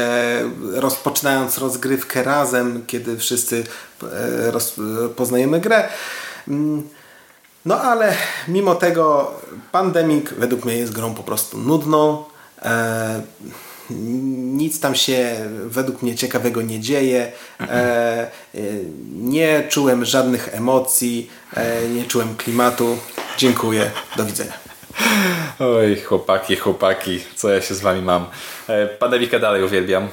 rozpoczynając 0.72 1.58
rozgrywkę 1.58 2.22
razem, 2.22 2.86
kiedy 2.86 3.16
wszyscy 3.16 3.64
e, 4.02 4.50
roz, 4.50 4.74
poznajemy 5.16 5.60
grę. 5.60 5.88
Mm, 6.48 6.88
no 7.64 7.80
ale 7.80 8.14
mimo 8.48 8.74
tego 8.74 9.34
Pandemic 9.72 10.30
według 10.30 10.64
mnie 10.64 10.76
jest 10.76 10.92
grą 10.92 11.14
po 11.14 11.22
prostu 11.22 11.58
nudną. 11.58 12.24
E, 12.62 13.22
nic 13.90 14.80
tam 14.80 14.94
się 14.94 15.36
według 15.66 16.02
mnie 16.02 16.14
ciekawego 16.14 16.62
nie 16.62 16.80
dzieje. 16.80 17.32
E, 17.60 18.30
nie 19.12 19.64
czułem 19.68 20.04
żadnych 20.04 20.54
emocji, 20.54 21.30
nie 21.94 22.04
czułem 22.04 22.36
klimatu. 22.36 22.98
Dziękuję. 23.38 23.90
Do 24.16 24.24
widzenia. 24.24 24.65
Oj, 25.60 26.00
chłopaki, 26.00 26.56
chłopaki, 26.56 27.20
co 27.34 27.48
ja 27.48 27.60
się 27.60 27.74
z 27.74 27.80
wami 27.80 28.02
mam. 28.02 28.26
E, 28.68 28.86
Pandemika 28.86 29.38
dalej 29.38 29.62
uwielbiam. 29.62 30.08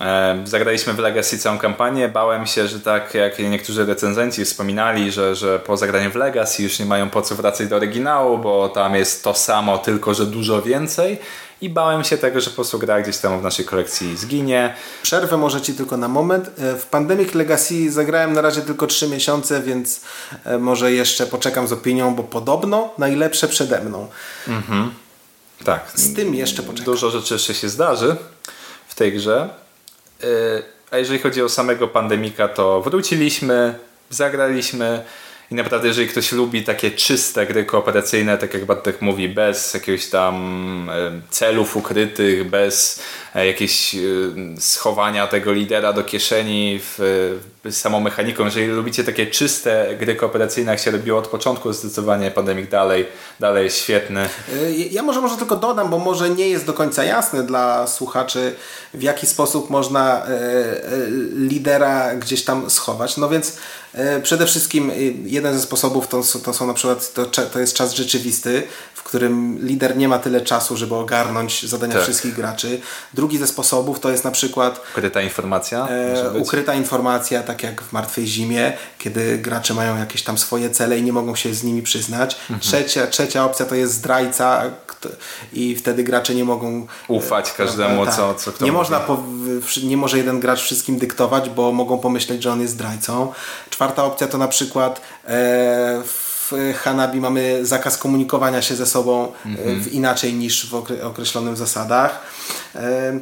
E, 0.00 0.42
zagraliśmy 0.44 0.92
w 0.92 0.98
Legacy 0.98 1.38
całą 1.38 1.58
kampanię. 1.58 2.08
Bałem 2.08 2.46
się, 2.46 2.68
że 2.68 2.80
tak 2.80 3.14
jak 3.14 3.38
niektórzy 3.38 3.86
recenzenci 3.86 4.44
wspominali, 4.44 5.12
że, 5.12 5.34
że 5.34 5.58
po 5.58 5.76
zagraniu 5.76 6.10
w 6.10 6.16
Legacy 6.16 6.62
już 6.62 6.78
nie 6.78 6.86
mają 6.86 7.10
po 7.10 7.22
co 7.22 7.34
wracać 7.34 7.68
do 7.68 7.76
oryginału, 7.76 8.38
bo 8.38 8.68
tam 8.68 8.94
jest 8.94 9.24
to 9.24 9.34
samo, 9.34 9.78
tylko 9.78 10.14
że 10.14 10.26
dużo 10.26 10.62
więcej 10.62 11.18
i 11.60 11.70
bałem 11.70 12.04
się 12.04 12.18
tego, 12.18 12.40
że 12.40 12.50
po 12.50 12.54
prostu 12.54 12.78
gra 12.78 13.00
gdzieś 13.00 13.18
tam 13.18 13.40
w 13.40 13.42
naszej 13.42 13.64
kolekcji 13.64 14.16
zginie. 14.16 14.74
Przerwę 15.02 15.36
może 15.36 15.60
Ci 15.60 15.74
tylko 15.74 15.96
na 15.96 16.08
moment. 16.08 16.50
E, 16.58 16.76
w 16.76 16.86
Pandemic 16.86 17.34
Legacy 17.34 17.90
zagrałem 17.90 18.32
na 18.32 18.40
razie 18.40 18.60
tylko 18.60 18.86
3 18.86 19.08
miesiące, 19.08 19.62
więc 19.62 20.00
e, 20.44 20.58
może 20.58 20.92
jeszcze 20.92 21.26
poczekam 21.26 21.68
z 21.68 21.72
opinią, 21.72 22.14
bo 22.14 22.22
podobno 22.22 22.90
najlepsze 22.98 23.48
przede 23.48 23.80
mną. 23.80 24.08
Mhm. 24.48 24.90
Tak. 25.64 25.92
Z 25.94 26.14
tym 26.14 26.34
jeszcze 26.34 26.62
poczekam. 26.62 26.84
Dużo 26.84 27.10
rzeczy 27.10 27.34
jeszcze 27.34 27.54
się 27.54 27.68
zdarzy 27.68 28.16
w 28.88 28.94
tej 28.94 29.12
grze. 29.12 29.48
E, 30.22 30.26
a 30.90 30.98
jeżeli 30.98 31.18
chodzi 31.18 31.42
o 31.42 31.48
samego 31.48 31.88
Pandemika, 31.88 32.48
to 32.48 32.82
wróciliśmy, 32.82 33.78
zagraliśmy 34.10 35.04
i 35.50 35.54
naprawdę, 35.54 35.88
jeżeli 35.88 36.08
ktoś 36.08 36.32
lubi 36.32 36.62
takie 36.62 36.90
czyste 36.90 37.46
gry 37.46 37.64
kooperacyjne, 37.64 38.38
tak 38.38 38.54
jak 38.54 38.64
Bartek 38.64 39.02
mówi, 39.02 39.28
bez 39.28 39.74
jakiegoś 39.74 40.06
tam 40.06 40.90
celów 41.30 41.76
ukrytych, 41.76 42.44
bez 42.50 43.02
e, 43.34 43.46
jakiegoś 43.46 43.94
e, 43.94 43.98
schowania 44.60 45.26
tego 45.26 45.52
lidera 45.52 45.92
do 45.92 46.04
kieszeni 46.04 46.80
w, 46.82 46.98
samą 47.70 48.00
mechaniką. 48.00 48.44
Jeżeli 48.44 48.66
lubicie 48.66 49.04
takie 49.04 49.26
czyste 49.26 49.96
gry 49.98 50.16
kooperacyjne, 50.16 50.72
jak 50.72 50.80
się 50.80 50.90
robiło 50.90 51.18
od 51.18 51.28
początku, 51.28 51.72
zdecydowanie 51.72 52.30
Pandemic 52.30 52.70
dalej, 52.70 53.06
dalej 53.40 53.64
jest 53.64 53.76
świetny. 53.76 54.20
E, 54.20 54.72
ja 54.72 55.02
może, 55.02 55.20
może 55.20 55.36
tylko 55.36 55.56
dodam, 55.56 55.90
bo 55.90 55.98
może 55.98 56.30
nie 56.30 56.48
jest 56.48 56.66
do 56.66 56.72
końca 56.72 57.04
jasne 57.04 57.42
dla 57.42 57.86
słuchaczy, 57.86 58.54
w 58.94 59.02
jaki 59.02 59.26
sposób 59.26 59.70
można 59.70 60.26
lidera 61.34 62.14
gdzieś 62.14 62.44
tam 62.44 62.70
schować. 62.70 63.16
No 63.16 63.28
więc 63.28 63.56
przede 64.22 64.46
wszystkim 64.46 64.92
jeden 65.24 65.54
ze 65.54 65.60
sposobów 65.60 66.08
to, 66.08 66.22
to 66.44 66.54
są 66.54 66.66
na 66.66 66.74
przykład, 66.74 67.12
to, 67.12 67.26
to 67.26 67.60
jest 67.60 67.74
czas 67.74 67.94
rzeczywisty, 67.94 68.62
w 68.94 69.02
którym 69.02 69.58
lider 69.66 69.96
nie 69.96 70.08
ma 70.08 70.18
tyle 70.18 70.40
czasu, 70.40 70.76
żeby 70.76 70.94
ogarnąć 70.94 71.66
zadania 71.66 71.94
tak. 71.94 72.02
wszystkich 72.02 72.34
graczy. 72.34 72.80
Drugi 73.14 73.27
ze 73.36 73.46
sposobów 73.46 74.00
to 74.00 74.10
jest 74.10 74.24
na 74.24 74.30
przykład 74.30 74.80
ukryta 74.92 75.22
informacja. 75.22 75.88
E, 75.88 76.30
ukryta 76.32 76.74
informacja, 76.74 77.42
tak 77.42 77.62
jak 77.62 77.82
w 77.82 77.92
Martwej 77.92 78.26
Zimie, 78.26 78.72
kiedy 78.98 79.38
gracze 79.38 79.74
mają 79.74 79.98
jakieś 79.98 80.22
tam 80.22 80.38
swoje 80.38 80.70
cele 80.70 80.98
i 80.98 81.02
nie 81.02 81.12
mogą 81.12 81.36
się 81.36 81.54
z 81.54 81.64
nimi 81.64 81.82
przyznać. 81.82 82.36
Mhm. 82.40 82.60
Trzecia, 82.60 83.06
trzecia 83.06 83.44
opcja 83.44 83.66
to 83.66 83.74
jest 83.74 83.92
zdrajca 83.92 84.62
i 85.52 85.76
wtedy 85.76 86.04
gracze 86.04 86.34
nie 86.34 86.44
mogą 86.44 86.86
ufać 87.08 87.52
każdemu, 87.52 88.06
tak. 88.06 88.14
co, 88.14 88.34
co 88.34 88.52
kto 88.52 88.64
nie, 88.64 88.72
można 88.72 89.00
po, 89.00 89.22
nie 89.82 89.96
może 89.96 90.18
jeden 90.18 90.40
gracz 90.40 90.60
wszystkim 90.60 90.98
dyktować, 90.98 91.50
bo 91.50 91.72
mogą 91.72 91.98
pomyśleć, 91.98 92.42
że 92.42 92.52
on 92.52 92.60
jest 92.60 92.72
zdrajcą. 92.72 93.32
Czwarta 93.70 94.04
opcja 94.04 94.26
to 94.26 94.38
na 94.38 94.48
przykład 94.48 95.00
e, 95.26 96.02
w 96.50 96.74
Hanabi 96.78 97.20
mamy 97.20 97.66
zakaz 97.66 97.98
komunikowania 97.98 98.62
się 98.62 98.76
ze 98.76 98.86
sobą 98.86 99.32
mm-hmm. 99.46 99.80
w 99.80 99.92
inaczej 99.92 100.34
niż 100.34 100.70
w 100.70 100.74
określonych 101.04 101.56
zasadach. 101.56 102.20
E, 102.74 103.20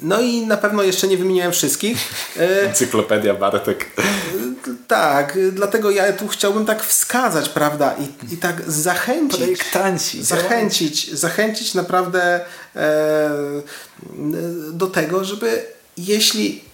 no 0.00 0.20
i 0.20 0.46
na 0.46 0.56
pewno 0.56 0.82
jeszcze 0.82 1.08
nie 1.08 1.16
wymieniłem 1.16 1.52
wszystkich. 1.52 1.98
Encyklopedia 2.62 3.34
Bartek. 3.34 3.86
Tak, 4.88 5.38
dlatego 5.52 5.90
ja 5.90 6.12
tu 6.12 6.28
chciałbym 6.28 6.66
tak 6.66 6.84
wskazać, 6.84 7.48
prawda, 7.48 7.94
i, 7.98 8.34
i 8.34 8.36
tak 8.36 8.70
zachęcić. 8.70 9.40
Projektanci. 9.40 10.24
Zachęcić, 10.24 11.12
zachęcić 11.12 11.74
naprawdę 11.74 12.40
e, 12.76 13.30
do 14.72 14.86
tego, 14.86 15.24
żeby 15.24 15.66
jeśli 15.96 16.64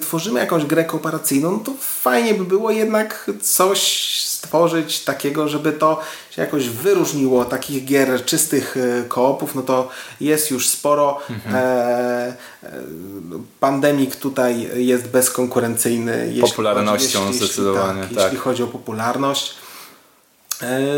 tworzymy 0.00 0.40
jakąś 0.40 0.64
grę 0.64 0.84
kooperacyjną, 0.84 1.60
to 1.60 1.72
fajnie 1.80 2.34
by 2.34 2.44
było 2.44 2.70
jednak 2.70 3.30
coś 3.42 4.22
stworzyć 4.38 5.04
takiego, 5.04 5.48
żeby 5.48 5.72
to 5.72 6.00
się 6.30 6.42
jakoś 6.42 6.68
wyróżniło. 6.68 7.44
Takich 7.44 7.84
gier 7.84 8.24
czystych 8.24 8.76
e, 8.76 9.04
koopów, 9.08 9.54
no 9.54 9.62
to 9.62 9.88
jest 10.20 10.50
już 10.50 10.68
sporo. 10.68 11.20
Mhm. 11.30 11.54
E, 11.54 12.36
e, 12.62 12.82
pandemik 13.60 14.16
tutaj 14.16 14.70
jest 14.86 15.08
bezkonkurencyjny. 15.08 16.34
Popularnością 16.40 17.26
jeśli, 17.26 17.38
zdecydowanie. 17.38 18.00
Tak, 18.00 18.14
tak. 18.14 18.24
Jeśli 18.24 18.38
chodzi 18.38 18.62
o 18.62 18.66
popularność. 18.66 19.54
E, 20.62 20.92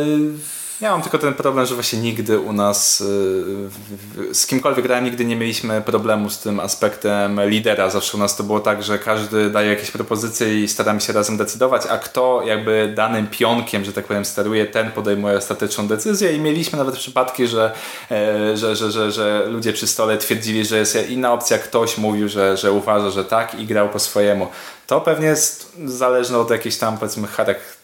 ja 0.80 0.90
mam 0.90 1.02
tylko 1.02 1.18
ten 1.18 1.34
problem, 1.34 1.66
że 1.66 1.74
właśnie 1.74 1.98
nigdy 1.98 2.38
u 2.38 2.52
nas 2.52 3.00
y, 3.00 4.34
z 4.34 4.46
kimkolwiek 4.46 4.84
grałem, 4.84 5.04
nigdy 5.04 5.24
nie 5.24 5.36
mieliśmy 5.36 5.80
problemu 5.80 6.30
z 6.30 6.38
tym 6.38 6.60
aspektem 6.60 7.40
lidera. 7.48 7.90
Zawsze 7.90 8.16
u 8.16 8.20
nas 8.20 8.36
to 8.36 8.42
było 8.42 8.60
tak, 8.60 8.82
że 8.82 8.98
każdy 8.98 9.50
daje 9.50 9.68
jakieś 9.68 9.90
propozycje 9.90 10.60
i 10.60 10.68
staramy 10.68 11.00
się 11.00 11.12
razem 11.12 11.36
decydować, 11.36 11.86
a 11.86 11.98
kto 11.98 12.42
jakby 12.46 12.92
danym 12.96 13.26
pionkiem, 13.26 13.84
że 13.84 13.92
tak 13.92 14.06
powiem, 14.06 14.24
steruje, 14.24 14.66
ten 14.66 14.92
podejmuje 14.92 15.36
ostateczną 15.36 15.88
decyzję 15.88 16.32
i 16.32 16.40
mieliśmy 16.40 16.78
nawet 16.78 16.96
przypadki, 16.96 17.46
że, 17.46 17.72
e, 18.10 18.56
że, 18.56 18.76
że, 18.76 18.90
że, 18.90 19.12
że 19.12 19.46
ludzie 19.46 19.72
przy 19.72 19.86
stole 19.86 20.18
twierdzili, 20.18 20.64
że 20.64 20.78
jest 20.78 21.10
inna 21.10 21.32
opcja, 21.32 21.58
ktoś 21.58 21.98
mówił, 21.98 22.28
że, 22.28 22.56
że 22.56 22.72
uważa, 22.72 23.10
że 23.10 23.24
tak 23.24 23.54
i 23.54 23.66
grał 23.66 23.88
po 23.88 23.98
swojemu. 23.98 24.48
To 24.86 25.00
pewnie 25.00 25.26
jest 25.26 25.72
zależne 25.84 26.38
od 26.38 26.50
jakiejś 26.50 26.78
tam 26.78 26.98
powiedzmy 26.98 27.28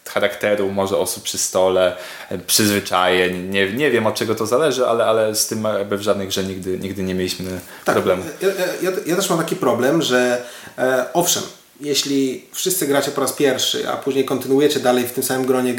charakteru, 0.09 0.73
może 0.73 0.97
osób 0.97 1.23
przy 1.23 1.39
stole, 1.39 1.97
przyzwyczajeń. 2.47 3.49
Nie, 3.51 3.73
nie 3.73 3.91
wiem 3.91 4.07
od 4.07 4.15
czego 4.15 4.35
to 4.35 4.47
zależy, 4.47 4.87
ale, 4.87 5.05
ale 5.05 5.35
z 5.35 5.47
tym 5.47 5.65
jakby 5.65 5.97
w 5.97 6.03
żadnej 6.03 6.29
grze 6.29 6.45
nigdy, 6.45 6.79
nigdy 6.79 7.03
nie 7.03 7.15
mieliśmy 7.15 7.61
tak, 7.85 7.95
problemu. 7.95 8.23
Ja, 8.41 8.49
ja, 8.83 8.91
ja, 9.07 9.17
też 9.17 9.31
mam 9.31 9.39
taki 9.39 9.57
problem, 9.57 10.03
że 10.03 10.43
e, 10.79 11.05
owszem, 11.13 11.43
jeśli 11.81 12.45
wszyscy 12.53 12.87
gracie 12.87 13.11
po 13.11 13.21
raz 13.21 13.33
pierwszy, 13.33 13.89
a 13.89 13.97
później 13.97 14.25
kontynuujecie 14.25 14.81
dalej 14.81 15.05
w 15.05 15.13
tym 15.13 15.23
samym 15.23 15.47
gronie 15.47 15.71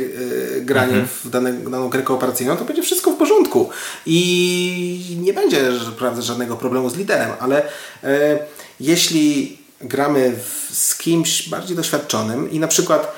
e, 0.58 0.62
granie 0.62 0.94
mhm. 0.94 1.08
w 1.24 1.30
dane, 1.30 1.54
daną 1.54 1.90
grę 1.90 2.02
kooperacyjną, 2.02 2.58
to 2.58 2.66
będzie 2.66 2.82
wszystko 2.82 3.12
w 3.12 3.18
porządku 3.18 3.70
i 4.06 5.18
nie 5.22 5.34
będzie 5.34 5.72
prawda, 5.98 6.22
żadnego 6.22 6.56
problemu 6.56 6.90
z 6.90 6.95
liderem, 6.95 7.30
ale 7.40 7.64
e, 8.04 8.40
jeśli 8.80 9.58
gramy 9.82 10.36
w, 10.44 10.76
z 10.76 10.98
kimś 10.98 11.49
bardziej 11.49 11.78
doświadczonym 11.78 12.52
i 12.52 12.60
na 12.60 12.68
przykład 12.68 13.12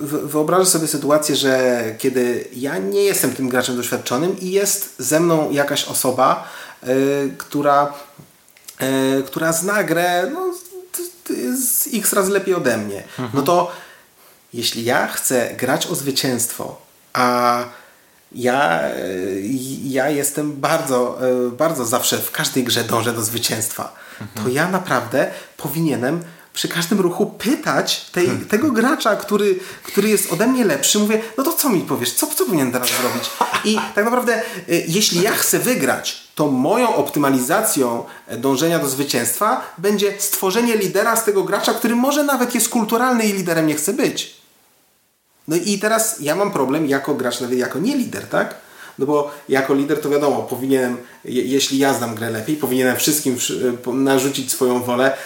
wyobrażę 0.00 0.66
sobie 0.66 0.88
sytuację, 0.88 1.36
że 1.36 1.82
kiedy 1.98 2.48
ja 2.52 2.78
nie 2.78 3.02
jestem 3.02 3.32
tym 3.32 3.48
graczem 3.48 3.76
doświadczonym 3.76 4.40
i 4.40 4.50
jest 4.50 4.94
ze 4.98 5.20
mną 5.20 5.50
jakaś 5.50 5.84
osoba, 5.84 6.48
y, 6.88 7.34
która, 7.38 7.92
y, 8.82 9.22
która 9.22 9.52
zna 9.52 9.84
grę 9.84 10.30
no, 10.32 10.54
z 11.56 11.88
x 11.94 12.12
razy 12.12 12.30
lepiej 12.30 12.54
ode 12.54 12.76
mnie, 12.76 13.02
mhm. 13.18 13.30
no 13.34 13.42
to 13.42 13.72
jeśli 14.54 14.84
ja 14.84 15.06
chcę 15.06 15.54
grać 15.54 15.86
o 15.86 15.94
zwycięstwo, 15.94 16.80
a 17.12 17.64
ja, 18.32 18.80
ja 19.82 20.10
jestem 20.10 20.52
bardzo, 20.60 21.18
y, 21.46 21.50
bardzo 21.50 21.84
zawsze 21.84 22.18
w 22.18 22.30
każdej 22.30 22.64
grze 22.64 22.84
dążę 22.84 23.12
do 23.12 23.22
zwycięstwa 23.22 23.94
to 24.34 24.48
ja 24.48 24.68
naprawdę 24.68 25.30
powinienem 25.56 26.22
przy 26.52 26.68
każdym 26.68 27.00
ruchu 27.00 27.26
pytać 27.26 28.10
tej, 28.12 28.26
hmm. 28.26 28.46
tego 28.46 28.70
gracza, 28.72 29.16
który, 29.16 29.58
który 29.82 30.08
jest 30.08 30.32
ode 30.32 30.46
mnie 30.46 30.64
lepszy, 30.64 30.98
mówię, 30.98 31.22
no 31.38 31.44
to 31.44 31.52
co 31.52 31.68
mi 31.68 31.80
powiesz, 31.80 32.12
co, 32.12 32.26
co 32.26 32.44
powinienem 32.44 32.72
teraz 32.72 32.88
zrobić? 32.88 33.30
I 33.64 33.78
tak 33.94 34.04
naprawdę, 34.04 34.42
y, 34.68 34.84
jeśli 34.88 35.22
ja 35.22 35.32
chcę 35.32 35.58
wygrać, 35.58 36.30
to 36.34 36.46
moją 36.46 36.94
optymalizacją 36.94 38.04
dążenia 38.38 38.78
do 38.78 38.88
zwycięstwa 38.88 39.60
będzie 39.78 40.14
stworzenie 40.18 40.76
lidera 40.76 41.16
z 41.16 41.24
tego 41.24 41.44
gracza, 41.44 41.74
który 41.74 41.96
może 41.96 42.24
nawet 42.24 42.54
jest 42.54 42.68
kulturalny 42.68 43.26
i 43.26 43.32
liderem 43.32 43.66
nie 43.66 43.74
chce 43.74 43.92
być. 43.92 44.40
No 45.48 45.56
i 45.56 45.78
teraz 45.78 46.20
ja 46.20 46.34
mam 46.36 46.50
problem 46.50 46.86
jako 46.86 47.14
gracz, 47.14 47.40
nawet 47.40 47.58
jako 47.58 47.78
nie 47.78 47.96
lider, 47.96 48.26
tak? 48.26 48.54
No 49.00 49.06
bo 49.06 49.30
jako 49.48 49.74
lider 49.74 50.00
to 50.00 50.10
wiadomo, 50.10 50.42
powinienem, 50.42 50.96
jeśli 51.24 51.78
ja 51.78 51.94
znam 51.94 52.14
grę 52.14 52.30
lepiej, 52.30 52.56
powinienem 52.56 52.96
wszystkim 52.96 53.36
narzucić 53.92 54.52
swoją 54.52 54.82
wolę, 54.82 55.16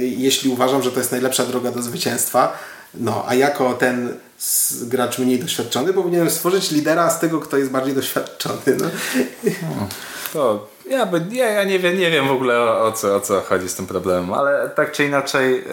jeśli 0.00 0.50
uważam, 0.50 0.82
że 0.82 0.92
to 0.92 0.98
jest 0.98 1.12
najlepsza 1.12 1.44
droga 1.44 1.70
do 1.70 1.82
zwycięstwa. 1.82 2.58
No, 2.94 3.24
a 3.26 3.34
jako 3.34 3.74
ten 3.74 4.14
gracz 4.82 5.18
mniej 5.18 5.38
doświadczony, 5.38 5.92
powinienem 5.92 6.30
stworzyć 6.30 6.70
lidera 6.70 7.10
z 7.10 7.20
tego, 7.20 7.40
kto 7.40 7.58
jest 7.58 7.70
bardziej 7.70 7.94
doświadczony. 7.94 8.76
No. 8.78 8.86
To 10.32 10.68
ja, 10.90 11.06
by, 11.06 11.22
ja, 11.30 11.50
ja 11.50 11.64
nie, 11.64 11.78
wiem, 11.78 11.98
nie 11.98 12.10
wiem 12.10 12.28
w 12.28 12.32
ogóle 12.32 12.60
o, 12.60 12.86
o, 12.86 12.92
co, 12.92 13.16
o 13.16 13.20
co 13.20 13.40
chodzi 13.40 13.68
z 13.68 13.74
tym 13.74 13.86
problemem, 13.86 14.32
ale 14.32 14.70
tak 14.70 14.92
czy 14.92 15.04
inaczej 15.04 15.64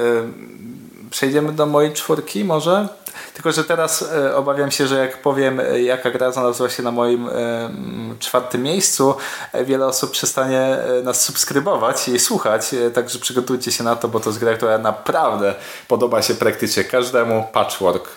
przejdziemy 1.11 1.51
do 1.51 1.65
mojej 1.65 1.93
czwórki 1.93 2.45
może? 2.45 2.87
Tylko, 3.33 3.51
że 3.51 3.63
teraz 3.63 4.01
e, 4.01 4.35
obawiam 4.35 4.71
się, 4.71 4.87
że 4.87 4.97
jak 4.97 5.21
powiem, 5.21 5.59
e, 5.59 5.81
jaka 5.81 6.11
gra 6.11 6.31
znalazła 6.31 6.69
się 6.69 6.83
na 6.83 6.91
moim 6.91 7.29
e, 7.29 7.69
czwartym 8.19 8.63
miejscu, 8.63 9.15
wiele 9.65 9.85
osób 9.85 10.11
przestanie 10.11 10.77
nas 11.03 11.21
subskrybować 11.21 12.07
i 12.07 12.19
słuchać. 12.19 12.75
Także 12.93 13.19
przygotujcie 13.19 13.71
się 13.71 13.83
na 13.83 13.95
to, 13.95 14.07
bo 14.07 14.19
to 14.19 14.29
jest 14.29 14.39
gra, 14.39 14.53
która 14.53 14.77
naprawdę 14.77 15.55
podoba 15.87 16.21
się 16.21 16.35
praktycznie 16.35 16.83
każdemu. 16.83 17.47
Patchwork. 17.53 18.09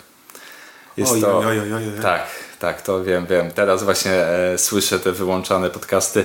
Jest 0.96 1.12
oj, 1.12 1.20
to. 1.20 1.38
Oj, 1.38 1.60
oj, 1.60 1.74
oj, 1.74 1.82
tak, 2.02 2.26
tak, 2.58 2.82
to 2.82 3.04
wiem, 3.04 3.26
wiem. 3.26 3.50
Teraz 3.50 3.82
właśnie 3.82 4.12
e, 4.12 4.58
słyszę 4.58 4.98
te 4.98 5.12
wyłączane 5.12 5.70
podcasty. 5.70 6.24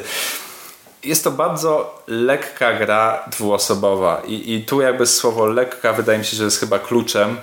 Jest 1.08 1.24
to 1.24 1.32
bardzo 1.32 2.04
lekka 2.08 2.74
gra 2.74 3.24
dwuosobowa 3.32 4.22
i, 4.28 4.54
i 4.54 4.66
tu 4.66 4.82
jakby 4.82 5.08
słowo 5.08 5.46
lekka 5.46 5.94
wydaje 5.94 6.20
mi 6.20 6.26
się, 6.26 6.38
że 6.38 6.44
jest 6.44 6.60
chyba 6.60 6.80
kluczem 6.80 7.38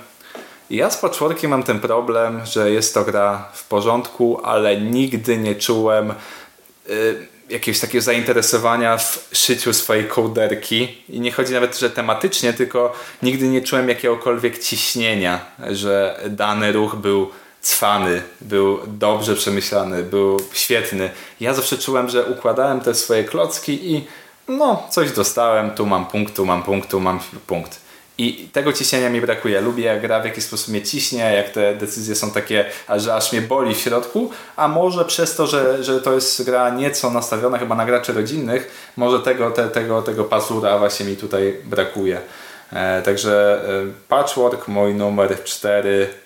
ja 0.69 0.89
z 0.89 0.97
Patchworkiem 0.97 1.51
mam 1.51 1.63
ten 1.63 1.79
problem, 1.79 2.41
że 2.45 2.71
jest 2.71 2.93
to 2.93 3.03
gra 3.03 3.49
w 3.53 3.67
porządku, 3.67 4.41
ale 4.43 4.81
nigdy 4.81 5.37
nie 5.37 5.55
czułem 5.55 6.13
y, 6.89 7.27
jakiegoś 7.49 7.79
takiego 7.79 8.01
zainteresowania 8.01 8.97
w 8.97 9.29
szyciu 9.31 9.73
swojej 9.73 10.05
kołderki. 10.05 11.03
I 11.09 11.19
nie 11.19 11.31
chodzi 11.31 11.53
nawet, 11.53 11.79
że 11.79 11.89
tematycznie, 11.89 12.53
tylko 12.53 12.93
nigdy 13.23 13.47
nie 13.47 13.61
czułem 13.61 13.89
jakiegokolwiek 13.89 14.59
ciśnienia, 14.59 15.45
że 15.71 16.19
dany 16.29 16.71
ruch 16.71 16.95
był 16.95 17.29
cwany, 17.65 18.21
był 18.41 18.79
dobrze 18.87 19.35
przemyślany, 19.35 20.03
był 20.03 20.37
świetny. 20.53 21.09
Ja 21.39 21.53
zawsze 21.53 21.77
czułem, 21.77 22.09
że 22.09 22.25
układałem 22.25 22.81
te 22.81 22.95
swoje 22.95 23.23
klocki 23.23 23.91
i 23.91 24.07
no, 24.47 24.87
coś 24.89 25.11
dostałem, 25.11 25.71
tu 25.71 25.85
mam 25.85 26.05
punkt, 26.05 26.35
tu 26.35 26.45
mam 26.45 26.63
punkt, 26.63 26.89
tu 26.89 26.99
mam 26.99 27.19
punkt. 27.47 27.79
I 28.17 28.49
tego 28.53 28.73
ciśnienia 28.73 29.09
mi 29.09 29.21
brakuje. 29.21 29.61
Lubię 29.61 29.83
jak 29.83 30.01
gra 30.01 30.19
w 30.19 30.25
jakiś 30.25 30.43
sposób 30.43 30.67
mnie 30.67 30.81
ciśnie, 30.81 31.19
jak 31.19 31.49
te 31.49 31.75
decyzje 31.75 32.15
są 32.15 32.31
takie, 32.31 32.65
że 32.95 33.15
aż 33.15 33.31
mnie 33.31 33.41
boli 33.41 33.75
w 33.75 33.77
środku, 33.79 34.31
a 34.55 34.67
może 34.67 35.05
przez 35.05 35.35
to, 35.35 35.47
że, 35.47 35.83
że 35.83 36.01
to 36.01 36.13
jest 36.13 36.43
gra 36.43 36.69
nieco 36.69 37.09
nastawiona 37.09 37.57
chyba 37.57 37.75
na 37.75 37.85
graczy 37.85 38.13
rodzinnych, 38.13 38.91
może 38.97 39.19
tego, 39.19 39.51
te, 39.51 39.67
tego, 39.67 40.01
tego 40.01 40.23
pazura 40.23 40.77
właśnie 40.77 41.05
mi 41.05 41.17
tutaj 41.17 41.57
brakuje. 41.63 42.21
E, 42.73 43.01
także 43.01 43.61
e, 43.63 44.07
Patchwork, 44.07 44.67
mój 44.67 44.93
numer 44.93 45.43
4. 45.43 46.24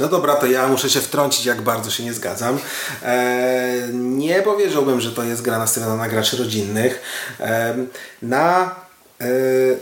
No 0.00 0.08
dobra, 0.08 0.34
to 0.34 0.46
ja 0.46 0.68
muszę 0.68 0.90
się 0.90 1.00
wtrącić, 1.00 1.46
jak 1.46 1.62
bardzo 1.62 1.90
się 1.90 2.04
nie 2.04 2.12
zgadzam. 2.12 2.58
E, 3.02 3.88
nie 3.92 4.42
powiedziałbym, 4.42 5.00
że 5.00 5.12
to 5.12 5.22
jest 5.22 5.42
gra 5.42 5.58
nastawiona 5.58 5.96
na 5.96 6.08
graczy 6.08 6.36
rodzinnych. 6.36 7.00
E, 7.40 7.74
na 8.22 8.74
E, 9.22 9.26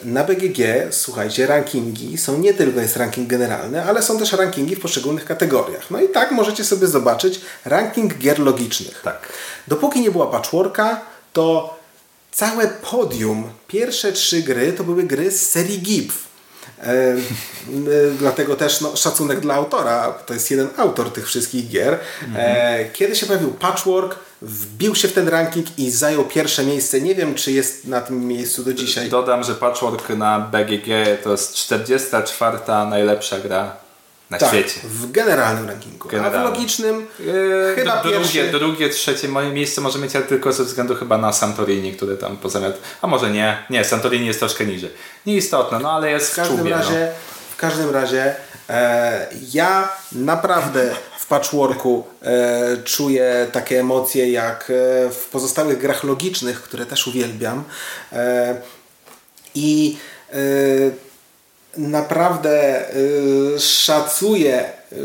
na 0.05 0.24
BGG, 0.24 0.59
słuchajcie, 0.91 1.47
rankingi 1.47 2.19
są 2.19 2.39
nie 2.39 2.55
tylko 2.55 2.81
jest 2.81 2.97
ranking 2.97 3.28
generalny, 3.28 3.85
ale 3.85 4.03
są 4.03 4.19
też 4.19 4.32
rankingi 4.32 4.77
w 4.77 4.81
poszczególnych 4.81 5.24
kategoriach. 5.24 5.91
No 5.91 6.01
i 6.01 6.09
tak 6.09 6.31
możecie 6.31 6.65
sobie 6.65 6.87
zobaczyć 6.87 7.41
ranking 7.65 8.19
gier 8.19 8.39
logicznych. 8.39 9.01
Tak. 9.05 9.28
Dopóki 9.69 10.01
nie 10.01 10.11
była 10.11 10.27
patchworka, 10.27 11.01
to 11.32 11.77
całe 12.32 12.69
podium, 12.69 13.51
pierwsze 13.66 14.12
trzy 14.12 14.43
gry 14.43 14.73
to 14.73 14.85
były 14.85 15.03
gry 15.03 15.31
z 15.31 15.51
serii 15.51 15.78
GIF. 15.78 16.30
E, 16.82 17.16
dlatego 18.19 18.57
też 18.57 18.81
no, 18.81 18.97
szacunek 18.97 19.40
dla 19.40 19.55
autora. 19.55 20.12
To 20.27 20.35
jest 20.35 20.51
jeden 20.51 20.69
autor 20.77 21.12
tych 21.12 21.27
wszystkich 21.27 21.69
gier. 21.69 21.98
E, 22.36 22.85
kiedy 22.93 23.16
się 23.16 23.27
pojawił 23.27 23.51
Patchwork, 23.51 24.19
wbił 24.43 24.94
się 24.94 25.09
w 25.09 25.12
ten 25.12 25.28
ranking 25.28 25.78
i 25.78 25.90
zajął 25.90 26.24
pierwsze 26.24 26.65
miejsce. 26.65 27.01
Nie 27.01 27.15
wiem, 27.15 27.35
czy 27.35 27.52
jest 27.52 27.86
na 27.86 28.01
tym 28.01 28.27
miejscu 28.27 28.65
do 28.65 28.74
dzisiaj. 28.74 29.09
Dodam, 29.09 29.44
że 29.44 29.55
Patchwork 29.55 30.09
na 30.09 30.40
BGG 30.40 30.89
to 31.23 31.31
jest 31.31 31.55
44 31.55 32.59
najlepsza 32.90 33.39
gra 33.39 33.77
na 34.31 34.39
tak, 34.39 34.48
świecie. 34.48 34.81
w 34.85 35.11
generalnym 35.11 35.69
rankingu. 35.69 36.09
Generalnym. 36.09 36.40
A 36.40 36.44
w 36.44 36.55
logicznym 36.55 37.07
yy, 37.20 37.73
chyba 37.77 38.02
drugie, 38.02 38.19
pierwszy... 38.19 38.51
drugie, 38.51 38.89
trzecie 38.89 39.28
moje 39.28 39.51
miejsce 39.51 39.81
może 39.81 39.98
mieć, 39.98 40.16
ale 40.16 40.24
tylko 40.24 40.52
ze 40.52 40.65
względu 40.65 40.94
chyba 40.94 41.19
na 41.19 41.32
Santorini, 41.32 41.93
które 41.93 42.16
tam 42.16 42.36
pozamiat... 42.36 42.78
A 43.02 43.07
może 43.07 43.31
nie. 43.31 43.65
Nie, 43.70 43.85
Santorini 43.85 44.27
jest 44.27 44.39
troszkę 44.40 44.66
niżej. 44.66 44.90
Nieistotne, 45.27 45.78
no 45.78 45.93
ale 45.93 46.11
jest 46.11 46.32
w 46.32 46.35
każdym 46.35 46.57
w 46.57 46.61
czubie, 46.61 46.70
razie, 46.70 47.09
no. 47.11 47.31
W 47.51 47.57
każdym 47.57 47.90
razie 47.90 48.35
e, 48.69 49.27
ja 49.52 49.89
naprawdę 50.12 50.94
w 51.19 51.27
patchworku 51.27 52.07
e, 52.23 52.77
czuję 52.85 53.47
takie 53.52 53.81
emocje 53.81 54.31
jak 54.31 54.70
e, 54.70 55.11
w 55.11 55.28
pozostałych 55.32 55.78
grach 55.78 56.05
logicznych, 56.05 56.62
które 56.62 56.86
też 56.86 57.07
uwielbiam. 57.07 57.65
E, 58.12 58.61
I 59.55 59.98
e, 60.32 60.36
naprawdę 61.89 62.85
y, 63.57 63.61
szacuję 63.61 64.65
y, 64.93 64.97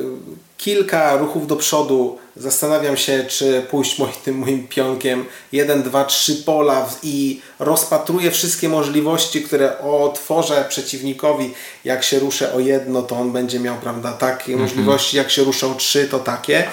kilka 0.57 1.15
ruchów 1.17 1.47
do 1.47 1.55
przodu. 1.55 2.17
Zastanawiam 2.35 2.97
się, 2.97 3.25
czy 3.27 3.61
pójść 3.69 3.97
moim, 3.99 4.13
tym 4.25 4.37
moim 4.37 4.67
pionkiem 4.67 5.25
1, 5.51 5.83
2, 5.83 6.05
3 6.05 6.35
pola 6.35 6.89
i 7.03 7.41
rozpatruję 7.59 8.31
wszystkie 8.31 8.69
możliwości, 8.69 9.41
które 9.41 9.79
otworzę 9.79 10.65
przeciwnikowi. 10.69 11.53
Jak 11.85 12.03
się 12.03 12.19
ruszę 12.19 12.53
o 12.53 12.59
jedno, 12.59 13.01
to 13.01 13.15
on 13.15 13.31
będzie 13.31 13.59
miał 13.59 13.75
prawda, 13.75 14.11
takie 14.11 14.53
mm 14.53 14.57
-hmm. 14.57 14.61
możliwości. 14.61 15.17
Jak 15.17 15.31
się 15.31 15.43
ruszę 15.43 15.67
o 15.67 15.75
trzy, 15.75 16.07
to 16.07 16.19
takie. 16.19 16.63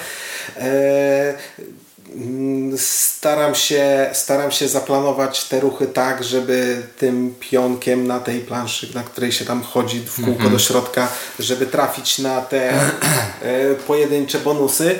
E, 0.57 1.33
Mm, 1.59 1.82
staram 2.77 3.55
się, 3.55 4.09
staram 4.13 4.51
się 4.51 4.67
zaplanować 4.67 5.43
te 5.43 5.59
ruchy 5.59 5.87
tak, 5.87 6.23
żeby 6.23 6.83
tym 6.97 7.35
pionkiem 7.39 8.07
na 8.07 8.19
tej 8.19 8.39
planszy, 8.39 8.95
na 8.95 9.03
której 9.03 9.31
się 9.31 9.45
tam 9.45 9.63
chodzi 9.63 9.99
w 9.99 10.15
kółko 10.15 10.31
mm 10.31 10.47
-hmm. 10.47 10.51
do 10.51 10.59
środka, 10.59 11.07
żeby 11.39 11.65
trafić 11.65 12.19
na 12.19 12.41
te 12.41 12.71
e, 12.71 12.81
pojedyncze 13.87 14.39
bonusy. 14.39 14.99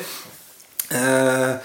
E, 0.92 1.60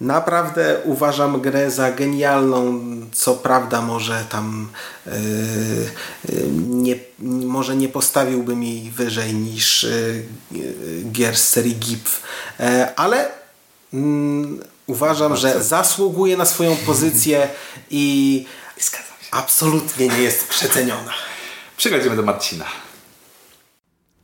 naprawdę 0.00 0.76
uważam 0.84 1.40
grę 1.40 1.70
za 1.70 1.92
genialną. 1.92 2.80
Co 3.12 3.34
prawda, 3.34 3.82
może 3.82 4.24
tam 4.30 4.68
e, 5.06 5.10
nie, 6.68 6.96
może 7.46 7.76
nie 7.76 7.88
postawiłbym 7.88 8.62
jej 8.62 8.90
wyżej 8.90 9.34
niż 9.34 9.86
gier 11.12 11.36
z 11.36 11.48
serii 11.48 11.76
GIF, 11.76 12.22
ale 12.96 13.28
uważam, 14.86 15.36
że 15.36 15.62
zasługuje 15.62 16.36
na 16.36 16.44
swoją 16.44 16.76
pozycję 16.76 17.48
i 17.90 18.46
absolutnie 19.30 20.08
nie 20.08 20.22
jest 20.22 20.48
przeceniona. 20.48 21.12
Przechodzimy 21.76 22.16
do 22.16 22.22
Marcina. 22.22 22.64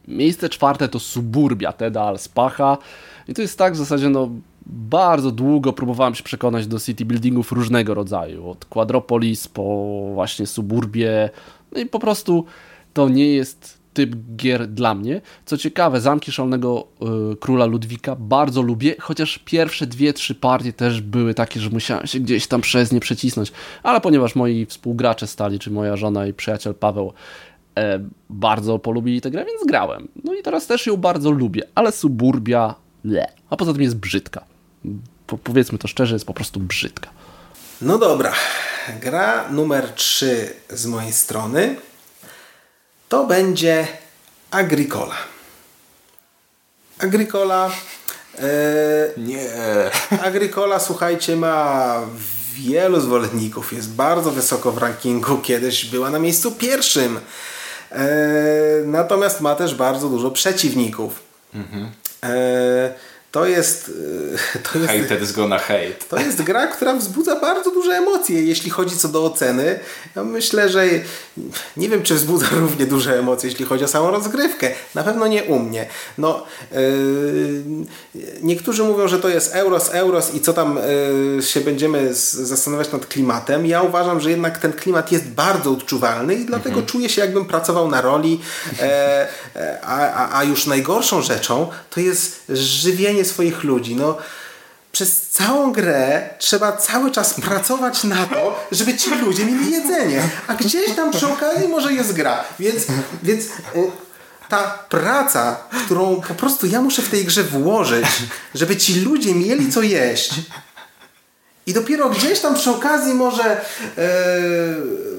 Miejsce 0.08 0.48
czwarte 0.48 0.88
to 0.88 1.00
Suburbia 1.00 1.72
Teda 1.72 2.02
Alspacha 2.02 2.78
i 3.28 3.34
to 3.34 3.42
jest 3.42 3.58
tak 3.58 3.72
w 3.72 3.76
zasadzie 3.76 4.08
no 4.08 4.30
bardzo 4.66 5.30
długo 5.30 5.72
próbowałem 5.72 6.14
się 6.14 6.22
przekonać 6.22 6.66
do 6.66 6.80
city 6.80 7.04
buildingów 7.04 7.52
różnego 7.52 7.94
rodzaju, 7.94 8.50
od 8.50 8.64
Quadropolis 8.64 9.48
po 9.48 9.62
właśnie 10.14 10.46
Suburbie, 10.46 11.30
no 11.72 11.80
i 11.80 11.86
po 11.86 11.98
prostu 11.98 12.44
to 12.94 13.08
nie 13.08 13.34
jest 13.34 13.79
typ 13.94 14.16
gier 14.36 14.68
dla 14.68 14.94
mnie. 14.94 15.20
Co 15.46 15.58
ciekawe, 15.58 16.00
Zamki 16.00 16.32
Szalonego 16.32 16.86
y, 17.32 17.36
Króla 17.36 17.66
Ludwika 17.66 18.16
bardzo 18.16 18.62
lubię, 18.62 18.94
chociaż 19.00 19.38
pierwsze 19.38 19.86
dwie, 19.86 20.12
trzy 20.12 20.34
partie 20.34 20.72
też 20.72 21.00
były 21.00 21.34
takie, 21.34 21.60
że 21.60 21.70
musiałem 21.70 22.06
się 22.06 22.20
gdzieś 22.20 22.46
tam 22.46 22.60
przez 22.60 22.92
nie 22.92 23.00
przecisnąć, 23.00 23.52
ale 23.82 24.00
ponieważ 24.00 24.34
moi 24.34 24.66
współgracze 24.66 25.26
stali, 25.26 25.58
czy 25.58 25.70
moja 25.70 25.96
żona 25.96 26.26
i 26.26 26.32
przyjaciel 26.32 26.74
Paweł 26.74 27.12
e, 27.78 28.00
bardzo 28.30 28.78
polubili 28.78 29.20
tę 29.20 29.30
grę, 29.30 29.44
więc 29.44 29.66
grałem. 29.66 30.08
No 30.24 30.34
i 30.34 30.42
teraz 30.42 30.66
też 30.66 30.86
ją 30.86 30.96
bardzo 30.96 31.30
lubię, 31.30 31.62
ale 31.74 31.92
Suburbia 31.92 32.74
le. 33.04 33.32
A 33.50 33.56
poza 33.56 33.72
tym 33.72 33.82
jest 33.82 33.96
brzydka. 33.96 34.44
Po, 35.26 35.38
powiedzmy 35.38 35.78
to 35.78 35.88
szczerze, 35.88 36.14
jest 36.14 36.26
po 36.26 36.34
prostu 36.34 36.60
brzydka. 36.60 37.10
No 37.82 37.98
dobra. 37.98 38.32
Gra 39.02 39.50
numer 39.50 39.88
3 39.88 40.52
z 40.70 40.86
mojej 40.86 41.12
strony 41.12 41.76
to 43.10 43.26
będzie 43.26 43.86
Agricola. 44.50 45.14
Agricola. 46.98 47.70
E, 48.38 48.42
nie. 49.16 49.50
Agricola, 50.22 50.78
słuchajcie, 50.78 51.36
ma 51.36 52.00
wielu 52.54 53.00
zwolenników, 53.00 53.72
jest 53.72 53.90
bardzo 53.90 54.30
wysoko 54.30 54.72
w 54.72 54.78
rankingu, 54.78 55.38
kiedyś 55.38 55.86
była 55.86 56.10
na 56.10 56.18
miejscu 56.18 56.52
pierwszym. 56.52 57.20
E, 57.92 58.08
natomiast 58.84 59.40
ma 59.40 59.54
też 59.54 59.74
bardzo 59.74 60.08
dużo 60.08 60.30
przeciwników. 60.30 61.20
Mhm. 61.54 61.90
E, 62.22 62.94
to 63.30 63.46
jest... 63.46 63.92
E, 64.54 64.58
to 64.72 64.78
jest 64.78 64.90
Haters 64.90 65.32
gonna 65.32 65.58
hate. 65.58 66.04
To 66.08 66.18
jest 66.20 66.42
gra, 66.42 66.66
która 66.66 66.94
wzbudza 66.94 67.40
bardzo 67.40 67.70
duże 67.70 67.92
emocje, 67.92 68.42
jeśli 68.42 68.70
chodzi 68.70 68.96
co 68.96 69.08
do 69.08 69.24
oceny. 69.24 69.80
Ja 70.16 70.24
myślę, 70.24 70.68
że 70.68 70.86
nie 71.76 71.88
wiem, 71.88 72.02
czy 72.02 72.14
wzbudza 72.14 72.46
równie 72.60 72.86
duże 72.86 73.18
emocje, 73.18 73.50
jeśli 73.50 73.64
chodzi 73.64 73.84
o 73.84 73.88
samą 73.88 74.10
rozgrywkę. 74.10 74.70
Na 74.94 75.02
pewno 75.02 75.26
nie 75.26 75.44
u 75.44 75.58
mnie. 75.58 75.86
No, 76.18 76.46
yy, 76.72 77.62
niektórzy 78.42 78.84
mówią, 78.84 79.08
że 79.08 79.18
to 79.18 79.28
jest 79.28 79.54
Euros, 79.54 79.88
Euros 79.88 80.34
i 80.34 80.40
co 80.40 80.52
tam 80.52 80.78
yy, 81.36 81.42
się 81.42 81.60
będziemy 81.60 82.14
zastanawiać 82.14 82.92
nad 82.92 83.06
klimatem. 83.06 83.66
Ja 83.66 83.82
uważam, 83.82 84.20
że 84.20 84.30
jednak 84.30 84.58
ten 84.58 84.72
klimat 84.72 85.12
jest 85.12 85.28
bardzo 85.28 85.70
odczuwalny 85.70 86.34
i 86.34 86.44
dlatego 86.44 86.68
mhm. 86.68 86.86
czuję 86.86 87.08
się, 87.08 87.20
jakbym 87.20 87.44
pracował 87.44 87.88
na 87.88 88.00
roli. 88.00 88.40
E, 88.80 89.28
a, 89.82 90.12
a, 90.12 90.38
a 90.38 90.44
już 90.44 90.66
najgorszą 90.66 91.22
rzeczą 91.22 91.68
to 91.90 92.00
jest 92.00 92.42
żywienie 92.48 93.19
swoich 93.24 93.64
ludzi. 93.64 93.96
No, 93.96 94.18
przez 94.92 95.20
całą 95.20 95.72
grę 95.72 96.28
trzeba 96.38 96.72
cały 96.72 97.10
czas 97.10 97.34
pracować 97.34 98.04
na 98.04 98.26
to, 98.26 98.66
żeby 98.72 98.96
ci 98.96 99.10
ludzie 99.10 99.44
mieli 99.44 99.70
jedzenie. 99.70 100.30
A 100.46 100.54
gdzieś 100.54 100.94
tam 100.96 101.10
przy 101.10 101.28
okazji 101.28 101.68
może 101.68 101.92
jest 101.92 102.12
gra. 102.12 102.44
Więc, 102.58 102.86
więc 103.22 103.44
y, 103.44 103.48
ta 104.48 104.62
praca, 104.88 105.56
którą 105.84 106.20
po 106.20 106.34
prostu 106.34 106.66
ja 106.66 106.82
muszę 106.82 107.02
w 107.02 107.08
tej 107.08 107.24
grze 107.24 107.44
włożyć, 107.44 108.06
żeby 108.54 108.76
ci 108.76 109.00
ludzie 109.00 109.34
mieli 109.34 109.72
co 109.72 109.82
jeść. 109.82 110.30
I 111.66 111.72
dopiero 111.72 112.10
gdzieś 112.10 112.40
tam 112.40 112.54
przy 112.54 112.70
okazji 112.70 113.14
może 113.14 113.64
yy, 113.96 115.10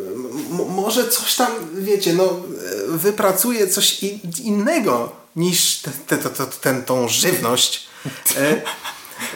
może 0.69 1.07
coś 1.07 1.35
tam, 1.35 1.51
wiecie, 1.73 2.13
no, 2.13 2.39
wypracuje 2.87 3.67
coś 3.67 4.03
innego 4.43 5.11
niż 5.35 5.77
te, 6.07 6.17
te, 6.17 6.29
te, 6.29 6.45
ten, 6.45 6.83
tą 6.83 7.07
żywność. 7.07 7.90
Yy, 8.05 8.61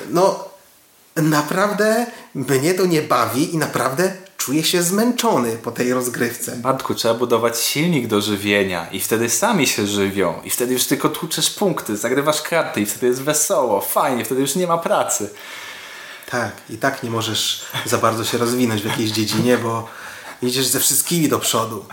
no 0.09 0.49
naprawdę 1.15 2.05
mnie 2.35 2.73
to 2.73 2.85
nie 2.85 3.01
bawi 3.01 3.53
i 3.53 3.57
naprawdę 3.57 4.13
czuję 4.37 4.63
się 4.63 4.83
zmęczony 4.83 5.57
po 5.57 5.71
tej 5.71 5.93
rozgrywce. 5.93 6.55
Bartku, 6.55 6.95
trzeba 6.95 7.13
budować 7.13 7.59
silnik 7.59 8.07
do 8.07 8.21
żywienia 8.21 8.87
i 8.91 8.99
wtedy 8.99 9.29
sami 9.29 9.67
się 9.67 9.87
żywią 9.87 10.41
i 10.43 10.49
wtedy 10.49 10.73
już 10.73 10.85
tylko 10.85 11.09
tłuczesz 11.09 11.49
punkty, 11.49 11.97
zagrywasz 11.97 12.41
karty 12.41 12.81
i 12.81 12.85
wtedy 12.85 13.07
jest 13.07 13.21
wesoło, 13.21 13.81
fajnie, 13.81 14.25
wtedy 14.25 14.41
już 14.41 14.55
nie 14.55 14.67
ma 14.67 14.77
pracy. 14.77 15.29
Tak, 16.29 16.51
i 16.69 16.77
tak 16.77 17.03
nie 17.03 17.09
możesz 17.09 17.65
za 17.85 17.97
bardzo 17.97 18.25
się 18.25 18.37
rozwinąć 18.37 18.81
w 18.81 18.85
jakiejś 18.85 19.11
dziedzinie, 19.11 19.57
bo 19.57 19.87
idziesz 20.41 20.67
ze 20.67 20.79
wszystkimi 20.79 21.29
do 21.29 21.39
przodu. 21.39 21.85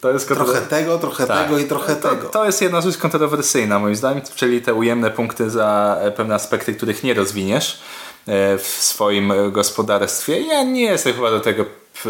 To 0.00 0.12
jest 0.12 0.28
trochę 0.28 0.60
tego, 0.60 0.98
trochę 0.98 1.26
tak. 1.26 1.42
tego 1.42 1.58
i 1.58 1.64
trochę 1.64 1.96
to, 1.96 2.08
tego. 2.08 2.28
To 2.28 2.44
jest 2.44 2.62
jedna 2.62 2.80
rzecz 2.80 2.96
kontrowersyjna 2.96 3.78
moim 3.78 3.96
zdaniem, 3.96 4.22
czyli 4.34 4.62
te 4.62 4.74
ujemne 4.74 5.10
punkty 5.10 5.50
za 5.50 5.98
pewne 6.16 6.34
aspekty, 6.34 6.74
których 6.74 7.02
nie 7.02 7.14
rozwiniesz 7.14 7.80
e, 8.26 8.58
w 8.58 8.66
swoim 8.66 9.32
gospodarstwie. 9.52 10.40
Ja 10.40 10.62
nie 10.62 10.84
jestem 10.84 11.14
chyba 11.14 11.30
do 11.30 11.40
tego 11.40 11.64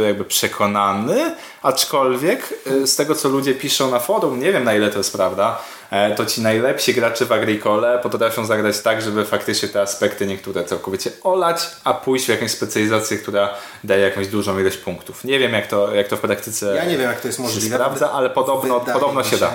jakby 0.07 0.24
przekonany, 0.24 1.35
aczkolwiek 1.62 2.55
e, 2.82 2.86
z 2.86 2.97
tego 2.97 3.15
co 3.15 3.28
ludzie 3.28 3.55
piszą 3.55 3.90
na 3.90 3.98
forum, 4.01 4.40
nie 4.40 4.52
wiem 4.52 4.65
na 4.65 4.74
ile 4.74 4.90
to 4.90 4.98
jest 4.98 5.12
prawda, 5.12 5.62
e, 5.90 6.15
to 6.15 6.27
ci 6.27 6.40
najlepsi 6.43 6.94
gracze 6.94 7.27
w 7.27 7.32
Agricole 7.32 7.98
potrafią 8.02 8.47
zagrać 8.47 8.81
tak, 8.81 9.02
żeby 9.02 9.24
faktycznie 9.24 9.69
te 9.69 9.82
aspekty 9.82 10.27
niektóre 10.27 10.65
całkowicie 10.65 11.11
olać, 11.23 11.70
a 11.85 11.94
pójść 11.94 12.27
w 12.27 12.28
jakąś 12.28 12.51
specjalizację, 12.51 13.19
która 13.19 13.55
daje 13.85 14.02
jakąś 14.02 14.28
dużą 14.28 14.59
ilość 14.59 14.77
punktów. 14.77 15.24
Nie 15.24 15.39
wiem 15.39 15.52
jak 15.52 15.66
to, 15.66 15.94
jak 15.94 16.09
to 16.09 16.16
w 16.16 16.20
praktyce 16.20 16.74
Ja 16.77 16.85
nie 16.85 16.98
wiem 16.98 17.11
jak 17.11 17.20
to 17.20 17.28
jest 17.28 17.39
możliwe. 17.39 17.77
sprawdza, 17.77 18.12
ale 18.12 18.31
podobno, 18.31 18.81
podobno 18.81 19.24
się, 19.24 19.31
się 19.31 19.39
da. 19.39 19.52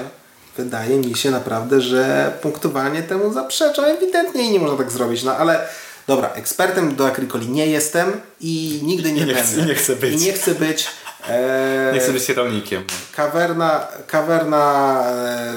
Wydaje 0.57 0.97
mi 0.97 1.15
się 1.15 1.31
naprawdę, 1.31 1.81
że 1.81 2.31
punktowanie 2.41 3.03
temu 3.03 3.33
zaprzecza 3.33 3.81
ewidentnie 3.87 4.43
i 4.43 4.51
nie 4.51 4.59
można 4.59 4.77
tak 4.77 4.91
zrobić, 4.91 5.23
no 5.23 5.35
ale 5.37 5.67
Dobra, 6.07 6.29
ekspertem 6.29 6.95
do 6.95 7.07
Agricoli 7.07 7.49
nie 7.49 7.67
jestem 7.67 8.11
i 8.41 8.79
nigdy 8.83 9.11
nie, 9.11 9.21
I 9.21 9.25
nie 9.25 9.33
będę. 9.33 9.43
Chcę, 9.43 9.65
nie 9.65 9.75
chcę 9.75 9.95
być. 9.95 10.13
I 10.13 10.25
nie 10.25 10.33
chcę 10.33 10.55
być. 10.55 10.87
E, 11.27 11.91
nie 11.93 11.99
chcę 11.99 12.13
być 12.13 12.25
kierownikiem. 12.25 12.83
Kawerna, 13.15 13.87
kawerna 14.07 15.03
e, 15.07 15.53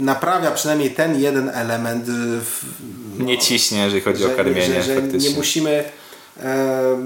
naprawia 0.00 0.50
przynajmniej 0.50 0.90
ten 0.90 1.20
jeden 1.20 1.48
element. 1.48 2.04
W, 2.06 2.64
no, 3.18 3.24
nie 3.24 3.38
ciśnie, 3.38 3.84
jeżeli 3.84 4.00
chodzi 4.00 4.22
że, 4.22 4.32
o 4.32 4.36
karmienie. 4.36 4.82
Że, 4.82 4.94
że 4.94 5.02
nie 5.02 5.30
musimy. 5.30 5.84
E, 6.42 6.96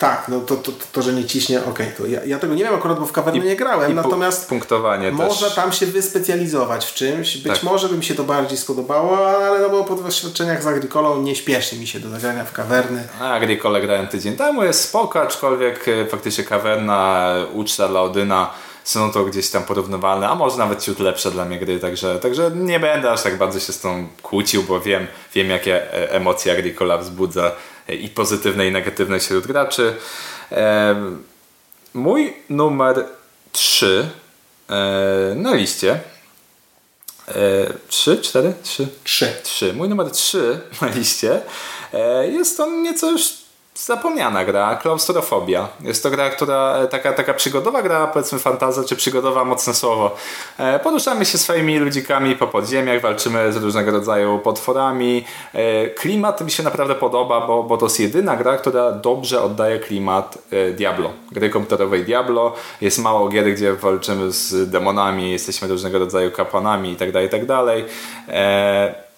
tak, 0.00 0.28
no 0.28 0.40
to, 0.40 0.56
to, 0.56 0.72
to, 0.72 0.84
to, 0.92 1.02
że 1.02 1.12
nie 1.12 1.24
ciśnie, 1.24 1.60
okej, 1.60 1.70
okay, 1.70 1.92
to 1.98 2.06
ja, 2.06 2.24
ja, 2.24 2.38
tego 2.38 2.54
nie 2.54 2.64
wiem 2.64 2.74
akurat, 2.74 3.00
bo 3.00 3.06
w 3.06 3.12
kawernie 3.12 3.40
nie 3.40 3.56
grałem, 3.56 3.94
natomiast 3.94 4.48
punktowanie 4.48 5.12
można 5.12 5.46
też. 5.46 5.56
tam 5.56 5.72
się 5.72 5.86
wyspecjalizować 5.86 6.86
w 6.86 6.94
czymś, 6.94 7.36
być 7.36 7.52
tak. 7.52 7.62
może 7.62 7.88
by 7.88 7.96
mi 7.96 8.04
się 8.04 8.14
to 8.14 8.24
bardziej 8.24 8.58
spodobało, 8.58 9.28
ale 9.28 9.60
no 9.60 9.70
bo 9.70 9.84
po 9.84 9.94
doświadczeniach 9.94 10.62
z 10.62 10.66
Agricolą 10.66 11.22
nie 11.22 11.36
śpieszy 11.36 11.76
mi 11.76 11.86
się 11.86 12.00
do 12.00 12.10
zagrania 12.10 12.44
w 12.44 12.52
kawerny. 12.52 13.08
A 13.20 13.32
Agricole 13.32 13.80
grałem 13.80 14.08
tydzień 14.08 14.36
temu, 14.36 14.64
jest 14.64 14.84
spoko, 14.84 15.22
aczkolwiek 15.22 15.88
e, 15.88 16.06
faktycznie 16.06 16.44
kawerna, 16.44 17.30
uczta 17.52 17.88
dla 17.88 18.02
Odyna 18.02 18.50
są 18.84 19.12
to 19.12 19.24
gdzieś 19.24 19.50
tam 19.50 19.62
porównywalne, 19.62 20.28
a 20.28 20.34
może 20.34 20.58
nawet 20.58 20.82
ciut 20.82 21.00
lepsze 21.00 21.30
dla 21.30 21.44
mnie 21.44 21.58
gry, 21.58 21.78
także, 21.78 22.18
także 22.18 22.50
nie 22.54 22.80
będę 22.80 23.12
aż 23.12 23.22
tak 23.22 23.38
bardzo 23.38 23.60
się 23.60 23.72
z 23.72 23.80
tą 23.80 24.08
kłócił, 24.22 24.62
bo 24.62 24.80
wiem, 24.80 25.06
wiem 25.34 25.50
jakie 25.50 25.92
e, 25.94 26.12
emocje 26.12 26.52
Agricola 26.52 26.98
wzbudza 26.98 27.52
i 27.94 28.08
pozytywne 28.08 28.66
i 28.66 28.72
negatywne 28.72 29.20
wśród 29.20 29.46
graczy. 29.46 29.96
Mój 31.94 32.36
numer 32.48 33.04
3 33.52 34.08
e, 34.68 35.34
na 35.36 35.54
liście 35.54 36.00
3, 37.88 38.18
4, 38.18 38.54
3? 38.62 38.88
3. 39.04 39.34
3. 39.42 39.72
Mój 39.72 39.88
numer 39.88 40.10
3 40.10 40.60
na 40.80 40.88
liście 40.88 41.40
e, 41.92 42.28
jest 42.28 42.60
on 42.60 42.82
nieco 42.82 43.10
już 43.10 43.22
zapomniana 43.74 44.44
gra, 44.44 44.76
klaustrofobia. 44.76 45.68
Jest 45.80 46.02
to 46.02 46.10
gra, 46.10 46.30
która 46.30 46.76
e, 46.76 46.86
taka, 46.86 47.12
taka 47.12 47.34
przygodowa 47.34 47.82
gra, 47.82 48.06
powiedzmy 48.06 48.38
fantazja, 48.38 48.84
czy 48.84 48.96
przygodowa, 48.96 49.44
mocne 49.44 49.74
słowo. 49.74 50.16
E, 50.58 50.78
poruszamy 50.78 51.24
się 51.24 51.38
swoimi 51.38 51.78
ludzikami 51.78 52.36
po 52.36 52.46
podziemiach, 52.46 53.00
walczymy 53.00 53.52
z 53.52 53.56
różnego 53.56 53.90
rodzaju 53.90 54.38
potworami. 54.38 55.24
E, 55.54 55.86
klimat 55.86 56.40
mi 56.40 56.50
się 56.50 56.62
naprawdę 56.62 56.94
podoba, 56.94 57.46
bo, 57.46 57.62
bo 57.62 57.76
to 57.76 57.86
jest 57.86 58.00
jedyna 58.00 58.36
gra, 58.36 58.56
która 58.56 58.92
dobrze 58.92 59.42
oddaje 59.42 59.78
klimat 59.78 60.38
Diablo. 60.76 61.10
Gry 61.32 61.50
komputerowej 61.50 62.04
Diablo. 62.04 62.54
Jest 62.80 62.98
mało 62.98 63.28
gier, 63.28 63.52
gdzie 63.54 63.72
walczymy 63.72 64.32
z 64.32 64.70
demonami, 64.70 65.32
jesteśmy 65.32 65.68
różnego 65.68 65.98
rodzaju 65.98 66.30
kapłanami 66.30 66.90
itd., 66.90 67.12
tak 67.12 67.22
itd. 67.22 67.46
Tak 68.26 69.09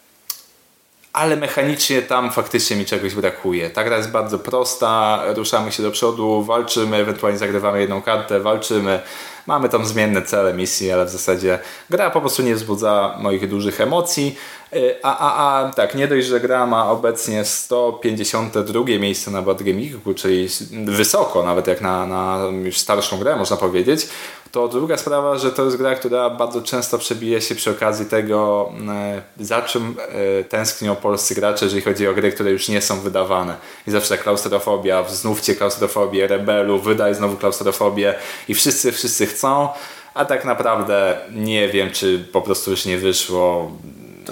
ale 1.12 1.36
mechanicznie 1.36 2.02
tam 2.02 2.30
faktycznie 2.30 2.76
mi 2.76 2.84
czegoś 2.84 3.14
brakuje. 3.14 3.70
Ta 3.70 3.84
gra 3.84 3.96
jest 3.96 4.10
bardzo 4.10 4.38
prosta, 4.38 5.22
ruszamy 5.34 5.72
się 5.72 5.82
do 5.82 5.90
przodu, 5.90 6.42
walczymy, 6.42 6.96
ewentualnie 6.96 7.38
zagrywamy 7.38 7.80
jedną 7.80 8.02
kartę, 8.02 8.40
walczymy, 8.40 9.00
mamy 9.46 9.68
tam 9.68 9.86
zmienne 9.86 10.22
cele 10.22 10.54
misji, 10.54 10.92
ale 10.92 11.04
w 11.04 11.08
zasadzie 11.08 11.58
gra 11.90 12.10
po 12.10 12.20
prostu 12.20 12.42
nie 12.42 12.54
wzbudza 12.54 13.16
moich 13.20 13.48
dużych 13.48 13.80
emocji. 13.80 14.36
Y, 14.76 14.94
a, 15.02 15.18
a, 15.18 15.58
a 15.66 15.72
tak, 15.72 15.94
nie 15.94 16.08
dość, 16.08 16.26
że 16.26 16.40
gra 16.40 16.66
ma 16.66 16.90
obecnie 16.90 17.44
152 17.44 18.84
miejsce 18.84 19.30
na 19.30 19.42
Board 19.42 19.62
Game 19.62 19.80
czyli 20.16 20.48
wysoko, 20.84 21.42
nawet 21.42 21.66
jak 21.66 21.80
na, 21.80 22.06
na 22.06 22.38
już 22.64 22.78
starszą 22.78 23.18
grę 23.18 23.36
można 23.36 23.56
powiedzieć, 23.56 24.08
to 24.52 24.68
druga 24.68 24.96
sprawa, 24.96 25.38
że 25.38 25.52
to 25.52 25.64
jest 25.64 25.76
gra, 25.76 25.94
która 25.94 26.30
bardzo 26.30 26.62
często 26.62 26.98
przebije 26.98 27.40
się 27.40 27.54
przy 27.54 27.70
okazji 27.70 28.06
tego, 28.06 28.72
e, 28.88 29.22
za 29.40 29.62
czym 29.62 29.96
e, 30.40 30.44
tęsknią 30.44 30.96
polscy 30.96 31.34
gracze, 31.34 31.64
jeżeli 31.64 31.82
chodzi 31.82 32.08
o 32.08 32.14
gry, 32.14 32.32
które 32.32 32.50
już 32.50 32.68
nie 32.68 32.82
są 32.82 33.00
wydawane. 33.00 33.56
I 33.86 33.90
zawsze 33.90 34.18
klaustrofobia, 34.18 35.08
znówcie 35.08 35.54
klaustrofobię, 35.54 36.26
rebelu, 36.26 36.78
wydaj 36.78 37.14
znowu 37.14 37.36
klaustrofobię 37.36 38.14
i 38.48 38.54
wszyscy, 38.54 38.92
wszyscy 38.92 39.26
chcą, 39.26 39.68
a 40.14 40.24
tak 40.24 40.44
naprawdę 40.44 41.18
nie 41.30 41.68
wiem, 41.68 41.90
czy 41.90 42.28
po 42.32 42.42
prostu 42.42 42.70
już 42.70 42.84
nie 42.84 42.98
wyszło 42.98 43.72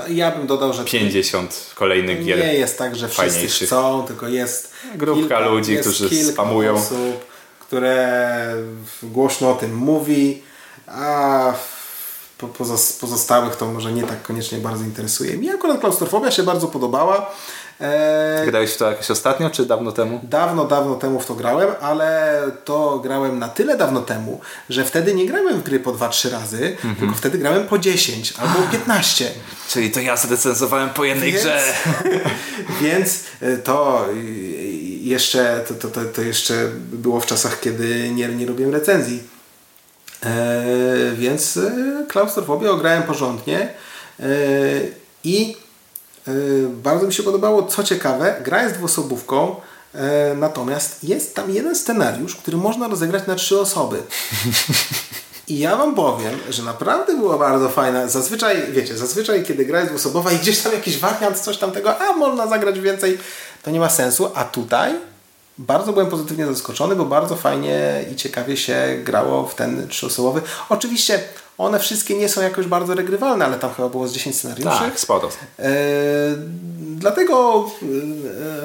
ja 0.09 0.30
bym 0.30 0.47
dodał, 0.47 0.72
że 0.72 0.84
50 0.84 1.70
kolejnych 1.74 2.24
gier. 2.24 2.38
Nie 2.38 2.55
jest 2.55 2.78
tak, 2.78 2.97
że 2.97 3.09
wszyscy 3.09 3.66
chcą, 3.66 4.05
tylko 4.06 4.28
jest 4.28 4.72
grupka 4.94 5.20
kilka, 5.20 5.40
ludzi, 5.40 5.72
jest 5.72 5.88
którzy 5.88 6.24
spamują. 6.24 6.74
Osób, 6.74 7.30
które 7.70 8.55
głośno 9.02 9.51
o 9.51 9.55
tym 9.55 9.74
mówi, 9.74 10.42
a 10.86 11.52
pozostałych 13.01 13.56
to 13.56 13.66
może 13.66 13.92
nie 13.92 14.02
tak 14.02 14.22
koniecznie 14.22 14.59
bardzo 14.59 14.84
interesuje. 14.84 15.36
Mi 15.36 15.51
akurat 15.51 15.80
klaustrofobia 15.80 16.30
się 16.30 16.42
bardzo 16.42 16.68
podobała. 16.68 17.30
Eee, 17.80 18.47
Grałeś 18.47 18.72
w 18.72 18.76
to 18.76 18.90
jakoś 18.90 19.10
ostatnio, 19.10 19.51
czy 19.51 19.66
dawno 19.66 19.92
temu? 19.92 20.20
Dawno, 20.22 20.64
dawno 20.64 20.94
temu 20.94 21.20
w 21.20 21.26
to 21.26 21.34
grałem, 21.34 21.68
ale 21.80 22.42
to 22.64 22.98
grałem 22.98 23.38
na 23.38 23.48
tyle 23.48 23.76
dawno 23.76 24.01
temu, 24.01 24.40
że 24.68 24.84
wtedy 24.84 25.14
nie 25.14 25.26
grałem 25.26 25.60
w 25.60 25.62
gry 25.62 25.80
po 25.80 25.92
2-3 25.92 26.30
razy, 26.30 26.76
mm 26.84 26.97
-hmm. 26.97 26.98
tylko 26.98 27.14
wtedy 27.14 27.38
grałem 27.38 27.66
po 27.66 27.78
10 27.78 28.34
albo 28.38 28.70
15. 28.72 29.30
Czyli 29.68 29.90
to 29.90 30.01
ja 30.01 30.16
zrecenzowałem 30.16 30.90
po 30.90 31.05
jednej 31.05 31.32
więc, 31.32 31.42
grze. 31.42 31.62
więc 32.82 33.24
e, 33.40 33.56
to 33.56 34.06
jeszcze, 35.09 35.64
to, 35.68 35.74
to, 35.74 35.89
to, 35.89 36.05
to, 36.05 36.22
jeszcze 36.22 36.68
było 36.93 37.20
w 37.20 37.27
czasach, 37.27 37.60
kiedy 37.60 38.10
nie, 38.10 38.28
nie 38.28 38.47
robiłem 38.47 38.72
recenzji. 38.72 39.22
E, 40.27 41.12
więc 41.14 41.56
e, 41.56 41.72
klaustrofobię 42.09 42.70
ograłem 42.70 43.02
porządnie 43.02 43.74
e, 44.20 44.24
i 45.24 45.56
bardzo 46.82 47.06
mi 47.06 47.12
się 47.12 47.22
podobało. 47.22 47.62
Co 47.62 47.85
ciekawe, 47.85 48.36
gra 48.44 48.62
jest 48.62 48.74
dwuosobówką, 48.74 49.56
natomiast 50.36 51.05
jest 51.05 51.35
tam 51.35 51.51
jeden 51.51 51.77
scenariusz, 51.77 52.36
który 52.36 52.56
można 52.56 52.89
rozegrać 52.89 53.27
na 53.27 53.35
trzy 53.35 53.60
osoby. 53.60 54.02
I 55.48 55.59
ja 55.59 55.77
wam 55.77 55.94
powiem, 55.94 56.39
że 56.51 56.62
naprawdę 56.62 57.16
była 57.16 57.39
bardzo 57.39 57.68
fajna. 57.68 58.09
Zazwyczaj, 58.09 58.72
wiecie, 58.72 58.97
zazwyczaj 58.97 59.44
kiedy 59.44 59.64
gra 59.64 59.78
jest 59.78 59.90
dwuosobowa 59.90 60.32
i 60.32 60.36
gdzieś 60.36 60.59
tam 60.59 60.72
jakiś 60.72 60.98
wariant, 60.98 61.39
coś 61.39 61.56
tam 61.56 61.72
tego, 61.72 61.98
a 61.98 62.12
można 62.12 62.47
zagrać 62.47 62.81
więcej, 62.81 63.18
to 63.62 63.70
nie 63.70 63.80
ma 63.80 63.88
sensu. 63.88 64.30
A 64.34 64.44
tutaj 64.44 64.94
bardzo 65.58 65.92
byłem 65.92 66.08
pozytywnie 66.08 66.46
zaskoczony, 66.46 66.96
bo 66.96 67.04
bardzo 67.04 67.36
fajnie 67.36 68.04
i 68.12 68.16
ciekawie 68.16 68.56
się 68.56 68.98
grało 69.04 69.46
w 69.46 69.54
ten 69.54 69.88
trzyosobowy. 69.88 70.42
Oczywiście 70.68 71.20
one 71.58 71.78
wszystkie 71.78 72.16
nie 72.16 72.28
są 72.28 72.42
jakoś 72.42 72.66
bardzo 72.66 72.94
regrywalne, 72.94 73.44
ale 73.44 73.58
tam 73.58 73.74
chyba 73.74 73.88
było 73.88 74.08
z 74.08 74.12
10 74.12 74.36
scenariuszy. 74.36 74.78
Tak, 74.78 75.00
sporo. 75.00 75.28
E, 75.58 75.72
dlatego 76.80 77.66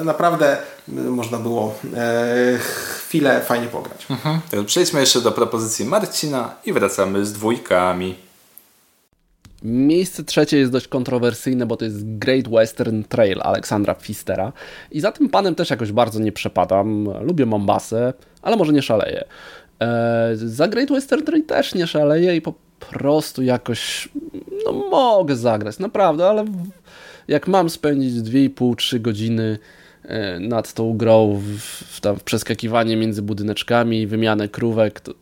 e, 0.00 0.04
naprawdę 0.04 0.56
można 0.88 1.38
było 1.38 1.74
e, 1.96 2.58
chwilę 2.58 3.40
fajnie 3.40 3.66
pograć. 3.66 4.06
Mhm. 4.10 4.40
To 4.50 4.64
przejdźmy 4.64 5.00
jeszcze 5.00 5.20
do 5.20 5.32
propozycji 5.32 5.84
Marcina 5.84 6.54
i 6.64 6.72
wracamy 6.72 7.26
z 7.26 7.32
dwójkami. 7.32 8.25
Miejsce 9.66 10.24
trzecie 10.24 10.58
jest 10.58 10.72
dość 10.72 10.88
kontrowersyjne, 10.88 11.66
bo 11.66 11.76
to 11.76 11.84
jest 11.84 12.18
Great 12.18 12.48
Western 12.48 13.02
Trail 13.02 13.42
Aleksandra 13.42 13.94
Pfistera. 13.94 14.52
I 14.90 15.00
za 15.00 15.12
tym 15.12 15.28
panem 15.28 15.54
też 15.54 15.70
jakoś 15.70 15.92
bardzo 15.92 16.20
nie 16.20 16.32
przepadam. 16.32 17.08
Lubię 17.20 17.46
Mombasę, 17.46 18.12
ale 18.42 18.56
może 18.56 18.72
nie 18.72 18.82
szaleję. 18.82 19.24
Eee, 19.80 20.36
za 20.36 20.68
Great 20.68 20.88
Western 20.90 21.24
Trail 21.24 21.44
też 21.44 21.74
nie 21.74 21.86
szaleję 21.86 22.36
i 22.36 22.40
po 22.40 22.54
prostu 22.80 23.42
jakoś 23.42 24.08
no 24.66 24.72
mogę 24.72 25.36
zagrać, 25.36 25.78
naprawdę, 25.78 26.28
ale 26.28 26.44
jak 27.28 27.48
mam 27.48 27.70
spędzić 27.70 28.14
2,5-3 28.14 29.00
godziny 29.00 29.58
nad 30.40 30.72
tą 30.72 30.96
grą, 30.96 31.40
w, 31.42 31.58
w, 31.96 32.00
tam 32.00 32.16
w 32.16 32.22
przeskakiwanie 32.22 32.96
między 32.96 33.22
budyneczkami 33.22 34.06
wymianę 34.06 34.48
krówek, 34.48 35.00
to 35.00 35.12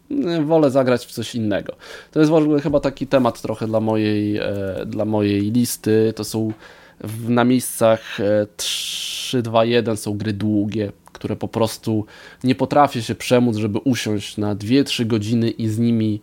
wolę 0.44 0.70
zagrać 0.70 1.06
w 1.06 1.12
coś 1.12 1.34
innego. 1.34 1.76
To 2.12 2.20
jest 2.20 2.30
w 2.30 2.34
ogóle 2.34 2.60
chyba 2.60 2.80
taki 2.80 3.06
temat 3.06 3.42
trochę 3.42 3.66
dla 3.66 3.80
mojej, 3.80 4.36
e, 4.36 4.44
dla 4.86 5.04
mojej 5.04 5.52
listy. 5.52 6.12
To 6.16 6.24
są 6.24 6.52
w, 7.00 7.30
na 7.30 7.44
miejscach 7.44 8.18
3, 8.56 9.42
2, 9.42 9.64
1 9.64 9.96
są 9.96 10.18
gry 10.18 10.32
długie, 10.32 10.92
które 11.12 11.36
po 11.36 11.48
prostu 11.48 12.06
nie 12.44 12.54
potrafię 12.54 13.02
się 13.02 13.14
przemóc, 13.14 13.56
żeby 13.56 13.78
usiąść 13.78 14.36
na 14.36 14.56
2-3 14.56 15.06
godziny 15.06 15.50
i 15.50 15.68
z 15.68 15.78
nimi 15.78 16.20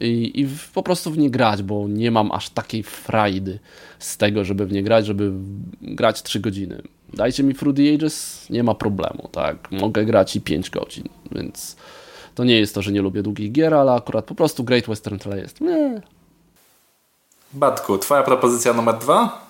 i, 0.00 0.40
i 0.40 0.48
po 0.74 0.82
prostu 0.82 1.10
w 1.10 1.18
nie 1.18 1.30
grać, 1.30 1.62
bo 1.62 1.88
nie 1.88 2.10
mam 2.10 2.32
aż 2.32 2.50
takiej 2.50 2.82
frajdy 2.82 3.58
z 3.98 4.16
tego, 4.16 4.44
żeby 4.44 4.66
w 4.66 4.72
nie 4.72 4.82
grać, 4.82 5.06
żeby 5.06 5.32
grać 5.82 6.22
3 6.22 6.40
godziny 6.40 6.82
dajcie 7.14 7.42
mi 7.42 7.54
Fruity 7.54 7.94
Ages, 7.94 8.46
nie 8.50 8.62
ma 8.62 8.74
problemu, 8.74 9.28
tak, 9.32 9.70
mogę 9.70 10.04
grać 10.04 10.36
i 10.36 10.40
5 10.40 10.70
godzin, 10.70 11.08
więc 11.32 11.76
to 12.34 12.44
nie 12.44 12.60
jest 12.60 12.74
to, 12.74 12.82
że 12.82 12.92
nie 12.92 13.02
lubię 13.02 13.22
długich 13.22 13.52
gier, 13.52 13.74
ale 13.74 13.92
akurat 13.92 14.24
po 14.24 14.34
prostu 14.34 14.64
Great 14.64 14.86
Western 14.86 15.18
Trail 15.18 15.42
jest, 15.42 15.60
nie. 15.60 16.02
Batku, 17.52 17.98
twoja 17.98 18.22
propozycja 18.22 18.72
numer 18.72 18.98
dwa? 18.98 19.48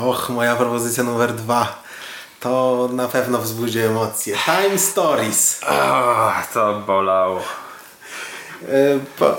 Och, 0.00 0.30
moja 0.30 0.56
propozycja 0.56 1.04
numer 1.04 1.34
dwa. 1.34 1.82
To 2.40 2.88
na 2.92 3.08
pewno 3.08 3.38
wzbudzi 3.38 3.80
emocje. 3.80 4.36
Time 4.44 4.78
Stories. 4.78 5.60
Oh, 5.68 6.42
to 6.54 6.80
bolało. 6.86 7.40
E, 8.68 8.98
po, 9.18 9.36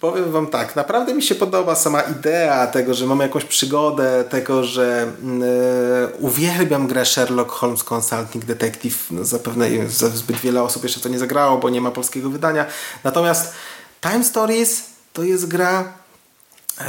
powiem 0.00 0.32
Wam 0.32 0.46
tak, 0.46 0.76
naprawdę 0.76 1.14
mi 1.14 1.22
się 1.22 1.34
podoba 1.34 1.74
sama 1.74 2.00
idea 2.00 2.66
tego, 2.66 2.94
że 2.94 3.06
mamy 3.06 3.24
jakąś 3.24 3.44
przygodę, 3.44 4.24
tego, 4.30 4.64
że 4.64 5.12
yy, 5.22 6.16
uwielbiam 6.18 6.86
grę 6.86 7.06
Sherlock 7.06 7.50
Holmes 7.50 7.84
Consulting 7.84 8.44
Detective. 8.44 9.10
No, 9.10 9.24
zapewne 9.24 9.68
zbyt 10.14 10.36
wiele 10.36 10.62
osób 10.62 10.82
jeszcze 10.82 11.00
to 11.00 11.08
nie 11.08 11.18
zagrało, 11.18 11.58
bo 11.58 11.70
nie 11.70 11.80
ma 11.80 11.90
polskiego 11.90 12.30
wydania. 12.30 12.66
Natomiast 13.04 13.52
Time 14.00 14.24
Stories 14.24 14.82
to 15.12 15.22
jest 15.22 15.46
gra, 15.46 15.80
yy, 15.80 16.86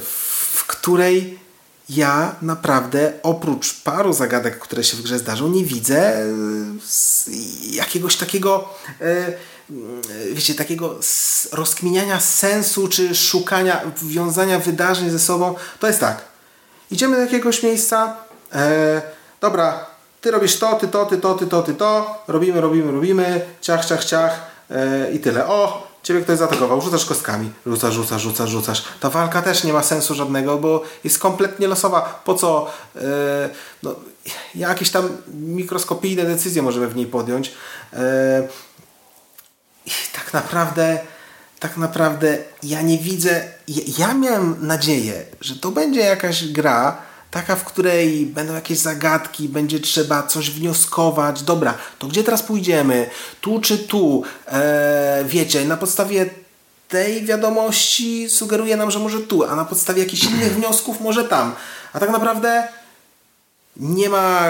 w 0.00 0.64
której 0.66 1.38
ja 1.88 2.34
naprawdę 2.42 3.12
oprócz 3.22 3.82
paru 3.82 4.12
zagadek, 4.12 4.58
które 4.58 4.84
się 4.84 4.96
w 4.96 5.02
grze 5.02 5.18
zdarzą, 5.18 5.48
nie 5.48 5.64
widzę 5.64 6.26
jakiegoś 7.70 8.16
takiego 8.16 8.68
wiecie, 10.32 10.54
takiego 10.54 10.98
rozkminiania 11.52 12.20
sensu, 12.20 12.88
czy 12.88 13.14
szukania, 13.14 13.80
wiązania 14.02 14.58
wydarzeń 14.58 15.10
ze 15.10 15.18
sobą, 15.18 15.54
to 15.80 15.86
jest 15.86 16.00
tak. 16.00 16.24
Idziemy 16.90 17.16
do 17.16 17.22
jakiegoś 17.22 17.62
miejsca, 17.62 18.16
e, 18.52 19.02
dobra, 19.40 19.86
ty 20.20 20.30
robisz 20.30 20.58
to, 20.58 20.74
ty 20.74 20.88
to, 20.88 21.06
ty 21.06 21.18
to, 21.18 21.34
ty 21.34 21.46
to, 21.46 21.62
ty 21.62 21.74
to, 21.74 22.22
robimy, 22.28 22.60
robimy, 22.60 22.92
robimy, 22.92 23.40
ciach, 23.60 23.84
ciach, 23.84 24.04
ciach 24.04 24.50
e, 24.70 25.12
i 25.12 25.20
tyle. 25.20 25.46
O, 25.46 25.88
ciebie 26.02 26.20
ktoś 26.20 26.38
zaatakował, 26.38 26.80
rzucasz 26.80 27.04
kostkami, 27.04 27.50
rzucasz, 27.66 27.94
rzucasz, 27.94 28.22
rzucasz, 28.22 28.50
rzucasz. 28.50 28.84
Ta 29.00 29.10
walka 29.10 29.42
też 29.42 29.64
nie 29.64 29.72
ma 29.72 29.82
sensu 29.82 30.14
żadnego, 30.14 30.58
bo 30.58 30.82
jest 31.04 31.18
kompletnie 31.18 31.68
losowa. 31.68 32.22
Po 32.24 32.34
co? 32.34 32.70
E, 32.96 33.00
no, 33.82 33.94
jakieś 34.54 34.90
tam 34.90 35.08
mikroskopijne 35.28 36.24
decyzje 36.24 36.62
możemy 36.62 36.88
w 36.88 36.96
niej 36.96 37.06
podjąć. 37.06 37.52
E, 37.92 38.48
i 39.88 40.16
tak 40.16 40.34
naprawdę, 40.34 40.98
tak 41.58 41.76
naprawdę 41.76 42.38
ja 42.62 42.82
nie 42.82 42.98
widzę. 42.98 43.42
Ja, 43.68 43.82
ja 43.98 44.14
miałem 44.14 44.66
nadzieję, 44.66 45.24
że 45.40 45.56
to 45.56 45.70
będzie 45.70 46.00
jakaś 46.00 46.48
gra, 46.48 47.02
taka, 47.30 47.56
w 47.56 47.64
której 47.64 48.26
będą 48.26 48.54
jakieś 48.54 48.78
zagadki, 48.78 49.48
będzie 49.48 49.80
trzeba 49.80 50.22
coś 50.22 50.50
wnioskować. 50.50 51.42
Dobra, 51.42 51.74
to 51.98 52.06
gdzie 52.06 52.24
teraz 52.24 52.42
pójdziemy? 52.42 53.10
Tu 53.40 53.60
czy 53.60 53.78
tu? 53.78 54.22
Eee, 54.46 55.24
wiecie, 55.24 55.64
na 55.64 55.76
podstawie 55.76 56.30
tej 56.88 57.24
wiadomości 57.24 58.28
sugeruje 58.28 58.76
nam, 58.76 58.90
że 58.90 58.98
może 58.98 59.20
tu, 59.20 59.44
a 59.44 59.56
na 59.56 59.64
podstawie 59.64 60.02
jakichś 60.02 60.24
innych 60.24 60.54
wniosków 60.54 61.00
może 61.00 61.24
tam. 61.24 61.54
A 61.92 62.00
tak 62.00 62.10
naprawdę 62.10 62.68
nie 63.76 64.08
ma. 64.08 64.42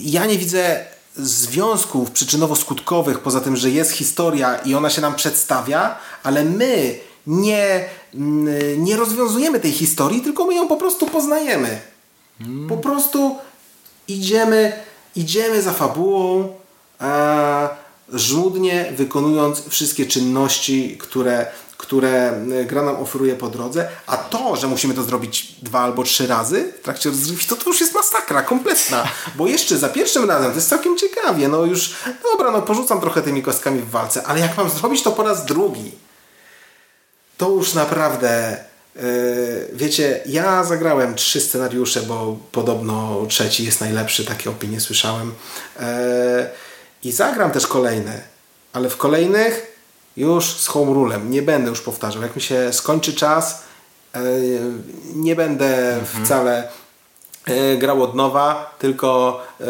Ja 0.00 0.26
nie 0.26 0.38
widzę 0.38 0.86
związków 1.16 2.10
przyczynowo-skutkowych, 2.10 3.18
poza 3.18 3.40
tym, 3.40 3.56
że 3.56 3.70
jest 3.70 3.90
historia 3.90 4.56
i 4.56 4.74
ona 4.74 4.90
się 4.90 5.00
nam 5.00 5.14
przedstawia, 5.14 5.98
ale 6.22 6.44
my 6.44 6.98
nie, 7.26 7.84
mm, 8.14 8.84
nie 8.84 8.96
rozwiązujemy 8.96 9.60
tej 9.60 9.72
historii, 9.72 10.20
tylko 10.20 10.44
my 10.44 10.54
ją 10.54 10.68
po 10.68 10.76
prostu 10.76 11.06
poznajemy. 11.06 11.80
Hmm. 12.38 12.68
Po 12.68 12.76
prostu 12.76 13.36
idziemy, 14.08 14.72
idziemy 15.16 15.62
za 15.62 15.72
fabułą, 15.72 16.54
e, 17.00 17.68
żmudnie 18.12 18.92
wykonując 18.96 19.68
wszystkie 19.68 20.06
czynności, 20.06 20.98
które 20.98 21.46
które 21.84 22.32
e, 22.60 22.64
gra 22.64 22.82
nam 22.82 22.96
oferuje 22.96 23.36
po 23.36 23.48
drodze, 23.48 23.88
a 24.06 24.16
to, 24.16 24.56
że 24.56 24.66
musimy 24.66 24.94
to 24.94 25.02
zrobić 25.02 25.52
dwa 25.62 25.80
albo 25.80 26.02
trzy 26.02 26.26
razy 26.26 26.72
w 26.80 26.82
trakcie 26.82 27.10
rozgrywki, 27.10 27.46
to, 27.46 27.56
to 27.56 27.70
już 27.70 27.80
jest 27.80 27.94
masakra 27.94 28.42
kompletna, 28.42 29.08
bo 29.36 29.46
jeszcze 29.46 29.78
za 29.78 29.88
pierwszym 29.88 30.30
razem 30.30 30.50
to 30.50 30.56
jest 30.56 30.68
całkiem 30.68 30.98
ciekawie, 30.98 31.48
no 31.48 31.64
już 31.64 31.94
dobra, 32.22 32.50
no 32.50 32.62
porzucam 32.62 33.00
trochę 33.00 33.22
tymi 33.22 33.42
kostkami 33.42 33.80
w 33.80 33.90
walce, 33.90 34.22
ale 34.22 34.40
jak 34.40 34.56
mam 34.56 34.70
zrobić 34.70 35.02
to 35.02 35.12
po 35.12 35.22
raz 35.22 35.44
drugi, 35.44 35.92
to 37.38 37.50
już 37.50 37.74
naprawdę 37.74 38.64
yy, 38.96 39.02
wiecie, 39.72 40.20
ja 40.26 40.64
zagrałem 40.64 41.14
trzy 41.14 41.40
scenariusze, 41.40 42.02
bo 42.02 42.36
podobno 42.52 43.26
trzeci 43.28 43.64
jest 43.64 43.80
najlepszy, 43.80 44.24
takie 44.24 44.50
opinie 44.50 44.80
słyszałem 44.80 45.34
yy, 45.80 45.84
i 47.04 47.12
zagram 47.12 47.50
też 47.50 47.66
kolejne, 47.66 48.22
ale 48.72 48.90
w 48.90 48.96
kolejnych 48.96 49.73
już 50.16 50.44
z 50.44 50.66
home 50.66 50.94
rulem. 50.94 51.30
Nie 51.30 51.42
będę 51.42 51.70
już 51.70 51.80
powtarzał. 51.80 52.22
Jak 52.22 52.36
mi 52.36 52.42
się 52.42 52.72
skończy 52.72 53.12
czas, 53.12 53.62
e, 54.14 54.20
nie 55.14 55.36
będę 55.36 55.94
mhm. 55.94 56.24
wcale 56.24 56.68
e, 57.46 57.76
grał 57.76 58.02
od 58.02 58.14
nowa, 58.14 58.74
tylko 58.78 59.40
e, 59.60 59.64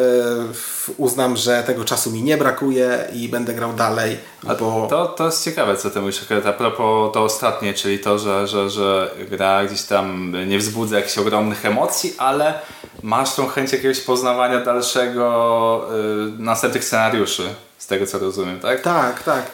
uznam, 0.96 1.36
że 1.36 1.62
tego 1.62 1.84
czasu 1.84 2.10
mi 2.10 2.22
nie 2.22 2.36
brakuje 2.36 3.08
i 3.12 3.28
będę 3.28 3.54
grał 3.54 3.72
dalej. 3.72 4.18
Bo... 4.60 4.86
To, 4.90 5.06
to 5.06 5.26
jest 5.26 5.44
ciekawe, 5.44 5.76
co 5.76 5.90
ty 5.90 6.00
mówisz 6.00 6.20
a 6.48 6.52
propos 6.52 7.12
to 7.12 7.22
ostatnie, 7.22 7.74
czyli 7.74 7.98
to, 7.98 8.18
że, 8.18 8.48
że, 8.48 8.70
że 8.70 9.10
gra 9.30 9.64
gdzieś 9.64 9.82
tam 9.82 10.36
nie 10.48 10.58
wzbudza 10.58 10.96
jakichś 10.96 11.18
ogromnych 11.18 11.66
emocji, 11.66 12.14
ale 12.18 12.54
masz 13.02 13.34
tą 13.34 13.46
chęć 13.46 13.72
jakiegoś 13.72 14.00
poznawania 14.00 14.60
dalszego 14.60 15.86
yy, 15.90 16.32
następnych 16.38 16.84
scenariuszy, 16.84 17.54
z 17.78 17.86
tego 17.86 18.06
co 18.06 18.18
rozumiem, 18.18 18.60
tak? 18.60 18.80
Tak, 18.80 19.22
tak. 19.22 19.50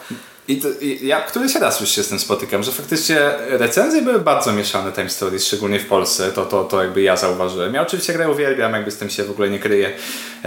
I, 0.47 0.61
to, 0.61 0.67
i 0.81 1.07
ja 1.07 1.21
któryś 1.21 1.55
raz 1.55 1.81
już 1.81 1.89
się 1.89 2.03
z 2.03 2.07
tym 2.07 2.19
spotykam, 2.19 2.63
że 2.63 2.71
faktycznie 2.71 3.19
recenzje 3.49 4.01
były 4.01 4.19
bardzo 4.19 4.53
mieszane 4.53 4.91
Time 4.91 5.09
Stories, 5.09 5.47
szczególnie 5.47 5.79
w 5.79 5.85
Polsce, 5.85 6.31
to, 6.31 6.45
to, 6.45 6.63
to 6.63 6.83
jakby 6.83 7.01
ja 7.01 7.17
zauważyłem. 7.17 7.73
Ja 7.73 7.81
oczywiście 7.81 8.13
grę 8.13 8.31
uwielbiam, 8.31 8.73
jakby 8.73 8.91
z 8.91 8.97
tym 8.97 9.09
się 9.09 9.23
w 9.23 9.31
ogóle 9.31 9.49
nie 9.49 9.59
kryję, 9.59 9.91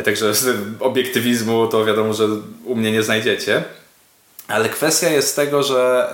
także 0.05 0.35
z 0.35 0.57
obiektywizmu 0.81 1.67
to 1.67 1.85
wiadomo, 1.85 2.15
że 2.15 2.29
u 2.65 2.77
mnie 2.77 2.93
nie 2.93 3.03
znajdziecie. 3.03 3.65
Ale 4.49 4.69
kwestia 4.69 5.09
jest 5.09 5.37
tego, 5.37 5.63
że 5.63 6.11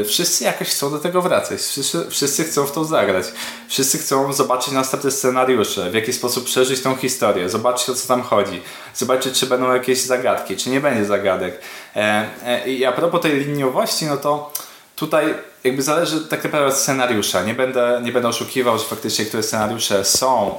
e, 0.00 0.04
wszyscy 0.04 0.44
jakoś 0.44 0.68
chcą 0.68 0.90
do 0.90 0.98
tego 0.98 1.22
wracać. 1.22 1.60
Wszyscy, 1.60 2.10
wszyscy 2.10 2.44
chcą 2.44 2.66
w 2.66 2.72
to 2.72 2.84
zagrać. 2.84 3.26
Wszyscy 3.68 3.98
chcą 3.98 4.32
zobaczyć 4.32 4.72
następne 4.72 5.10
scenariusze, 5.10 5.90
w 5.90 5.94
jaki 5.94 6.12
sposób 6.12 6.44
przeżyć 6.44 6.82
tą 6.82 6.96
historię, 6.96 7.48
zobaczyć 7.48 7.90
o 7.90 7.94
co 7.94 8.08
tam 8.08 8.22
chodzi, 8.22 8.62
zobaczyć 8.94 9.38
czy 9.38 9.46
będą 9.46 9.74
jakieś 9.74 10.00
zagadki, 10.00 10.56
czy 10.56 10.70
nie 10.70 10.80
będzie 10.80 11.04
zagadek. 11.04 11.60
E, 11.96 12.26
e, 12.44 12.68
I 12.68 12.84
a 12.84 12.92
propos 12.92 13.20
tej 13.20 13.44
liniowości, 13.44 14.06
no 14.06 14.16
to 14.16 14.52
tutaj 14.96 15.34
jakby 15.64 15.82
zależy 15.82 16.20
tak 16.20 16.44
naprawdę 16.44 16.68
od 16.68 16.76
scenariusza. 16.76 17.42
Nie 17.42 17.54
będę, 17.54 18.00
nie 18.04 18.12
będę 18.12 18.28
oszukiwał, 18.28 18.78
że 18.78 18.84
faktycznie 18.84 19.24
niektóre 19.24 19.42
scenariusze 19.42 20.04
są 20.04 20.54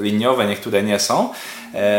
liniowe, 0.00 0.46
niektóre 0.46 0.82
nie 0.82 1.00
są, 1.00 1.32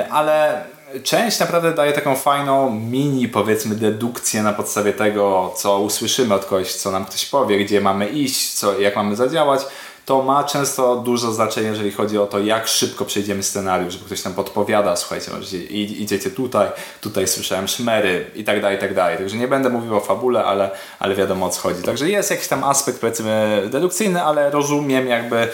ale 0.09 0.65
część 1.03 1.39
naprawdę 1.39 1.73
daje 1.73 1.93
taką 1.93 2.15
fajną 2.15 2.71
mini, 2.71 3.27
powiedzmy, 3.27 3.75
dedukcję 3.75 4.43
na 4.43 4.53
podstawie 4.53 4.93
tego, 4.93 5.53
co 5.57 5.79
usłyszymy 5.79 6.33
od 6.33 6.45
kogoś, 6.45 6.73
co 6.73 6.91
nam 6.91 7.05
ktoś 7.05 7.25
powie, 7.25 7.65
gdzie 7.65 7.81
mamy 7.81 8.07
iść, 8.09 8.53
co, 8.53 8.79
jak 8.79 8.95
mamy 8.95 9.15
zadziałać. 9.15 9.61
To 10.05 10.23
ma 10.23 10.43
często 10.43 10.95
dużo 10.95 11.31
znaczenie, 11.31 11.67
jeżeli 11.67 11.91
chodzi 11.91 12.17
o 12.17 12.25
to, 12.25 12.39
jak 12.39 12.67
szybko 12.67 13.05
przejdziemy 13.05 13.43
scenariusz, 13.43 13.97
bo 13.97 14.05
ktoś 14.05 14.23
nam 14.23 14.33
podpowiada, 14.33 14.95
słuchajcie, 14.95 15.31
idziecie 15.69 16.31
tutaj, 16.31 16.67
tutaj 17.01 17.27
słyszałem 17.27 17.67
szmery 17.67 18.25
i 18.35 18.43
tak 18.43 18.61
dalej, 18.61 18.77
i 18.77 18.79
tak 18.79 18.93
dalej. 18.93 19.17
Także 19.17 19.37
nie 19.37 19.47
będę 19.47 19.69
mówił 19.69 19.97
o 19.97 19.99
fabule, 19.99 20.43
ale, 20.43 20.71
ale 20.99 21.15
wiadomo 21.15 21.45
o 21.45 21.49
co 21.49 21.61
chodzi. 21.61 21.83
Także 21.83 22.09
jest 22.09 22.31
jakiś 22.31 22.47
tam 22.47 22.63
aspekt, 22.63 22.99
powiedzmy, 22.99 23.63
dedukcyjny, 23.71 24.23
ale 24.23 24.49
rozumiem 24.49 25.07
jakby 25.07 25.47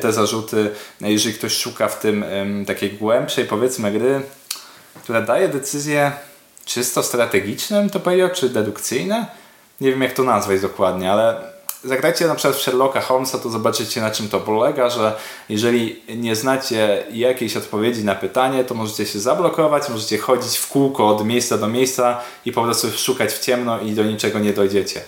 te 0.00 0.12
zarzuty, 0.12 0.70
jeżeli 1.00 1.34
ktoś 1.34 1.52
szuka 1.52 1.88
w 1.88 2.00
tym 2.00 2.24
takiej 2.66 2.92
głębszej, 2.92 3.44
powiedzmy, 3.44 3.92
gry, 3.92 4.22
która 5.02 5.20
daje 5.20 5.48
decyzje 5.48 6.12
czysto 6.64 7.02
strategiczne, 7.02 7.90
to 7.90 8.00
powiedział, 8.00 8.28
czy 8.34 8.48
dedukcyjne. 8.48 9.26
Nie 9.80 9.90
wiem 9.90 10.02
jak 10.02 10.12
to 10.12 10.22
nazwać 10.22 10.60
dokładnie, 10.60 11.12
ale 11.12 11.54
zagrajcie 11.84 12.26
na 12.26 12.34
przykład 12.34 12.56
w 12.56 12.62
Sherlocka 12.62 13.00
Holmesa, 13.00 13.38
to 13.38 13.50
zobaczycie 13.50 14.00
na 14.00 14.10
czym 14.10 14.28
to 14.28 14.40
polega, 14.40 14.90
że 14.90 15.16
jeżeli 15.48 16.02
nie 16.16 16.36
znacie 16.36 17.06
jakiejś 17.12 17.56
odpowiedzi 17.56 18.04
na 18.04 18.14
pytanie, 18.14 18.64
to 18.64 18.74
możecie 18.74 19.06
się 19.06 19.20
zablokować, 19.20 19.88
możecie 19.88 20.18
chodzić 20.18 20.56
w 20.56 20.68
kółko 20.68 21.08
od 21.08 21.26
miejsca 21.26 21.58
do 21.58 21.68
miejsca 21.68 22.20
i 22.44 22.52
po 22.52 22.62
prostu 22.62 22.90
szukać 22.90 23.32
w 23.32 23.40
ciemno 23.40 23.80
i 23.80 23.92
do 23.92 24.02
niczego 24.02 24.38
nie 24.38 24.52
dojdziecie. 24.52 25.00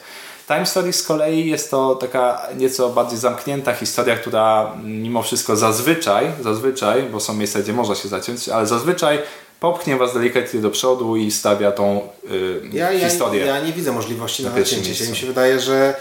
Time 0.47 0.67
Story 0.67 0.93
z 0.93 1.03
kolei 1.03 1.47
jest 1.47 1.71
to 1.71 1.95
taka 1.95 2.43
nieco 2.57 2.89
bardziej 2.89 3.19
zamknięta 3.19 3.75
historia, 3.75 4.17
która 4.17 4.73
mimo 4.85 5.23
wszystko 5.23 5.57
zazwyczaj, 5.57 6.33
zazwyczaj, 6.41 7.03
bo 7.03 7.21
są 7.21 7.35
miejsca, 7.35 7.59
gdzie 7.59 7.73
można 7.73 7.95
się 7.95 8.09
zaciąć, 8.09 8.49
ale 8.49 8.67
zazwyczaj 8.67 9.19
popchnie 9.61 9.97
was 9.97 10.15
delikatnie 10.15 10.61
do 10.61 10.71
przodu 10.71 11.17
i 11.17 11.31
stawia 11.31 11.73
tą 11.73 12.09
y, 12.31 12.61
ja, 12.73 13.09
historię. 13.09 13.47
Ja, 13.47 13.57
ja 13.57 13.67
nie 13.67 13.73
widzę 13.73 13.93
możliwości 13.93 14.45
na 14.45 14.51
nacięcie 14.51 14.95
się. 14.95 15.11
Mi 15.11 15.17
się 15.17 15.27
wydaje, 15.27 15.61
że 15.61 15.95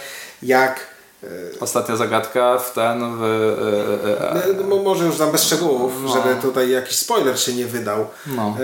jak 0.44 0.88
y, 1.24 1.28
Ostatnia 1.60 1.96
zagadka 1.96 2.58
w 2.58 2.74
ten. 2.74 3.18
W, 3.18 3.24
y, 3.24 4.52
y, 4.52 4.64
no, 4.70 4.76
może 4.76 5.06
już 5.06 5.18
tam 5.18 5.32
bez 5.32 5.44
szczegółów, 5.44 5.94
no. 6.04 6.14
żeby 6.14 6.42
tutaj 6.42 6.70
jakiś 6.70 6.96
spoiler 6.96 7.40
się 7.40 7.54
nie 7.54 7.66
wydał. 7.66 8.08
No. 8.28 8.58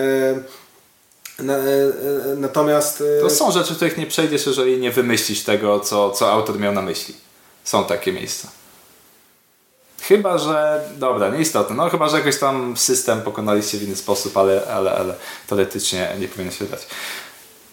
natomiast. 2.38 3.04
To 3.22 3.30
są 3.30 3.52
rzeczy, 3.52 3.76
których 3.76 3.98
nie 3.98 4.08
przejdziesz, 4.08 4.46
jeżeli 4.46 4.78
nie 4.78 4.92
wymyślisz 4.92 5.44
tego, 5.44 5.80
co, 5.80 6.12
co 6.12 6.32
autor 6.32 6.60
miał 6.60 6.74
na 6.74 6.82
myśli. 6.82 7.16
Są 7.64 7.86
takie 7.86 8.14
miejsca. 8.14 8.61
Chyba, 10.02 10.38
że. 10.38 10.82
Dobra, 10.98 11.30
nieistotne. 11.30 11.76
No 11.76 11.90
chyba, 11.90 12.10
że 12.10 12.18
jakoś 12.18 12.40
tam 12.40 12.78
system 12.78 13.22
pokonaliście 13.22 13.78
w 13.78 13.84
inny 13.84 13.96
sposób, 13.96 14.38
ale, 14.38 14.66
ale, 14.66 14.92
ale 14.92 15.14
teoretycznie 15.48 16.10
nie 16.20 16.28
powinno 16.28 16.52
się 16.52 16.66
dać. 16.66 16.88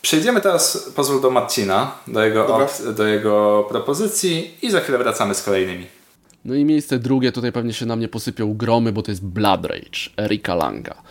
Przejdziemy 0.03 0.41
teraz, 0.41 0.91
pozwól, 0.97 1.21
do 1.21 1.31
Marcina, 1.31 1.93
do 2.07 2.25
jego, 2.25 2.69
do 2.97 3.07
jego 3.07 3.67
propozycji 3.69 4.55
i 4.63 4.71
za 4.71 4.81
chwilę 4.81 4.99
wracamy 4.99 5.35
z 5.35 5.43
kolejnymi. 5.43 5.87
No 6.45 6.55
i 6.55 6.65
miejsce 6.65 6.99
drugie, 6.99 7.33
tutaj 7.33 7.53
pewnie 7.53 7.73
się 7.73 7.87
na 7.87 7.97
mnie 7.97 8.09
posypią 8.09 8.55
gromy, 8.55 8.93
bo 8.93 9.03
to 9.03 9.11
jest 9.11 9.25
Blood 9.25 9.65
Rage 9.65 10.11
Erika 10.17 10.55
Langa. 10.55 11.03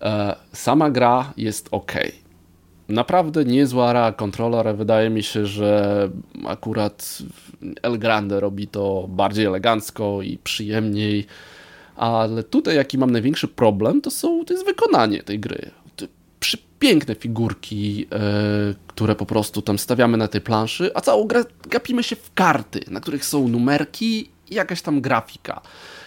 E, 0.00 0.36
sama 0.52 0.90
gra 0.90 1.32
jest 1.36 1.68
ok 1.70 1.92
naprawdę 2.92 3.44
niezła 3.44 3.92
ra 3.92 4.12
kontroler. 4.12 4.76
Wydaje 4.76 5.10
mi 5.10 5.22
się, 5.22 5.46
że 5.46 6.08
akurat 6.46 7.18
El 7.82 7.98
Grande 7.98 8.40
robi 8.40 8.66
to 8.66 9.06
bardziej 9.08 9.44
elegancko 9.44 10.22
i 10.22 10.38
przyjemniej. 10.38 11.26
Ale 11.96 12.42
tutaj 12.42 12.76
jaki 12.76 12.98
mam 12.98 13.10
największy 13.10 13.48
problem, 13.48 14.00
to, 14.00 14.10
są, 14.10 14.44
to 14.44 14.54
jest 14.54 14.66
wykonanie 14.66 15.22
tej 15.22 15.40
gry. 15.40 15.70
Piękne 16.78 17.14
figurki, 17.14 18.06
e, 18.12 18.18
które 18.86 19.14
po 19.14 19.26
prostu 19.26 19.62
tam 19.62 19.78
stawiamy 19.78 20.16
na 20.16 20.28
tej 20.28 20.40
planszy, 20.40 20.90
a 20.94 21.00
całą 21.00 21.24
grę 21.24 21.44
gapimy 21.68 22.02
się 22.02 22.16
w 22.16 22.34
karty, 22.34 22.80
na 22.90 23.00
których 23.00 23.24
są 23.24 23.48
numerki 23.48 24.30
i 24.50 24.54
jakaś 24.54 24.82
tam 24.82 25.00
grafika. 25.00 25.60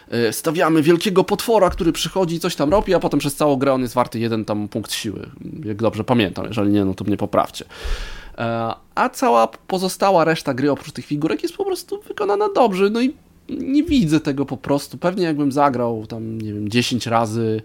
E, 0.10 0.34
stawiamy 0.34 0.82
wielkiego 0.82 1.24
potwora, 1.24 1.70
który 1.70 1.92
przychodzi 1.92 2.36
i 2.36 2.40
coś 2.40 2.56
tam 2.56 2.70
robi, 2.70 2.94
a 2.94 3.00
potem 3.00 3.20
przez 3.20 3.36
całą 3.36 3.56
grę 3.56 3.74
on 3.74 3.82
jest 3.82 3.94
warty 3.94 4.20
jeden 4.20 4.46
tam 4.46 4.68
punkt 4.68 4.94
siły, 4.94 5.30
jak 5.66 5.78
dobrze 5.78 6.04
pamiętam, 6.04 6.46
jeżeli 6.46 6.72
nie, 6.72 6.86
no 6.86 6.94
to 6.94 7.06
mnie 7.06 7.18
poprawcie. 7.18 7.66
E, 8.38 8.74
a 8.96 9.10
cała 9.10 9.48
pozostała 9.48 10.24
reszta 10.24 10.54
gry 10.54 10.72
oprócz 10.72 10.92
tych 10.92 11.06
figurek 11.06 11.44
jest 11.44 11.58
po 11.58 11.66
prostu 11.66 12.02
wykonana 12.02 12.50
dobrze, 12.56 12.90
no 12.90 13.02
i 13.02 13.14
nie 13.50 13.84
widzę 13.84 14.20
tego 14.20 14.46
po 14.46 14.58
prostu. 14.58 14.98
Pewnie 14.98 15.24
jakbym 15.24 15.52
zagrał 15.52 16.06
tam, 16.08 16.42
nie 16.42 16.54
wiem, 16.54 16.70
10 16.70 17.08
razy, 17.08 17.62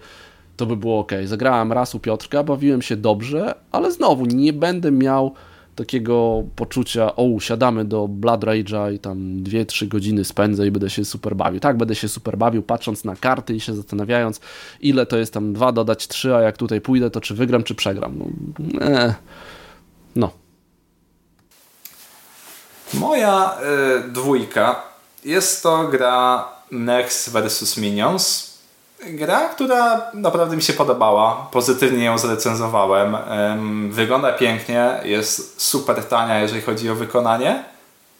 to 0.56 0.66
by 0.66 0.76
było 0.76 0.98
ok. 0.98 1.12
Zagrałem 1.24 1.72
raz 1.72 1.94
u 1.94 2.00
Piotrka, 2.00 2.42
bawiłem 2.42 2.82
się 2.82 2.96
dobrze, 2.96 3.54
ale 3.72 3.92
znowu 3.92 4.26
nie 4.26 4.52
będę 4.52 4.90
miał 4.90 5.34
takiego 5.80 6.44
poczucia, 6.56 7.16
o, 7.16 7.40
siadamy 7.40 7.84
do 7.84 8.08
Blood 8.08 8.40
Rage'a 8.40 8.92
i 8.94 8.98
tam 8.98 9.18
2-3 9.18 9.88
godziny 9.88 10.24
spędzę 10.24 10.66
i 10.66 10.70
będę 10.70 10.90
się 10.90 11.04
super 11.04 11.36
bawił. 11.36 11.60
Tak, 11.60 11.76
będę 11.76 11.94
się 11.94 12.08
super 12.08 12.38
bawił, 12.38 12.62
patrząc 12.62 13.04
na 13.04 13.16
karty 13.16 13.54
i 13.54 13.60
się 13.60 13.74
zastanawiając, 13.74 14.40
ile 14.80 15.06
to 15.06 15.16
jest 15.16 15.34
tam 15.34 15.52
2 15.52 15.72
dodać 15.72 16.08
3, 16.08 16.34
a 16.34 16.40
jak 16.40 16.56
tutaj 16.56 16.80
pójdę, 16.80 17.10
to 17.10 17.20
czy 17.20 17.34
wygram, 17.34 17.62
czy 17.62 17.74
przegram. 17.74 18.18
No. 18.18 18.86
Eh. 18.86 19.14
no. 20.16 20.30
Moja 22.94 23.58
y, 24.06 24.12
dwójka 24.12 24.82
jest 25.24 25.62
to 25.62 25.88
gra 25.88 26.48
Next 26.70 27.30
vs 27.30 27.76
Minions 27.76 28.49
Gra, 29.08 29.48
która 29.48 30.10
naprawdę 30.14 30.56
mi 30.56 30.62
się 30.62 30.72
podobała, 30.72 31.48
pozytywnie 31.52 32.04
ją 32.04 32.18
zrecenzowałem. 32.18 33.16
Wygląda 33.90 34.32
pięknie, 34.32 35.00
jest 35.04 35.62
super 35.62 36.04
tania, 36.04 36.40
jeżeli 36.40 36.62
chodzi 36.62 36.90
o 36.90 36.94
wykonanie. 36.94 37.64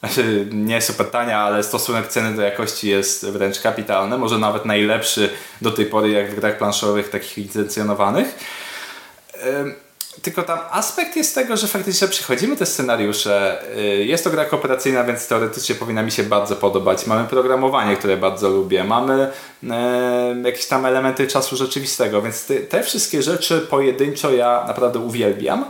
Znaczy, 0.00 0.48
nie 0.52 0.82
super 0.82 1.10
tania, 1.10 1.40
ale 1.40 1.62
stosunek 1.62 2.08
ceny 2.08 2.36
do 2.36 2.42
jakości 2.42 2.88
jest 2.88 3.26
wręcz 3.26 3.60
kapitalny, 3.60 4.18
może 4.18 4.38
nawet 4.38 4.64
najlepszy 4.64 5.30
do 5.62 5.70
tej 5.70 5.86
pory 5.86 6.10
jak 6.10 6.30
w 6.30 6.40
grach 6.40 6.58
planszowych 6.58 7.10
takich 7.10 7.36
licencjonowanych. 7.36 8.38
Tylko 10.22 10.42
tam 10.42 10.58
aspekt 10.70 11.16
jest 11.16 11.34
tego, 11.34 11.56
że 11.56 11.68
faktycznie 11.68 12.08
przechodzimy 12.08 12.56
te 12.56 12.66
scenariusze. 12.66 13.62
Y, 13.76 14.04
jest 14.04 14.24
to 14.24 14.30
gra 14.30 14.44
kooperacyjna, 14.44 15.04
więc 15.04 15.28
teoretycznie 15.28 15.74
powinna 15.74 16.02
mi 16.02 16.12
się 16.12 16.22
bardzo 16.22 16.56
podobać. 16.56 17.06
Mamy 17.06 17.28
programowanie, 17.28 17.96
które 17.96 18.16
bardzo 18.16 18.48
lubię. 18.48 18.84
Mamy 18.84 19.32
jakieś 20.44 20.66
tam 20.66 20.86
elementy 20.86 21.26
czasu 21.26 21.56
rzeczywistego, 21.56 22.22
więc 22.22 22.46
te, 22.46 22.54
te 22.54 22.82
wszystkie 22.82 23.22
rzeczy 23.22 23.60
pojedynczo 23.60 24.32
ja 24.32 24.64
naprawdę 24.66 24.98
uwielbiam. 24.98 25.64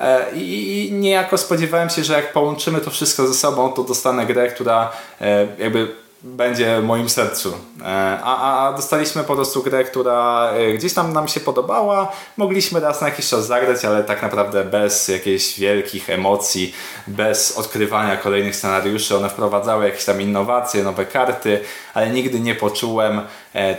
E, 0.00 0.24
I 0.34 0.88
niejako 0.92 1.38
spodziewałem 1.38 1.90
się, 1.90 2.04
że 2.04 2.12
jak 2.12 2.32
połączymy 2.32 2.80
to 2.80 2.90
wszystko 2.90 3.26
ze 3.26 3.34
sobą, 3.34 3.72
to 3.72 3.84
dostanę 3.84 4.26
grę, 4.26 4.48
która 4.48 4.92
e, 5.20 5.46
jakby 5.58 6.05
będzie 6.26 6.80
w 6.80 6.84
moim 6.84 7.08
sercu. 7.08 7.54
E, 7.82 7.84
a, 8.24 8.66
a 8.68 8.72
dostaliśmy 8.72 9.24
po 9.24 9.34
prostu 9.34 9.62
grę, 9.62 9.84
która 9.84 10.50
e, 10.50 10.72
gdzieś 10.72 10.94
tam 10.94 11.12
nam 11.12 11.28
się 11.28 11.40
podobała. 11.40 12.12
Mogliśmy 12.36 12.80
raz 12.80 13.00
na 13.00 13.08
jakiś 13.08 13.28
czas 13.28 13.46
zagrać, 13.46 13.84
ale 13.84 14.04
tak 14.04 14.22
naprawdę 14.22 14.64
bez 14.64 15.08
jakichś 15.08 15.58
wielkich 15.58 16.10
emocji, 16.10 16.74
bez 17.06 17.58
odkrywania 17.58 18.16
kolejnych 18.16 18.56
scenariuszy. 18.56 19.16
One 19.16 19.28
wprowadzały 19.28 19.84
jakieś 19.84 20.04
tam 20.04 20.22
innowacje, 20.22 20.82
nowe 20.82 21.06
karty, 21.06 21.60
ale 21.94 22.10
nigdy 22.10 22.40
nie 22.40 22.54
poczułem 22.54 23.20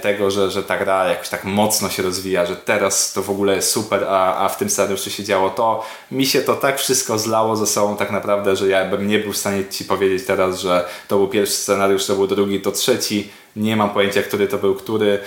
tego, 0.01 0.31
że, 0.31 0.51
że 0.51 0.63
ta 0.63 0.77
gra 0.77 1.07
jakoś 1.07 1.29
tak 1.29 1.43
mocno 1.43 1.89
się 1.89 2.03
rozwija, 2.03 2.45
że 2.45 2.55
teraz 2.55 3.13
to 3.13 3.21
w 3.21 3.29
ogóle 3.29 3.55
jest 3.55 3.71
super, 3.71 4.03
a, 4.03 4.37
a 4.37 4.49
w 4.49 4.57
tym 4.57 4.69
scenariuszu 4.69 5.09
się 5.09 5.23
działo 5.23 5.49
to. 5.49 5.85
Mi 6.11 6.25
się 6.25 6.41
to 6.41 6.55
tak 6.55 6.79
wszystko 6.79 7.19
zlało 7.19 7.55
ze 7.55 7.67
sobą 7.67 7.97
tak 7.97 8.11
naprawdę, 8.11 8.55
że 8.55 8.67
ja 8.67 8.85
bym 8.85 9.07
nie 9.07 9.19
był 9.19 9.33
w 9.33 9.37
stanie 9.37 9.65
Ci 9.65 9.85
powiedzieć 9.85 10.25
teraz, 10.25 10.59
że 10.59 10.85
to 11.07 11.17
był 11.17 11.27
pierwszy 11.27 11.53
scenariusz, 11.53 12.05
to 12.05 12.15
był 12.15 12.27
drugi, 12.27 12.61
to 12.61 12.71
trzeci. 12.71 13.29
Nie 13.55 13.75
mam 13.75 13.89
pojęcia, 13.89 14.23
który 14.23 14.47
to 14.47 14.57
był 14.57 14.75
który. 14.75 15.19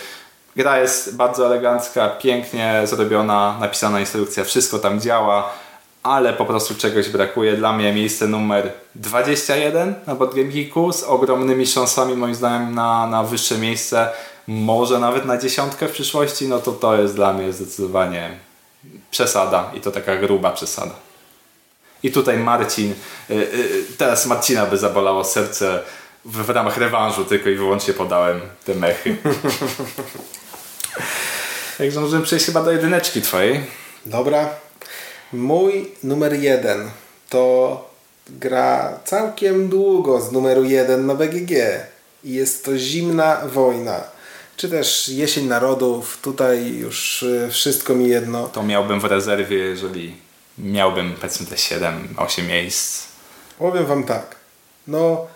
Gra 0.57 0.81
jest 0.81 1.17
bardzo 1.17 1.47
elegancka, 1.47 2.09
pięknie 2.09 2.83
zrobiona, 2.85 3.57
napisana 3.61 4.01
instrukcja, 4.01 4.45
wszystko 4.45 4.79
tam 4.79 5.01
działa 5.01 5.53
ale 6.03 6.33
po 6.33 6.45
prostu 6.45 6.75
czegoś 6.75 7.09
brakuje. 7.09 7.57
Dla 7.57 7.73
mnie 7.73 7.93
miejsce 7.93 8.27
numer 8.27 8.73
21 8.95 9.95
na 10.07 10.15
Board 10.15 10.35
Geeku 10.35 10.93
z 10.93 11.03
ogromnymi 11.03 11.67
szansami 11.67 12.17
moim 12.17 12.35
zdaniem 12.35 12.75
na, 12.75 13.07
na 13.07 13.23
wyższe 13.23 13.59
miejsce, 13.59 14.09
może 14.47 14.99
nawet 14.99 15.25
na 15.25 15.39
dziesiątkę 15.39 15.89
w 15.89 15.93
przyszłości, 15.93 16.49
no 16.49 16.59
to 16.59 16.73
to 16.73 17.03
jest 17.03 17.15
dla 17.15 17.33
mnie 17.33 17.53
zdecydowanie 17.53 18.39
przesada 19.11 19.71
i 19.75 19.81
to 19.81 19.91
taka 19.91 20.17
gruba 20.17 20.51
przesada. 20.51 20.95
I 22.03 22.13
tutaj 22.13 22.39
Marcin, 22.39 22.95
y, 23.31 23.35
y, 23.35 23.85
teraz 23.99 24.27
Marcina 24.27 24.67
by 24.67 24.79
zabolało 24.79 25.25
serce 25.25 25.83
w, 26.25 26.47
w 26.47 26.51
ramach 26.51 26.77
rewanżu 26.77 27.25
tylko 27.25 27.49
i 27.49 27.55
wyłącznie 27.55 27.95
podałem 27.95 28.41
te 28.65 28.75
mechy. 28.75 29.17
Także 31.79 32.01
możemy 32.01 32.25
przejść 32.25 32.47
chyba 32.47 32.63
do 32.63 32.73
jedyneczki 32.73 33.23
twojej. 33.23 33.61
Dobra. 34.07 34.49
Mój 35.33 35.91
numer 36.03 36.35
jeden 36.35 36.91
to 37.29 37.91
gra 38.29 38.99
całkiem 39.05 39.69
długo 39.69 40.21
z 40.21 40.33
numeru 40.33 40.65
jeden 40.65 41.07
na 41.07 41.15
BGG. 41.15 41.51
I 42.25 42.33
jest 42.33 42.65
to 42.65 42.79
Zimna 42.79 43.41
Wojna. 43.47 44.01
Czy 44.61 44.69
też 44.69 45.09
Jesień 45.09 45.47
Narodów. 45.47 46.19
Tutaj 46.23 46.75
już 46.75 47.23
y, 47.23 47.49
wszystko 47.51 47.95
mi 47.95 48.09
jedno. 48.09 48.49
To 48.49 48.63
miałbym 48.63 49.01
w 49.01 49.05
rezerwie, 49.05 49.57
jeżeli 49.57 50.17
miałbym 50.59 51.15
powiedzmy 51.15 51.47
te 51.47 51.57
7-8 51.57 52.49
miejsc. 52.49 53.03
Powiem 53.59 53.87
wam 53.87 54.05
tak. 54.05 54.37
No 54.87 55.27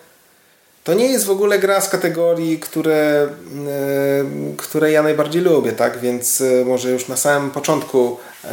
to 0.83 0.93
nie 0.93 1.05
jest 1.05 1.25
w 1.25 1.29
ogóle 1.29 1.59
gra 1.59 1.81
z 1.81 1.89
kategorii, 1.89 2.59
które, 2.59 3.29
yy, 3.55 4.55
które 4.57 4.91
ja 4.91 5.03
najbardziej 5.03 5.41
lubię, 5.41 5.71
tak? 5.71 5.99
Więc 5.99 6.39
yy, 6.39 6.65
może 6.65 6.91
już 6.91 7.07
na 7.07 7.17
samym 7.17 7.51
początku 7.51 8.17
yy, 8.43 8.49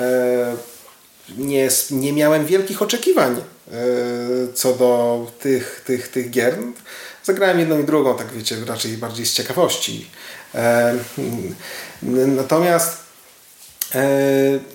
nie, 1.47 1.69
nie 1.90 2.12
miałem 2.12 2.47
wielkich 2.47 2.82
oczekiwań 2.82 3.43
co 4.55 4.73
do 4.73 5.27
tych, 5.40 5.82
tych, 5.86 6.09
tych 6.09 6.31
gier. 6.31 6.59
Zagrałem 7.24 7.59
jedną 7.59 7.81
i 7.81 7.85
drugą, 7.85 8.16
tak 8.16 8.32
wiecie, 8.32 8.57
raczej 8.66 8.93
bardziej 8.93 9.27
z 9.27 9.32
ciekawości. 9.32 10.11
Natomiast 12.27 12.97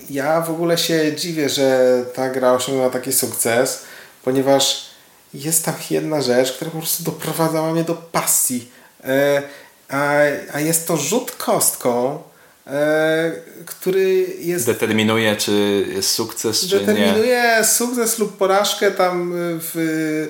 ja 0.10 0.42
w 0.42 0.50
ogóle 0.50 0.78
się 0.78 1.16
dziwię, 1.16 1.50
że 1.50 2.04
ta 2.14 2.30
gra 2.30 2.54
osiągnęła 2.54 2.90
taki 2.90 3.14
sukces, 3.14 3.84
ponieważ 4.24 4.88
jest 5.34 5.66
tam 5.66 5.76
jedna 5.90 6.22
rzecz, 6.22 6.54
która 6.54 6.72
po 6.72 6.78
prostu 6.78 7.04
doprowadzała 7.04 7.74
mnie 7.74 7.84
do 7.84 7.96
pasji. 7.96 8.72
E, 9.04 9.44
a, 9.90 10.20
a 10.54 10.60
jest 10.60 10.88
to 10.88 10.98
rzut 10.98 11.32
kostką, 11.32 12.22
e, 12.68 13.32
który 13.66 14.26
jest... 14.40 14.66
Determinuje, 14.66 15.36
czy 15.36 15.86
jest 15.96 16.12
sukces, 16.12 16.68
czy 16.68 16.76
nie. 16.76 16.86
Determinuje 16.86 17.66
sukces 17.66 18.20
lub 18.20 18.38
porażkę 18.38 18.92
tam 18.92 19.32
w, 19.36 20.28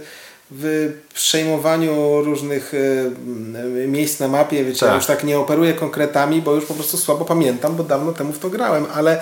w 0.52 0.94
przejmowaniu 1.14 2.22
różnych 2.22 2.74
e, 2.74 3.88
miejsc 3.88 4.20
na 4.20 4.28
mapie. 4.28 4.64
Wiecie, 4.64 4.80
tak. 4.80 4.90
ja 4.90 4.96
już 4.96 5.06
tak 5.06 5.24
nie 5.24 5.40
operuję 5.40 5.74
konkretami, 5.74 6.42
bo 6.42 6.56
już 6.56 6.66
po 6.66 6.74
prostu 6.74 6.98
słabo 6.98 7.26
pamiętam, 7.26 7.76
bo 7.76 7.84
dawno 7.84 8.12
temu 8.12 8.34
w 8.34 8.40
to 8.40 8.50
grałem, 8.50 8.86
ale, 8.94 9.22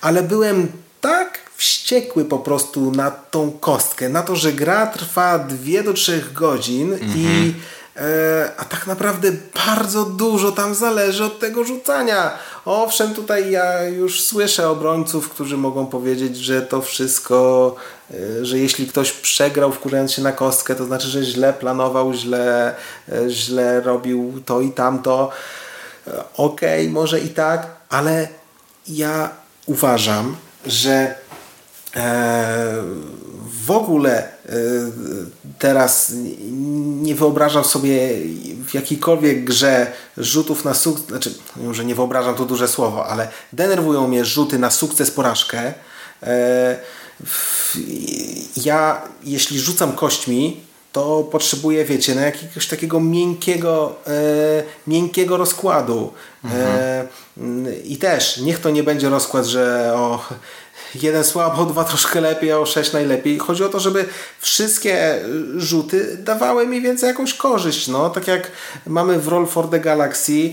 ale 0.00 0.22
byłem 0.22 0.68
tak 1.00 1.38
wściekły 1.56 2.24
po 2.24 2.38
prostu 2.38 2.90
na 2.90 3.10
tą 3.10 3.50
kostkę, 3.50 4.08
na 4.08 4.22
to, 4.22 4.36
że 4.36 4.52
gra 4.52 4.86
trwa 4.86 5.38
2 5.38 5.82
do 5.82 5.92
3 5.92 6.24
godzin 6.34 6.92
mhm. 6.92 7.10
i 7.16 7.48
e, 7.48 7.81
a 8.56 8.64
tak 8.64 8.86
naprawdę 8.86 9.28
bardzo 9.66 10.04
dużo 10.04 10.52
tam 10.52 10.74
zależy 10.74 11.24
od 11.24 11.40
tego 11.40 11.64
rzucania. 11.64 12.30
Owszem, 12.64 13.14
tutaj 13.14 13.50
ja 13.50 13.82
już 13.82 14.20
słyszę 14.20 14.68
obrońców, 14.68 15.28
którzy 15.28 15.56
mogą 15.56 15.86
powiedzieć, 15.86 16.36
że 16.36 16.62
to 16.62 16.82
wszystko, 16.82 17.74
e, 18.10 18.44
że 18.44 18.58
jeśli 18.58 18.86
ktoś 18.86 19.12
przegrał 19.12 19.72
wkurzając 19.72 20.12
się 20.12 20.22
na 20.22 20.32
kostkę, 20.32 20.74
to 20.74 20.84
znaczy, 20.84 21.08
że 21.08 21.22
źle 21.24 21.52
planował, 21.52 22.12
źle, 22.14 22.74
e, 23.08 23.30
źle 23.30 23.80
robił 23.80 24.42
to 24.46 24.60
i 24.60 24.70
tamto. 24.70 25.30
E, 26.06 26.24
okej, 26.36 26.82
okay, 26.82 26.92
może 26.92 27.20
i 27.20 27.28
tak, 27.28 27.66
ale 27.88 28.28
ja 28.88 29.30
uważam, 29.66 30.36
że 30.66 31.14
e, 31.96 32.74
w 33.66 33.70
ogóle 33.70 34.28
e, 34.28 34.31
teraz 35.58 36.12
nie 37.02 37.14
wyobrażam 37.14 37.64
sobie 37.64 38.10
w 38.66 38.74
jakiejkolwiek 38.74 39.44
grze 39.44 39.92
rzutów 40.16 40.64
na 40.64 40.74
sukces, 40.74 41.08
znaczy, 41.08 41.34
że 41.70 41.84
nie 41.84 41.94
wyobrażam 41.94 42.34
to 42.34 42.44
duże 42.44 42.68
słowo, 42.68 43.06
ale 43.06 43.28
denerwują 43.52 44.08
mnie 44.08 44.24
rzuty 44.24 44.58
na 44.58 44.70
sukces, 44.70 45.10
porażkę. 45.10 45.74
E, 46.22 46.78
ja, 48.56 49.02
jeśli 49.24 49.60
rzucam 49.60 49.92
kośćmi, 49.92 50.60
to 50.92 51.28
potrzebuję, 51.32 51.84
wiecie, 51.84 52.14
na 52.14 52.20
jakiegoś 52.20 52.66
takiego 52.66 53.00
miękkiego, 53.00 53.96
e, 54.06 54.12
miękkiego 54.86 55.36
rozkładu. 55.36 56.12
Mhm. 56.44 56.62
E, 56.66 57.74
I 57.84 57.96
też, 57.96 58.36
niech 58.36 58.58
to 58.58 58.70
nie 58.70 58.82
będzie 58.82 59.08
rozkład, 59.08 59.46
że 59.46 59.92
o, 59.94 60.24
jeden 60.94 61.24
słabo, 61.24 61.64
dwa 61.72 61.84
troszkę 61.84 62.20
lepiej, 62.20 62.52
a 62.52 62.58
o 62.58 62.66
sześć 62.66 62.92
najlepiej. 62.92 63.38
Chodzi 63.38 63.64
o 63.64 63.68
to, 63.68 63.80
żeby 63.80 64.04
wszystkie 64.40 65.18
rzuty 65.56 66.16
dawały 66.20 66.66
mi 66.66 66.80
więcej 66.82 67.08
jakąś 67.08 67.34
korzyść. 67.34 67.88
No, 67.88 68.10
tak 68.10 68.28
jak 68.28 68.50
mamy 68.86 69.18
w 69.18 69.28
Roll 69.28 69.46
for 69.46 69.70
the 69.70 69.80
Galaxy, 69.80 70.52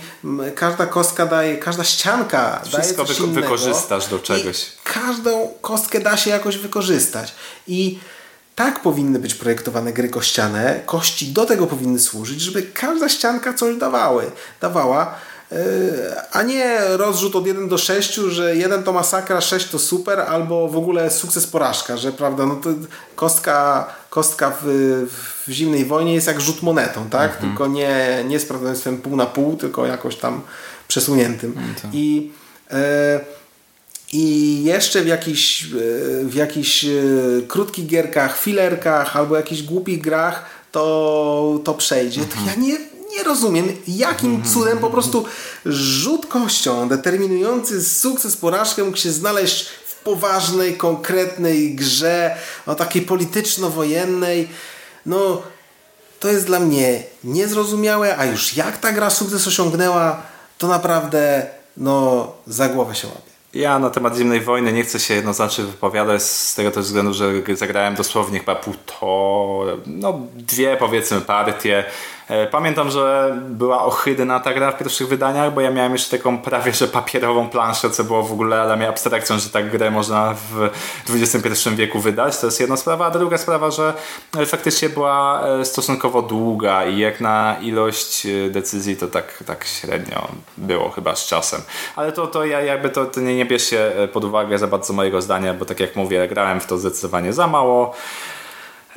każda 0.56 0.86
kostka 0.86 1.26
daje, 1.26 1.58
każda 1.58 1.84
ścianka 1.84 2.62
Wszystko 2.64 3.04
daje 3.04 3.16
coś 3.16 3.22
wy 3.22 3.42
wykorzystasz 3.42 4.08
do 4.08 4.20
czegoś. 4.20 4.66
każdą 4.84 5.50
kostkę 5.62 6.00
da 6.00 6.18
się 6.18 6.30
jakoś 6.30 6.58
wykorzystać. 6.58 7.34
I 7.68 8.00
tak 8.56 8.82
powinny 8.82 9.20
być 9.20 9.34
projektowane 9.34 9.94
gry 9.94 10.10
kościane. 10.10 10.80
Kości 10.86 11.28
do 11.28 11.46
tego 11.46 11.68
powinny 11.68 12.00
służyć, 12.00 12.42
żeby 12.42 12.64
każda 12.64 13.10
ścianka 13.10 13.54
coś 13.54 13.76
dawały, 13.78 14.32
dawała. 14.62 15.16
E, 15.52 15.56
a 16.32 16.44
nie 16.44 16.80
rozrzut 16.98 17.36
od 17.36 17.48
1 17.48 17.68
do 17.68 17.78
6, 17.78 18.14
że 18.14 18.56
1 18.56 18.84
to 18.84 18.94
masakra, 18.94 19.42
6 19.42 19.70
to 19.70 19.80
super, 19.80 20.20
albo 20.20 20.68
w 20.68 20.78
ogóle 20.78 21.12
sukces 21.12 21.48
porażka, 21.48 21.98
że 21.98 22.12
prawda, 22.12 22.46
no 22.46 22.56
to 22.56 22.70
kostka, 23.16 23.88
kostka 24.10 24.58
w, 24.62 24.66
w 25.48 25.52
zimnej 25.52 25.86
wojnie 25.86 26.14
jest 26.14 26.28
jak 26.28 26.42
rzut 26.42 26.62
monetą, 26.62 27.10
tak? 27.10 27.32
Mhm. 27.32 27.50
Tylko 27.50 27.68
nie, 27.68 28.24
nie 28.28 28.40
z 28.40 28.46
prawdopodobieństwem 28.46 28.98
pół 28.98 29.16
na 29.16 29.26
pół, 29.26 29.58
tylko 29.58 29.86
jakoś 29.86 30.16
tam 30.16 30.42
przesuniętym. 30.88 31.52
Mhm. 31.52 31.94
I 31.94 32.32
e, 32.72 33.20
i 34.14 34.64
jeszcze 34.64 35.02
w 35.02 35.08
jakichś, 35.08 35.64
e, 35.64 35.68
w 36.24 36.34
jakichś 36.34 36.86
krótkich 37.48 37.88
gierkach, 37.88 38.40
filerkach 38.40 39.18
albo 39.18 39.36
jakichś 39.36 39.62
głupich 39.62 40.02
grach 40.02 40.46
to, 40.72 41.60
to 41.64 41.74
przejdzie. 41.74 42.22
To 42.22 42.36
ja 42.48 42.56
nie, 42.56 42.78
nie 43.10 43.24
rozumiem, 43.24 43.68
jakim 43.88 44.44
cudem 44.44 44.78
po 44.78 44.90
prostu 44.90 45.26
rzut 45.66 46.26
kością 46.26 46.90
determinujący 46.90 47.84
sukces, 47.84 48.38
porażkę 48.38 48.84
mógł 48.84 48.98
się 48.98 49.12
znaleźć 49.12 49.66
w 49.86 49.96
poważnej, 49.96 50.78
konkretnej 50.78 51.76
grze, 51.76 52.36
o 52.66 52.76
takiej 52.76 53.02
polityczno-wojennej. 53.02 54.48
No, 55.06 55.42
to 56.20 56.28
jest 56.28 56.46
dla 56.46 56.60
mnie 56.60 57.04
niezrozumiałe, 57.24 58.18
a 58.18 58.26
już 58.26 58.58
jak 58.58 58.78
ta 58.78 58.92
gra 58.92 59.10
sukces 59.10 59.48
osiągnęła, 59.48 60.22
to 60.58 60.68
naprawdę, 60.68 61.46
no, 61.78 62.32
za 62.48 62.70
głowę 62.70 62.96
się 62.96 63.08
łapie. 63.08 63.30
Ja 63.54 63.80
na 63.80 63.90
temat 63.90 64.18
zimnej 64.18 64.42
wojny 64.42 64.74
nie 64.74 64.84
chcę 64.84 65.00
się 65.00 65.14
jednoznacznie 65.14 65.64
wypowiadać 65.64 66.24
z 66.24 66.56
tego 66.56 66.72
też 66.72 66.86
względu, 66.86 67.14
że 67.14 67.32
zagrałem 67.56 67.96
dosłownie 67.96 68.40
chyba 68.40 68.56
półtora, 68.56 69.78
no 69.86 70.20
dwie 70.36 70.78
powiedzmy 70.78 71.22
partie 71.22 71.84
pamiętam, 72.52 72.92
że 72.92 73.38
była 73.50 73.86
ohydna 73.86 74.40
ta 74.40 74.54
gra 74.54 74.72
w 74.72 74.78
pierwszych 74.78 75.08
wydaniach, 75.08 75.54
bo 75.54 75.62
ja 75.62 75.72
miałem 75.72 75.92
jeszcze 75.92 76.18
taką 76.18 76.38
prawie 76.38 76.74
że 76.74 76.88
papierową 76.88 77.50
planszę, 77.50 77.90
co 77.90 78.04
było 78.04 78.24
w 78.24 78.32
ogóle 78.32 78.66
dla 78.66 78.76
mnie 78.76 78.90
abstrakcją, 78.90 79.40
że 79.40 79.50
tak 79.50 79.70
grę 79.70 79.92
można 79.92 80.34
w 80.34 80.70
XXI 81.10 81.70
wieku 81.70 82.00
wydać. 82.00 82.38
To 82.38 82.48
jest 82.48 82.60
jedna 82.60 82.78
sprawa. 82.78 83.06
A 83.06 83.12
druga 83.12 83.38
sprawa, 83.38 83.72
że 83.72 83.94
faktycznie 84.46 84.90
była 84.90 85.48
e, 85.48 85.66
stosunkowo 85.66 86.22
długa 86.22 86.86
i 86.86 86.98
jak 86.98 87.22
na 87.22 87.56
ilość 87.62 88.26
e, 88.26 88.50
decyzji 88.50 88.98
to 88.98 89.08
tak, 89.08 89.44
tak 89.46 89.66
średnio 89.66 90.28
było 90.58 90.90
chyba 90.90 91.16
z 91.16 91.28
czasem. 91.28 91.62
Ale 91.96 92.12
to, 92.12 92.28
to 92.28 92.46
ja 92.46 92.62
jakby 92.62 92.90
to, 92.90 93.06
to 93.06 93.20
nie, 93.22 93.36
nie 93.36 93.46
bierzcie 93.46 93.92
pod 94.14 94.24
uwagę 94.24 94.58
za 94.58 94.68
bardzo 94.68 94.94
mojego 94.94 95.22
zdania, 95.22 95.54
bo 95.54 95.66
tak 95.66 95.80
jak 95.80 95.96
mówię, 95.96 96.28
grałem 96.28 96.60
w 96.60 96.66
to 96.66 96.78
zdecydowanie 96.78 97.34
za 97.34 97.48
mało. 97.48 97.96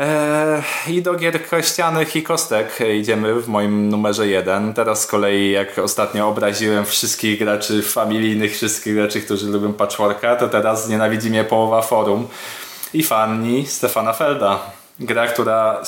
Eee, 0.03 0.63
I 0.89 1.03
do 1.03 1.15
gier 1.15 1.49
kościanych 1.49 2.17
i 2.17 2.23
kostek 2.23 2.79
idziemy 2.99 3.41
w 3.41 3.49
moim 3.49 3.89
numerze 3.89 4.29
jeden. 4.29 4.75
Teraz 4.75 5.03
z 5.03 5.07
kolei 5.07 5.51
jak 5.51 5.79
ostatnio 5.79 6.29
obraziłem 6.29 6.85
wszystkich 6.85 7.39
graczy 7.39 7.83
familijnych, 7.83 8.53
wszystkich 8.55 8.95
graczy, 8.95 9.21
którzy 9.21 9.47
lubią 9.47 9.73
patchworka, 9.73 10.37
to 10.37 10.49
teraz 10.49 10.89
nienawidzi 10.89 11.31
mnie 11.31 11.45
połowa 11.45 11.83
forum 11.83 12.29
i 12.95 13.03
fani 13.03 13.67
Stefana 13.67 14.13
Felda. 14.13 14.61
Gra, 15.01 15.27
która 15.27 15.83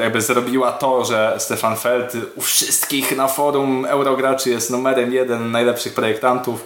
jakby 0.00 0.20
zrobiła 0.20 0.72
to, 0.72 1.04
że 1.04 1.34
Stefan 1.38 1.76
Feld 1.76 2.12
u 2.36 2.40
wszystkich 2.40 3.16
na 3.16 3.28
forum 3.28 3.84
Eurograczy 3.84 4.50
jest 4.50 4.70
numerem 4.70 5.12
jeden 5.12 5.50
najlepszych 5.50 5.94
projektantów 5.94 6.64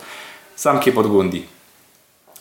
Zamki 0.56 0.92
Burgundii. 0.92 1.57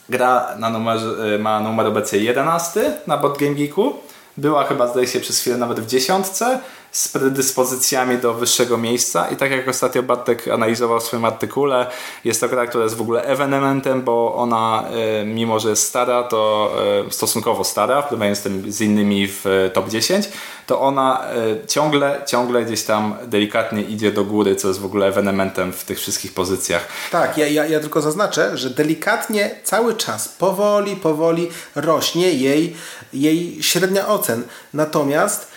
Gra 0.10 0.56
na 0.60 0.70
numerze, 0.70 1.38
ma 1.40 1.60
numer 1.60 1.86
obecnie 1.86 2.20
11 2.20 2.94
na 3.08 3.18
Bot 3.18 3.40
Game 3.40 3.56
Geeku. 3.56 3.94
Była 4.38 4.64
chyba, 4.64 4.88
zdaje 4.88 5.08
się, 5.08 5.20
przez 5.20 5.40
chwilę 5.40 5.58
nawet 5.58 5.80
w 5.80 5.86
dziesiątce 5.86 6.60
z 6.98 7.07
predyspozycjami 7.07 8.18
do 8.18 8.34
wyższego 8.34 8.78
miejsca 8.78 9.28
i 9.28 9.36
tak 9.36 9.52
jak 9.52 9.68
ostatnio 9.68 10.03
Bartek 10.03 10.48
analizował 10.48 10.99
w 10.99 11.03
swoim 11.03 11.26
artykule, 11.26 11.88
jest 12.24 12.41
to 12.41 12.49
gra, 12.49 12.68
która 12.68 12.84
jest 12.84 12.95
w 12.95 13.02
ogóle 13.02 13.24
ewenementem, 13.24 14.02
bo 14.02 14.36
ona 14.36 14.84
e, 15.22 15.26
mimo, 15.26 15.60
że 15.60 15.69
jest 15.69 15.84
stara, 15.84 16.24
to 16.24 16.72
e, 17.07 17.11
stosunkowo 17.11 17.64
stara, 17.64 18.02
porównując 18.02 18.44
z 18.68 18.82
innymi 18.82 19.28
w 19.28 19.45
e, 19.48 19.69
top 19.69 19.90
10, 19.90 20.30
to 20.68 20.82
ona 20.82 21.24
ciągle, 21.68 22.22
ciągle 22.28 22.65
gdzieś 22.65 22.84
tam 22.84 23.15
delikatnie 23.26 23.82
idzie 23.82 24.11
do 24.11 24.24
góry, 24.24 24.56
co 24.56 24.68
jest 24.68 24.80
w 24.80 24.86
ogóle 24.86 25.07
ewenementem 25.07 25.74
w 25.74 25.84
tych 25.84 25.99
wszystkich 25.99 26.34
pozycjach. 26.34 26.88
Tak, 27.11 27.38
ja, 27.38 27.48
ja, 27.48 27.65
ja 27.65 27.80
tylko 27.80 28.02
zaznaczę, 28.02 28.57
że 28.57 28.69
delikatnie 28.69 29.56
cały 29.64 29.95
czas, 29.95 30.30
powoli, 30.30 30.95
powoli 30.95 31.49
rośnie 31.76 32.34
jej, 32.34 32.76
jej 33.14 33.64
średnia 33.64 34.07
ocen. 34.07 34.44
Natomiast 34.74 35.57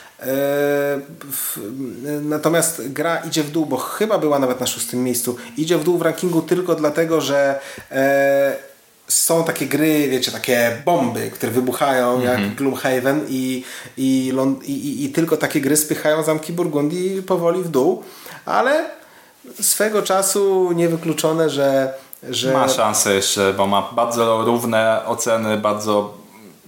natomiast 2.22 2.92
gra 2.92 3.16
idzie 3.16 3.42
w 3.42 3.50
dół, 3.50 3.66
bo 3.66 3.76
chyba 3.76 4.18
była 4.18 4.38
nawet 4.38 4.60
na 4.60 4.66
szóstym 4.66 5.04
miejscu. 5.04 5.36
Idzie 5.56 5.78
w 5.78 5.84
dół 5.84 5.98
w 5.98 6.02
rankingu 6.02 6.42
tylko 6.42 6.74
dlatego, 6.74 7.20
że 7.20 7.60
e, 7.90 8.56
są 9.08 9.44
takie 9.44 9.66
gry, 9.66 10.08
wiecie, 10.08 10.32
takie 10.32 10.82
bomby, 10.84 11.30
które 11.30 11.52
wybuchają 11.52 12.08
mm 12.14 12.20
-hmm. 12.20 12.24
jak 12.24 12.38
mhm. 12.38 12.54
Gloomhaven 12.54 13.26
i, 13.28 13.64
i, 13.96 14.32
i, 14.64 15.04
i, 15.04 15.08
tylko 15.08 15.36
takie 15.36 15.60
gry 15.60 15.76
spychają 15.76 16.22
zamki 16.22 16.52
Burgundii 16.52 17.22
powoli 17.22 17.62
w 17.62 17.68
dół, 17.68 18.02
ale 18.44 18.84
swego 19.60 20.02
czasu 20.02 20.72
niewykluczone, 20.72 21.50
że, 21.50 21.94
że... 22.30 22.52
Ma 22.52 22.68
szansę 22.68 23.14
jeszcze, 23.14 23.54
bo 23.56 23.66
ma 23.66 23.90
bardzo 23.92 24.44
równe 24.44 25.02
oceny, 25.06 25.56
bardzo 25.56 26.14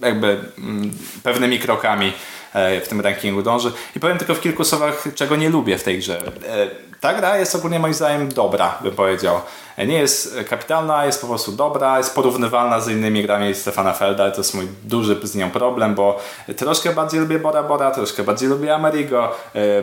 jakby 0.01 0.39
mm, 0.57 0.93
pewnymi 1.23 1.59
krokami 1.59 2.13
E, 2.13 2.42
w 2.53 2.87
tym 2.87 3.01
rankingu 3.01 3.41
dąży. 3.41 3.71
I 3.95 3.99
powiem 3.99 4.17
tylko 4.17 4.35
w 4.35 4.41
kilku 4.41 4.63
słowach, 4.63 5.03
czego 5.15 5.35
nie 5.35 5.49
lubię 5.49 5.77
w 5.77 5.83
tej 5.83 5.99
grze. 5.99 6.21
E, 6.47 6.67
ta 7.01 7.13
gra 7.13 7.37
jest 7.37 7.55
ogólnie 7.55 7.79
moim 7.79 7.93
zdaniem 7.93 8.29
dobra, 8.29 8.77
bym 8.81 8.91
powiedział. 8.91 9.41
E, 9.77 9.87
nie 9.87 9.97
jest 9.97 10.37
kapitalna, 10.49 11.05
jest 11.05 11.21
po 11.21 11.27
prostu 11.27 11.51
dobra, 11.51 11.97
jest 11.97 12.15
porównywalna 12.15 12.79
z 12.79 12.89
innymi 12.89 13.23
grami 13.23 13.55
Stefana 13.55 13.93
Felda, 13.93 14.31
to 14.31 14.37
jest 14.37 14.53
mój 14.53 14.67
duży 14.83 15.19
z 15.23 15.35
nią 15.35 15.51
problem, 15.51 15.95
bo 15.95 16.19
troszkę 16.57 16.93
bardziej 16.93 17.19
lubię 17.19 17.39
Bora 17.39 17.63
Bora, 17.63 17.91
troszkę 17.91 18.23
bardziej 18.23 18.49
lubię 18.49 18.75
Amerigo, 18.75 19.35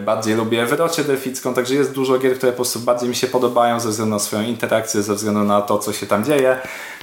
bardziej 0.04 0.34
lubię 0.34 0.66
Wyrocie 0.66 1.04
Delficką, 1.04 1.54
także 1.54 1.74
jest 1.74 1.92
dużo 1.92 2.18
gier, 2.18 2.36
które 2.36 2.52
po 2.52 2.56
prostu 2.56 2.78
bardziej 2.78 3.08
mi 3.08 3.16
się 3.16 3.26
podobają 3.26 3.80
ze 3.80 3.88
względu 3.88 4.14
na 4.14 4.18
swoją 4.18 4.42
interakcję, 4.42 5.02
ze 5.02 5.14
względu 5.14 5.44
na 5.44 5.62
to, 5.62 5.78
co 5.78 5.92
się 5.92 6.06
tam 6.06 6.24
dzieje, 6.24 6.58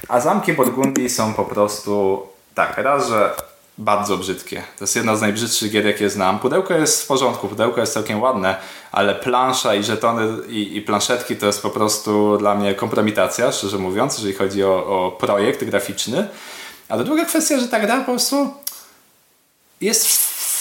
a 0.08 0.20
Zamki 0.20 0.52
Burgundii 0.52 1.10
są 1.10 1.34
po 1.34 1.44
prostu 1.44 2.22
tak, 2.54 2.78
raz, 2.78 3.08
że 3.08 3.30
bardzo 3.78 4.16
brzydkie. 4.16 4.62
To 4.78 4.84
jest 4.84 4.96
jedna 4.96 5.16
z 5.16 5.20
najbrzydszych 5.20 5.72
gier, 5.72 5.86
jakie 5.86 6.10
znam. 6.10 6.38
Pudełko 6.38 6.74
jest 6.74 7.02
w 7.02 7.06
porządku, 7.06 7.48
pudełko 7.48 7.80
jest 7.80 7.92
całkiem 7.92 8.22
ładne, 8.22 8.56
ale 8.92 9.14
plansza 9.14 9.74
i 9.74 9.84
żetony 9.84 10.46
i, 10.48 10.76
i 10.76 10.82
planszetki 10.82 11.36
to 11.36 11.46
jest 11.46 11.62
po 11.62 11.70
prostu 11.70 12.36
dla 12.38 12.54
mnie 12.54 12.74
kompromitacja, 12.74 13.52
szczerze 13.52 13.78
mówiąc, 13.78 14.14
jeżeli 14.14 14.34
chodzi 14.34 14.64
o, 14.64 14.86
o 14.86 15.10
projekt 15.10 15.64
graficzny. 15.64 16.28
Ale 16.88 17.04
druga 17.04 17.24
kwestia, 17.24 17.60
że 17.60 17.68
ta 17.68 17.80
gra 17.80 17.98
po 17.98 18.04
prostu 18.04 18.54
jest 19.80 20.06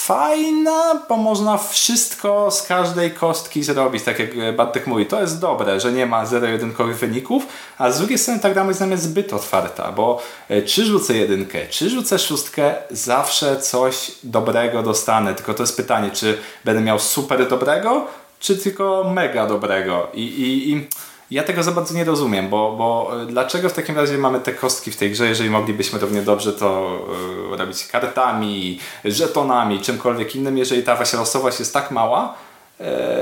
fajna, 0.07 1.01
bo 1.09 1.17
można 1.17 1.57
wszystko 1.57 2.51
z 2.51 2.63
każdej 2.63 3.11
kostki 3.11 3.63
zrobić, 3.63 4.03
tak 4.03 4.19
jak 4.19 4.55
Bartek 4.55 4.87
mówi. 4.87 5.05
To 5.05 5.21
jest 5.21 5.39
dobre, 5.39 5.79
że 5.79 5.91
nie 5.91 6.05
ma 6.05 6.25
zero-jedynkowych 6.25 6.97
wyników, 6.97 7.47
a 7.77 7.91
z 7.91 7.97
drugiej 7.97 8.17
strony 8.17 8.39
ta 8.39 8.49
gra 8.49 8.63
moim 8.63 8.91
jest 8.91 9.03
zbyt 9.03 9.33
otwarta, 9.33 9.91
bo 9.91 10.21
e, 10.49 10.61
czy 10.61 10.85
rzucę 10.85 11.17
jedynkę, 11.17 11.67
czy 11.69 11.89
rzucę 11.89 12.19
szóstkę, 12.19 12.75
zawsze 12.91 13.61
coś 13.61 14.11
dobrego 14.23 14.83
dostanę. 14.83 15.35
Tylko 15.35 15.53
to 15.53 15.63
jest 15.63 15.77
pytanie, 15.77 16.11
czy 16.11 16.37
będę 16.65 16.81
miał 16.81 16.99
super 16.99 17.49
dobrego, 17.49 18.07
czy 18.39 18.57
tylko 18.57 19.11
mega 19.13 19.47
dobrego. 19.47 20.07
I, 20.13 20.21
i, 20.21 20.71
i 20.71 20.87
ja 21.31 21.43
tego 21.43 21.63
za 21.63 21.71
bardzo 21.71 21.93
nie 21.93 22.03
rozumiem, 22.03 22.49
bo, 22.49 22.75
bo 22.77 23.11
e, 23.21 23.25
dlaczego 23.25 23.69
w 23.69 23.73
takim 23.73 23.95
razie 23.95 24.17
mamy 24.17 24.39
te 24.39 24.53
kostki 24.53 24.91
w 24.91 24.97
tej 24.97 25.11
grze, 25.11 25.27
jeżeli 25.27 25.49
moglibyśmy 25.49 25.99
równie 25.99 26.21
dobrze 26.21 26.53
to 26.53 26.99
y, 27.53 27.57
robić 27.57 27.87
kartami, 27.87 28.79
żetonami, 29.05 29.79
czymkolwiek 29.79 30.35
innym, 30.35 30.57
jeżeli 30.57 30.83
ta 30.83 30.95
właśnie 30.95 31.19
losowość 31.19 31.59
jest 31.59 31.73
tak 31.73 31.91
mała, 31.91 32.35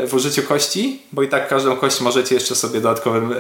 w 0.08 0.14
użyciu 0.14 0.44
kości, 0.44 1.02
bo 1.12 1.24
i 1.24 1.28
tak 1.28 1.48
każdą 1.48 1.76
kość 1.76 2.02
możecie 2.02 2.36
jeszcze 2.36 2.56
sobie 2.56 2.82
dodatkowym 2.82 3.36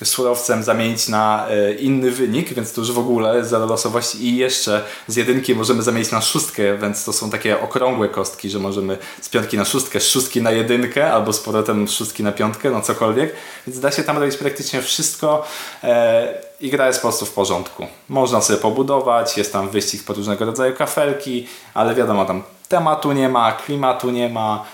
e, 0.00 0.04
surowcem 0.04 0.62
zamienić 0.62 1.08
na 1.08 1.46
e, 1.48 1.74
inny 1.74 2.10
wynik, 2.10 2.52
więc 2.52 2.72
to 2.72 2.80
już 2.80 2.92
w 2.92 2.98
ogóle 2.98 3.44
za 3.44 3.58
losowość. 3.58 4.14
I 4.14 4.36
jeszcze 4.36 4.84
z 5.06 5.16
jedynki 5.16 5.54
możemy 5.54 5.82
zamienić 5.82 6.10
na 6.10 6.20
szóstkę, 6.20 6.78
więc 6.78 7.04
to 7.04 7.12
są 7.12 7.30
takie 7.30 7.60
okrągłe 7.60 8.08
kostki, 8.08 8.50
że 8.50 8.58
możemy 8.58 8.98
z 9.20 9.28
piątki 9.28 9.56
na 9.56 9.64
szóstkę, 9.64 10.00
z 10.00 10.08
szóstki 10.08 10.42
na 10.42 10.50
jedynkę 10.50 11.12
albo 11.12 11.32
z 11.32 11.40
powrotem 11.40 11.88
z 11.88 11.92
szóstki 11.92 12.22
na 12.22 12.32
piątkę, 12.32 12.70
no 12.70 12.80
cokolwiek, 12.80 13.34
więc 13.66 13.80
da 13.80 13.90
się 13.90 14.02
tam 14.02 14.18
robić 14.18 14.36
praktycznie 14.36 14.82
wszystko 14.82 15.46
e, 15.84 16.34
i 16.60 16.70
gra 16.70 16.86
jest 16.86 16.98
po 16.98 17.08
prostu 17.08 17.26
w 17.26 17.32
porządku. 17.32 17.86
Można 18.08 18.40
sobie 18.40 18.58
pobudować, 18.58 19.36
jest 19.38 19.52
tam 19.52 19.70
wyścig 19.70 20.04
po 20.04 20.14
różnego 20.14 20.44
rodzaju 20.44 20.76
kafelki, 20.76 21.46
ale 21.74 21.94
wiadomo, 21.94 22.24
tam 22.24 22.42
tematu 22.68 23.12
nie 23.12 23.28
ma, 23.28 23.52
klimatu 23.52 24.10
nie 24.10 24.28
ma, 24.28 24.64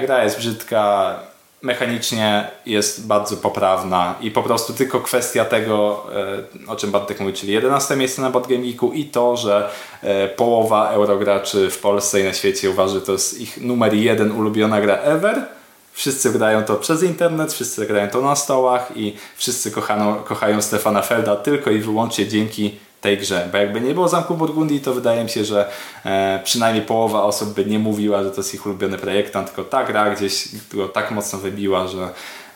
gra 0.00 0.24
jest 0.24 0.38
brzydka, 0.38 1.14
mechanicznie 1.62 2.50
jest 2.66 3.06
bardzo 3.06 3.36
poprawna 3.36 4.14
i 4.20 4.30
po 4.30 4.42
prostu 4.42 4.72
tylko 4.72 5.00
kwestia 5.00 5.44
tego, 5.44 6.06
e, 6.66 6.70
o 6.70 6.76
czym 6.76 6.90
Bartek 6.90 7.20
mówi, 7.20 7.32
czyli 7.32 7.52
11 7.52 7.96
miejsce 7.96 8.22
na 8.22 8.30
Board 8.30 8.48
Geeku 8.48 8.92
i 8.92 9.04
to, 9.04 9.36
że 9.36 9.70
e, 10.02 10.28
połowa 10.28 10.90
eurograczy 10.90 11.70
w 11.70 11.78
Polsce 11.78 12.20
i 12.20 12.24
na 12.24 12.32
świecie 12.32 12.70
uważa, 12.70 12.94
że 12.94 13.00
to 13.00 13.12
jest 13.12 13.40
ich 13.40 13.60
numer 13.60 13.94
jeden 13.94 14.32
ulubiona 14.32 14.80
gra 14.80 14.94
ever. 14.94 15.42
Wszyscy 15.92 16.32
grają 16.32 16.64
to 16.64 16.74
przez 16.74 17.02
internet, 17.02 17.52
wszyscy 17.52 17.86
grają 17.86 18.08
to 18.08 18.20
na 18.20 18.36
stołach 18.36 18.92
i 18.96 19.16
wszyscy 19.36 19.70
kochano, 19.70 20.14
kochają 20.14 20.62
Stefana 20.62 21.02
Felda 21.02 21.36
tylko 21.36 21.70
i 21.70 21.78
wyłącznie 21.78 22.28
dzięki 22.28 22.78
tej 23.00 23.18
grze. 23.18 23.48
Bo 23.52 23.58
jakby 23.58 23.80
nie 23.80 23.94
było 23.94 24.08
Zamku 24.08 24.34
Burgundii, 24.34 24.80
to 24.80 24.94
wydaje 24.94 25.24
mi 25.24 25.30
się, 25.30 25.44
że 25.44 25.70
e, 26.04 26.40
przynajmniej 26.44 26.84
połowa 26.84 27.22
osób 27.22 27.54
by 27.54 27.64
nie 27.64 27.78
mówiła, 27.78 28.22
że 28.22 28.30
to 28.30 28.36
jest 28.36 28.54
ich 28.54 28.66
ulubiony 28.66 28.98
projektant, 28.98 29.46
tylko 29.46 29.64
ta 29.64 29.84
gra 29.84 30.10
gdzieś 30.10 30.48
go 30.72 30.88
tak 30.88 31.10
mocno 31.10 31.38
wybiła, 31.38 31.88
że, 31.88 32.08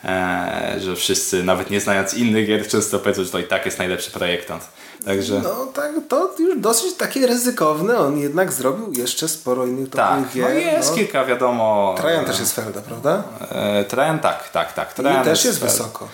e, 0.05 0.75
że 0.79 0.95
wszyscy, 0.95 1.43
nawet 1.43 1.69
nie 1.69 1.81
znając 1.81 2.13
innych 2.13 2.47
gier, 2.47 2.67
często 2.67 2.99
powiedzą, 2.99 3.23
że 3.23 3.29
to 3.29 3.39
i 3.39 3.43
tak 3.43 3.65
jest 3.65 3.77
najlepszy 3.77 4.11
projektant. 4.11 4.67
Także... 5.05 5.41
No 5.43 5.65
tak, 5.65 5.91
to 6.07 6.31
już 6.39 6.59
dosyć 6.59 6.93
takie 6.93 7.27
ryzykowne. 7.27 7.97
On 7.97 8.17
jednak 8.17 8.53
zrobił 8.53 8.93
jeszcze 8.93 9.27
sporo 9.27 9.65
innych 9.65 9.89
tak, 9.89 10.29
gier. 10.33 10.43
No 10.43 10.49
jest 10.49 10.89
no. 10.89 10.95
kilka, 10.95 11.25
wiadomo. 11.25 11.95
Trajan 11.97 12.25
też 12.25 12.39
jest 12.39 12.55
Felda, 12.55 12.81
prawda? 12.81 13.23
E, 13.51 13.85
Trajan 13.85 14.19
tak, 14.19 14.49
tak, 14.49 14.73
tak. 14.73 14.93
Trajan 14.93 15.21
I 15.21 15.25
też 15.25 15.45
jest, 15.45 15.61
jest 15.61 15.77
wysoko. 15.77 16.07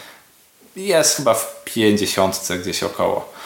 Jest 0.75 1.15
chyba 1.15 1.33
w 1.33 1.63
50 1.63 2.47
gdzieś 2.61 2.83
około. 2.83 3.36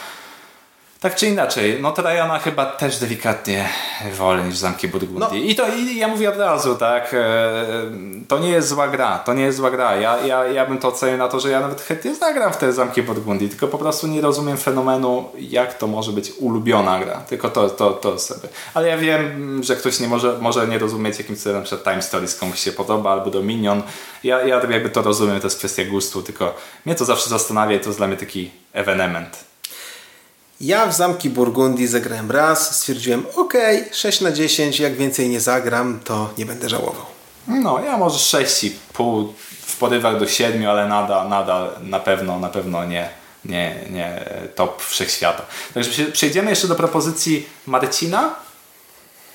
Tak 1.02 1.14
czy 1.14 1.26
inaczej, 1.26 1.78
no 1.80 1.92
Trajana 1.92 2.38
chyba 2.38 2.66
też 2.66 2.98
delikatnie 2.98 3.68
wolę 4.18 4.44
niż 4.44 4.56
Zamki 4.56 4.88
Burgundii. 4.88 5.40
No. 5.40 5.46
I 5.50 5.54
to 5.54 5.68
i 5.68 5.96
ja 5.96 6.08
mówię 6.08 6.28
od 6.28 6.36
razu, 6.36 6.74
tak, 6.74 7.14
e, 7.14 7.64
to 8.28 8.38
nie 8.38 8.48
jest 8.48 8.68
zła 8.68 8.88
gra, 8.88 9.18
to 9.18 9.34
nie 9.34 9.42
jest 9.42 9.58
zła 9.58 9.70
gra. 9.70 9.96
Ja, 9.96 10.26
ja, 10.26 10.44
ja 10.44 10.66
bym 10.66 10.78
to 10.78 10.88
ocenił 10.88 11.18
na 11.18 11.28
to, 11.28 11.40
że 11.40 11.50
ja 11.50 11.60
nawet 11.60 11.80
chętnie 11.80 12.14
zagram 12.14 12.52
w 12.52 12.56
te 12.56 12.72
Zamki 12.72 13.02
Burgundii, 13.02 13.48
tylko 13.48 13.68
po 13.68 13.78
prostu 13.78 14.06
nie 14.06 14.20
rozumiem 14.20 14.56
fenomenu, 14.56 15.28
jak 15.38 15.78
to 15.78 15.86
może 15.86 16.12
być 16.12 16.32
ulubiona 16.38 17.00
gra. 17.04 17.20
Tylko 17.28 17.48
to, 17.48 17.70
to, 17.70 17.90
to 17.90 18.18
sobie. 18.18 18.48
Ale 18.74 18.88
ja 18.88 18.96
wiem, 18.96 19.60
że 19.64 19.76
ktoś 19.76 20.00
nie 20.00 20.08
może, 20.08 20.38
może 20.40 20.68
nie 20.68 20.78
rozumieć, 20.78 21.18
jakim 21.18 21.36
celem 21.36 21.58
na 21.58 21.64
przykład 21.64 21.84
Time 21.84 22.02
Stories 22.02 22.36
komuś 22.36 22.60
się 22.60 22.72
podoba, 22.72 23.12
albo 23.12 23.30
Dominion. 23.30 23.82
Ja, 24.24 24.42
ja 24.42 24.60
jakby 24.70 24.90
to 24.90 25.02
rozumiem, 25.02 25.40
to 25.40 25.46
jest 25.46 25.58
kwestia 25.58 25.84
gustu, 25.84 26.22
tylko 26.22 26.54
mnie 26.86 26.94
to 26.94 27.04
zawsze 27.04 27.30
zastanawia 27.30 27.76
i 27.76 27.80
to 27.80 27.86
jest 27.86 27.98
dla 27.98 28.06
mnie 28.06 28.16
taki 28.16 28.50
ewenement. 28.72 29.51
Ja 30.62 30.86
w 30.86 30.96
Zamki 30.96 31.30
Burgundii 31.30 31.86
zagrałem 31.86 32.30
raz, 32.30 32.76
stwierdziłem 32.76 33.26
ok, 33.36 33.54
6 33.92 34.20
na 34.20 34.32
10, 34.32 34.80
jak 34.80 34.96
więcej 34.96 35.28
nie 35.28 35.40
zagram, 35.40 36.00
to 36.04 36.30
nie 36.38 36.46
będę 36.46 36.68
żałował. 36.68 37.06
No, 37.48 37.80
ja 37.84 37.96
może 37.96 38.18
6,5 38.18 39.28
w 39.60 39.76
porywach 39.76 40.18
do 40.18 40.28
7, 40.28 40.66
ale 40.66 40.88
nadal, 40.88 41.28
nadal 41.28 41.70
na 41.82 42.00
pewno, 42.00 42.38
na 42.38 42.48
pewno 42.48 42.84
nie, 42.84 43.08
nie, 43.44 43.74
nie 43.90 44.24
top 44.54 44.82
wszechświata. 44.82 45.42
Także 45.74 46.04
przejdziemy 46.04 46.50
jeszcze 46.50 46.68
do 46.68 46.74
propozycji 46.74 47.46
Marcina. 47.66 48.34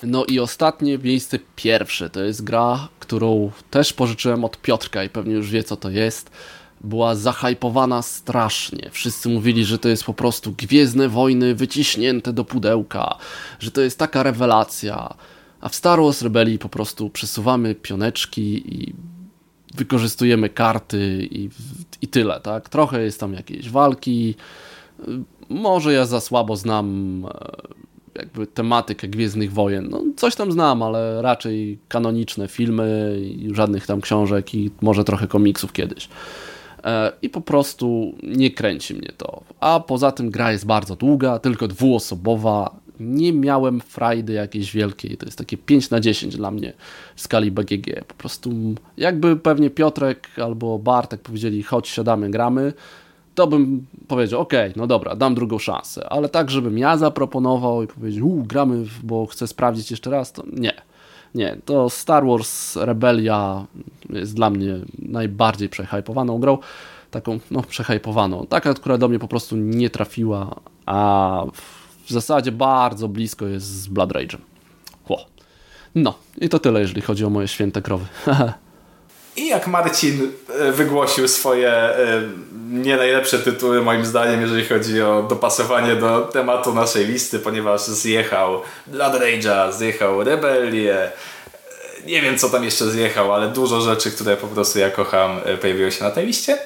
No 0.03 0.25
i 0.25 0.39
ostatnie 0.39 0.97
miejsce 0.97 1.39
pierwsze 1.55 2.09
to 2.09 2.23
jest 2.23 2.43
gra, 2.43 2.87
którą 2.99 3.51
też 3.71 3.93
pożyczyłem 3.93 4.45
od 4.45 4.61
Piotrka 4.61 5.03
i 5.03 5.09
pewnie 5.09 5.33
już 5.33 5.49
wie 5.49 5.63
co 5.63 5.77
to 5.77 5.89
jest 5.89 6.29
była 6.81 7.15
zahajpowana 7.15 8.01
strasznie. 8.01 8.89
Wszyscy 8.91 9.29
mówili, 9.29 9.65
że 9.65 9.79
to 9.79 9.89
jest 9.89 10.03
po 10.03 10.13
prostu 10.13 10.51
Gwiezdne 10.57 11.09
Wojny 11.09 11.55
wyciśnięte 11.55 12.33
do 12.33 12.45
pudełka, 12.45 13.17
że 13.59 13.71
to 13.71 13.81
jest 13.81 13.99
taka 13.99 14.23
rewelacja. 14.23 15.15
A 15.61 15.69
w 15.69 15.75
Star 15.75 16.01
Wars 16.01 16.21
Rebelii 16.21 16.59
po 16.59 16.69
prostu 16.69 17.09
przesuwamy 17.09 17.75
pioneczki 17.75 18.75
i 18.75 18.95
wykorzystujemy 19.75 20.49
karty 20.49 21.27
i, 21.31 21.49
i 22.01 22.07
tyle, 22.07 22.39
tak? 22.39 22.69
Trochę 22.69 23.03
jest 23.03 23.19
tam 23.19 23.33
jakiejś 23.33 23.69
walki, 23.69 24.35
może 25.49 25.93
ja 25.93 26.05
za 26.05 26.21
słabo 26.21 26.55
znam 26.55 27.25
e, 28.15 28.19
jakby 28.19 28.47
tematykę 28.47 29.07
Gwiezdnych 29.07 29.53
Wojen. 29.53 29.89
No, 29.89 30.03
coś 30.15 30.35
tam 30.35 30.51
znam, 30.51 30.83
ale 30.83 31.21
raczej 31.21 31.79
kanoniczne 31.87 32.47
filmy 32.47 33.19
żadnych 33.51 33.87
tam 33.87 34.01
książek 34.01 34.55
i 34.55 34.71
może 34.81 35.03
trochę 35.03 35.27
komiksów 35.27 35.73
kiedyś. 35.73 36.09
E, 36.83 37.11
I 37.21 37.29
po 37.29 37.41
prostu 37.41 38.13
nie 38.23 38.51
kręci 38.51 38.93
mnie 38.93 39.11
to. 39.17 39.41
A 39.59 39.79
poza 39.79 40.11
tym 40.11 40.29
gra 40.29 40.51
jest 40.51 40.65
bardzo 40.65 40.95
długa, 40.95 41.39
tylko 41.39 41.67
dwuosobowa. 41.67 42.75
Nie 42.99 43.33
miałem 43.33 43.81
frajdy 43.81 44.33
jakiejś 44.33 44.71
wielkiej. 44.71 45.17
To 45.17 45.25
jest 45.25 45.37
takie 45.37 45.57
5 45.57 45.89
na 45.89 45.99
10 45.99 46.37
dla 46.37 46.51
mnie 46.51 46.73
w 47.15 47.21
skali 47.21 47.51
BGG. 47.51 48.05
Po 48.07 48.13
prostu 48.13 48.51
jakby 48.97 49.35
pewnie 49.35 49.69
Piotrek 49.69 50.27
albo 50.43 50.79
Bartek 50.79 51.21
powiedzieli 51.21 51.63
chodź, 51.63 51.87
siadamy, 51.87 52.29
gramy 52.29 52.73
to 53.37 53.47
bym 53.47 53.85
powiedział, 54.07 54.41
ok, 54.41 54.53
no 54.75 54.87
dobra, 54.87 55.15
dam 55.15 55.35
drugą 55.35 55.59
szansę, 55.59 56.09
ale 56.09 56.29
tak, 56.29 56.49
żebym 56.49 56.77
ja 56.77 56.97
zaproponował 56.97 57.83
i 57.83 57.87
powiedział, 57.87 58.27
u, 58.27 58.43
gramy, 58.43 58.85
bo 59.03 59.25
chcę 59.25 59.47
sprawdzić 59.47 59.91
jeszcze 59.91 60.09
raz, 60.09 60.31
to 60.31 60.43
nie. 60.53 60.73
Nie, 61.35 61.57
to 61.65 61.89
Star 61.89 62.25
Wars 62.25 62.75
Rebelia 62.75 63.65
jest 64.09 64.35
dla 64.35 64.49
mnie 64.49 64.75
najbardziej 64.99 65.69
przehypowaną 65.69 66.39
grą, 66.39 66.57
taką, 67.11 67.39
no, 67.51 67.61
przehypowaną, 67.61 68.45
taka, 68.49 68.73
która 68.73 68.97
do 68.97 69.07
mnie 69.07 69.19
po 69.19 69.27
prostu 69.27 69.55
nie 69.55 69.89
trafiła, 69.89 70.55
a 70.85 71.43
w 72.05 72.11
zasadzie 72.11 72.51
bardzo 72.51 73.07
blisko 73.07 73.45
jest 73.45 73.65
z 73.65 73.87
Blood 73.87 74.09
Rage'em. 74.09 74.37
No, 75.95 76.13
i 76.41 76.49
to 76.49 76.59
tyle, 76.59 76.79
jeżeli 76.79 77.01
chodzi 77.01 77.25
o 77.25 77.29
moje 77.29 77.47
święte 77.47 77.81
krowy. 77.81 78.05
I 79.38 79.47
jak 79.47 79.68
Marcin 79.68 80.31
e, 80.59 80.72
wygłosił 80.72 81.27
swoje 81.27 81.72
e, 81.72 82.22
nie 82.69 82.97
najlepsze 82.97 83.39
tytuły 83.39 83.81
moim 83.81 84.05
zdaniem, 84.05 84.41
jeżeli 84.41 84.65
chodzi 84.65 85.01
o 85.01 85.23
dopasowanie 85.23 85.95
do 85.95 86.22
tematu 86.22 86.73
naszej 86.73 87.05
listy, 87.05 87.39
ponieważ 87.39 87.81
zjechał 87.81 88.61
Blood 88.88 89.14
Rage'a, 89.14 89.73
zjechał 89.73 90.23
Rebelię, 90.23 91.03
e, 91.03 91.11
nie 92.05 92.22
wiem 92.22 92.38
co 92.38 92.49
tam 92.49 92.64
jeszcze 92.64 92.89
zjechał, 92.89 93.34
ale 93.34 93.47
dużo 93.47 93.81
rzeczy, 93.81 94.11
które 94.11 94.38
po 94.38 94.47
prostu 94.47 94.80
ja 94.80 94.89
kocham 94.89 95.41
pojawiło 95.61 95.91
się 95.91 96.03
na 96.03 96.11
tej 96.11 96.26
liście. 96.26 96.57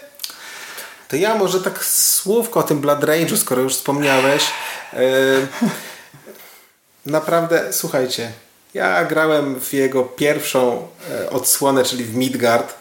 To 1.07 1.15
ja 1.15 1.35
może 1.35 1.61
tak 1.61 1.85
słówko 1.85 2.59
o 2.59 2.63
tym 2.63 2.81
Blood 2.81 2.99
Rage'u, 2.99 3.37
skoro 3.37 3.61
już 3.61 3.73
wspomniałeś. 3.73 4.43
naprawdę, 7.05 7.73
słuchajcie, 7.73 8.31
ja 8.73 9.05
grałem 9.05 9.59
w 9.59 9.73
jego 9.73 10.03
pierwszą 10.03 10.87
e, 11.11 11.29
odsłonę, 11.29 11.83
czyli 11.83 12.03
w 12.03 12.15
Midgard. 12.15 12.73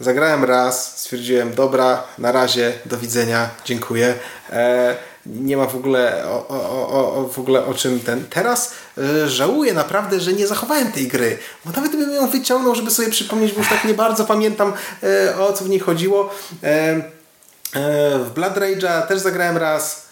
Zagrałem 0.00 0.44
raz, 0.44 0.98
stwierdziłem, 0.98 1.54
dobra, 1.54 2.02
na 2.18 2.32
razie, 2.32 2.72
do 2.86 2.98
widzenia, 2.98 3.50
dziękuję. 3.64 4.14
E, 4.50 4.96
nie 5.26 5.56
ma 5.56 5.66
w 5.66 5.76
ogóle 5.76 6.24
o, 6.26 6.48
o, 6.48 6.88
o, 6.88 7.28
w 7.28 7.38
ogóle 7.38 7.66
o 7.66 7.74
czym 7.74 8.00
ten. 8.00 8.24
Teraz 8.30 8.72
e, 8.98 9.28
żałuję 9.28 9.74
naprawdę, 9.74 10.20
że 10.20 10.32
nie 10.32 10.46
zachowałem 10.46 10.92
tej 10.92 11.08
gry, 11.08 11.38
bo 11.64 11.72
nawet 11.72 11.92
bym 11.92 12.14
ją 12.14 12.28
wyciągnął, 12.28 12.74
żeby 12.74 12.90
sobie 12.90 13.10
przypomnieć, 13.10 13.52
bo 13.52 13.58
już 13.58 13.68
tak 13.68 13.84
nie 13.84 13.94
bardzo 13.94 14.24
pamiętam 14.24 14.72
o 15.38 15.52
co 15.52 15.64
w 15.64 15.68
niej 15.68 15.80
chodziło. 15.80 16.30
w 18.14 18.30
Blood 18.34 18.54
Rage'a 18.54 19.06
też 19.06 19.20
zagrałem 19.20 19.56
raz. 19.56 20.04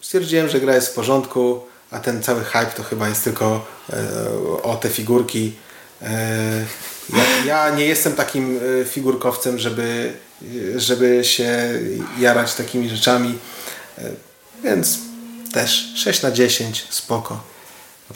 Stwierdziłem, 0.00 0.48
że 0.48 0.60
gra 0.60 0.74
jest 0.74 0.88
w 0.88 0.94
porządku 0.94 1.60
a 1.90 1.98
ten 1.98 2.22
cały 2.22 2.44
hype 2.44 2.72
to 2.76 2.82
chyba 2.82 3.08
jest 3.08 3.24
tylko 3.24 3.66
e, 3.92 4.62
o 4.62 4.76
te 4.76 4.88
figurki. 4.88 5.52
E, 6.02 6.64
ja, 7.46 7.70
nie 7.70 7.86
jestem 7.86 8.12
takim 8.12 8.60
e, 8.80 8.84
figurkowcem, 8.84 9.58
żeby, 9.58 10.12
żeby 10.76 11.24
się 11.24 11.80
jarać 12.18 12.54
takimi 12.54 12.88
rzeczami, 12.88 13.38
więc 14.64 14.98
też 15.52 15.92
6 15.96 16.22
na 16.22 16.30
10, 16.30 16.86
spoko. 16.90 17.40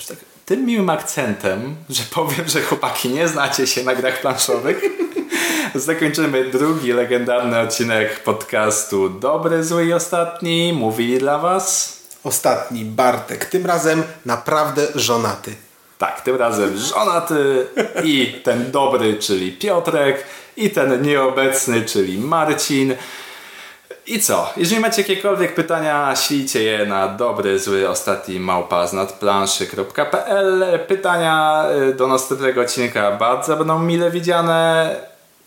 Tak, 0.09 0.19
tym 0.47 0.67
miłym 0.67 0.91
akcentem, 0.91 1.77
że 1.91 2.03
powiem, 2.11 2.49
że 2.49 2.63
chłopaki 2.63 3.09
nie 3.09 3.29
znacie 3.29 3.67
się 3.67 3.85
na 3.85 3.95
grach 3.95 4.21
planszowych, 4.21 4.83
zakończymy 5.75 6.45
drugi 6.45 6.93
legendarny 6.93 7.61
odcinek 7.61 8.23
podcastu 8.23 9.09
Dobry, 9.09 9.65
Zły 9.65 9.87
i 9.87 9.93
Ostatni. 9.93 10.73
Mówili 10.73 11.19
dla 11.19 11.39
Was 11.39 12.00
ostatni 12.25 12.85
Bartek, 12.85 13.45
tym 13.45 13.67
razem 13.67 14.03
naprawdę 14.27 14.87
żonaty. 14.95 15.55
Tak, 15.99 16.21
tym 16.21 16.37
razem 16.37 16.79
żonaty 16.79 17.67
i 18.05 18.41
ten 18.45 18.71
dobry, 18.71 19.19
czyli 19.19 19.53
Piotrek 19.53 20.25
i 20.57 20.71
ten 20.71 21.03
nieobecny, 21.03 21.83
czyli 21.83 22.19
Marcin. 22.19 22.95
I 24.07 24.21
co? 24.21 24.53
Jeżeli 24.57 24.81
macie 24.81 25.03
jakiekolwiek 25.03 25.55
pytania, 25.55 26.17
ślijcie 26.17 26.63
je 26.63 26.87
na 26.87 27.09
dobry, 27.09 27.59
zły, 27.59 27.89
ostatni 27.89 28.41
małpa 28.41 28.87
z 28.87 28.93
nadplanszy.pl. 28.93 30.79
Pytania 30.89 31.65
y, 31.91 31.95
do 31.95 32.07
następnego 32.07 32.61
odcinka 32.61 33.13
bardzo 33.13 33.57
będą 33.57 33.79
mile 33.79 34.11
widziane. 34.11 34.97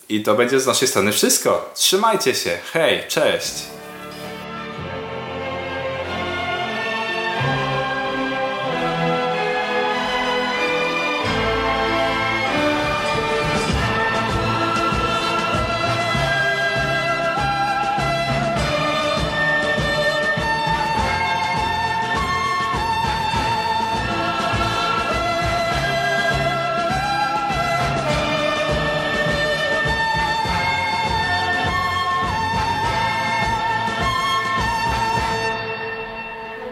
I 0.09 0.23
to 0.23 0.35
będzie 0.35 0.59
z 0.59 0.67
naszej 0.67 0.87
strony 0.87 1.11
wszystko. 1.11 1.69
Trzymajcie 1.75 2.35
się. 2.35 2.57
Hej, 2.73 3.03
cześć! 3.07 3.82